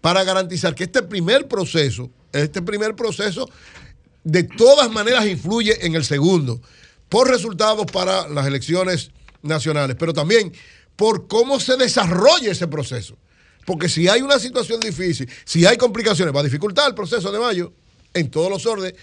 [0.00, 3.50] para garantizar que este primer proceso, este primer proceso,
[4.24, 6.60] de todas maneras influye en el segundo,
[7.12, 9.10] por resultados para las elecciones
[9.42, 10.50] nacionales, pero también
[10.96, 13.18] por cómo se desarrolla ese proceso.
[13.66, 17.38] Porque si hay una situación difícil, si hay complicaciones, va a dificultar el proceso de
[17.38, 17.70] mayo
[18.14, 18.94] en todos los órdenes.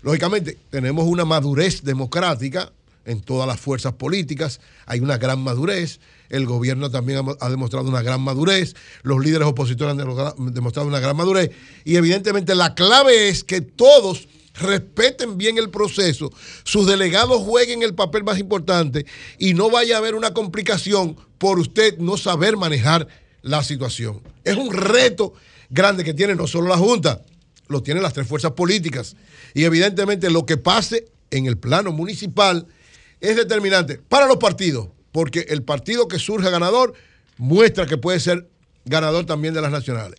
[0.00, 2.72] Lógicamente, tenemos una madurez democrática
[3.04, 8.00] en todas las fuerzas políticas, hay una gran madurez, el gobierno también ha, demostrado una
[8.00, 11.50] gran madurez, los líderes opositores han demostrado una gran madurez,
[11.84, 14.26] y evidentemente la clave es que todos
[14.58, 16.30] respeten bien el proceso,
[16.64, 19.06] sus delegados jueguen el papel más importante
[19.38, 23.08] y no vaya a haber una complicación por usted no saber manejar
[23.42, 24.20] la situación.
[24.44, 25.34] Es un reto
[25.70, 27.22] grande que tiene no solo la Junta,
[27.68, 29.16] lo tienen las tres fuerzas políticas.
[29.54, 32.66] Y evidentemente lo que pase en el plano municipal
[33.20, 36.94] es determinante para los partidos, porque el partido que surja ganador
[37.36, 38.48] muestra que puede ser
[38.84, 40.18] ganador también de las nacionales.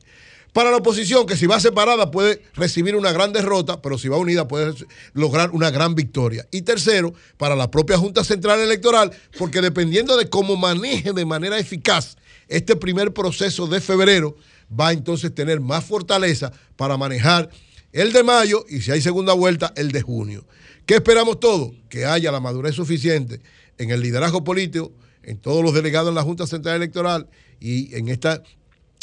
[0.59, 4.17] Para la oposición, que si va separada puede recibir una gran derrota, pero si va
[4.17, 4.73] unida puede
[5.13, 6.45] lograr una gran victoria.
[6.51, 11.57] Y tercero, para la propia Junta Central Electoral, porque dependiendo de cómo maneje de manera
[11.57, 12.17] eficaz
[12.49, 14.35] este primer proceso de febrero,
[14.69, 17.49] va a entonces tener más fortaleza para manejar
[17.93, 20.45] el de mayo y si hay segunda vuelta, el de junio.
[20.85, 21.71] ¿Qué esperamos todos?
[21.87, 23.39] Que haya la madurez suficiente
[23.77, 24.91] en el liderazgo político,
[25.23, 27.29] en todos los delegados en la Junta Central Electoral
[27.61, 28.43] y en esta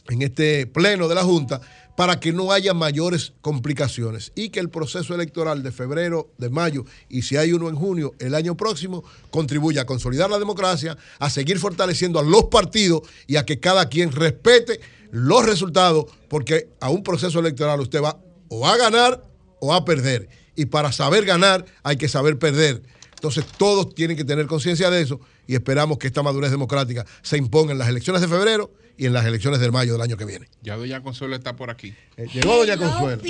[0.09, 1.61] en este pleno de la Junta
[1.97, 6.85] para que no haya mayores complicaciones y que el proceso electoral de febrero, de mayo
[7.09, 11.31] y si hay uno en junio el año próximo contribuya a consolidar la democracia, a
[11.31, 16.91] seguir fortaleciendo a los partidos y a que cada quien respete los resultados porque a
[16.91, 18.19] un proceso electoral usted va
[18.49, 19.23] o a ganar
[19.61, 22.83] o a perder y para saber ganar hay que saber perder.
[23.15, 27.39] Entonces todos tienen que tener conciencia de eso y esperamos que esta madurez democrática se
[27.39, 30.25] imponga en las elecciones de febrero y en las elecciones del mayo del año que
[30.25, 30.49] viene.
[30.63, 31.95] Ya Doña Consuelo está por aquí.
[32.17, 33.23] Eh, llegó Doña Consuelo.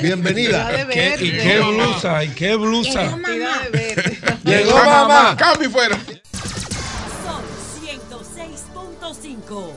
[0.00, 0.82] Bienvenida.
[0.82, 2.24] ¿Y qué, y qué blusa?
[2.24, 3.18] ¿Y qué blusa?
[4.44, 5.36] Llegó mamá.
[5.36, 5.98] Cambio fuera.
[7.24, 7.42] Son
[7.82, 9.72] 106.5.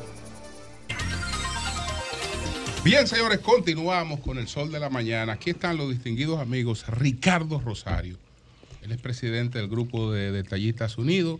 [2.83, 5.33] Bien, señores, continuamos con el sol de la mañana.
[5.33, 8.17] Aquí están los distinguidos amigos Ricardo Rosario.
[8.81, 11.39] Él es presidente del Grupo de Detallistas Unidos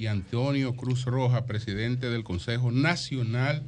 [0.00, 3.62] y Antonio Cruz Roja, presidente del Consejo Nacional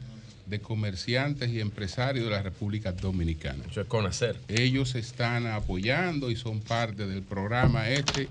[0.47, 3.63] de Comerciantes y Empresarios de la República Dominicana.
[3.71, 4.41] Eso es conocer.
[4.49, 8.31] Ellos están apoyando y son parte del programa este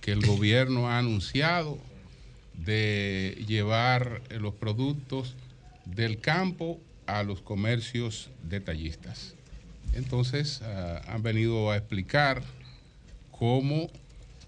[0.00, 1.78] que el gobierno ha anunciado
[2.54, 5.36] de llevar los productos
[5.84, 9.34] del campo a los comercios detallistas.
[9.92, 12.42] Entonces, ah, han venido a explicar
[13.30, 13.88] cómo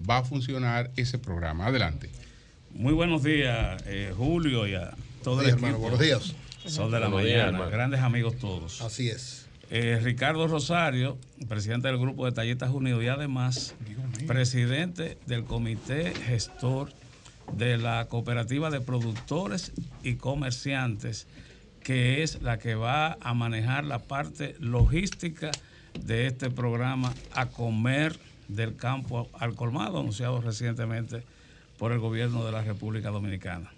[0.09, 1.67] va a funcionar ese programa.
[1.67, 2.11] Adelante.
[2.79, 5.67] Muy buenos días, eh, Julio, y a todo el Sí, equipo.
[5.67, 6.35] hermano, buenos días.
[6.65, 7.71] Sol de la Buenos mañana, hermano.
[7.71, 8.81] grandes amigos todos.
[8.83, 9.47] Así es.
[9.71, 13.75] Eh, Ricardo Rosario, presidente del Grupo de Tallistas Unidos y además
[14.29, 16.93] presidente del Comité Gestor
[17.53, 19.73] de la Cooperativa de Productores
[20.05, 21.27] y Comerciantes,
[21.83, 25.51] que es la que va a manejar la parte logística
[26.01, 28.17] de este programa a comer
[28.47, 31.23] del campo al colmado, anunciado recientemente
[31.79, 33.73] por el gobierno de la República Dominicana.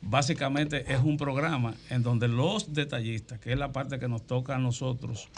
[0.00, 4.54] Básicamente es un programa en donde los detallistas, que es la parte que nos toca
[4.54, 5.28] a nosotros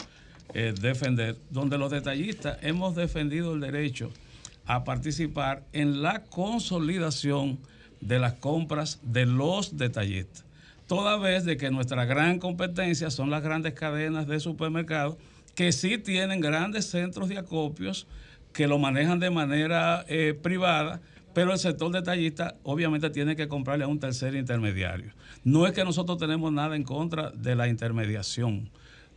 [0.53, 4.11] eh, defender, donde los detallistas hemos defendido el derecho
[4.65, 7.57] a participar en la consolidación
[7.99, 10.45] de las compras de los detallistas.
[10.87, 15.15] Toda vez de que nuestra gran competencia son las grandes cadenas de supermercados
[15.55, 18.07] que sí tienen grandes centros de acopios
[18.53, 21.01] que lo manejan de manera eh, privada,
[21.33, 25.13] pero el sector detallista obviamente tiene que comprarle a un tercer intermediario.
[25.43, 28.69] No es que nosotros tenemos nada en contra de la intermediación,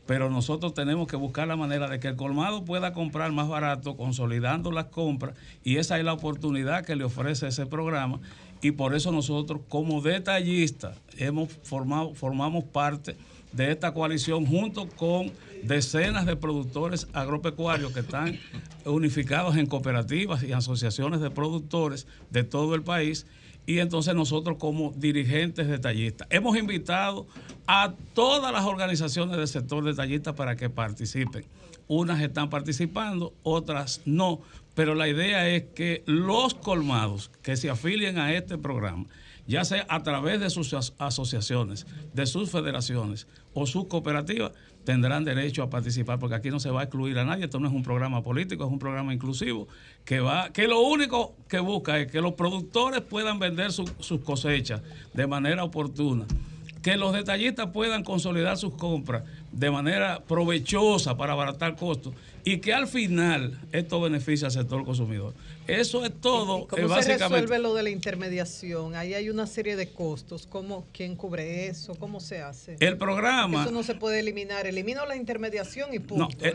[0.06, 3.96] pero nosotros tenemos que buscar la manera de que el colmado pueda comprar más barato,
[3.96, 8.20] consolidando las compras, y esa es la oportunidad que le ofrece ese programa,
[8.60, 13.16] y por eso nosotros como detallistas hemos formado, formamos parte
[13.54, 18.38] de esta coalición junto con decenas de productores agropecuarios que están
[18.84, 23.26] unificados en cooperativas y asociaciones de productores de todo el país.
[23.66, 27.26] Y entonces nosotros como dirigentes detallistas hemos invitado
[27.66, 31.44] a todas las organizaciones del sector detallista para que participen.
[31.86, 34.40] Unas están participando, otras no,
[34.74, 39.06] pero la idea es que los colmados que se afilien a este programa,
[39.46, 44.52] ya sea a través de sus as- asociaciones, de sus federaciones o sus cooperativas,
[44.84, 47.44] tendrán derecho a participar, porque aquí no se va a excluir a nadie.
[47.44, 49.66] Esto no es un programa político, es un programa inclusivo
[50.04, 54.20] que va, que lo único que busca es que los productores puedan vender su- sus
[54.20, 54.82] cosechas
[55.14, 56.26] de manera oportuna,
[56.82, 62.12] que los detallistas puedan consolidar sus compras de manera provechosa para abaratar costos
[62.44, 65.32] y que al final esto beneficie al sector consumidor.
[65.66, 67.40] Eso es todo, ¿Cómo eh, se básicamente.
[67.42, 68.94] resuelve lo de la intermediación?
[68.94, 70.46] Ahí hay una serie de costos.
[70.46, 71.94] ¿Cómo, ¿Quién cubre eso?
[71.94, 72.76] ¿Cómo se hace?
[72.80, 74.66] El programa- Eso no se puede eliminar.
[74.66, 76.24] Elimino la intermediación y punto.
[76.24, 76.52] No, el,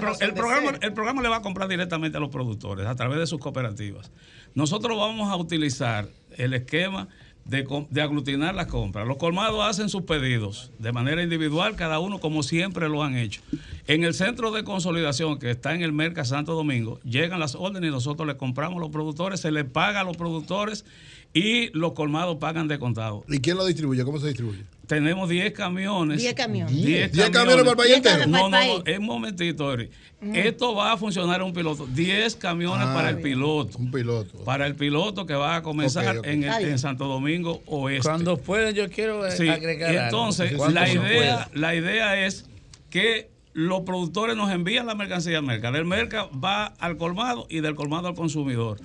[0.00, 0.84] pro- programa, ser.
[0.84, 4.10] el programa le va a comprar directamente a los productores a través de sus cooperativas.
[4.54, 7.08] Nosotros vamos a utilizar el esquema
[7.44, 9.06] de, de aglutinar las compras.
[9.06, 13.40] Los colmados hacen sus pedidos de manera individual, cada uno como siempre lo han hecho.
[13.86, 17.88] En el centro de consolidación que está en el Merca Santo Domingo, llegan las órdenes
[17.88, 20.84] y nosotros le compramos a los productores, se les paga a los productores
[21.32, 23.24] y los colmados pagan de contado.
[23.28, 24.04] ¿Y quién lo distribuye?
[24.04, 24.64] ¿Cómo se distribuye?
[24.90, 26.18] Tenemos 10 camiones.
[26.20, 26.74] 10 camiones.
[26.74, 28.26] 10 10 camiones para el país entero.
[28.26, 29.88] No, no, no, el es un momentito, Eri.
[30.34, 31.86] Esto va a funcionar un piloto.
[31.86, 33.78] 10 camiones Ah, para el piloto.
[33.78, 34.38] Un piloto.
[34.44, 36.16] Para el piloto que va a comenzar.
[36.24, 38.02] En, el- en Santo Domingo Oeste.
[38.08, 40.06] Cuando pueden, yo quiero eh, Sí, agregar y algo.
[40.06, 41.50] entonces Cuando la idea, pueda.
[41.54, 42.46] la idea es
[42.90, 45.74] que los productores nos envían la mercancía al mercado.
[45.74, 48.80] Del mercado va al colmado y del colmado al consumidor.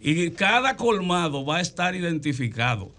[0.00, 2.90] Y cada colmado va a estar identificado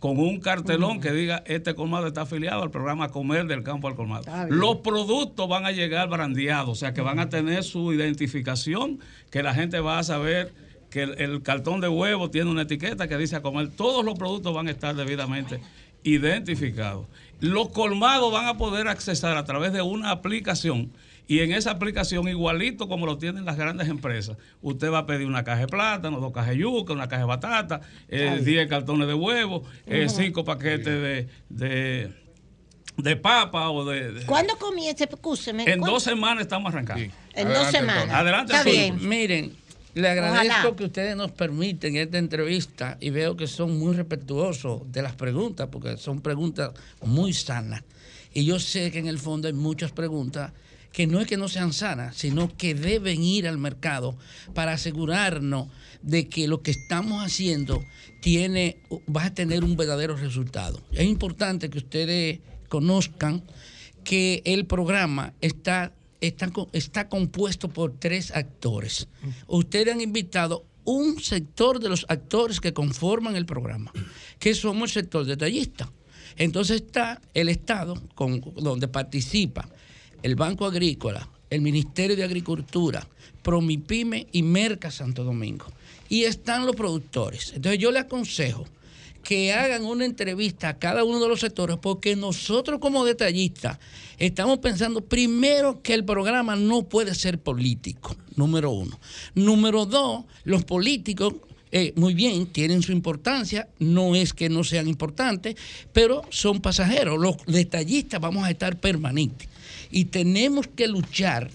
[0.00, 3.94] con un cartelón que diga este colmado está afiliado al programa Comer del Campo al
[3.94, 4.24] Colmado.
[4.48, 8.98] Los productos van a llegar brandeados, o sea que van a tener su identificación,
[9.30, 10.52] que la gente va a saber
[10.88, 13.68] que el, el cartón de huevo tiene una etiqueta que dice a comer.
[13.68, 15.60] Todos los productos van a estar debidamente
[16.02, 17.06] identificados.
[17.40, 20.92] Los colmados van a poder accesar a través de una aplicación
[21.30, 25.28] y en esa aplicación, igualito como lo tienen las grandes empresas, usted va a pedir
[25.28, 28.44] una caja de plátano, dos cajas de yuca, una caja de batata, eh, Ay.
[28.44, 30.16] 10 cartones de huevo, eh, Ujú.
[30.22, 32.12] cinco paquetes de, de,
[32.96, 34.10] de papa o de...
[34.12, 35.04] de- ¿Cuándo comienza?
[35.04, 35.62] Escúcheme.
[35.62, 35.92] en ¿cuándo?
[35.94, 37.04] dos semanas estamos arrancando.
[37.34, 37.94] En dos semanas.
[38.02, 38.14] entonces.
[38.16, 39.08] Adelante, Está bien.
[39.08, 39.52] Miren,
[39.94, 40.76] le agradezco Ojalá.
[40.76, 45.68] que ustedes nos permiten esta entrevista y veo que son muy respetuosos de las preguntas,
[45.70, 47.84] porque son preguntas muy sanas.
[48.34, 50.52] Y yo sé que en el fondo hay muchas preguntas
[50.92, 54.16] que no es que no sean sanas, sino que deben ir al mercado
[54.54, 55.68] para asegurarnos
[56.02, 57.84] de que lo que estamos haciendo
[58.20, 58.78] tiene,
[59.14, 60.80] va a tener un verdadero resultado.
[60.92, 63.44] Es importante que ustedes conozcan
[64.04, 69.08] que el programa está, está, está compuesto por tres actores.
[69.46, 73.92] Ustedes han invitado un sector de los actores que conforman el programa,
[74.38, 75.92] que somos el sector detallista.
[76.36, 79.68] Entonces está el Estado, con, donde participa
[80.22, 83.06] el Banco Agrícola, el Ministerio de Agricultura,
[83.42, 85.66] Promipyme y Merca Santo Domingo.
[86.08, 87.52] Y están los productores.
[87.54, 88.66] Entonces yo le aconsejo
[89.22, 93.78] que hagan una entrevista a cada uno de los sectores, porque nosotros como detallistas
[94.18, 98.98] estamos pensando primero que el programa no puede ser político, número uno.
[99.34, 101.34] Número dos, los políticos,
[101.70, 105.56] eh, muy bien, tienen su importancia, no es que no sean importantes,
[105.92, 107.18] pero son pasajeros.
[107.18, 109.48] Los detallistas vamos a estar permanentes
[109.90, 111.50] y tenemos que luchar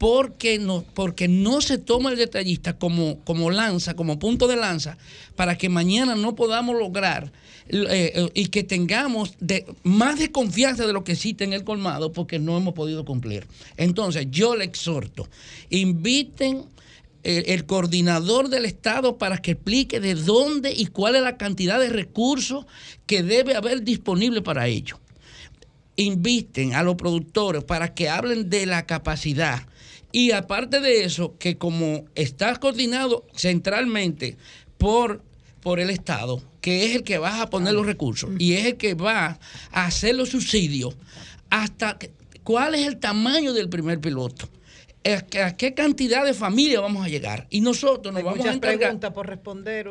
[0.00, 4.96] porque no, porque no se toma el detallista como, como lanza, como punto de lanza,
[5.36, 7.30] para que mañana no podamos lograr
[7.68, 9.34] eh, eh, y que tengamos
[9.82, 13.46] más de confianza de lo que existe en el colmado porque no hemos podido cumplir.
[13.76, 15.28] Entonces, yo le exhorto,
[15.68, 16.64] inviten
[17.22, 21.78] el, el coordinador del Estado para que explique de dónde y cuál es la cantidad
[21.78, 22.64] de recursos
[23.04, 24.98] que debe haber disponible para ello
[25.96, 29.66] invisten a los productores para que hablen de la capacidad.
[30.12, 34.36] Y aparte de eso, que como está coordinado centralmente
[34.78, 35.22] por,
[35.60, 38.76] por el Estado, que es el que va a poner los recursos y es el
[38.76, 39.38] que va
[39.70, 40.96] a hacer los subsidios,
[41.48, 41.98] hasta
[42.42, 44.48] cuál es el tamaño del primer piloto.
[45.02, 47.46] ¿A qué- a cantidad de familias vamos a llegar?
[47.48, 48.78] Y nosotros nos Hay vamos a muchas encargar.
[48.80, 49.84] preguntas por responder.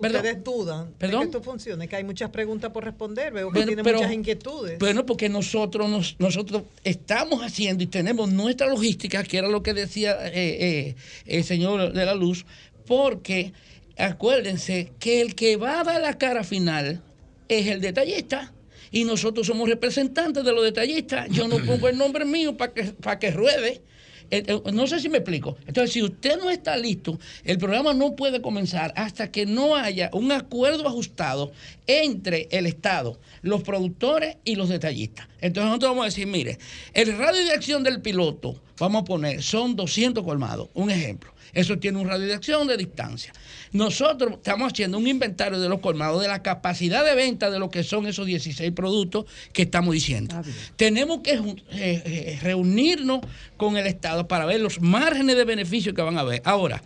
[0.00, 0.16] Perdón.
[0.16, 1.20] Ustedes dudan Perdón.
[1.20, 3.32] de que esto funcione, que hay muchas preguntas por responder.
[3.32, 4.78] Veo que Bueno, tienen pero- muchas inquietudes.
[4.80, 9.72] Bueno, porque nosotros nos, nosotros estamos haciendo y tenemos nuestra logística, que era lo que
[9.72, 10.94] decía eh, eh,
[11.26, 12.44] el señor de la luz,
[12.86, 13.52] porque
[13.96, 17.02] acuérdense que el que va a dar la cara final
[17.48, 18.52] es el detallista.
[18.92, 21.28] y nosotros somos representantes de los detallistas.
[21.30, 23.82] Yo no pongo el nombre mío para que, para que ruede.
[24.30, 25.56] Eh, eh, No sé si me explico.
[25.66, 30.10] Entonces, si usted no está listo, el programa no puede comenzar hasta que no haya
[30.12, 31.52] un acuerdo ajustado
[31.86, 35.28] entre el Estado, los productores y los detallistas.
[35.40, 36.58] Entonces, nosotros vamos a decir, mire,
[36.94, 41.35] el radio de acción del piloto, vamos a poner, son 200 colmados, un ejemplo.
[41.56, 43.32] Eso tiene un radio de acción de distancia.
[43.72, 47.70] Nosotros estamos haciendo un inventario de los colmados, de la capacidad de venta de lo
[47.70, 50.38] que son esos 16 productos que estamos diciendo.
[50.76, 53.20] Tenemos que eh, eh, reunirnos
[53.56, 56.42] con el Estado para ver los márgenes de beneficio que van a haber.
[56.44, 56.82] Ahora,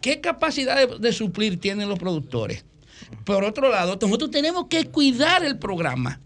[0.00, 2.64] ¿qué capacidad de, de suplir tienen los productores?
[3.24, 6.20] Por otro lado, nosotros tenemos que cuidar el programa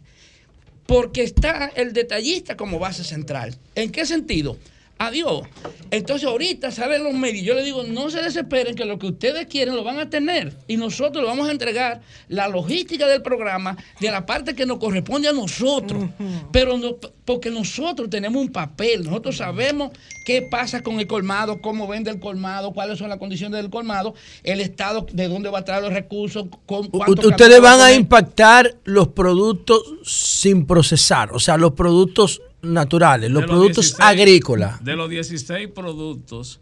[0.84, 3.56] porque está el detallista como base central.
[3.74, 4.58] ¿En qué sentido?
[4.98, 5.42] Adiós.
[5.90, 7.44] Entonces ahorita salen los medios.
[7.44, 10.56] Yo le digo, no se desesperen que lo que ustedes quieren lo van a tener.
[10.66, 14.78] Y nosotros le vamos a entregar la logística del programa de la parte que nos
[14.78, 16.04] corresponde a nosotros.
[16.52, 19.04] Pero no, porque nosotros tenemos un papel.
[19.04, 19.92] Nosotros sabemos
[20.26, 24.14] qué pasa con el colmado, cómo vende el colmado, cuáles son las condiciones del colmado,
[24.42, 29.08] el Estado, de dónde va a traer los recursos, con, Ustedes van a impactar los
[29.08, 34.84] productos sin procesar, o sea, los productos naturales, los De productos 16 agrícolas.
[34.84, 36.60] De los 16 productos,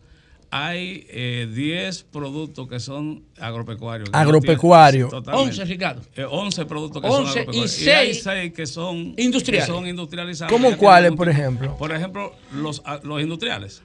[0.50, 4.08] hay eh, 10 productos que son agropecuarios.
[4.08, 5.08] que no Agropecuario.
[5.08, 5.50] tienen- sí, totalmente.
[5.60, 6.02] 11, Ricardo.
[6.14, 7.80] Eh, 11 productos que 11 son y agropecuarios.
[7.80, 9.66] Y, seis hay 6 que son industriales.
[9.68, 10.52] que son industrializados.
[10.52, 11.76] ¿Cómo cuáles, por ejemplo?
[11.76, 13.82] Por ejemplo, los, a- los industriales.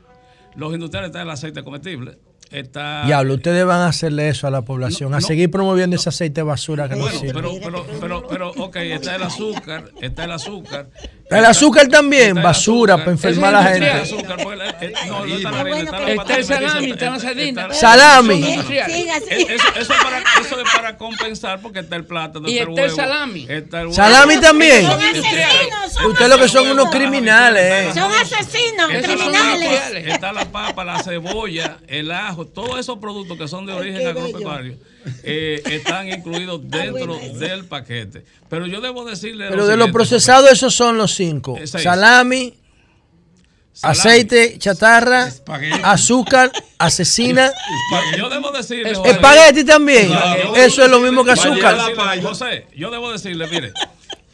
[0.56, 2.18] Los industriales está el aceite comestible.
[2.52, 6.42] Está Diablo, ustedes van a hacerle eso a la población, a seguir promoviendo ese aceite
[6.42, 7.34] de basura que no Bueno, sirve.
[7.34, 10.90] pero, pero, pero, pero, ok, está el azúcar, está el azúcar.
[11.32, 13.06] El azúcar también, basura azúcar.
[13.06, 13.90] para enfermar a la gente.
[13.90, 17.74] azúcar, porque la- no, no está el salami, está la sardina.
[17.74, 18.44] Salami.
[18.44, 19.88] Eso, es
[20.74, 22.96] para, compensar porque está el plátano, Y está el huevo.
[22.96, 23.46] salami.
[23.50, 23.96] está el huevo.
[23.96, 24.86] Salami también.
[25.92, 27.64] Son Ustedes lo que son unos criminales.
[27.64, 27.92] eh.
[27.94, 30.08] Son asesinos, criminales.
[30.08, 34.76] está la papa, la cebolla, el ajo, todos esos productos que son de origen agropecuario
[35.24, 38.24] eh, están incluidos dentro del paquete.
[38.50, 39.46] Pero yo debo decirle.
[39.50, 41.58] Pero lo de los siguiente, procesados esos son los cinco.
[41.58, 41.68] Eh.
[41.68, 42.54] Salami,
[43.82, 45.32] aceite, chatarra,
[45.84, 47.52] azúcar, asesina.
[48.18, 48.92] Yo debo decirle.
[48.92, 50.08] Espagueti también.
[50.08, 50.56] Claro.
[50.56, 51.78] Eso es lo mismo que azúcar.
[51.78, 53.74] decirle, José, yo debo decirle, mire,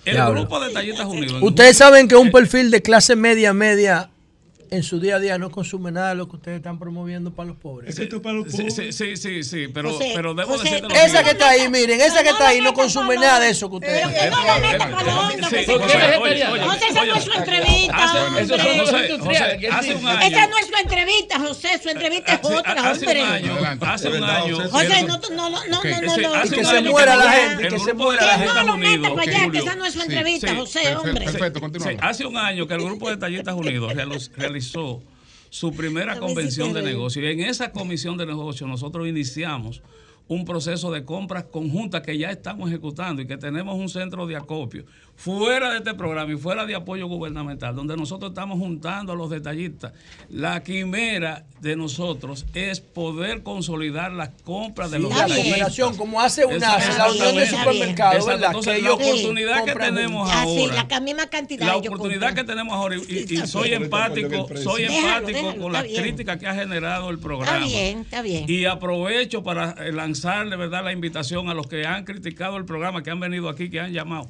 [0.05, 0.41] el Diablo.
[0.41, 1.41] grupo de Tallistas Unidos.
[1.41, 4.09] Ustedes saben que un perfil de clase media, media,
[4.69, 7.49] en su día a día no consume nada de lo que ustedes están promoviendo para
[7.49, 7.95] los pobres.
[7.95, 8.07] Sí,
[8.71, 11.69] sí, sí, sí, sí, pero, José, pero debo José, decirte lo esa que está ahí,
[11.69, 14.03] miren, esa que está ahí no consume nada de eso que ustedes.
[15.49, 15.97] Sí, ¿Por qué
[16.63, 18.37] José, esa no es su entrevista, los.
[18.39, 18.57] Esa
[20.47, 21.79] no es su entrevista, José.
[21.81, 23.21] Su entrevista es otra, hace un hombre.
[23.23, 24.69] año, hace un año.
[24.69, 28.37] José, no, no, no, no, no, que se muera la gente, que se muera la
[28.37, 28.53] gente.
[28.53, 31.25] No lo meta Unidos, para allá, que esa no es su entrevista, José, hombre.
[31.25, 31.99] perfecto, continuamos.
[32.01, 35.03] Sí, hace un año que el grupo de Tallistas Unidos realiz- realizó
[35.49, 37.23] su primera convención de negocios.
[37.23, 39.81] Y en esa comisión de negocios nosotros iniciamos
[40.29, 44.35] un proceso de compras conjuntas que ya estamos ejecutando y que tenemos un centro de
[44.35, 49.15] acopio fuera de este programa y fuera de apoyo gubernamental, donde nosotros estamos juntando a
[49.15, 49.93] los detallistas.
[50.29, 55.47] La quimera de nosotros es poder consolidar las compras de Sí, los la detallistas.
[55.49, 58.25] cooperación, como hace una- la unión de supermercados.
[58.27, 58.47] ¿verdad?
[58.47, 61.65] Entonces, Que la oportunidad que tenemos Ah, sí, ahora la misma cantidad.
[61.65, 65.61] la oportunidad que tenemos ahora y, y- y está soy empático, soy Déjalo, empático déjalo,
[65.63, 66.01] con las bien.
[66.03, 67.57] críticas que ha generado el programa.
[67.57, 68.45] Está bien, está bien.
[68.47, 69.73] Y aprovecho para
[70.23, 73.69] lanzarle verdad la invitación a los que han criticado el programa, que han venido aquí,
[73.69, 74.29] que han llamado.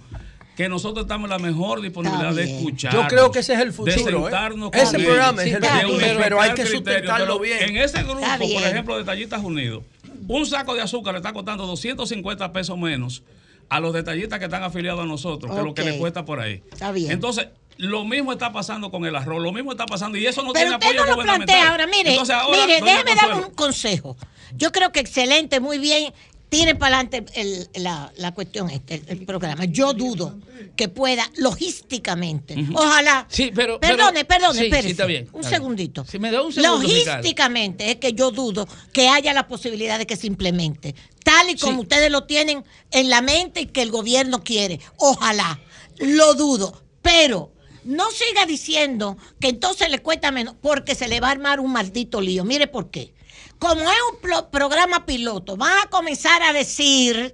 [0.55, 2.91] Que nosotros estamos en la mejor disponibilidad de escuchar.
[2.91, 4.81] Yo creo que ese es el futuro, De ¿eh?
[4.81, 7.61] Ese programa es el de futuro, pero hay que sustentarlo bien.
[7.61, 9.83] En ese grupo, por ejemplo, de Tallistas Unidos,
[10.27, 13.21] un saco de azúcar le está costando 250 pesos menos
[13.69, 16.63] a los detallistas que están afiliados a nosotros que lo que les cuesta por ahí.
[16.71, 17.11] Está bien.
[17.11, 17.47] Entonces,
[17.77, 20.71] lo mismo está pasando con el arroz, lo mismo está pasando y eso no Pero
[20.71, 21.55] tiene usted apoyo no lo gubernamental.
[21.55, 21.87] plantea ahora.
[21.87, 24.17] Mire, Entonces, ahora, mire, déjeme Consuelo, un consejo.
[24.55, 26.13] Yo creo que excelente, muy bien.
[26.49, 29.65] Tire para adelante el- la, la cuestión, este, el, el programa.
[29.65, 30.37] Yo dudo
[30.77, 32.55] que pueda logísticamente.
[32.73, 33.27] Ojalá.
[33.29, 33.79] Sí, pero.
[33.79, 34.89] pero- Perdone, perdone, sí, sí, espérese.
[34.91, 35.27] está bien.
[35.33, 35.49] Un bien.
[35.51, 36.05] segundito.
[36.05, 37.03] Si me da un segundo, Ricardo.
[37.17, 40.95] Logísticamente es que yo dudo que haya la posibilidad de que se implemente.
[41.23, 44.79] Tal y como ustedes lo tienen en la mente y que el gobierno quiere.
[44.97, 45.59] Ojalá.
[45.97, 46.81] Lo dudo.
[47.01, 47.51] Pero
[47.83, 51.71] no siga diciendo que entonces le cuesta menos, porque se le va a armar un
[51.71, 52.43] maldito lío.
[52.45, 53.13] Mire por qué.
[53.59, 57.33] Como es un pro- programa piloto, van a comenzar a decir,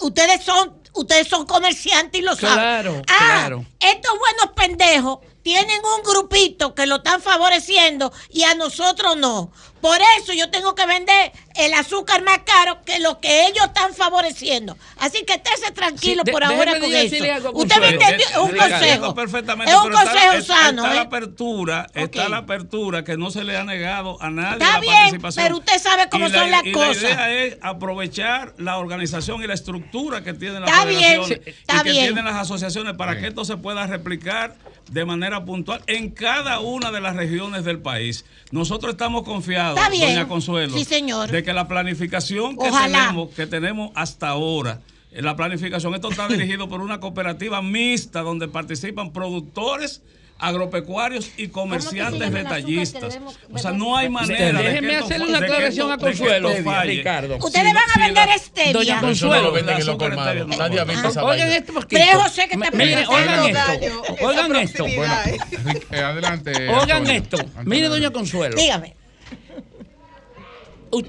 [0.00, 2.54] ustedes son, ustedes son comerciantes y lo saben.
[2.56, 3.64] Claro, Ah, claro.
[3.80, 9.50] estos buenos pendejos tienen un grupito que lo están favoreciendo y a nosotros no.
[9.80, 13.92] Por eso yo tengo que vender el azúcar más caro que lo que ellos están
[13.92, 14.76] favoreciendo.
[15.00, 17.50] Así que estése tranquilo Sí, de- por ahora con eso.
[17.52, 19.14] Usted me entendió, es un consejo.
[19.16, 20.82] perfectamente, Es un consejo está- sano.
[20.84, 21.04] Está la ¿eh?
[21.04, 24.92] apertura, está la apertura que no se le ha negado a nadie Está la bien,
[24.94, 25.44] participación.
[25.44, 27.02] pero usted sabe cómo Y la- son las y cosas.
[27.02, 31.40] La idea es aprovechar la organización y la estructura que tienen las Está bien, federaciones
[31.44, 32.04] sí, y está que bien.
[32.04, 34.54] tienen las asociaciones para que esto se pueda replicar
[34.90, 38.24] de manera puntual en cada una de las regiones del país.
[38.50, 40.08] Nosotros estamos confiados, bien.
[40.14, 41.30] doña Consuelo, Sí, señor.
[41.30, 42.98] de que la planificación que Ojalá.
[43.06, 44.80] tenemos, que tenemos hasta ahora,
[45.12, 50.02] eh, la planificación, esto está dirigido por una cooperativa mixta donde participan productores
[50.42, 53.14] agropecuarios y comerciantes detallistas.
[53.14, 56.50] debemos O sea, no hay manera de Déjeme hacerle una aclaración a Consuelo.
[56.84, 57.36] Ricardo.
[57.40, 58.72] Ustedes van a vender stevia.
[58.72, 59.42] Doña Consuelo.
[59.44, 60.58] lo venden en los colmados.
[60.58, 61.56] Nadie ha visto esa Oigan vaina.
[61.56, 63.10] esto José que está pensando.
[63.10, 64.24] oigan esto.
[64.26, 64.86] Oigan esto.
[65.96, 66.68] adelante.
[66.68, 67.36] Oigan esto.
[67.64, 68.56] Mire, doña Consuelo.
[68.56, 68.96] Dígame.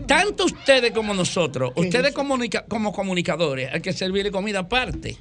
[0.07, 5.17] Tanto ustedes como nosotros, ustedes comunica- como comunicadores, hay que servirle comida aparte.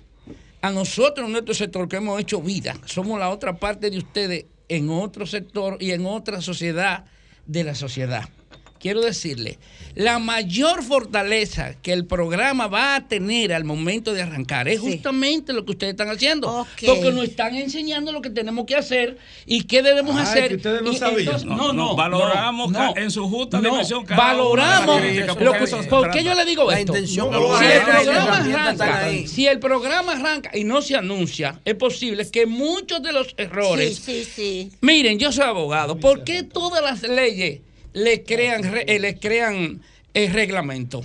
[0.62, 4.46] A nosotros, en nuestro sector, que hemos hecho vida, somos la otra parte de ustedes
[4.68, 7.04] en otro sector y en otra sociedad
[7.46, 8.28] de la sociedad.
[8.82, 9.58] Quiero decirle,
[9.94, 15.52] la mayor fortaleza que el programa va a tener al momento de arrancar es justamente
[15.52, 16.66] lo que ustedes están haciendo.
[16.84, 20.48] Porque nos están enseñando lo que tenemos que hacer y qué debemos Ay, hacer.
[20.48, 21.20] que ustedes no Y sabían.
[21.20, 22.96] entonces- No, no, no, no, valoramos no, ca- no.
[22.96, 24.92] en su justa No, dimensión valoramos lo
[25.34, 26.92] porque que- ¿Por qué yo le digo La esto?
[26.92, 32.28] intención Si el programa arranca, si el programa arranca y no se anuncia, es posible
[32.30, 34.72] que muchos de los errores Sí, sí, sí.
[34.80, 35.96] Miren, yo soy abogado.
[35.98, 37.60] ¿Por qué todas las leyes
[37.92, 39.82] le crean, re- eh, le crean
[40.14, 41.04] el reglamento?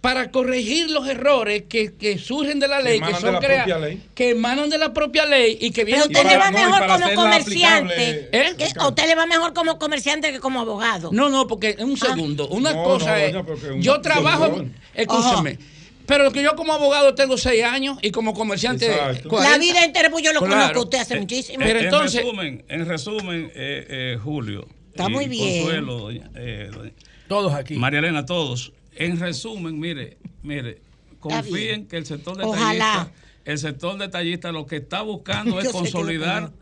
[0.00, 3.38] Para corregir los errores que, que surgen de la ley, que, emanan son de la
[3.40, 4.02] crea- propia ley.
[4.14, 6.86] que emanan de la propia ley y que Pero vienen a usted le va mejor
[6.86, 8.28] como comerciante.
[8.32, 8.54] ¿Eh?
[8.58, 11.08] que- a usted le va mejor como comerciante que como abogado.
[11.10, 12.48] No, no, porque un segundo.
[12.48, 13.34] Una No, cosa no, es.
[13.70, 14.46] un yo trabajo.
[14.48, 14.66] doctor.
[14.94, 15.58] Escúcheme.
[16.06, 18.88] Pero que yo como abogado tengo seis años y como comerciante.
[18.88, 19.56] La 40.
[19.58, 20.54] vida entera, pues yo lo Claro.
[20.54, 21.64] conozco a usted hace Eh, muchísimo.
[21.64, 24.68] en- en resumen, en resumen eh, eh, Julio.
[24.94, 25.62] Está muy bien.
[25.64, 26.92] Consuelo, doña- eh, doña-
[27.26, 27.74] Todos aquí.
[27.74, 28.72] María Elena, todos.
[28.94, 30.78] En resumen, mire, mire,
[31.18, 32.72] confíen que el sector Ojalá.
[32.72, 33.12] detallista,
[33.44, 36.52] el sector detallista lo que está buscando es consolidar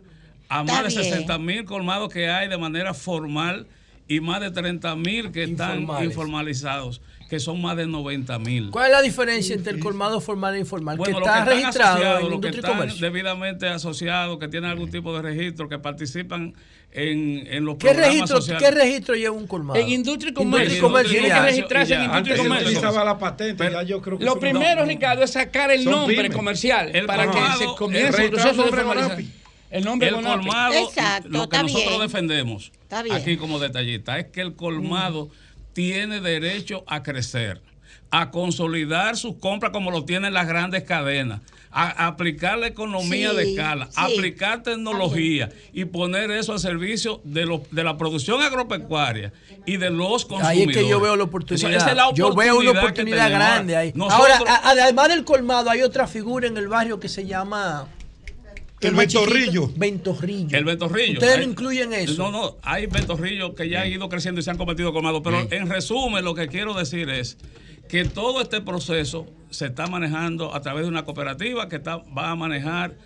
[0.49, 1.12] a Está más de bien.
[1.12, 3.67] 60 mil colmados que hay de manera formal
[4.09, 7.02] y más de 30 mil que están informalizados,
[7.33, 8.69] que son más de 90 mil.
[8.70, 10.99] ¿Cuál es la diferencia entre el colmado formal e informal?
[10.99, 13.07] Bueno, que los está que están registrado en los que están comercio.
[13.07, 16.52] debidamente asociados, que tienen algún tipo de registro, que participan
[16.93, 18.62] en, en los ¿Qué programas registro, sociales.
[18.69, 19.81] ¿Qué registro lleva un colmado?
[19.81, 21.11] En industria y y comercio.
[21.11, 22.69] Tiene que registrarse en industria y Antes se comercio.
[22.69, 25.86] utilizaba la patente, ya yo creo que Lo eso no- primero, Ricardo, es sacar el
[25.86, 26.36] nombre pymes.
[26.36, 29.33] comercial El para que colmado, se el comience el proceso de formalización.
[29.70, 32.01] El nombre el colmado, Exacto, lo que está nosotros bien.
[32.02, 33.17] defendemos Está bien.
[33.17, 35.31] aquí como detallista es que el colmado
[35.73, 37.60] tiene derecho a crecer,
[38.10, 43.36] a consolidar sus compras como lo tienen las grandes cadenas, a, aplicar la economía Sí,
[43.36, 43.92] de escala, sí.
[43.97, 49.33] aplicar tecnología y poner eso al servicio de, lo- de la producción agropecuaria
[49.65, 50.49] y de los consumidores.
[50.49, 51.73] Ahí es que yo veo la oportunidad.
[51.73, 53.92] esa es la yo veo una oportunidad grande ahí.
[53.94, 57.89] Nosotros- Ahora, además del colmado, hay otra figura en el barrio que se llama.
[58.83, 59.70] Que El ventorrillo.
[59.77, 60.59] Ventorrillo.
[60.59, 61.12] El ventorrillo.
[61.15, 62.23] Ustedes Hay- no incluyen eso.
[62.25, 65.23] No, no, hay ventorrillos que ya han ido creciendo y se han convertido colmados.
[65.25, 67.39] Pero en resumen, lo que quiero decir es
[67.89, 72.31] que todo este proceso se está manejando a través de una cooperativa que está, va
[72.31, 72.97] a manejar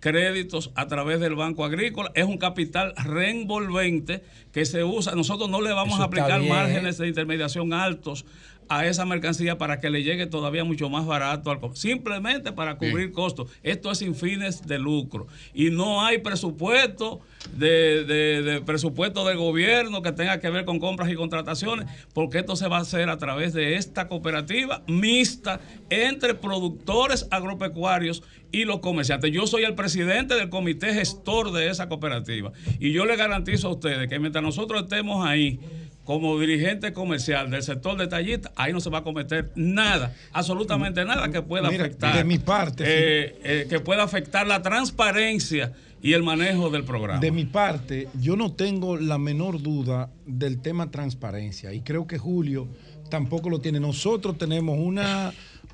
[0.00, 2.10] créditos a través del Banco Agrícola.
[2.14, 5.14] Es un capital reenvolvente que se usa.
[5.14, 8.24] Nosotros no le vamos Eso a aplicar márgenes de intermediación altos
[8.68, 13.12] a esa mercancía para que le llegue todavía mucho más barato al simplemente para cubrir
[13.12, 13.50] costos.
[13.62, 17.20] Esto es sin fines de lucro y no hay presupuesto
[17.56, 22.38] de, de- de presupuesto del gobierno que tenga que ver con compras y contrataciones, porque
[22.38, 28.22] esto se va a hacer a través de esta cooperativa mixta entre productores agropecuarios
[28.52, 29.32] y los comerciantes.
[29.32, 33.72] Yo soy el presidente del comité gestor de esa cooperativa y yo le garantizo a
[33.72, 35.60] ustedes que mientras nosotros estemos ahí
[36.06, 41.28] como dirigente comercial del sector detallista, ahí no se va a cometer nada, absolutamente nada
[41.30, 42.16] que pueda Mira, afectar.
[42.16, 47.18] de mi parte, eh, eh, que pueda afectar la transparencia y el manejo del programa.
[47.18, 52.18] De mi parte, yo no tengo la menor duda del tema transparencia y creo que
[52.18, 52.68] Julio
[53.10, 53.80] tampoco lo tiene.
[53.80, 55.32] Nosotros tenemos una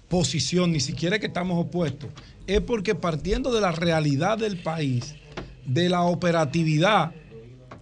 [0.09, 2.09] posición, ni siquiera que estamos opuestos,
[2.47, 5.15] es porque partiendo de la realidad del país,
[5.67, 7.13] de la operatividad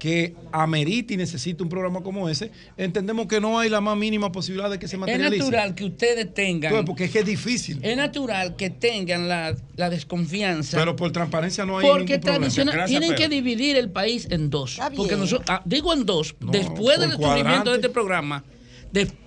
[0.01, 4.33] que amerita y necesita un programa como ese, entendemos que no hay la más mínima
[4.33, 5.37] posibilidad de que se materialice.
[5.37, 6.71] Es natural que ustedes tengan.
[6.73, 7.79] Entonces, porque es que es difícil.
[7.83, 10.79] Es natural que tengan la, la desconfianza.
[10.79, 12.87] Pero por transparencia no hay Porque ningún problema.
[12.87, 14.81] Tienen que dividir el país en dos.
[14.97, 18.43] Porque nosotros, ah, digo en dos, después del descubrimiento de este programa,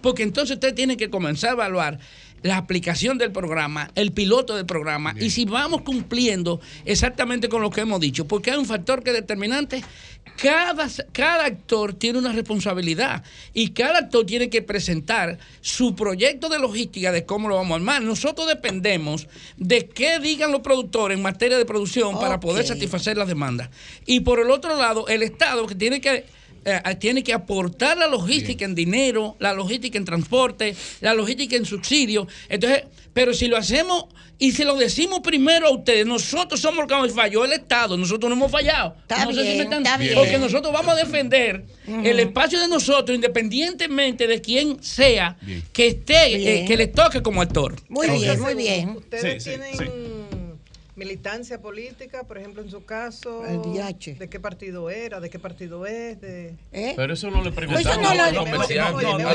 [0.02, 2.00] porque entonces ustedes tienen que comenzar a evaluar
[2.44, 7.70] la aplicación del programa, el piloto del programa, y si vamos cumpliendo exactamente con lo
[7.70, 9.82] que hemos dicho, porque hay un factor que es determinante,
[10.42, 16.60] cada, cada actor tiene una responsabilidad y cada actor tiene que presentar su proyecto de
[16.60, 18.02] logística de cómo lo vamos a armar.
[18.02, 23.28] Nosotros dependemos de qué digan los productores en materia de producción para poder satisfacer las
[23.28, 23.70] demandas.
[24.06, 26.26] Y por el otro lado, el Estado que tiene que
[26.66, 31.56] eh, eh, tiene que aportar la logística en dinero, la logística en transporte, la logística
[31.56, 32.28] en subsidio.
[32.48, 32.84] Entonces,
[33.14, 34.06] pero si lo hacemos
[34.40, 38.30] y se lo decimos primero a ustedes, nosotros somos los que falló el Estado, nosotros
[38.30, 38.96] no hemos fallado.
[39.02, 40.16] Está bien.
[40.16, 45.38] Porque nosotros vamos a defender el espacio de nosotros, independientemente de quién sea
[45.72, 47.76] que esté, eh, que le toque como actor.
[47.90, 48.90] Muy bien, muy bien.
[48.90, 49.78] Ustedes tienen.
[49.78, 50.23] Sí, sí.
[50.96, 53.44] Militancia política, por ejemplo, en su caso.
[53.46, 54.20] El DH.
[54.20, 55.20] ¿De qué partido era?
[55.20, 56.22] ¿De qué partido es?
[56.22, 56.56] De...
[56.72, 56.94] ¿Eh?
[56.96, 57.98] Pero eso no le preguntamos.
[57.98, 59.34] Pues no, no,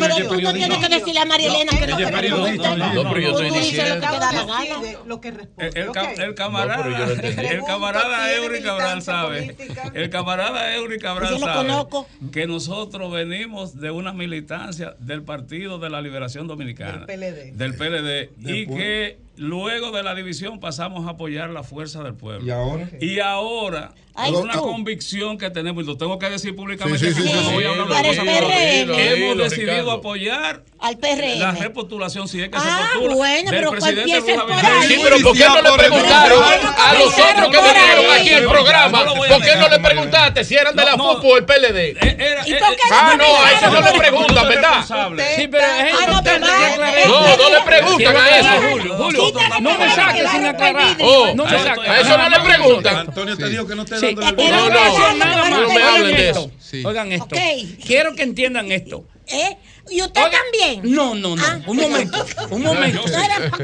[0.00, 1.98] Pero tú no tienes que decirle a María Elena que no.
[5.06, 5.80] Lo que responde.
[6.16, 7.08] El camarada.
[7.48, 9.56] El camarada Eury Cabral sabe.
[9.94, 11.94] El camarada Eury Cabral sabe.
[12.32, 17.06] Que nosotros venimos de una militancia del Partido de la Liberación Dominicana.
[17.06, 17.52] Del PLD.
[17.52, 18.30] Del PLD.
[18.40, 22.44] Y que Luego de la división pasamos a apoyar la fuerza del pueblo.
[22.44, 22.90] Y ahora.
[23.00, 23.94] Y ahora
[24.26, 27.12] es una convicción que tenemos, y lo tengo que decir públicamente.
[27.12, 28.04] Sí, sí, voy a hablar.
[28.04, 31.38] Hemos decidido apoyar al PRM.
[31.38, 33.14] la repostulación, si es que ah, se postula.
[33.14, 34.88] Bueno, pero presidente por ahí.
[34.88, 39.04] Sí, pero ¿por qué no le preguntaron a los otros que vinieron aquí el programa?
[39.04, 41.76] ¿Por qué no le preguntaste si eran de la no, FUPO o el PLD?
[41.76, 42.58] Eh, eh, eh,
[42.90, 44.84] ah, ah, no, a eso no le preguntan, ¿verdad?
[45.36, 48.48] Sí, pero es No, no le preguntan a eso.
[48.70, 49.27] Julio, Julio
[49.60, 50.96] no me saques sin aclarar.
[51.00, 51.84] Oh, no me saques.
[52.00, 52.96] Eso no le preguntan.
[52.96, 56.50] Antonio te dijo que no esté dando el No, no, no me hablen de eso.
[56.84, 57.36] Oigan esto.
[57.84, 59.04] Quiero que entiendan esto.
[59.26, 59.58] ¿Eh?
[59.90, 60.94] ¿Y usted también?
[60.94, 61.42] No, no, no.
[61.44, 61.60] Ah.
[61.66, 62.26] Un momento.
[62.50, 63.02] Un momento.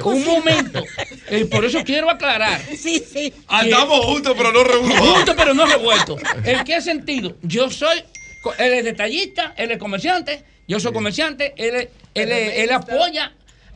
[0.05, 0.83] Un momento.
[1.29, 2.61] Eh, por eso quiero aclarar.
[2.77, 3.33] Sí, sí.
[3.49, 5.09] Andamos juntos, pero no revueltos.
[5.09, 6.21] Juntos, pero no revueltos.
[6.45, 7.37] ¿En qué sentido?
[7.43, 8.03] Yo soy.
[8.59, 10.45] Él es detallista, él es comerciante.
[10.69, 11.55] Yo soy comerciante.
[11.57, 13.33] Él, él, él apoya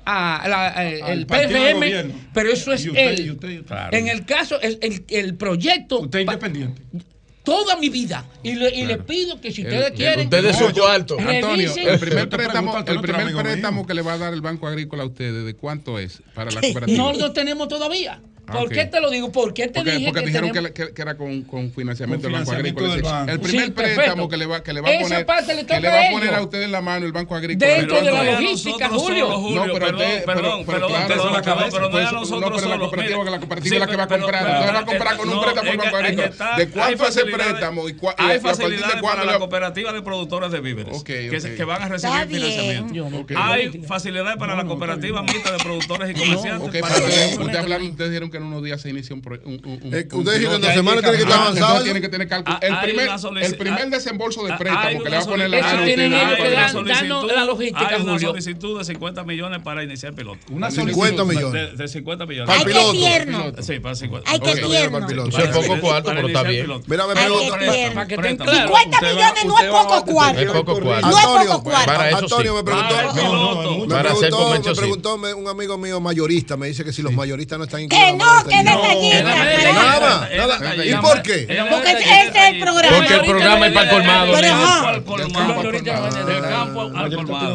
[0.08, 3.96] a la, el PFM, pero eso es usted, claro.
[3.96, 6.00] En el caso, el, el, proyecto.
[6.00, 6.82] Usted independiente
[7.48, 8.26] toda mi vida.
[8.42, 8.88] Y le, y claro.
[8.88, 10.26] le pido que si ustedes quieren.
[10.26, 11.16] Ustedes son cuarto.
[11.18, 15.04] Antonio, el primer préstamo, el primer préstamo que le va a dar el Banco Agrícola
[15.04, 16.98] a ustedes, ¿de cuánto es para la cooperativa?
[16.98, 18.20] No lo tenemos todavía.
[18.48, 19.30] Ah, ¿Por qué te lo digo?
[19.30, 22.52] ¿Por qué te porque, dije porque dijeron que, que, era con, con financiamiento, del Banco
[22.52, 23.26] Agrícola.
[23.28, 25.26] El primer préstamo que le va, que le va a poner,
[25.66, 27.74] que le va a, poner a usted en la mano el Banco Agrícola.
[27.74, 29.30] Dentro de la logística, Julio.
[29.38, 29.66] Julio.
[29.66, 33.38] No, pero usted, perdón, pero, perdón, pero no pues, nosotros pero la cooperativa, que la
[33.38, 34.46] cooperativa es la que va a comprar.
[34.46, 36.56] Entonces va a eh, comprar con un préstamo del Banco Agrícola.
[36.56, 37.88] ¿De cuánto es el préstamo?
[37.88, 43.26] Y hay facilidades para la cooperativa de productores de víveres que van a recibir financiamiento.
[43.36, 46.82] Hay facilidades para la cooperativa mixta de productores y comerciantes.
[47.98, 49.50] Ustedes dijeron que que en unos días se inicia un proyecto.
[49.50, 51.82] Eh, Ustedes dicen que en dos semanas tiene que estar avanzado.
[51.82, 52.58] Tiene que tener cálculo.
[52.60, 53.08] El primer,
[53.42, 55.84] el primer desembolso de préstamo que le va a poner la mano.
[55.84, 60.40] que la logística, Hay una solicitud de 50 millones para iniciar piloto.
[60.50, 61.76] Una 50 millones.
[61.78, 62.56] De 50 millones.
[62.56, 63.52] Hay que tierno.
[63.60, 64.30] Sí, para 50.
[64.30, 65.28] Hay que tierno.
[65.28, 66.66] Eso es poco cuarto, pero está bien.
[66.86, 67.54] Mira, me pregunto.
[67.58, 70.40] 50 millones no es poco cuarto.
[70.40, 71.08] Es poco cuarto.
[71.08, 72.16] No es poco cuarto.
[72.18, 73.86] Antonio me preguntó.
[73.88, 76.56] Me preguntó un amigo mío mayorista.
[76.56, 78.08] Me dice que si los mayoristas no están incluidos.
[78.28, 79.22] No, detallista.
[79.72, 81.46] Nada, ¿Y por qué?
[81.70, 82.96] Porque este es el programa.
[82.96, 84.32] Porque el programa es para el colmado.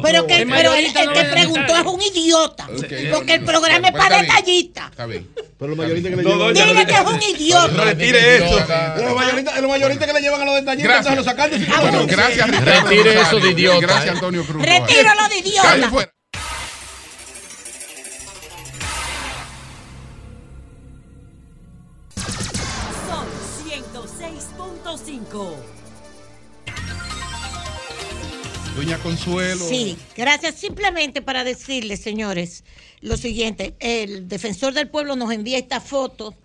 [0.02, 2.68] Pero el que preguntó es un idiota.
[3.12, 4.92] Porque el programa es para detallistas.
[4.92, 5.28] Está bien.
[5.58, 6.54] Pero los mayoristas que le llevan.
[6.54, 7.84] Dile que es un idiota.
[7.86, 8.66] Retire eso.
[9.62, 11.60] Los mayoristas que le llevan a los detallistas, se lo sacan de
[12.06, 13.80] Gracias, ah, Retire eso de idiota.
[13.80, 14.10] Gracias, eh.
[14.10, 14.62] Antonio Cruz.
[14.62, 16.13] Retíralo de idiota.
[25.34, 25.56] Rico.
[28.76, 29.68] Doña Consuelo.
[29.68, 30.56] Sí, gracias.
[30.56, 32.64] Simplemente para decirles, señores,
[33.02, 33.76] lo siguiente.
[33.80, 36.36] El defensor del pueblo nos envía esta foto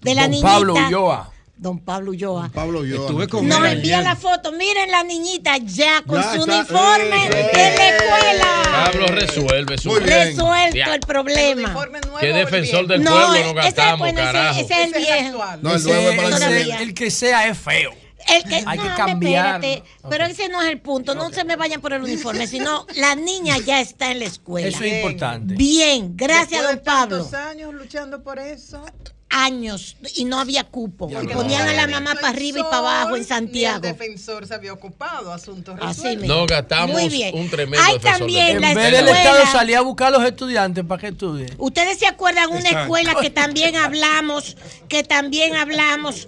[0.00, 0.40] de la don.
[0.40, 1.32] Pablo Ulloa.
[1.56, 2.50] Don Pablo Ulloa.
[2.54, 3.06] Pablo Ulloa.
[3.06, 4.52] Estuve con nos envía la foto.
[4.52, 8.62] Miren la niñita ya con su uniforme eh, de la eh, escuela.
[8.62, 8.90] Eh.
[8.92, 11.74] Pablo resuelve su Resuelto el problema.
[12.20, 14.60] El defensor del pueblo no gastamos, ese, bueno, carajo.
[14.60, 15.44] Ese, ese es el viejo.
[15.62, 18.07] No, el, nuevo es para el, el que sea es feo.
[18.34, 19.56] El que, Hay que cambiar.
[19.64, 21.14] espérate, pero ese no es el punto.
[21.14, 24.68] No se me vayan por el uniforme, sino la niña ya está en la escuela.
[24.68, 25.54] Eso es importante.
[25.54, 27.16] Bien, gracias, Después de don Pablo.
[27.24, 28.84] tantos años luchando por eso.
[29.30, 31.08] Años y no había cupo.
[31.08, 33.80] Porque Ponían no a la mamá para arriba y para abajo en Santiago.
[33.82, 36.22] Ni el defensor se había ocupado, asuntos Así resueltos.
[36.22, 36.34] mismo.
[36.36, 37.34] No gastamos Muy bien.
[37.36, 40.24] un tremendo Hay también del- la En vez del Estado salía a buscar a los
[40.26, 41.54] estudiantes para que estudien.
[41.58, 42.80] Ustedes se acuerdan una Exacto.
[42.82, 44.56] escuela que también hablamos,
[44.88, 46.26] que también hablamos,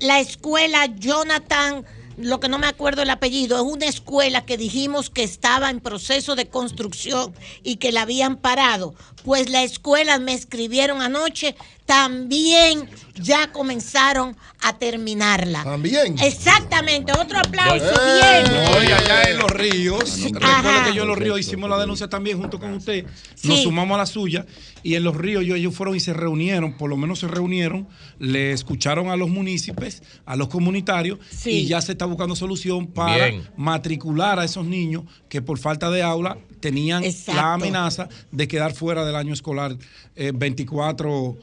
[0.00, 1.84] la escuela Jonathan,
[2.18, 5.80] lo que no me acuerdo el apellido, es una escuela que dijimos que estaba en
[5.80, 8.94] proceso de construcción y que la habían parado.
[9.24, 11.54] Pues la escuela me escribieron anoche,
[11.86, 15.62] también ya comenzaron a terminarla.
[15.64, 16.18] También.
[16.18, 18.56] Exactamente, otro aplauso, Eh, bien.
[18.78, 20.84] Oye, allá en Los Ríos, recuerda Ajá.
[20.90, 23.04] que yo en Los Ríos hicimos la denuncia también junto con usted,
[23.44, 23.62] nos Sí.
[23.64, 24.46] sumamos a la suya
[24.82, 27.86] y en Los Ríos yo- ellos fueron y se reunieron, por lo menos se reunieron,
[28.18, 33.28] le escucharon a los municipios, a los comunitarios y ya se está buscando solución para
[33.28, 33.48] Bien.
[33.56, 37.40] matricular a esos niños que por falta de aula tenían Exacto.
[37.40, 39.76] la amenaza de quedar fuera del año escolar
[40.16, 41.36] eh, 24,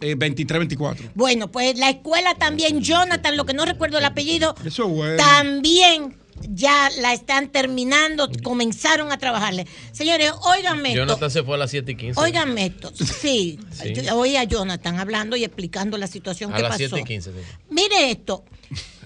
[0.00, 1.12] eh, 23-24.
[1.14, 5.16] Bueno, pues la escuela también, Jonathan, lo que no recuerdo el apellido, Eso es bueno.
[5.16, 6.16] también
[6.48, 9.64] ya la están terminando, comenzaron a trabajarle.
[9.92, 11.00] Señores, óiganme esto.
[11.02, 12.20] Jonathan se fue a las 7 y 15.
[12.20, 12.90] Óiganme esto.
[12.94, 13.92] Sí, Sí.
[13.94, 16.78] yo oí a Jonathan hablando y explicando la situación A que las pasó.
[16.96, 17.30] 7 y 15.
[17.32, 17.38] sí.
[17.70, 18.44] Mire esto.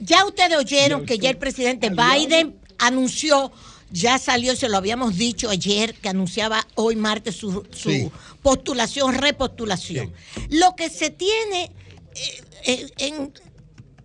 [0.00, 3.52] Ya ustedes oyeron que ya el presidente Biden anunció,
[3.90, 8.10] ya salió, se lo habíamos dicho ayer, que anunciaba hoy martes su, su Sí.
[8.42, 10.12] postulación, repostulación.
[10.50, 11.70] Lo que se tiene
[12.64, 13.30] eh, eh,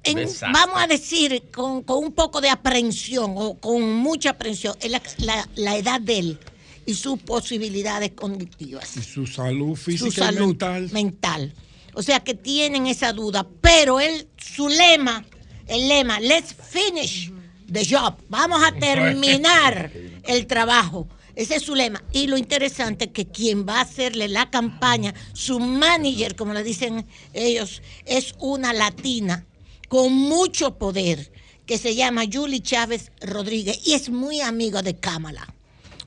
[0.04, 4.90] en, vamos a decir, con, con un poco de aprensión o con mucha aprensión, es
[4.92, 6.40] la, la- la edad de él
[6.86, 10.90] y sus posibilidades cognitivas Y su salud física su salud y mental.
[10.92, 11.54] mental.
[11.94, 15.24] O sea que tienen esa duda, pero él, su lema,
[15.68, 17.32] el lema, let's finish
[17.72, 19.92] the job, vamos a terminar
[20.24, 21.08] el trabajo.
[21.36, 22.04] Ese es su lema.
[22.12, 26.64] Y lo interesante es que quien va a hacerle la campaña, su manager, como le
[26.64, 29.46] dicen ellos, es una latina
[29.88, 31.32] con mucho poder
[31.66, 35.54] que se llama Julie Chávez Rodríguez y es muy amiga de Kamala.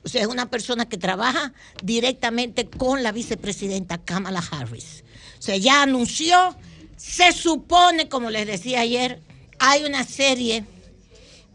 [0.04, 5.04] O sea, es una persona que trabaja directamente con la vicepresidenta Kamala Harris.
[5.38, 6.54] O sea, ya anunció,
[6.96, 9.22] se supone, como les decía ayer,
[9.58, 10.64] hay una serie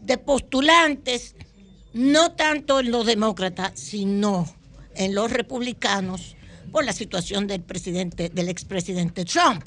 [0.00, 1.34] de postulantes,
[1.92, 4.52] no tanto en los demócratas, sino
[4.94, 6.36] en los republicanos,
[6.70, 9.64] por la situación del presidente, del expresidente Trump.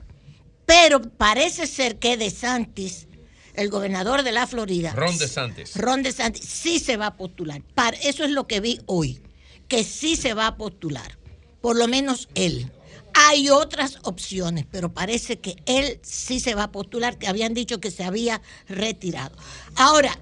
[0.66, 3.08] Pero parece ser que DeSantis,
[3.56, 5.76] el gobernador de la Florida, Ron DeSantis.
[5.76, 7.62] Ron DeSantis sí se va a postular.
[7.76, 9.22] Para, eso es lo que vi hoy,
[9.68, 11.18] que sí se va a postular.
[11.62, 12.72] Por lo menos él.
[13.14, 17.80] Hay otras opciones, pero parece que él sí se va a postular, que habían dicho
[17.80, 19.36] que se había retirado.
[19.76, 20.20] Ahora,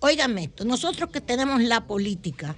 [0.00, 2.56] óigame esto, nosotros que tenemos la política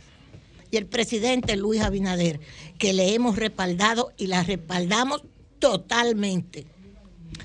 [0.71, 2.41] y el presidente Luis Abinader,
[2.79, 5.23] que le hemos respaldado y la respaldamos
[5.59, 6.67] totalmente,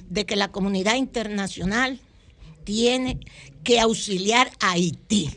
[0.10, 2.00] de que la comunidad internacional
[2.64, 3.20] tiene
[3.64, 5.30] que auxiliar a Haití.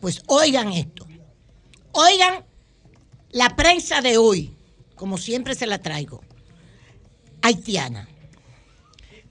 [0.00, 1.06] Pues oigan esto.
[1.92, 2.44] Oigan
[3.30, 4.54] la prensa de hoy,
[5.02, 6.22] como siempre se la traigo,
[7.40, 8.08] haitiana.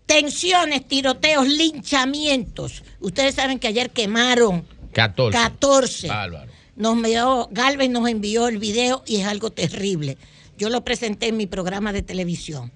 [0.05, 2.83] Tensiones, tiroteos, linchamientos.
[2.99, 5.31] Ustedes saben que ayer quemaron 14.
[5.31, 6.07] 14.
[6.09, 6.51] Bárbaro.
[6.75, 10.17] Nos envió, Galvez nos envió el video y es algo terrible.
[10.57, 12.73] Yo lo presenté en mi programa de televisión.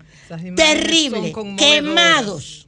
[0.55, 2.64] Terrible, quemados.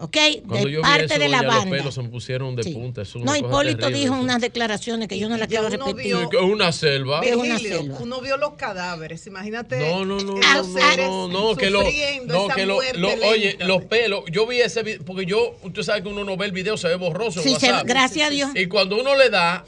[0.00, 0.16] ¿Ok?
[0.48, 1.76] Cuando de yo vi parte eso, de la los banda.
[1.76, 2.72] pelos se me pusieron de Sí.
[2.72, 3.02] punta.
[3.02, 5.94] es una No, cosa Hipólito terrible dijo unas declaraciones que yo no las quiero repetir.
[6.16, 7.20] vio- Es una selva.
[7.20, 7.98] Es una selva.
[8.00, 9.78] uno vio los cadáveres, imagínate.
[9.78, 11.82] No, no, no, esos no, seres no, no, que lo,
[12.26, 16.02] no, que lo, lo- oye, los pelos, yo vi ese video, porque yo, usted sabe
[16.02, 18.50] que uno no ve el video, se ve borroso en Sí, se- gracias a Dios.
[18.56, 19.64] Y cuando uno le da,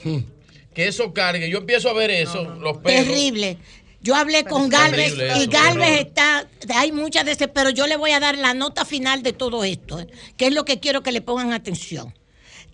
[0.75, 3.05] que eso cargue, yo empiezo a ver eso, los pelos.
[3.07, 3.59] Terrible.
[4.07, 8.13] Yo hablé con Galvez y Galvez está, hay muchas de ese, pero yo le voy
[8.13, 10.07] a dar la nota final de todo esto, ¿eh?
[10.37, 12.15] que es lo que quiero que le pongan atención.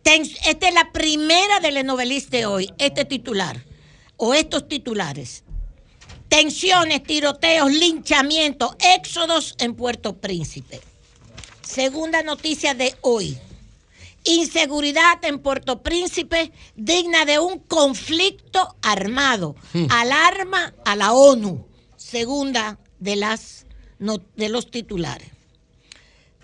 [0.02, 3.64] Ten- esta es la primera de novelista de hoy, este titular,
[4.18, 5.42] o estos titulares.
[6.28, 10.82] Tensiones, tiroteos, linchamientos, éxodos en Puerto Príncipe.
[11.62, 13.38] Segunda noticia de hoy.
[14.24, 19.56] Inseguridad en Puerto Príncipe digna de un conflicto armado.
[19.72, 19.86] Hmm.
[19.90, 21.66] Alarma a la ONU.
[21.96, 23.66] Segunda de, las,
[23.98, 25.28] no- de los titulares.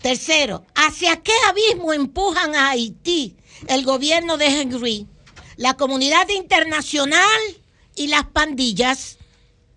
[0.02, 5.06] Tercero, ¿hacia qué abismo empujan a Haití el gobierno de Henry,
[5.56, 7.40] la comunidad internacional
[7.96, 9.18] y las pandillas?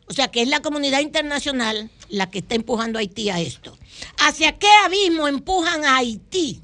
[0.07, 3.77] O sea, que es la comunidad internacional la que está empujando a Haití a esto.
[4.19, 6.61] ¿Hacia qué abismo empujan a Haití?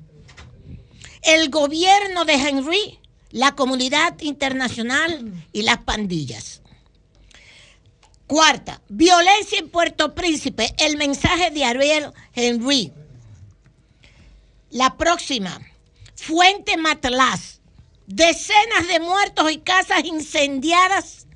[1.27, 2.99] El gobierno de Henry,
[3.31, 6.61] la comunidad internacional y las pandillas.
[8.27, 12.93] Cuarta, violencia en Puerto Príncipe, el mensaje de Ariel Henry.
[14.69, 15.59] La próxima,
[16.15, 17.59] Fuente Matlás,
[18.05, 21.27] decenas de muertos y casas incendiadas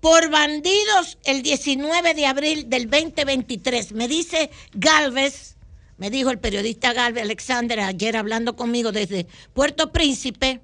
[0.00, 3.90] por bandidos el 19 de abril del 2023.
[3.92, 5.56] Me dice Galvez,
[6.02, 10.60] me dijo el periodista Galvez Alexander ayer hablando conmigo desde Puerto Príncipe,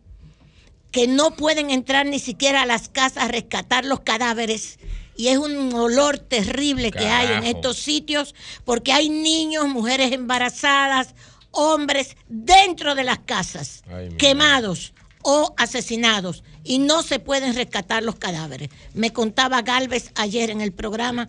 [0.91, 4.81] que no pueden entrar ni siquiera a las casas a rescatar los cadáveres.
[5.15, 8.34] Y es un olor terrible que hay en estos sitios
[8.65, 11.15] porque hay niños, mujeres embarazadas,
[11.52, 14.92] hombres dentro de las casas, Ay, quemados
[15.23, 18.70] o asesinados y no se pueden rescatar los cadáveres.
[18.92, 21.28] Me contaba Galvez ayer en el programa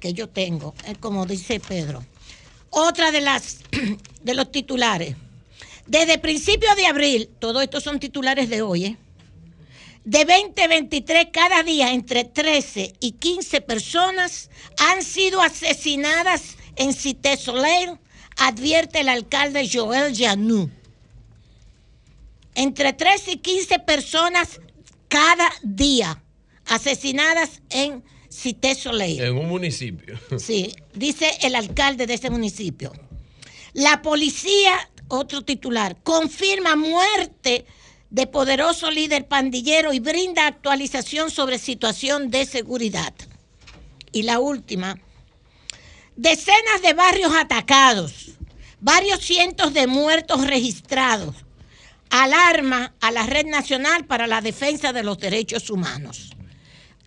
[0.00, 2.02] que yo tengo, eh, como dice Pedro.
[2.74, 3.58] Otra de las
[4.22, 5.14] de los titulares.
[5.86, 8.96] Desde principios de abril, todos estos son titulares de hoy, ¿eh?
[10.04, 17.98] de 2023 cada día entre 13 y 15 personas han sido asesinadas en Cité Soleil,
[18.38, 20.70] advierte el alcalde Joel Janú.
[22.54, 24.60] Entre 13 y 15 personas
[25.08, 26.22] cada día
[26.66, 29.20] asesinadas en Cité Soleil.
[29.20, 30.18] En un municipio.
[30.38, 32.92] Sí, dice el alcalde de ese municipio.
[33.74, 37.66] La policía, otro titular, confirma muerte
[38.10, 43.14] de poderoso líder pandillero y brinda actualización sobre situación de seguridad.
[44.12, 44.98] Y la última,
[46.16, 48.32] decenas de barrios atacados,
[48.80, 51.34] varios cientos de muertos registrados,
[52.10, 56.32] alarma a la Red Nacional para la Defensa de los Derechos Humanos.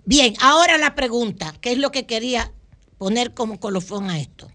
[0.06, 2.52] Bien, ahora la pregunta, que es lo que quería
[2.98, 4.52] poner como colofón a esto.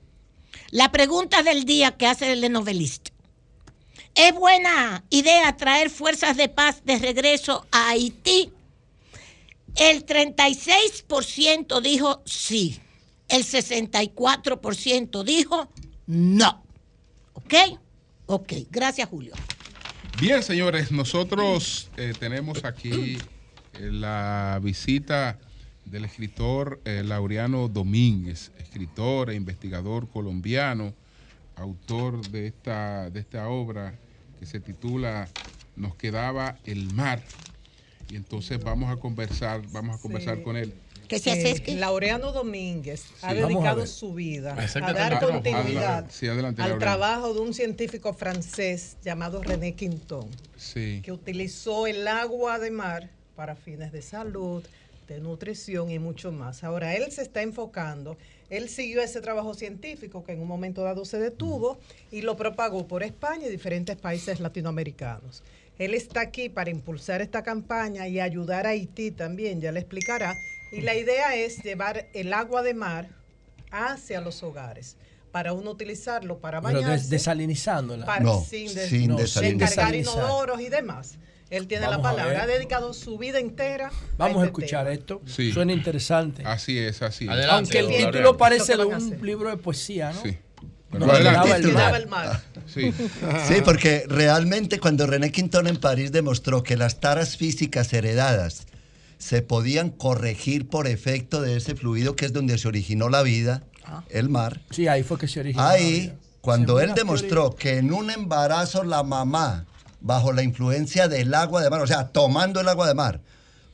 [0.71, 3.11] La pregunta del día que hace el novelista.
[4.15, 8.53] ¿Es buena idea traer fuerzas de paz de regreso a Haití?
[9.77, 12.81] El 36% dijo sí.
[13.29, 15.69] El 64% dijo
[16.07, 16.65] no.
[17.35, 17.55] ¿Ok?
[18.27, 18.53] Ok.
[18.71, 19.35] Gracias, Julio.
[20.21, 23.17] Bien, señores, nosotros eh, tenemos aquí
[23.81, 25.39] la visita
[25.85, 30.93] del escritor eh, Laureano Domínguez, escritor e investigador colombiano,
[31.57, 33.95] autor de esta, de esta obra
[34.39, 35.29] que se titula
[35.77, 37.23] Nos quedaba el mar.
[38.11, 40.43] Y entonces vamos a conversar, vamos a conversar Sí.
[40.43, 40.75] con él.
[41.09, 43.37] Eh, Laureano Domínguez ha Sí.
[43.39, 46.15] Dedicado su vida a dar continuidad Adelante.
[46.15, 51.01] Sí, adelante, al trabajo de un científico francés llamado René Quinton, Sí.
[51.03, 53.11] que utilizó el agua de mar
[53.41, 54.63] para fines de salud,
[55.09, 56.63] de nutrición y mucho más.
[56.63, 58.19] Ahora, él se está enfocando,
[58.51, 61.79] él siguió ese trabajo científico que en un momento dado se detuvo
[62.11, 65.43] y lo propagó por España y diferentes países latinoamericanos.
[65.79, 70.35] Él está aquí para impulsar esta campaña y ayudar a Haití también, ya le explicará.
[70.71, 73.09] Y la idea es llevar el agua de mar
[73.71, 74.99] hacia los hogares
[75.33, 77.05] para uno utilizarlo para Pero bañarse.
[77.05, 78.05] des- desalinizándola.
[78.05, 79.95] para- No, sin, des- sin no, desalinizar.
[79.95, 81.15] inodoros y demás.
[81.51, 82.43] Él tiene Vamos la palabra.
[82.45, 83.91] Ha dedicado su vida entera.
[84.17, 84.95] Vamos a este escuchar tema.
[84.95, 85.21] esto.
[85.27, 85.53] Sí.
[85.53, 86.45] Suena interesante.
[86.47, 87.47] Así es, así es.
[87.47, 90.23] Aunque el título parece de un libro de poesía, ¿no?
[90.23, 90.39] Sí.
[90.93, 91.97] Adelante.
[91.97, 92.43] el mar.
[92.67, 92.93] Sí.
[93.49, 98.67] Sí, porque realmente cuando René Quintón en París demostró que las taras físicas heredadas
[99.19, 103.63] se podían corregir por efecto de ese fluido que es donde se originó la vida,
[104.09, 104.61] el mar.
[104.71, 105.63] Sí, ahí fue que se originó.
[105.63, 106.15] la Ahí, vida.
[106.41, 109.67] cuando Según él demostró que en un embarazo la mamá,
[110.01, 113.21] bajo la influencia del agua de mar, o sea, tomando el agua de mar,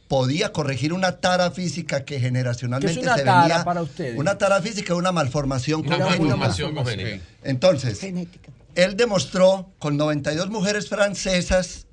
[0.09, 3.65] podía corregir una tara física que generacionalmente ¿Qué es una se tara venía.
[3.65, 4.19] para ustedes?
[4.19, 6.37] Una tara física es una malformación Una congénita.
[6.37, 7.25] malformación congénita.
[7.43, 8.01] Entonces,
[8.75, 11.87] él demostró con 92 mujeres francesas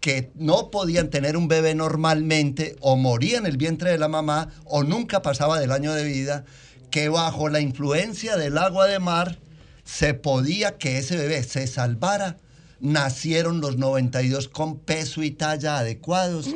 [0.00, 4.48] que no podían tener un bebé normalmente o moría en el vientre de la mamá
[4.64, 6.44] o nunca pasaba del año de vida,
[6.90, 9.38] que bajo la influencia del agua de mar
[9.84, 12.36] se podía que ese bebé se salvara.
[12.80, 16.48] Nacieron los 92 con peso y talla adecuados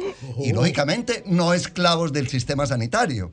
[0.43, 3.31] y lógicamente no esclavos del sistema sanitario.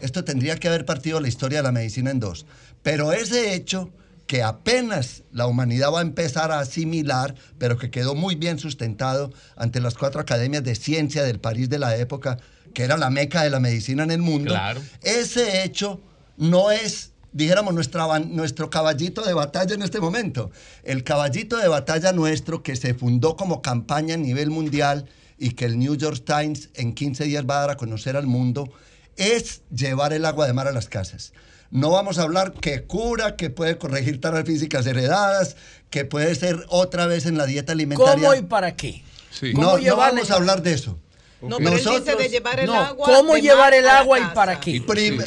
[0.00, 2.44] Esto tendría que haber partido la historia de la medicina en dos.
[2.82, 3.90] Pero ese hecho
[4.26, 9.32] que apenas la humanidad va a empezar a asimilar, pero que quedó muy bien sustentado
[9.56, 12.38] ante las cuatro academias de ciencia del París de la época,
[12.74, 14.80] que era la meca de la medicina en el mundo, Claro.
[15.02, 16.00] ese hecho
[16.36, 20.50] no es, dijéramos, nuestra, nuestro caballito de batalla en este momento.
[20.84, 25.64] El caballito de batalla nuestro que se fundó como campaña a nivel mundial y que
[25.64, 28.70] el New York Times en 15 días va a dar a conocer al mundo,
[29.16, 31.32] es llevar el agua de mar a las casas.
[31.70, 35.56] No vamos a hablar que cura, que puede corregir taras físicas heredadas,
[35.90, 38.28] que puede ser otra vez en la dieta alimentaria.
[38.28, 39.02] ¿Cómo y para qué?
[39.30, 39.52] Sí.
[39.54, 40.98] ¿Cómo No, no vamos a hablar de eso.
[41.42, 43.06] No, pero él dice de llevar el No, agua.
[43.06, 44.82] ¿cómo llevar el agua y para qué?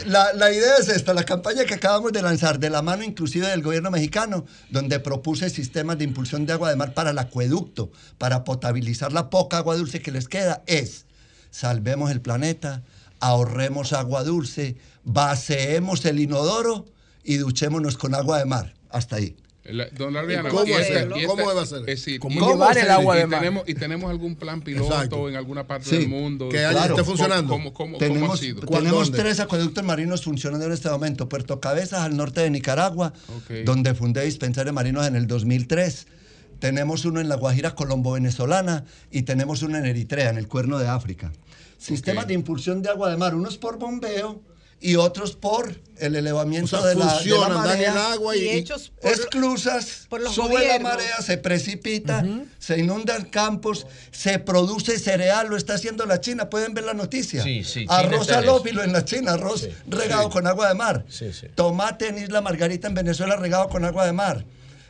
[0.06, 3.48] La, la idea es esta, la campaña que acabamos de lanzar, de la mano inclusive
[3.48, 7.92] del gobierno mexicano, donde propuse sistemas de impulsión de agua de mar para el acueducto,
[8.18, 11.06] para potabilizar la poca agua dulce que les queda, es
[11.52, 12.84] salvemos el planeta,
[13.20, 16.86] ahorremos agua dulce, vaceemos el inodoro
[17.24, 18.74] y duchémonos con agua de mar.
[18.90, 19.36] Hasta ahí.
[19.66, 21.18] La- Don Adriana, cómo hacerlo?
[21.18, 21.80] y esta- ¿Cómo debe hacer?
[21.80, 23.40] es decir, ¿Cómo llevar el agua de mar?
[23.40, 25.28] tenemos, y tenemos algún plan piloto Exacto.
[25.30, 26.50] en alguna parte Sí, del mundo.
[26.50, 26.78] que Claro.
[26.80, 27.50] esté ¿Cómo- funcionando.
[27.52, 28.62] ¿Cómo, cómo, cómo ha tenemos sido?
[28.62, 31.28] tenemos tres acueductos marinos funcionando en este momento.
[31.28, 33.14] Puerto Cabezas al norte de Nicaragua,
[33.66, 36.08] donde fundé dispensarios marinos en el 2003.
[36.60, 40.88] Tenemos uno en la Guajira colombo-venezolana y tenemos uno en Eritrea, en el Cuerno de
[40.88, 41.32] África.
[41.78, 44.42] Sistemas de impulsión de agua de mar, unos por bombeo
[44.82, 47.92] y otros por el elevamiento O sea, de, la, de la funcionan, dan marea.
[47.92, 50.84] el agua y- Y hechos por- Esclusas, por los sube gobiernos.
[50.84, 52.24] la marea, se precipita,
[52.60, 57.42] se inundan campos, se produce cereal, lo está haciendo la China, pueden ver la noticia.
[57.42, 60.30] Sí, sí, arroz alófilo en la China, arroz regado sí.
[60.32, 61.06] con agua de mar.
[61.10, 61.48] Sí, sí.
[61.56, 64.46] Tomate en Isla Margarita en Venezuela regado con agua de mar.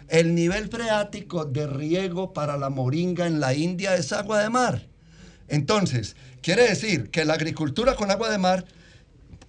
[0.09, 4.87] El nivel freático de riego para la moringa en la India es agua de mar.
[5.47, 8.65] Entonces, quiere decir que la agricultura con agua de mar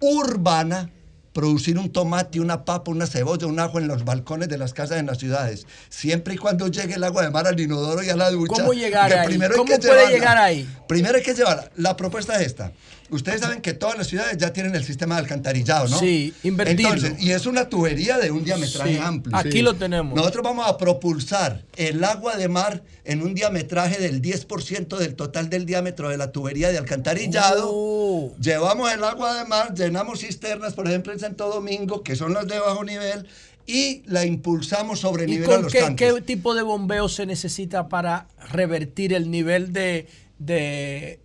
[0.00, 0.90] urbana,
[1.32, 4.98] producir un tomate, una papa, una cebolla, un ajo en los balcones de las casas
[4.98, 8.16] en las ciudades, siempre y cuando llegue el agua de mar al inodoro y a
[8.16, 8.54] la ducha.
[8.54, 9.26] ¿Cómo llegar ahí?
[9.26, 10.10] primero ¿Cómo puede llevarla.
[10.10, 10.68] llegar ahí?
[10.88, 11.70] Primero hay que llevarla.
[11.76, 12.72] La propuesta es esta.
[13.10, 15.98] Ustedes saben que todas las ciudades ya tienen el sistema de alcantarillado, ¿no?
[15.98, 16.94] Sí, invertirlo.
[16.94, 19.36] Entonces, y es una tubería de un diametraje Sí, amplio.
[19.36, 20.14] aquí lo tenemos.
[20.16, 25.48] Nosotros vamos a propulsar el agua de mar en un diametraje del 10% del total
[25.50, 27.68] del diámetro de la tubería de alcantarillado.
[27.72, 28.34] Oh.
[28.40, 32.46] Llevamos el agua de mar, llenamos cisternas, por ejemplo, en Santo Domingo, que son las
[32.48, 33.26] de bajo nivel,
[33.66, 36.12] y la impulsamos sobre ¿Y nivel a con los qué, tanques.
[36.14, 40.06] qué tipo de bombeo se necesita para revertir el nivel de,
[40.38, 41.18] de,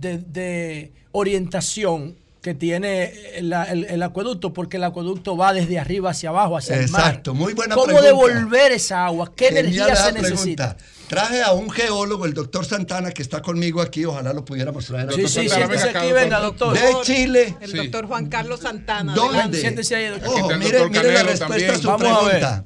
[0.00, 4.52] de- de orientación que tiene el, el- el acueducto?
[4.52, 7.00] Porque el acueducto va desde arriba hacia abajo, hacia el mar.
[7.02, 8.06] Exacto, muy buena ¿Cómo pregunta.
[8.08, 9.32] devolver esa agua?
[9.34, 10.68] ¿Qué Genial energía esa se necesita?
[10.76, 10.94] pregunta.
[11.08, 14.04] Traje a un geólogo, el doctor Santana, que está conmigo aquí.
[14.04, 15.10] Ojalá lo pudiéramos traer.
[15.14, 16.74] Sí, sí, siéntese aquí, venga, doctor.
[16.74, 17.56] De Chile.
[17.62, 19.14] El doctor Juan Carlos Santana.
[19.14, 19.36] ¿Dónde?
[19.38, 19.58] adelante.
[19.60, 20.28] Siéntese ahí, doctor.
[20.28, 22.12] Ojo, mire, doctor mire la respuesta a su también.
[22.12, 22.40] Vamos a ver.
[22.40, 22.64] pregunta.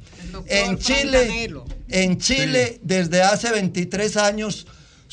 [0.49, 1.51] En Chile,
[1.89, 4.67] en Chile, desde hace 23 años,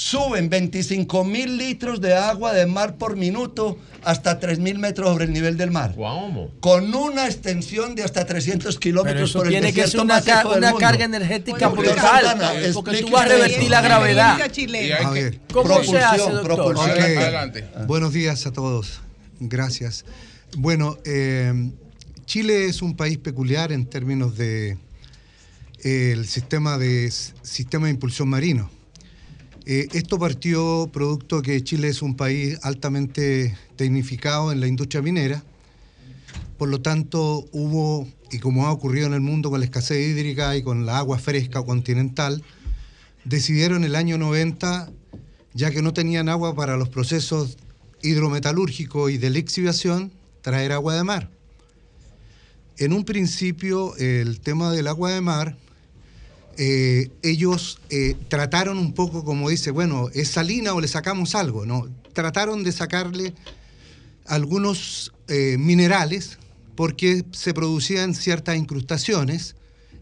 [0.03, 5.25] suben 25 mil litros de agua de mar por minuto hasta 3 mil metros sobre
[5.25, 5.93] el nivel del mar.
[5.93, 6.51] ¿Cómo?
[6.61, 10.47] Con una extensión de hasta 300 Pero kilómetros por el tiene que ser una, ca-
[10.47, 12.23] una carga energética Doctor brutal.
[12.23, 13.69] Santana, Porque tú vas a revertir eso.
[13.71, 14.37] la gravedad.
[14.57, 16.43] Y A ver, ¿Cómo se hace, Propulsión, doctor?
[16.45, 16.91] propulsión.
[16.91, 17.17] Ok.
[17.21, 17.65] Adelante.
[17.85, 19.01] Buenos días a todos.
[19.41, 20.05] Gracias.
[20.57, 21.71] Bueno, eh,
[22.25, 24.77] Chile es un país peculiar en términos de
[25.83, 27.11] eh, el sistema de
[27.41, 28.71] sistema de impulsión marino.
[29.71, 35.43] Eh, esto partió producto que Chile es un país altamente tecnificado en la industria minera.
[36.57, 40.57] Por lo tanto, hubo, y como ha ocurrido en el mundo con la escasez hídrica
[40.57, 42.43] y con la agua fresca continental,
[43.25, 44.89] decidieron el año 90,
[45.53, 47.59] ya que no tenían agua para los procesos
[48.01, 51.29] hidrometalúrgicos y de lixiviación, traer agua de mar.
[52.79, 55.55] En un principio, el tema del agua de mar,
[56.61, 61.65] eh, ellos eh, trataron un poco como dice, bueno, ¿es salina o le sacamos algo?
[61.65, 63.33] No, trataron de sacarle
[64.25, 66.37] algunos eh, minerales
[66.75, 69.55] porque se producían ciertas incrustaciones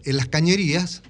[0.04, 1.04] en las cañerías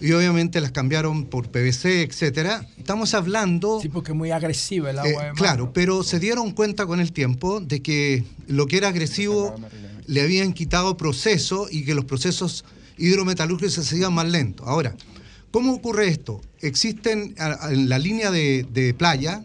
[0.00, 2.66] y obviamente las cambiaron por PVC, etcétera.
[2.78, 5.34] Estamos hablando Sí, porque es muy agresiva el eh, agua de mar.
[5.34, 9.54] claro, pero se dieron cuenta con el tiempo de que lo que era agresivo
[10.06, 12.64] le habían quitado proceso y que los procesos
[12.98, 14.66] hidrometalúrgicos se hacían más lentos.
[14.66, 14.94] Ahora,
[15.50, 16.40] ¿cómo ocurre esto?
[16.60, 17.34] Existen
[17.70, 19.42] en la línea de, de playa,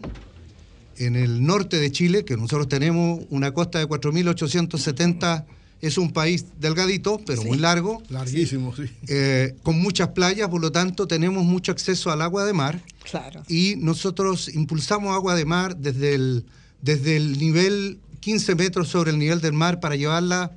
[0.96, 5.44] en el norte de Chile, que nosotros tenemos una costa de 4.870,
[5.80, 8.02] es un país delgadito, pero muy largo.
[8.10, 8.82] Larguísimo, sí.
[9.08, 13.42] eh, con muchas playas, por lo tanto tenemos mucho acceso al agua de mar Claro.
[13.48, 16.44] y nosotros impulsamos agua de mar desde el,
[16.82, 20.52] desde el nivel 15 metros sobre el nivel del mar para llevarla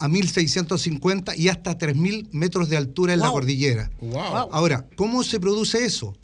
[0.00, 3.90] a 1650 y hasta 3000 metros de altura en la cordillera.
[4.52, 6.16] Ahora, ¿cómo se produce eso?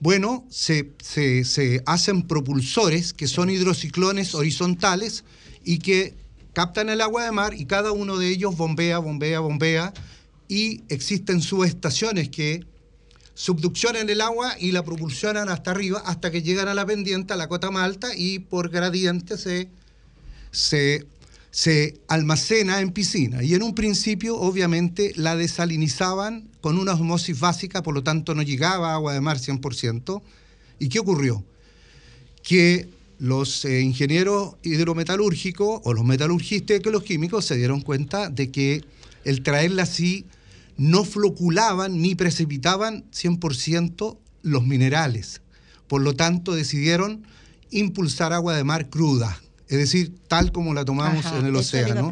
[0.00, 5.24] Bueno, se, se- se hacen propulsores que son hidrociclones horizontales
[5.64, 6.14] y que
[6.52, 9.92] captan el agua de mar y cada uno de ellos bombea, bombea, bombea
[10.46, 12.64] y existen subestaciones que
[13.32, 17.36] subduccionan el agua y la propulsionan hasta arriba hasta que llegan a la pendiente, a
[17.36, 19.68] la cota más alta y por gradiente se,
[20.52, 21.06] se,
[21.54, 27.80] se almacena en piscina y en un principio obviamente la desalinizaban con una osmosis básica,
[27.84, 30.20] por lo tanto no llegaba agua de mar 100%.
[30.80, 31.44] ¿Y qué ocurrió?
[32.42, 32.88] Que
[33.20, 38.84] los eh, ingenieros hidrometalúrgicos o los metalurgistas que los químicos se dieron cuenta de que
[39.24, 40.26] el traerla así
[40.76, 45.40] no floculaban ni precipitaban 100% los minerales.
[45.86, 47.22] Por lo tanto, decidieron
[47.70, 49.40] impulsar agua de mar cruda,
[49.74, 52.10] es decir, tal como la tomamos Ajá, en el océano.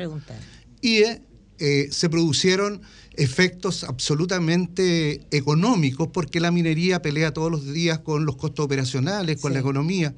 [0.81, 1.23] Y eh,
[1.58, 2.82] eh, se produjeron
[3.15, 9.52] efectos absolutamente económicos porque la minería pelea todos los días con los costos operacionales, con
[9.52, 10.15] la economía.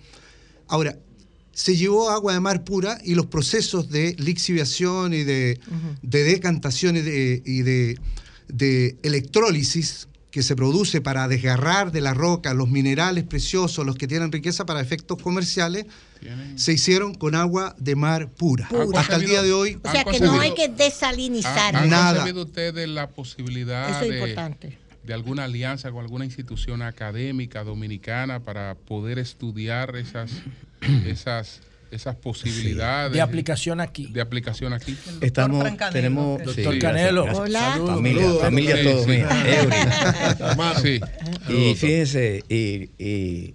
[0.68, 0.96] Ahora,
[1.52, 5.60] se llevó agua de mar pura y los procesos de lixiviación y de,
[6.02, 7.98] de decantación y de, y de-
[8.48, 14.08] de electrólisis que se produce para desgarrar de la roca los minerales preciosos, los que
[14.08, 15.86] tienen riqueza para efectos comerciales,
[16.56, 18.66] se hicieron con agua de mar pura.
[18.66, 18.98] Pura.
[18.98, 19.78] Hasta el día de hoy.
[19.80, 21.76] O sea que no hay que desalinizar.
[21.76, 22.16] ¿Han Nada.
[22.16, 24.78] concebido ustedes la posibilidad Eso es de, importante.
[25.04, 30.32] de alguna alianza con alguna institución académica dominicana para poder estudiar esas,
[31.06, 31.60] esas,
[31.94, 34.08] esas posibilidades De aplicación aquí.
[34.08, 34.96] de aplicación aquí?
[35.20, 37.24] Estamos, tenemos Doctor sí, Canelo.
[37.24, 37.80] gracias, Hola.
[37.86, 38.42] Familia, Saludos.
[38.42, 39.10] familia Sí, todo sí.
[39.10, 39.28] mía.
[41.48, 43.54] Y fíjense, y, y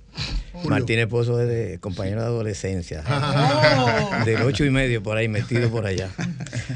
[0.67, 3.03] Martínez Pozo es de compañero de adolescencia.
[3.07, 4.09] Oh.
[4.25, 6.09] Del ocho y medio por ahí, metido por allá.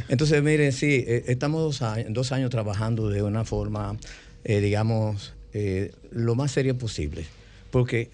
[0.10, 3.98] Entonces, miren, sí, eh, estamos dos años, dos años trabajando de una forma,
[4.44, 7.26] eh, digamos, eh, lo más seria posible.
[7.72, 8.10] Porque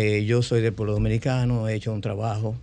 [0.00, 2.54] eh, yo soy del pueblo dominicano, he hecho un trabajo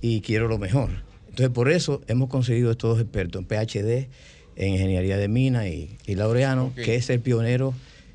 [0.00, 0.90] y quiero lo mejor.
[1.28, 4.08] Entonces, por eso hemos conseguido estos dos expertos en PhD,
[4.56, 7.72] en ingeniería de mina y, y Laureano, que es el pionero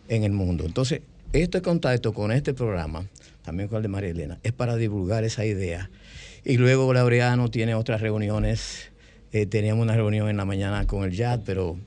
[0.09, 0.65] en el mundo.
[0.65, 0.99] Entonces,
[1.31, 3.07] este contacto con este programa,
[3.41, 5.89] también con el de María Elena, es para divulgar esa idea.
[6.43, 8.89] Y luego Laureano tiene otras reuniones.
[9.31, 11.77] Eh, teníamos una reunión en la mañana con el JAD, pero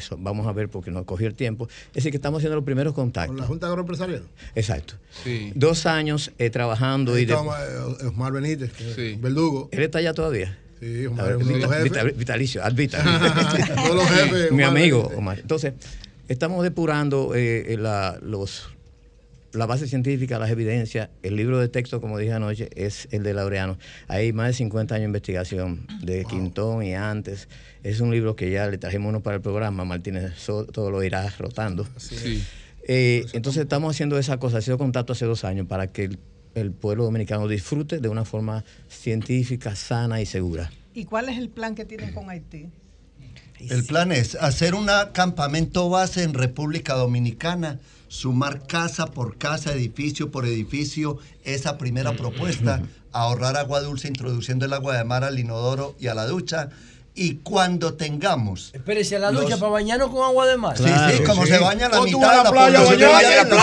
[0.00, 1.68] eso vamos a ver porque no cogió el tiempo.
[1.88, 3.28] Es decir, que estamos haciendo los primeros contactos.
[3.34, 4.22] Con la Junta Agroempresarial.
[4.54, 4.94] Exacto.
[5.24, 5.52] Sí.
[5.54, 9.68] Dos años eh, trabajando Ahí y de- eh, Osmar Benítez, es verdugo.
[9.72, 10.58] ¿Él está allá todavía?
[10.80, 11.92] Sí, A Omar ver, es uno de los vita- jefes.
[12.06, 13.06] vita- vitalicio, ad vitam.
[13.06, 13.18] Uno
[13.88, 15.12] de los jefes, Mi Omar amigo.
[15.16, 15.38] Omar.
[15.38, 15.74] Entonces,
[16.28, 18.68] estamos depurando eh, la, los,
[19.52, 21.10] la base científica, las evidencias.
[21.22, 23.78] El libro de texto, como dije anoche, es el de Laureano.
[24.08, 27.48] Hay más de 50 años de investigación de Quintón y antes.
[27.82, 29.84] Es un libro que ya le trajimos uno para el programa.
[29.84, 31.86] Martínez todo lo irá rotando.
[31.96, 32.44] Sí.
[32.86, 36.18] Eh, entonces estamos haciendo esa cosa, ha sido contacto hace dos años para que el,
[36.54, 40.70] el pueblo dominicano disfrute de una forma científica, sana y segura.
[40.94, 42.68] ¿Y cuál es el plan que tienen con Haití?
[43.68, 47.78] El plan es hacer un campamento base en República Dominicana,
[48.10, 52.82] sumar casa por casa, edificio por edificio, esa primera propuesta,
[53.12, 56.70] ahorrar agua dulce introduciendo el agua de mar al inodoro y a la ducha.
[57.22, 58.70] Y cuando tengamos...
[58.72, 60.74] Espérese, a la Los- ducha para bañarnos con agua de mar.
[60.78, 63.56] Sí, sí, como se baña la O tú mitad vas de a la playa bañarte.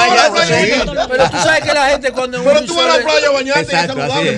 [1.10, 3.74] Pero tú sabes que la gente cuando Pero tú vas a la playa a bañarte
[3.74, 4.38] y es saludable.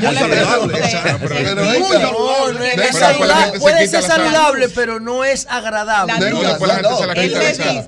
[1.80, 3.60] muy saludable.
[3.60, 6.14] Puede ser saludable, pero no es agradable.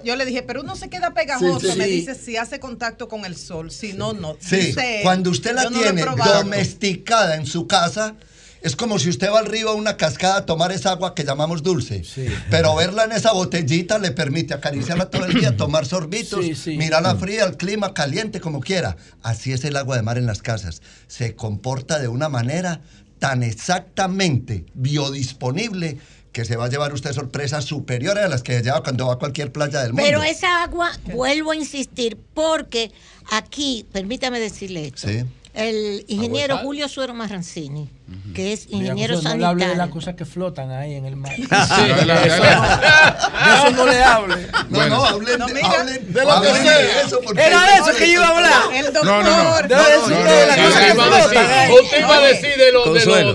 [0.04, 1.76] Yo le dije, pero uno se queda pegajoso.
[1.78, 3.72] Me dice si hace contacto con el sol.
[3.72, 4.36] Si no, no.
[4.42, 8.16] Sí, cuando usted la tiene domesticada en su casa,
[8.62, 11.24] es como si usted va al río a una cascada a tomar esa agua que
[11.24, 12.04] llamamos dulce.
[12.50, 16.78] Pero verla en esa botellita le permite acariciarla todo el día, tomar sorbitos, Sí, sí.
[16.78, 18.98] mirarla fría, el clima caliente, como quiera.
[19.24, 20.82] Así es el agua de mar en las casas.
[21.08, 22.82] Se comporta de una manera
[23.20, 25.98] tan exactamente biodisponible
[26.32, 29.18] que se va a llevar usted sorpresas superiores a las que lleva cuando va a
[29.18, 30.04] cualquier playa del mundo.
[30.06, 32.92] Pero esa agua, vuelvo a insistir, porque
[33.32, 35.24] aquí, permítame decirle esto, Sí.
[35.54, 37.90] el ingeniero Julio Suero Marrancini,
[38.34, 39.94] que es Mira, ingeniero José, no le hable de las sanitario.
[39.94, 41.36] cosas que flotan ahí en el mar.
[41.36, 42.30] Sí, dale, dale.
[42.30, 44.48] De eso no le hable.
[44.70, 47.02] No, no, hablen, No, de- mira, hablen, de lo que sea.
[47.02, 47.20] eso.
[47.36, 48.62] Era eso eso que yo iba a hablar.
[48.74, 49.24] El No, doctor.
[49.26, 49.68] no, no.
[49.68, 51.76] Debe No, decir no, de las no, cosas no, que no, flotan no.
[51.76, 52.86] Usted iba a decir de los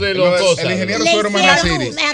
[0.01, 0.65] de Lo- los el cosas.
[0.65, 1.41] ingeniero Suero me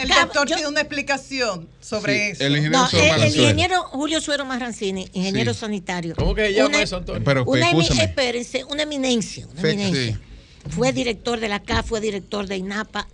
[0.02, 2.44] El doctor tiene una explicación sobre eso.
[2.44, 6.14] el ingeniero No, Suero el, el ingeniero Julio Suero Marrancini, ingeniero sanitario.
[6.16, 7.22] ¿Cómo que se llama Una- eso, Antonio?
[7.24, 8.04] Pero Una, emi- escúchame.
[8.04, 10.20] espérense, una eminencia, una eminencia.
[10.70, 13.08] Fue director de la CA, fue director de INAPA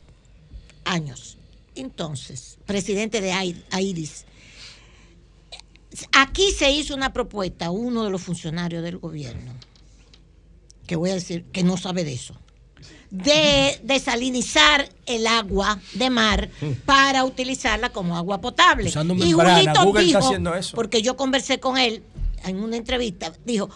[0.85, 1.37] años.
[1.75, 4.25] Entonces, presidente de AI- AIDIS.
[6.13, 9.53] Aquí se hizo una propuesta, uno de los funcionarios del gobierno,
[10.87, 12.35] que voy a decir que no sabe de eso,
[13.11, 16.51] de desalinizar el agua de mar
[16.85, 18.91] para utilizarla como agua potable.
[18.91, 20.77] Usando y membrana, Google está dijo, haciendo eso.
[20.77, 22.03] porque yo conversé con él,
[22.45, 23.71] en una entrevista, dijo,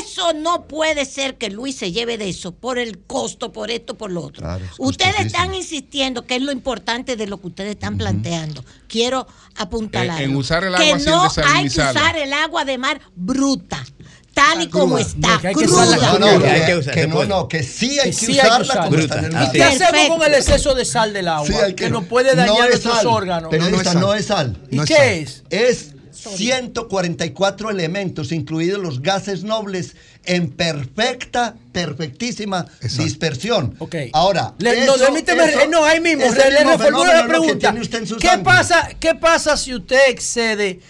[0.00, 3.96] eso no puede ser que Luis se lleve de eso por el costo, por esto,
[3.96, 4.42] por lo otro.
[4.42, 8.64] Claro, es ustedes están insistiendo que es lo importante de lo que ustedes están planteando.
[8.88, 10.22] Quiero apuntalar.
[10.22, 13.84] En- en usar el que sin no hay que usar el agua de mar bruta,
[14.32, 15.82] tal y como está, que que cruda.
[15.84, 18.26] usarla No, no, que, Hay que usar, que se no, que sí hay que sí
[18.26, 18.84] hay que usarla usarla.
[18.84, 19.52] como está en el ¿Y mar.
[19.52, 21.46] qué hacemos con el exceso de sal del agua?
[21.46, 23.50] Sí, hay que, nos puede dañar es nuestros órganos.
[23.50, 24.56] Periodista, no es sal.
[24.70, 25.42] ¿Y qué es?
[25.50, 25.92] Es
[26.34, 32.66] 144 elementos, incluidos los gases nobles, en perfecta, perfectísima
[32.98, 33.76] dispersión.
[34.12, 37.58] Ahora, Le- no, permíteme, eso- eh, no, ahí mismo, le, reformulo la pregunta.
[37.70, 40.80] tiene usted en su ¿Qué pasa, ¿Qué pasa si usted excede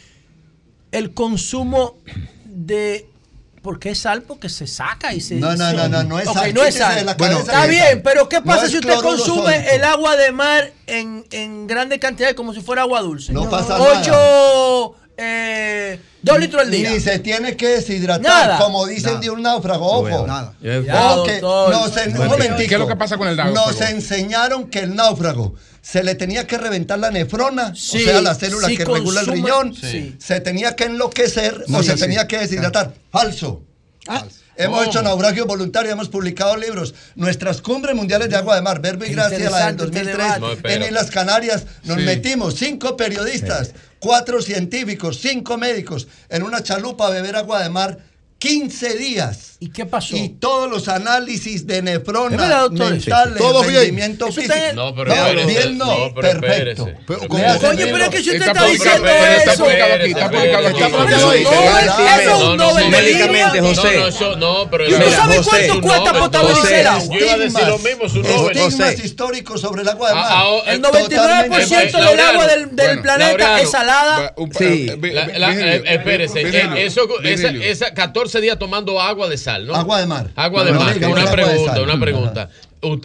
[0.92, 1.96] el consumo
[2.44, 3.06] de...
[3.62, 5.34] Porque es sal, porque se saca y se...
[5.34, 6.54] No, no, no, no, no es Ok, sal.
[6.54, 6.94] no es sal.
[6.94, 10.30] de la Bueno, está bien, pero ¿qué No pasa si usted consume el agua de
[10.30, 13.32] mar en, en grandes cantidades como si fuera agua dulce?
[13.32, 14.00] No pasa nada.
[14.00, 16.90] Ocho, eh, dos litros al día.
[16.90, 18.58] Ni se tiene que deshidratar, Nada.
[18.58, 19.20] como dicen Nada.
[19.20, 20.26] de un náufrago, ojo.
[20.26, 20.52] Nada.
[20.60, 22.68] Nos en- un momentico.
[22.68, 23.70] ¿qué es lo que pasa con el náufrago?
[23.70, 28.20] Nos enseñaron que el náufrago se le tenía que reventar la nefrona, Sí, o sea,
[28.20, 30.16] la célula sí que regula el riñón, Sí.
[30.18, 32.92] se tenía que enloquecer o se tenía que deshidratar.
[33.10, 33.62] Falso.
[34.58, 34.90] Hemos ¿Cómo?
[34.90, 36.94] hecho naufragio voluntario, hemos publicado libros.
[37.14, 40.16] Nuestras cumbres mundiales de agua de mar, Verbo y Gracia, la del interesante este 2003,
[40.16, 40.40] debate.
[40.40, 40.74] No, espera.
[40.74, 42.04] en Islas Canarias, nos Sí.
[42.04, 47.98] metimos cinco periodistas, cuatro científicos, cinco médicos, en una chalupa a beber agua de mar
[48.38, 49.56] 15 días.
[49.58, 50.14] ¿Y qué pasó?
[50.14, 54.54] Y todos los análisis de nefrona, rendimiento físico.
[54.74, 55.94] No, no.
[57.68, 59.66] Oye, pero es que si usted está diciendo eso.
[60.06, 60.82] Está publicado aquí,
[61.14, 61.46] Eso es
[62.42, 64.36] un Médicamente, José.
[64.36, 67.02] No, pero ¿Tú sabes cuánto cuesta potabilizar?
[67.08, 68.04] Yo iba a decir lo mismo.
[68.04, 70.30] Estigmas históricos sobre el agua de ah, mar.
[70.30, 74.34] Ah, oh, el eh, 99% del agua del planeta es salada.
[74.58, 74.90] Sí.
[75.86, 79.74] Espérese, eh, esa 14 14 días tomando agua de sal, ¿no?
[79.76, 80.30] Agua de mar.
[80.34, 80.96] Agua de No, mar.
[80.96, 82.50] Una de pregunta, una pregunta.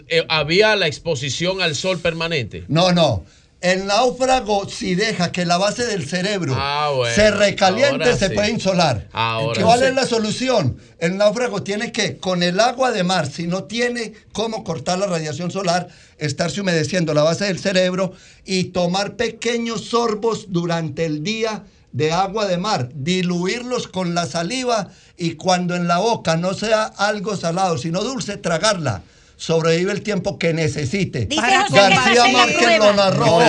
[0.08, 2.64] Eh, ¿Había la exposición al sol permanente?
[2.68, 3.24] No, no.
[3.62, 7.14] El náufrago, si deja que la base del cerebro Ah, bueno.
[7.14, 8.34] se recaliente, se sí.
[8.34, 9.08] puede insolar.
[9.14, 9.86] Ahora ¿Cuál sí.
[9.86, 10.78] es la solución?
[10.98, 15.06] El náufrago tiene que, con el agua de mar, si no tiene cómo cortar la
[15.06, 18.14] radiación solar, estarse humedeciendo la base del cerebro
[18.46, 24.90] y tomar pequeños sorbos durante el día de agua de mar, diluirlos con la saliva
[25.18, 29.02] y cuando en la boca no sea algo salado, sino dulce, tragarla.
[29.36, 31.26] Sobrevive el tiempo que necesite.
[31.26, 33.40] Dice José García Márquez lo narró.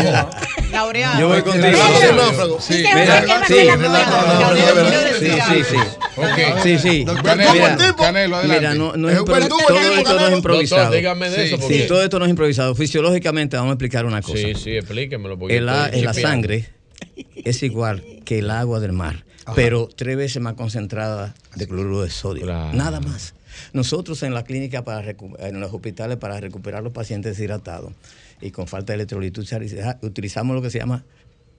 [0.72, 1.20] Laureano.
[1.20, 1.66] Yo voy contigo.
[2.60, 2.86] Sí, el.
[2.86, 2.86] Sí,
[3.48, 3.66] sí,
[5.18, 5.76] Sí, sí, sí.
[6.16, 6.62] Ok.
[6.62, 7.04] Sí, sí.
[7.22, 8.60] Canelo, Mira, Canelo, adelante.
[8.60, 9.42] Mira, no, no es, todo el
[9.98, 10.82] esto no es improvisado.
[10.82, 11.56] Doctor, dígame de Sí, eso.
[11.56, 11.80] sí, Porque...
[11.82, 12.74] Sí, todo esto no es improvisado.
[12.74, 14.38] Fisiológicamente vamos a explicar una cosa.
[14.38, 15.38] Sí, sí, explíquemelo.
[15.50, 16.70] En la, la sangre
[17.34, 19.24] es igual que el agua del mar,
[19.54, 22.42] pero tres veces más concentrada de cloruro de sodio.
[22.42, 22.76] Claro.
[22.76, 23.34] Nada más.
[23.72, 27.92] Nosotros en la clínica, para en los hospitales, para recuperar los pacientes deshidratados
[28.40, 29.52] y con falta de electrolitos,
[30.02, 31.04] utilizamos lo que se llama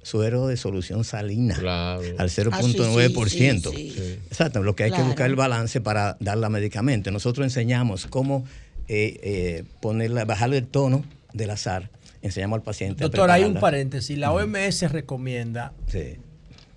[0.01, 2.01] suero de solución salina Claro.
[2.17, 3.69] al Ah, sí, 0.9%.
[3.71, 4.19] sí, sí, sí.
[4.27, 5.03] Exacto, lo que hay Claro.
[5.03, 7.09] que buscar el balance para dar la medicamento.
[7.11, 8.43] Nosotros enseñamos cómo
[8.89, 11.89] eh, eh, ponerla, bajarle el tono del azar.
[12.23, 13.03] Enseñamos al paciente.
[13.03, 14.17] a Doctor, hay un paréntesis.
[14.17, 16.15] La OMS recomienda, Sí,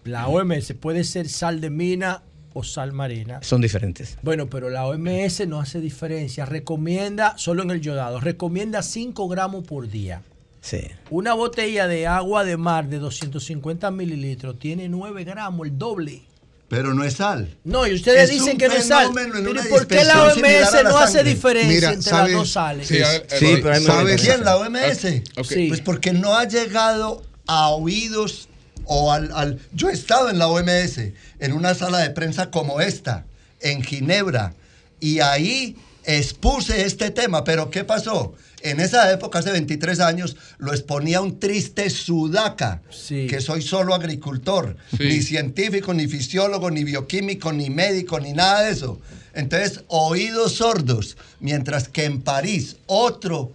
[0.05, 3.39] la OMS puede ser sal de mina o sal marina.
[3.43, 4.19] son diferentes.
[4.23, 6.47] Bueno, pero la OMS no hace diferencia.
[6.47, 10.23] Recomienda, solo en el yodado, recomienda 5 gramos por día.
[10.61, 10.81] Sí.
[11.11, 16.23] Una botella de agua de mar de 250 mililitros tiene 9 gramos, el doble.
[16.69, 17.57] Pero no es sal.
[17.63, 19.07] No, y ustedes Es dicen que no es sal.
[19.15, 22.11] fenómeno en Pero una ¿y ¿por qué la OMS la no hace diferencia Mira, entre
[22.11, 22.33] ¿sabes?
[22.33, 22.89] las dos sales?
[22.89, 24.21] Sí, ver, Sí, pero hay ¿Sabes?
[24.23, 24.45] ¿Quién?
[24.45, 25.07] ¿La OMS?
[25.69, 28.49] Pues porque no ha llegado a oídos
[28.85, 30.99] o al, al- Yo he estado en la OMS,
[31.39, 33.27] en una sala de prensa como esta,
[33.61, 34.55] en Ginebra,
[34.99, 38.35] y ahí expuse este tema, pero ¿qué pasó?
[38.63, 43.27] En esa época, hace 23 años, lo exponía un triste sudaca, Sí.
[43.29, 45.05] que soy solo agricultor, Sí.
[45.05, 48.99] ni científico, ni fisiólogo, ni bioquímico, ni médico, ni nada de eso.
[49.35, 53.53] Entonces, oídos sordos, mientras que en París otro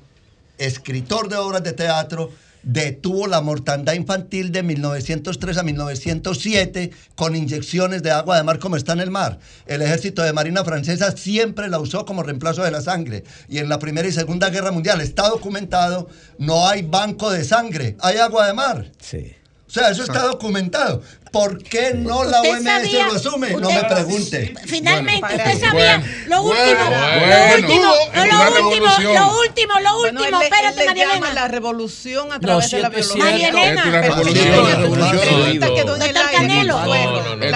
[0.59, 2.31] escritor de obras de teatro,
[2.63, 8.75] detuvo la mortandad infantil de 1903 a 1907 con inyecciones de agua de mar como
[8.75, 9.39] está en el mar.
[9.65, 13.23] El ejército de Marina Francesa siempre la usó como reemplazo de la sangre.
[13.47, 17.97] Y en la Primera y Segunda Guerra Mundial está documentado, no hay banco de sangre,
[17.99, 18.91] hay agua de mar.
[18.99, 19.35] Sí.
[19.71, 21.01] O sea, eso está documentado.
[21.31, 23.55] ¿Por qué no la OMS sabía, lo asume?
[23.55, 24.53] Usted, no me pregunte.
[24.65, 26.83] Finalmente, bueno, usted sabía lo último,
[27.25, 28.35] lo último, lo
[28.67, 31.33] último, lo último, lo último, espérate, María Elena.
[31.33, 33.23] La revolución a través de la violencia.
[33.23, 34.01] María Elena, la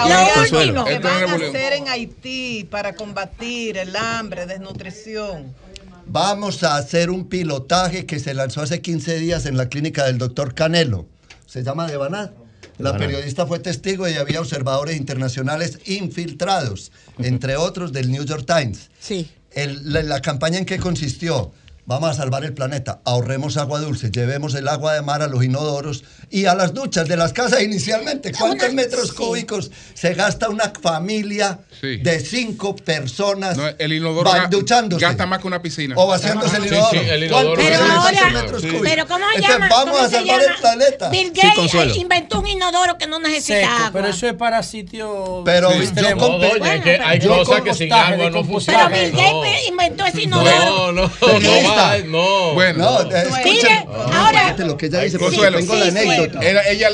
[0.05, 5.53] lo último que van a hacer en Haití para combatir el hambre, desnutrición
[6.07, 10.19] vamos a hacer un pilotaje que se lanzó hace 15 días en la clínica del
[10.19, 11.07] doctor Canelo.
[11.47, 12.44] Se llama Devanar.
[12.77, 18.89] La periodista fue testigo y había observadores internacionales infiltrados, entre otros del New York Times.
[18.99, 19.29] Sí.
[19.55, 21.53] La, la, campaña en qué consistió?
[21.87, 25.43] Vamos a salvar el planeta, ahorremos agua dulce, llevemos el agua de mar a los
[25.43, 28.31] inodoros y a las duchas de las casas inicialmente.
[28.39, 31.97] ¿Cuántos metros cúbicos se gasta una familia sí.
[31.97, 35.05] de cinco personas no, el inodoro duchándose?
[35.05, 35.93] Gasta más que una piscina.
[35.95, 36.89] O vaciándose ah, el inodoro.
[36.89, 37.19] Sí, sí, el.
[37.55, 39.69] Pero ahora, metros pero ¿cómo se llama?
[39.69, 41.09] Vamos a salvar el planeta.
[41.09, 45.71] Bill Gates eh, inventó un inodoro que no necesita Pero eso es para sitio Pero
[45.71, 48.91] yo no, oye, que hay cosas que sin agua no funcionan.
[48.91, 50.91] Pero Bill Gates inventó ese inodoro.
[50.91, 51.11] No, no.
[51.11, 51.74] no
[52.05, 53.87] no, bueno, no, eh, escuchen.
[53.87, 56.39] ahora, este lo que ella dice, porque tengo la anécdota.
[56.41, 56.89] ella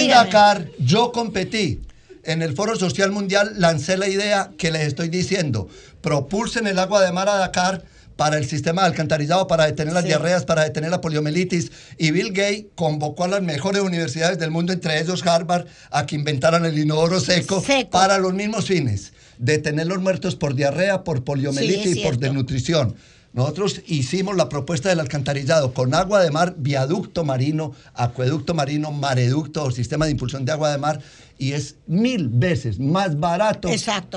[0.00, 1.80] en Dakar, yo competí.
[2.24, 5.68] En el Foro Social Mundial lancé la idea que les estoy diciendo.
[6.02, 7.82] Propulsen el agua de mar a Dakar
[8.18, 11.70] para el sistema de alcantarillado, para detener las diarreas, para detener la poliomielitis.
[11.98, 16.16] Y Bill Gates convocó a las mejores universidades del mundo, entre ellos Harvard, a que
[16.16, 17.90] inventaran el inodoro seco, seco.
[17.90, 22.94] para los mismos fines de tener los muertos por diarrea, por poliomielitis y por desnutrición.
[23.32, 29.64] Nosotros hicimos la propuesta del alcantarillado con agua de mar, viaducto marino, acueducto marino, mareducto
[29.64, 31.00] o sistema de impulsión de agua de mar
[31.38, 33.68] y es mil veces más barato,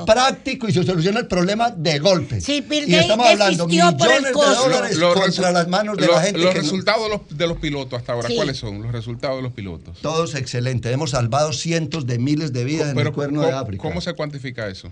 [0.08, 2.42] práctico y se soluciona el problema de golpe.
[2.42, 6.40] Sí, Bill y estamos hablando millones de dólares contra las manos de la gente.
[6.40, 10.00] Los resultados de, los, pilotos hasta ahora, ¿cuáles son los resultados de los pilotos?
[10.02, 10.92] Todos excelentes.
[10.92, 13.84] Hemos salvado cientos de miles de vidas en el cuerno de África.
[13.84, 14.92] ¿Cómo se cuantifica eso?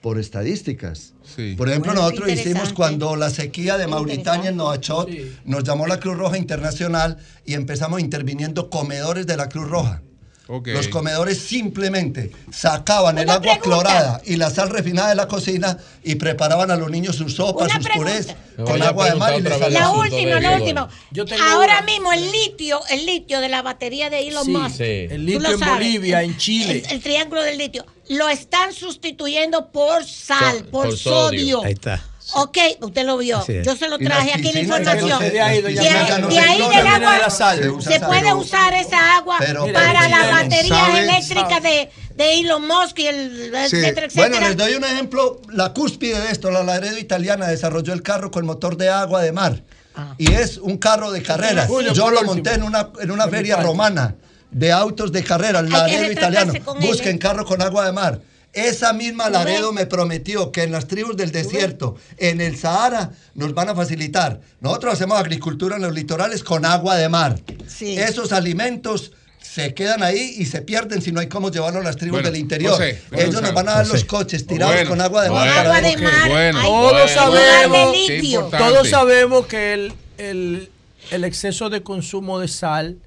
[0.00, 1.14] por estadísticas.
[1.56, 5.08] Por ejemplo, nosotros hicimos cuando la sequía de Mauritania en Noachot,
[5.44, 10.02] nos llamó la Cruz Roja Internacional y empezamos interviniendo comedores de la Cruz Roja.
[10.48, 16.14] Los comedores simplemente sacaban el agua clorada y la sal refinada de la cocina y
[16.14, 19.90] preparaban a los niños sus sopas, sus purés con agua de mar y les La
[19.90, 20.88] última, la última.
[21.50, 24.80] Ahora mismo el litio, el litio de la batería de Elon sí, Musk.
[24.80, 25.60] El litio en?
[25.60, 26.82] Bolivia, en Chile.
[26.88, 27.84] El, triángulo del litio.
[28.08, 31.58] Lo están sustituyendo por sal, por, sodio.
[31.58, 31.64] sodio.
[31.64, 32.02] Ahí está.
[32.34, 33.44] Ok, usted lo vio.
[33.46, 35.18] Yo se lo traje aquí la información.
[35.20, 39.38] De ahí del agua se puede usar esa agua
[39.72, 43.76] para las baterías eléctricas de de Elon Musk y el sí.
[43.76, 44.28] etcétera, etcétera.
[44.28, 48.32] Bueno, les doy un ejemplo, la cúspide de esto, la Laredo italiana desarrolló el carro
[48.32, 49.62] con motor de agua de mar.
[49.94, 50.14] Ah.
[50.18, 51.70] Y es un carro de carreras.
[51.94, 54.16] Yo lo monté en una, en una feria romana
[54.50, 56.52] de autos de carreras, Laredo italiano.
[56.80, 57.18] Busquen ¿eh?
[57.20, 58.20] carro con agua de mar.
[58.52, 63.54] Esa misma Laredo me prometió que en las tribus del desierto, en el Sahara, nos
[63.54, 64.40] van a facilitar.
[64.60, 67.38] Nosotros hacemos agricultura en los litorales con agua de mar.
[67.66, 67.98] Sí.
[67.98, 71.96] Esos alimentos se quedan ahí y se pierden si no hay cómo llevarlo a las
[71.96, 72.80] tribus del interior.
[73.12, 75.48] Ellos nos van a dar los coches tirados con agua de mar.
[75.48, 76.62] Agua de mar.
[76.62, 77.10] todos,
[78.88, 82.98] sabemos, que el exceso de consumo de sal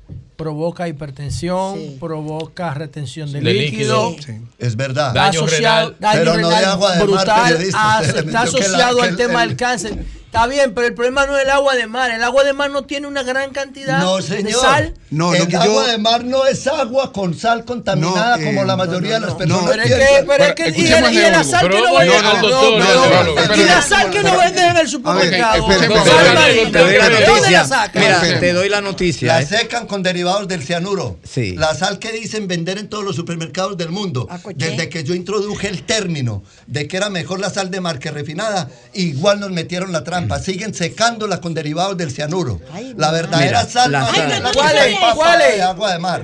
[0.42, 1.98] provoca hipertensión, sí.
[2.00, 4.10] provoca retención de, de líquido.
[4.10, 4.34] líquido.
[4.34, 4.42] Sí.
[4.58, 5.14] Es verdad.
[5.14, 7.26] Daño asociado, renal, daño pero renal no de agua de brutal.
[7.28, 10.00] Mar, a, está asociado la, al el, tema el, del cáncer.
[10.32, 12.10] Está bien, pero el problema no es el agua de mar.
[12.10, 14.94] El agua de mar no tiene una gran cantidad de sal.
[15.12, 19.34] El agua de mar no es agua con sal contaminada como la mayoría de las
[19.34, 19.70] personas.
[19.70, 23.60] pero, es que, y, la sal que no venden.
[23.60, 25.68] Y la sal en el supermercado.
[25.68, 28.02] ¿Dónde la sacan?
[28.02, 29.40] Mira, te doy la noticia.
[29.40, 31.20] La secan con derivados del cianuro.
[31.30, 31.58] Sí.
[31.58, 34.28] La sal que dicen vender en todos los supermercados del mundo.
[34.30, 38.00] Ah, Desde que yo introduje el término de que era mejor la sal de mar
[38.00, 42.60] que refinada, igual nos metieron la trampa siguen secándolas con derivados del cianuro.
[42.98, 44.52] La verdadera sal marina.
[44.54, 44.98] ¿Cuál es?
[45.16, 45.62] ¿Cuál es?
[45.62, 46.24] agua de mar.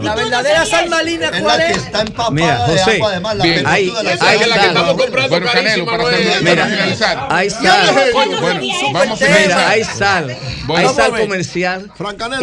[0.00, 1.78] La verdadera sal marina, ¿cuál es?
[2.30, 3.34] Mira, José, de agua.
[3.34, 4.16] La bien, hay, de
[5.28, 6.04] bueno, Canelo, para,
[6.42, 6.66] Mira.
[7.30, 7.64] Hay sal.
[9.20, 10.36] Mira, hay sal.
[10.66, 11.92] Bueno, hay sal comercial.
[11.96, 12.42] Francanero.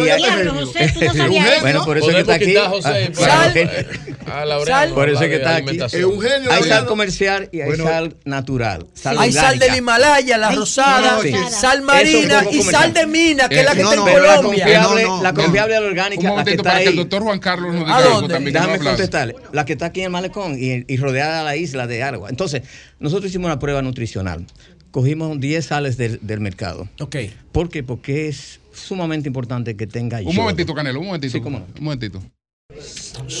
[0.54, 2.56] José, tú no sabías Bueno, por eso ah, que está aquí.
[2.56, 3.70] José, sal.
[4.32, 4.90] A la sal.
[4.92, 5.78] Por eso que está aquí.
[5.92, 8.86] Eugenio, hay sal comercial y hay bueno, sal natural.
[8.94, 11.34] Sal hay sal del Himalaya, la rosada, sí.
[11.50, 14.66] sal marina y sal de mina, que es eh, la que está en Colombia.
[15.22, 16.86] La confiable, la orgánica, la que está ahí.
[16.86, 18.54] el doctor Juan Carlos nos diga también.
[18.54, 19.36] Déjame contestarle.
[19.52, 22.30] La que está aquí en el malecón y rodeada la isla de Aragua.
[22.30, 22.62] Entonces,
[22.98, 24.46] nosotros hicimos una prueba nutricional
[24.94, 26.88] cogimos 10 sales del, del mercado.
[27.00, 27.16] Ok.
[27.50, 27.82] ¿Por qué?
[27.82, 30.34] Porque es sumamente importante que tenga Un yodo.
[30.34, 31.32] momentito, Canelo, un momentito.
[31.32, 31.66] Sí, cómo no.
[31.78, 32.22] Un momentito.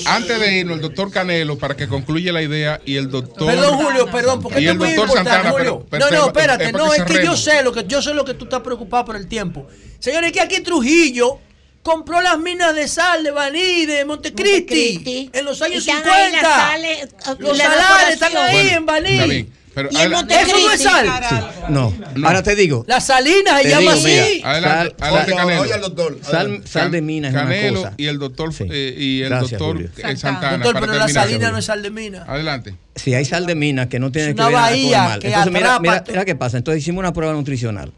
[0.06, 3.46] Antes de irnos, el doctor Canelo, para que concluya la idea, y el doctor.
[3.46, 5.86] Perdón, Julio, perdón, porque Y esto el es muy doctor importante, Santana, Julio.
[5.88, 8.24] pero- pero- no, no, espérate, no, es que yo sé lo que yo sé lo
[8.24, 9.68] que tú estás preocupado por el tiempo.
[10.00, 11.38] Señores, que aquí Trujillo
[11.84, 16.16] compró las minas de sal de Baní, de Montecristi, en los años Y están 50.
[16.26, 19.48] ahí las sales, eh, los la salares están ahí Bueno, en Baní.
[19.74, 19.96] Pero y.
[19.96, 21.06] Eso no es sal.
[21.28, 21.34] Sí,
[21.70, 21.92] no.
[22.24, 22.84] Ahora te digo.
[22.86, 24.04] Las salinas se llama digo, así.
[24.36, 25.62] mira, Adelante, sal- adelante, sal- Canelo.
[25.62, 27.94] oye al doctor, Sal, sal de mina es Canelo una cosa.
[27.96, 30.52] y el doctor, eh, y el Gracias, doctor eh, Santana.
[30.58, 32.24] Doctor, para pero la salina no es sal de mina.
[32.26, 32.74] Adelante.
[32.94, 35.18] Si hay sal de mina que no tiene Es que ver con mal.
[35.20, 36.56] que Entonces, mira, atrapa mira, mira qué pasa.
[36.58, 37.92] Entonces hicimos una prueba nutricional.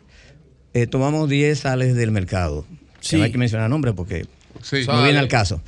[0.74, 2.64] Eh, tomamos 10 sales del mercado.
[3.00, 3.16] que Sí.
[3.18, 4.26] No hay que mencionar nombres porque
[4.62, 4.84] Sí.
[4.86, 5.60] no viene al caso.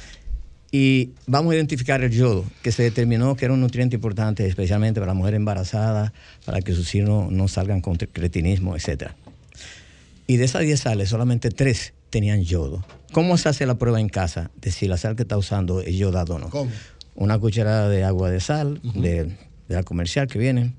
[0.71, 5.01] Y vamos a identificar el yodo, que se determinó que era un nutriente importante, especialmente
[5.01, 6.13] para la mujer embarazada,
[6.45, 9.13] para que sus hijos no, salgan con cretinismo, etc.
[10.27, 12.85] Y de esas 10 sales, solamente 3 tenían yodo.
[13.13, 15.97] ¿Cómo se hace la prueba en casa de si la sal que está usando es
[15.97, 16.51] yodada o no?
[16.51, 16.71] ¿Cómo?
[17.15, 20.75] Una cucharada de agua de sal, de, de la comercial que viene,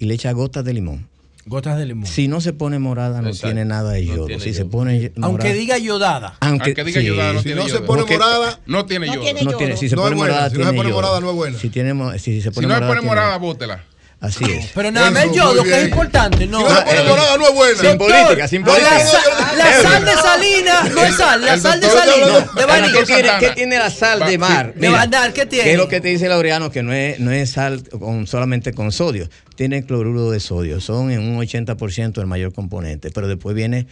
[0.00, 1.08] y le echa gotas de limón.
[1.48, 2.06] Gotas de limón.
[2.06, 3.48] Si no se pone morada, no Exacto.
[3.48, 4.26] tiene nada de No yodo.
[4.26, 4.58] tiene si yodo.
[4.58, 6.36] se pone morada, Aunque diga yodada.
[6.40, 7.44] aunque, Aunque diga sí, yodada, no sí.
[7.46, 7.86] tiene no se yodo.
[7.86, 9.24] pone Porque- morada, No tiene No yodo.
[9.44, 10.94] no tiene, si se No pone es buena, morada, si no se pone yodo.
[11.00, 11.58] morada, no es buena.
[11.58, 13.84] Si, tiene, si se Si pone no le morada, pone morada, bótela.
[14.20, 14.70] Así es.
[14.74, 16.46] Pero nada más el yodo, que es importante.
[16.48, 17.04] No, no pone eh,
[17.38, 17.80] no es buena.
[17.80, 18.90] Sin política, sin política.
[18.98, 23.04] La, sa- la sal de salina no es sal, la sal de salina, de ¿Qué
[23.04, 23.38] tiene, Santana.
[23.38, 24.74] qué tiene la sal de mar?
[24.74, 25.64] De Bandar, ¿qué tiene?
[25.64, 26.70] ¿Qué es lo que te dice Laureano?
[26.72, 29.28] Que no es, no es sal con, solamente con sodio.
[29.54, 30.80] Tiene cloruro de sodio.
[30.80, 33.10] Son en un 80% el mayor componente.
[33.12, 33.86] Pero después viene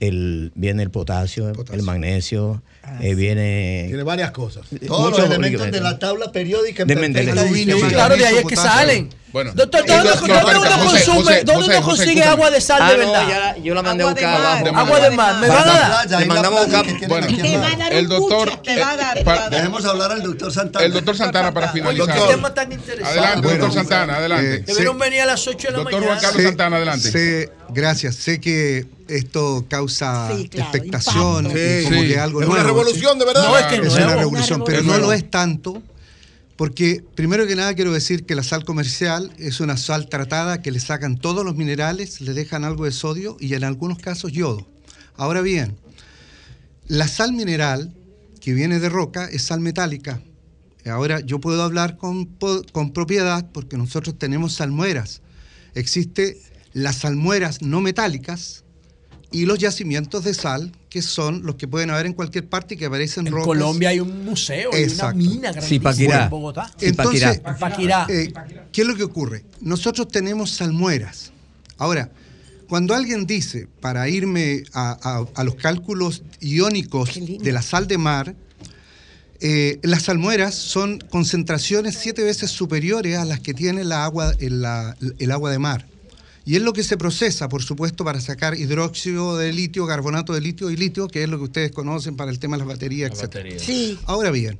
[0.00, 2.62] el, viene el potasio, el magnesio,
[3.00, 3.84] eh, viene...
[3.88, 4.66] Tiene varias cosas.
[4.86, 7.88] Todos muchos los elementos de la tabla periódica De Mendeleev.
[7.88, 9.10] claro, de ahí es que salen.
[9.38, 9.52] Bueno.
[9.54, 12.90] Doctor, Eh, ¿dónde, no, uno consume, José, dónde José, uno consigue agua de sal Ah,
[12.90, 13.28] de no, verdad?
[13.28, 14.58] ya, yo la mandé a buscar mar.
[14.66, 14.76] abajo.
[14.76, 16.20] Agua de mar, ¿me Va van a dar?
[16.20, 16.84] Le mandamos al lado.
[17.92, 18.62] el doctor.
[18.62, 19.50] Te va a dar, eh, te va a pa- dar.
[19.50, 20.84] Dejemos hablar al doctor Santana.
[20.86, 22.14] el doctor Santana para finalizar.
[22.18, 23.10] qué tema tan interesante.
[23.10, 24.54] Adelante, Bueno, doctor Santana, adelante.
[24.56, 26.06] eh, Debieron venir a las 8 de la Doctor mañana.
[26.18, 27.10] Juan Carlos Santana, adelante.
[27.12, 28.16] Sé- gracias.
[28.16, 32.08] Sé que esto causa Sí, claro, expectación, y como Sí.
[32.08, 32.60] que algo Es nuevo.
[32.60, 33.44] una revolución, de verdad.
[33.44, 33.96] No, es que Es nuevo.
[34.04, 35.80] una revolución, pero no lo es tanto,
[36.58, 40.72] porque primero que nada quiero decir que la sal comercial es una sal tratada que
[40.72, 44.66] le sacan todos los minerales, le dejan algo de sodio y en algunos casos yodo.
[45.14, 45.78] Ahora bien,
[46.88, 47.94] la sal mineral
[48.40, 50.20] que viene de roca es sal metálica.
[50.84, 52.24] Ahora yo puedo hablar con,
[52.72, 55.22] con propiedad porque nosotros tenemos salmueras.
[55.76, 58.64] Existe las salmueras no metálicas
[59.30, 62.78] y los yacimientos de sal que son los que pueden haber en cualquier parte y
[62.78, 63.46] que aparecen En rocas.
[63.46, 66.72] Colombia hay un museo, hay una mina grandísima en Bogotá.
[66.80, 68.06] Entonces, Zipaquirá.
[68.08, 68.32] eh,
[68.72, 69.44] ¿qué es lo que ocurre?
[69.60, 71.32] Nosotros tenemos salmueras.
[71.76, 72.10] Ahora,
[72.68, 77.98] cuando alguien dice, para irme a, a- a los cálculos iónicos de la sal de
[77.98, 78.34] mar,
[79.40, 84.62] eh, las salmueras son concentraciones siete veces superiores a las que tiene la agua, el,
[84.62, 85.86] la- el agua de mar.
[86.48, 90.40] Y es lo que se procesa, por supuesto, para sacar hidróxido de litio, carbonato de
[90.40, 93.10] litio y litio, que es lo que ustedes conocen para el tema de las baterías,
[93.10, 93.22] La etc.
[93.24, 93.58] batería.
[93.58, 93.98] Sí.
[94.06, 94.58] Ahora bien,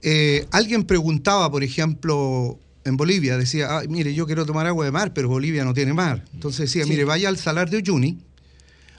[0.00, 4.90] eh, alguien preguntaba, por ejemplo, en Bolivia, decía, "Ay, mire, yo quiero tomar agua de
[4.90, 6.24] mar, pero Bolivia no tiene mar.
[6.32, 6.88] Entonces decía, Sí.
[6.88, 8.20] mire, vaya al salar de Uyuni,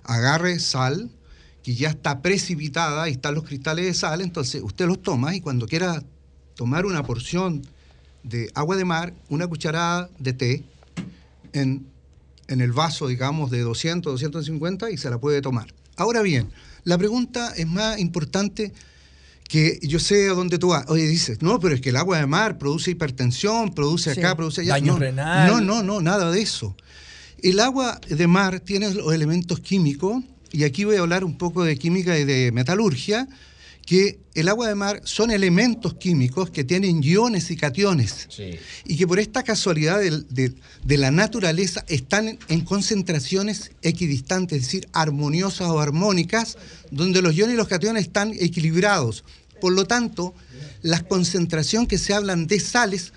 [0.04, 1.10] agarre sal,
[1.64, 5.42] que ya está precipitada y están los cristales de sal, entonces usted los toma y
[5.42, 6.04] cuando quiera
[6.54, 7.64] tomar una porción
[8.22, 10.64] de agua de mar, una cucharada de té
[11.54, 11.88] en,
[12.48, 15.74] en el vaso, digamos, de 200, 250 y se la puede tomar.
[15.96, 16.50] Ahora bien,
[16.84, 18.74] la pregunta es más importante
[19.48, 20.86] que yo sé a dónde tú vas.
[20.90, 24.36] Oye, dices, no, pero es que el agua de mar produce hipertensión, produce acá, Sí.
[24.36, 24.74] produce allá.
[24.74, 25.48] Daño no, renal.
[25.52, 26.76] No, no, no, nada de eso.
[27.42, 31.64] El agua de mar tiene los elementos químicos, y aquí voy a hablar un poco
[31.64, 33.28] de química y de metalurgia,
[33.90, 38.52] que el agua de mar son elementos químicos que tienen iones y cationes Sí.
[38.86, 40.54] y que por esta casualidad de,
[40.84, 46.56] de la naturaleza están en, en concentraciones equidistantes, es decir, armoniosas o armónicas,
[46.92, 49.24] donde los iones y los cationes están equilibrados.
[49.60, 50.36] Por lo tanto,
[50.84, 53.12] la concentración que se hablan de sales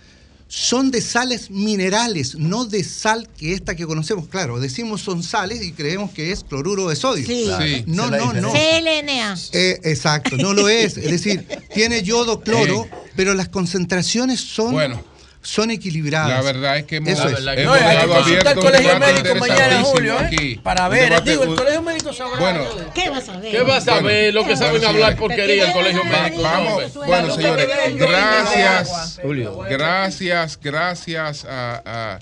[0.55, 4.29] son de sales minerales, no de sal que esta que conocemos.
[4.29, 7.27] Claro, decimos son sales y creemos que es cloruro de sodio.
[7.27, 7.51] Sí.
[7.59, 7.85] Sí.
[7.87, 8.53] No, no, no.
[8.53, 9.35] CLNA.
[9.53, 10.99] Eh, exacto, no lo es.
[10.99, 15.03] Es decir, tiene yodo, cloro, pero las concentraciones son Bueno.
[15.43, 16.29] Son equilibradas.
[16.31, 17.39] La verdad es que hemos, Eso es.
[17.41, 20.25] hemos No, hay que dejado consultar abierto el colegio médico mañana, Julio, ¿eh?
[20.25, 20.55] aquí.
[20.63, 22.39] Para ver, debate- digo, el colegio médico sabrá.
[22.39, 22.65] Bueno,
[22.95, 23.51] ¿Qué vas a ver?
[23.51, 24.35] ¿Qué vas a ver?
[24.35, 26.43] Lo que saben bueno, hablar porquería el colegio médico.
[26.43, 28.91] Vamos, bueno, señores, gracias,
[29.69, 32.19] gracias, gracias a,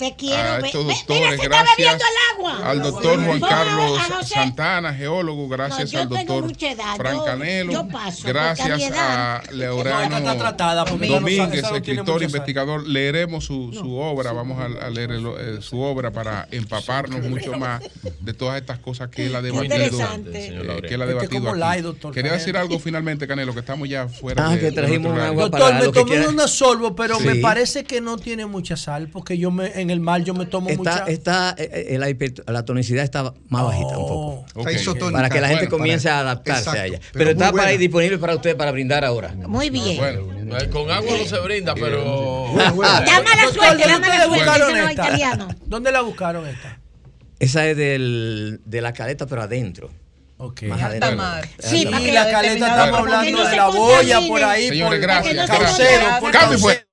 [0.65, 2.71] estos doctores, gracias bebiendo el agua.
[2.71, 4.01] al doctor Juan Carlos.
[4.27, 7.87] Santana, geólogo, gracias al tengo doctor mucha edad, Frank yo- Canelo,
[8.25, 10.21] gracias a Leorano
[10.85, 16.11] Domínguez, escritor, investigador, leeremos su, su obra, vamos a, a leer el- eh, su obra
[16.11, 17.83] para empaparnos mucho más
[18.21, 21.43] de todas estas cosas que él ha debatido, interesante, eh, señor que él ha debatido
[21.45, 21.83] como aquí.
[22.13, 25.43] Quería decir algo finalmente, Canelo, que estamos ya fuera Ah, de, que trajimos un agua
[25.45, 29.37] Doctor, para me tomé una sorbo, pero me parece que no tiene mucha sal, porque
[29.39, 31.05] yo me en el mar yo me tomo Está, mucha.
[31.07, 34.45] está, eh, eh, la, la tonicidad está más bajita un poco.
[34.61, 35.17] Está isotónica.
[35.19, 37.01] Para que la gente Bueno, comience para- a adaptarse Exacto, a ella.
[37.13, 39.35] pero está para ahí disponible para usted para brindar ahora.
[39.47, 39.97] Muy bien.
[39.99, 40.23] Bueno,
[40.71, 42.53] con agua no se brinda, pero.
[42.55, 45.07] Da mala suerte, ¿dónde mala la suerte, buscaron dicen los esta?
[45.07, 45.55] italianos.
[45.67, 46.79] ¿Dónde la buscaron esta?
[47.39, 49.91] Esa es del, de la caleta, pero adentro.
[50.37, 50.63] Ok.
[50.63, 51.17] Más alta adentro.
[51.17, 51.49] mar.
[51.59, 54.69] Sí, y la caleta estamos hablando de la boya por ahí.
[54.69, 55.51] Señores, por gracias.
[56.21, 56.87] por pues.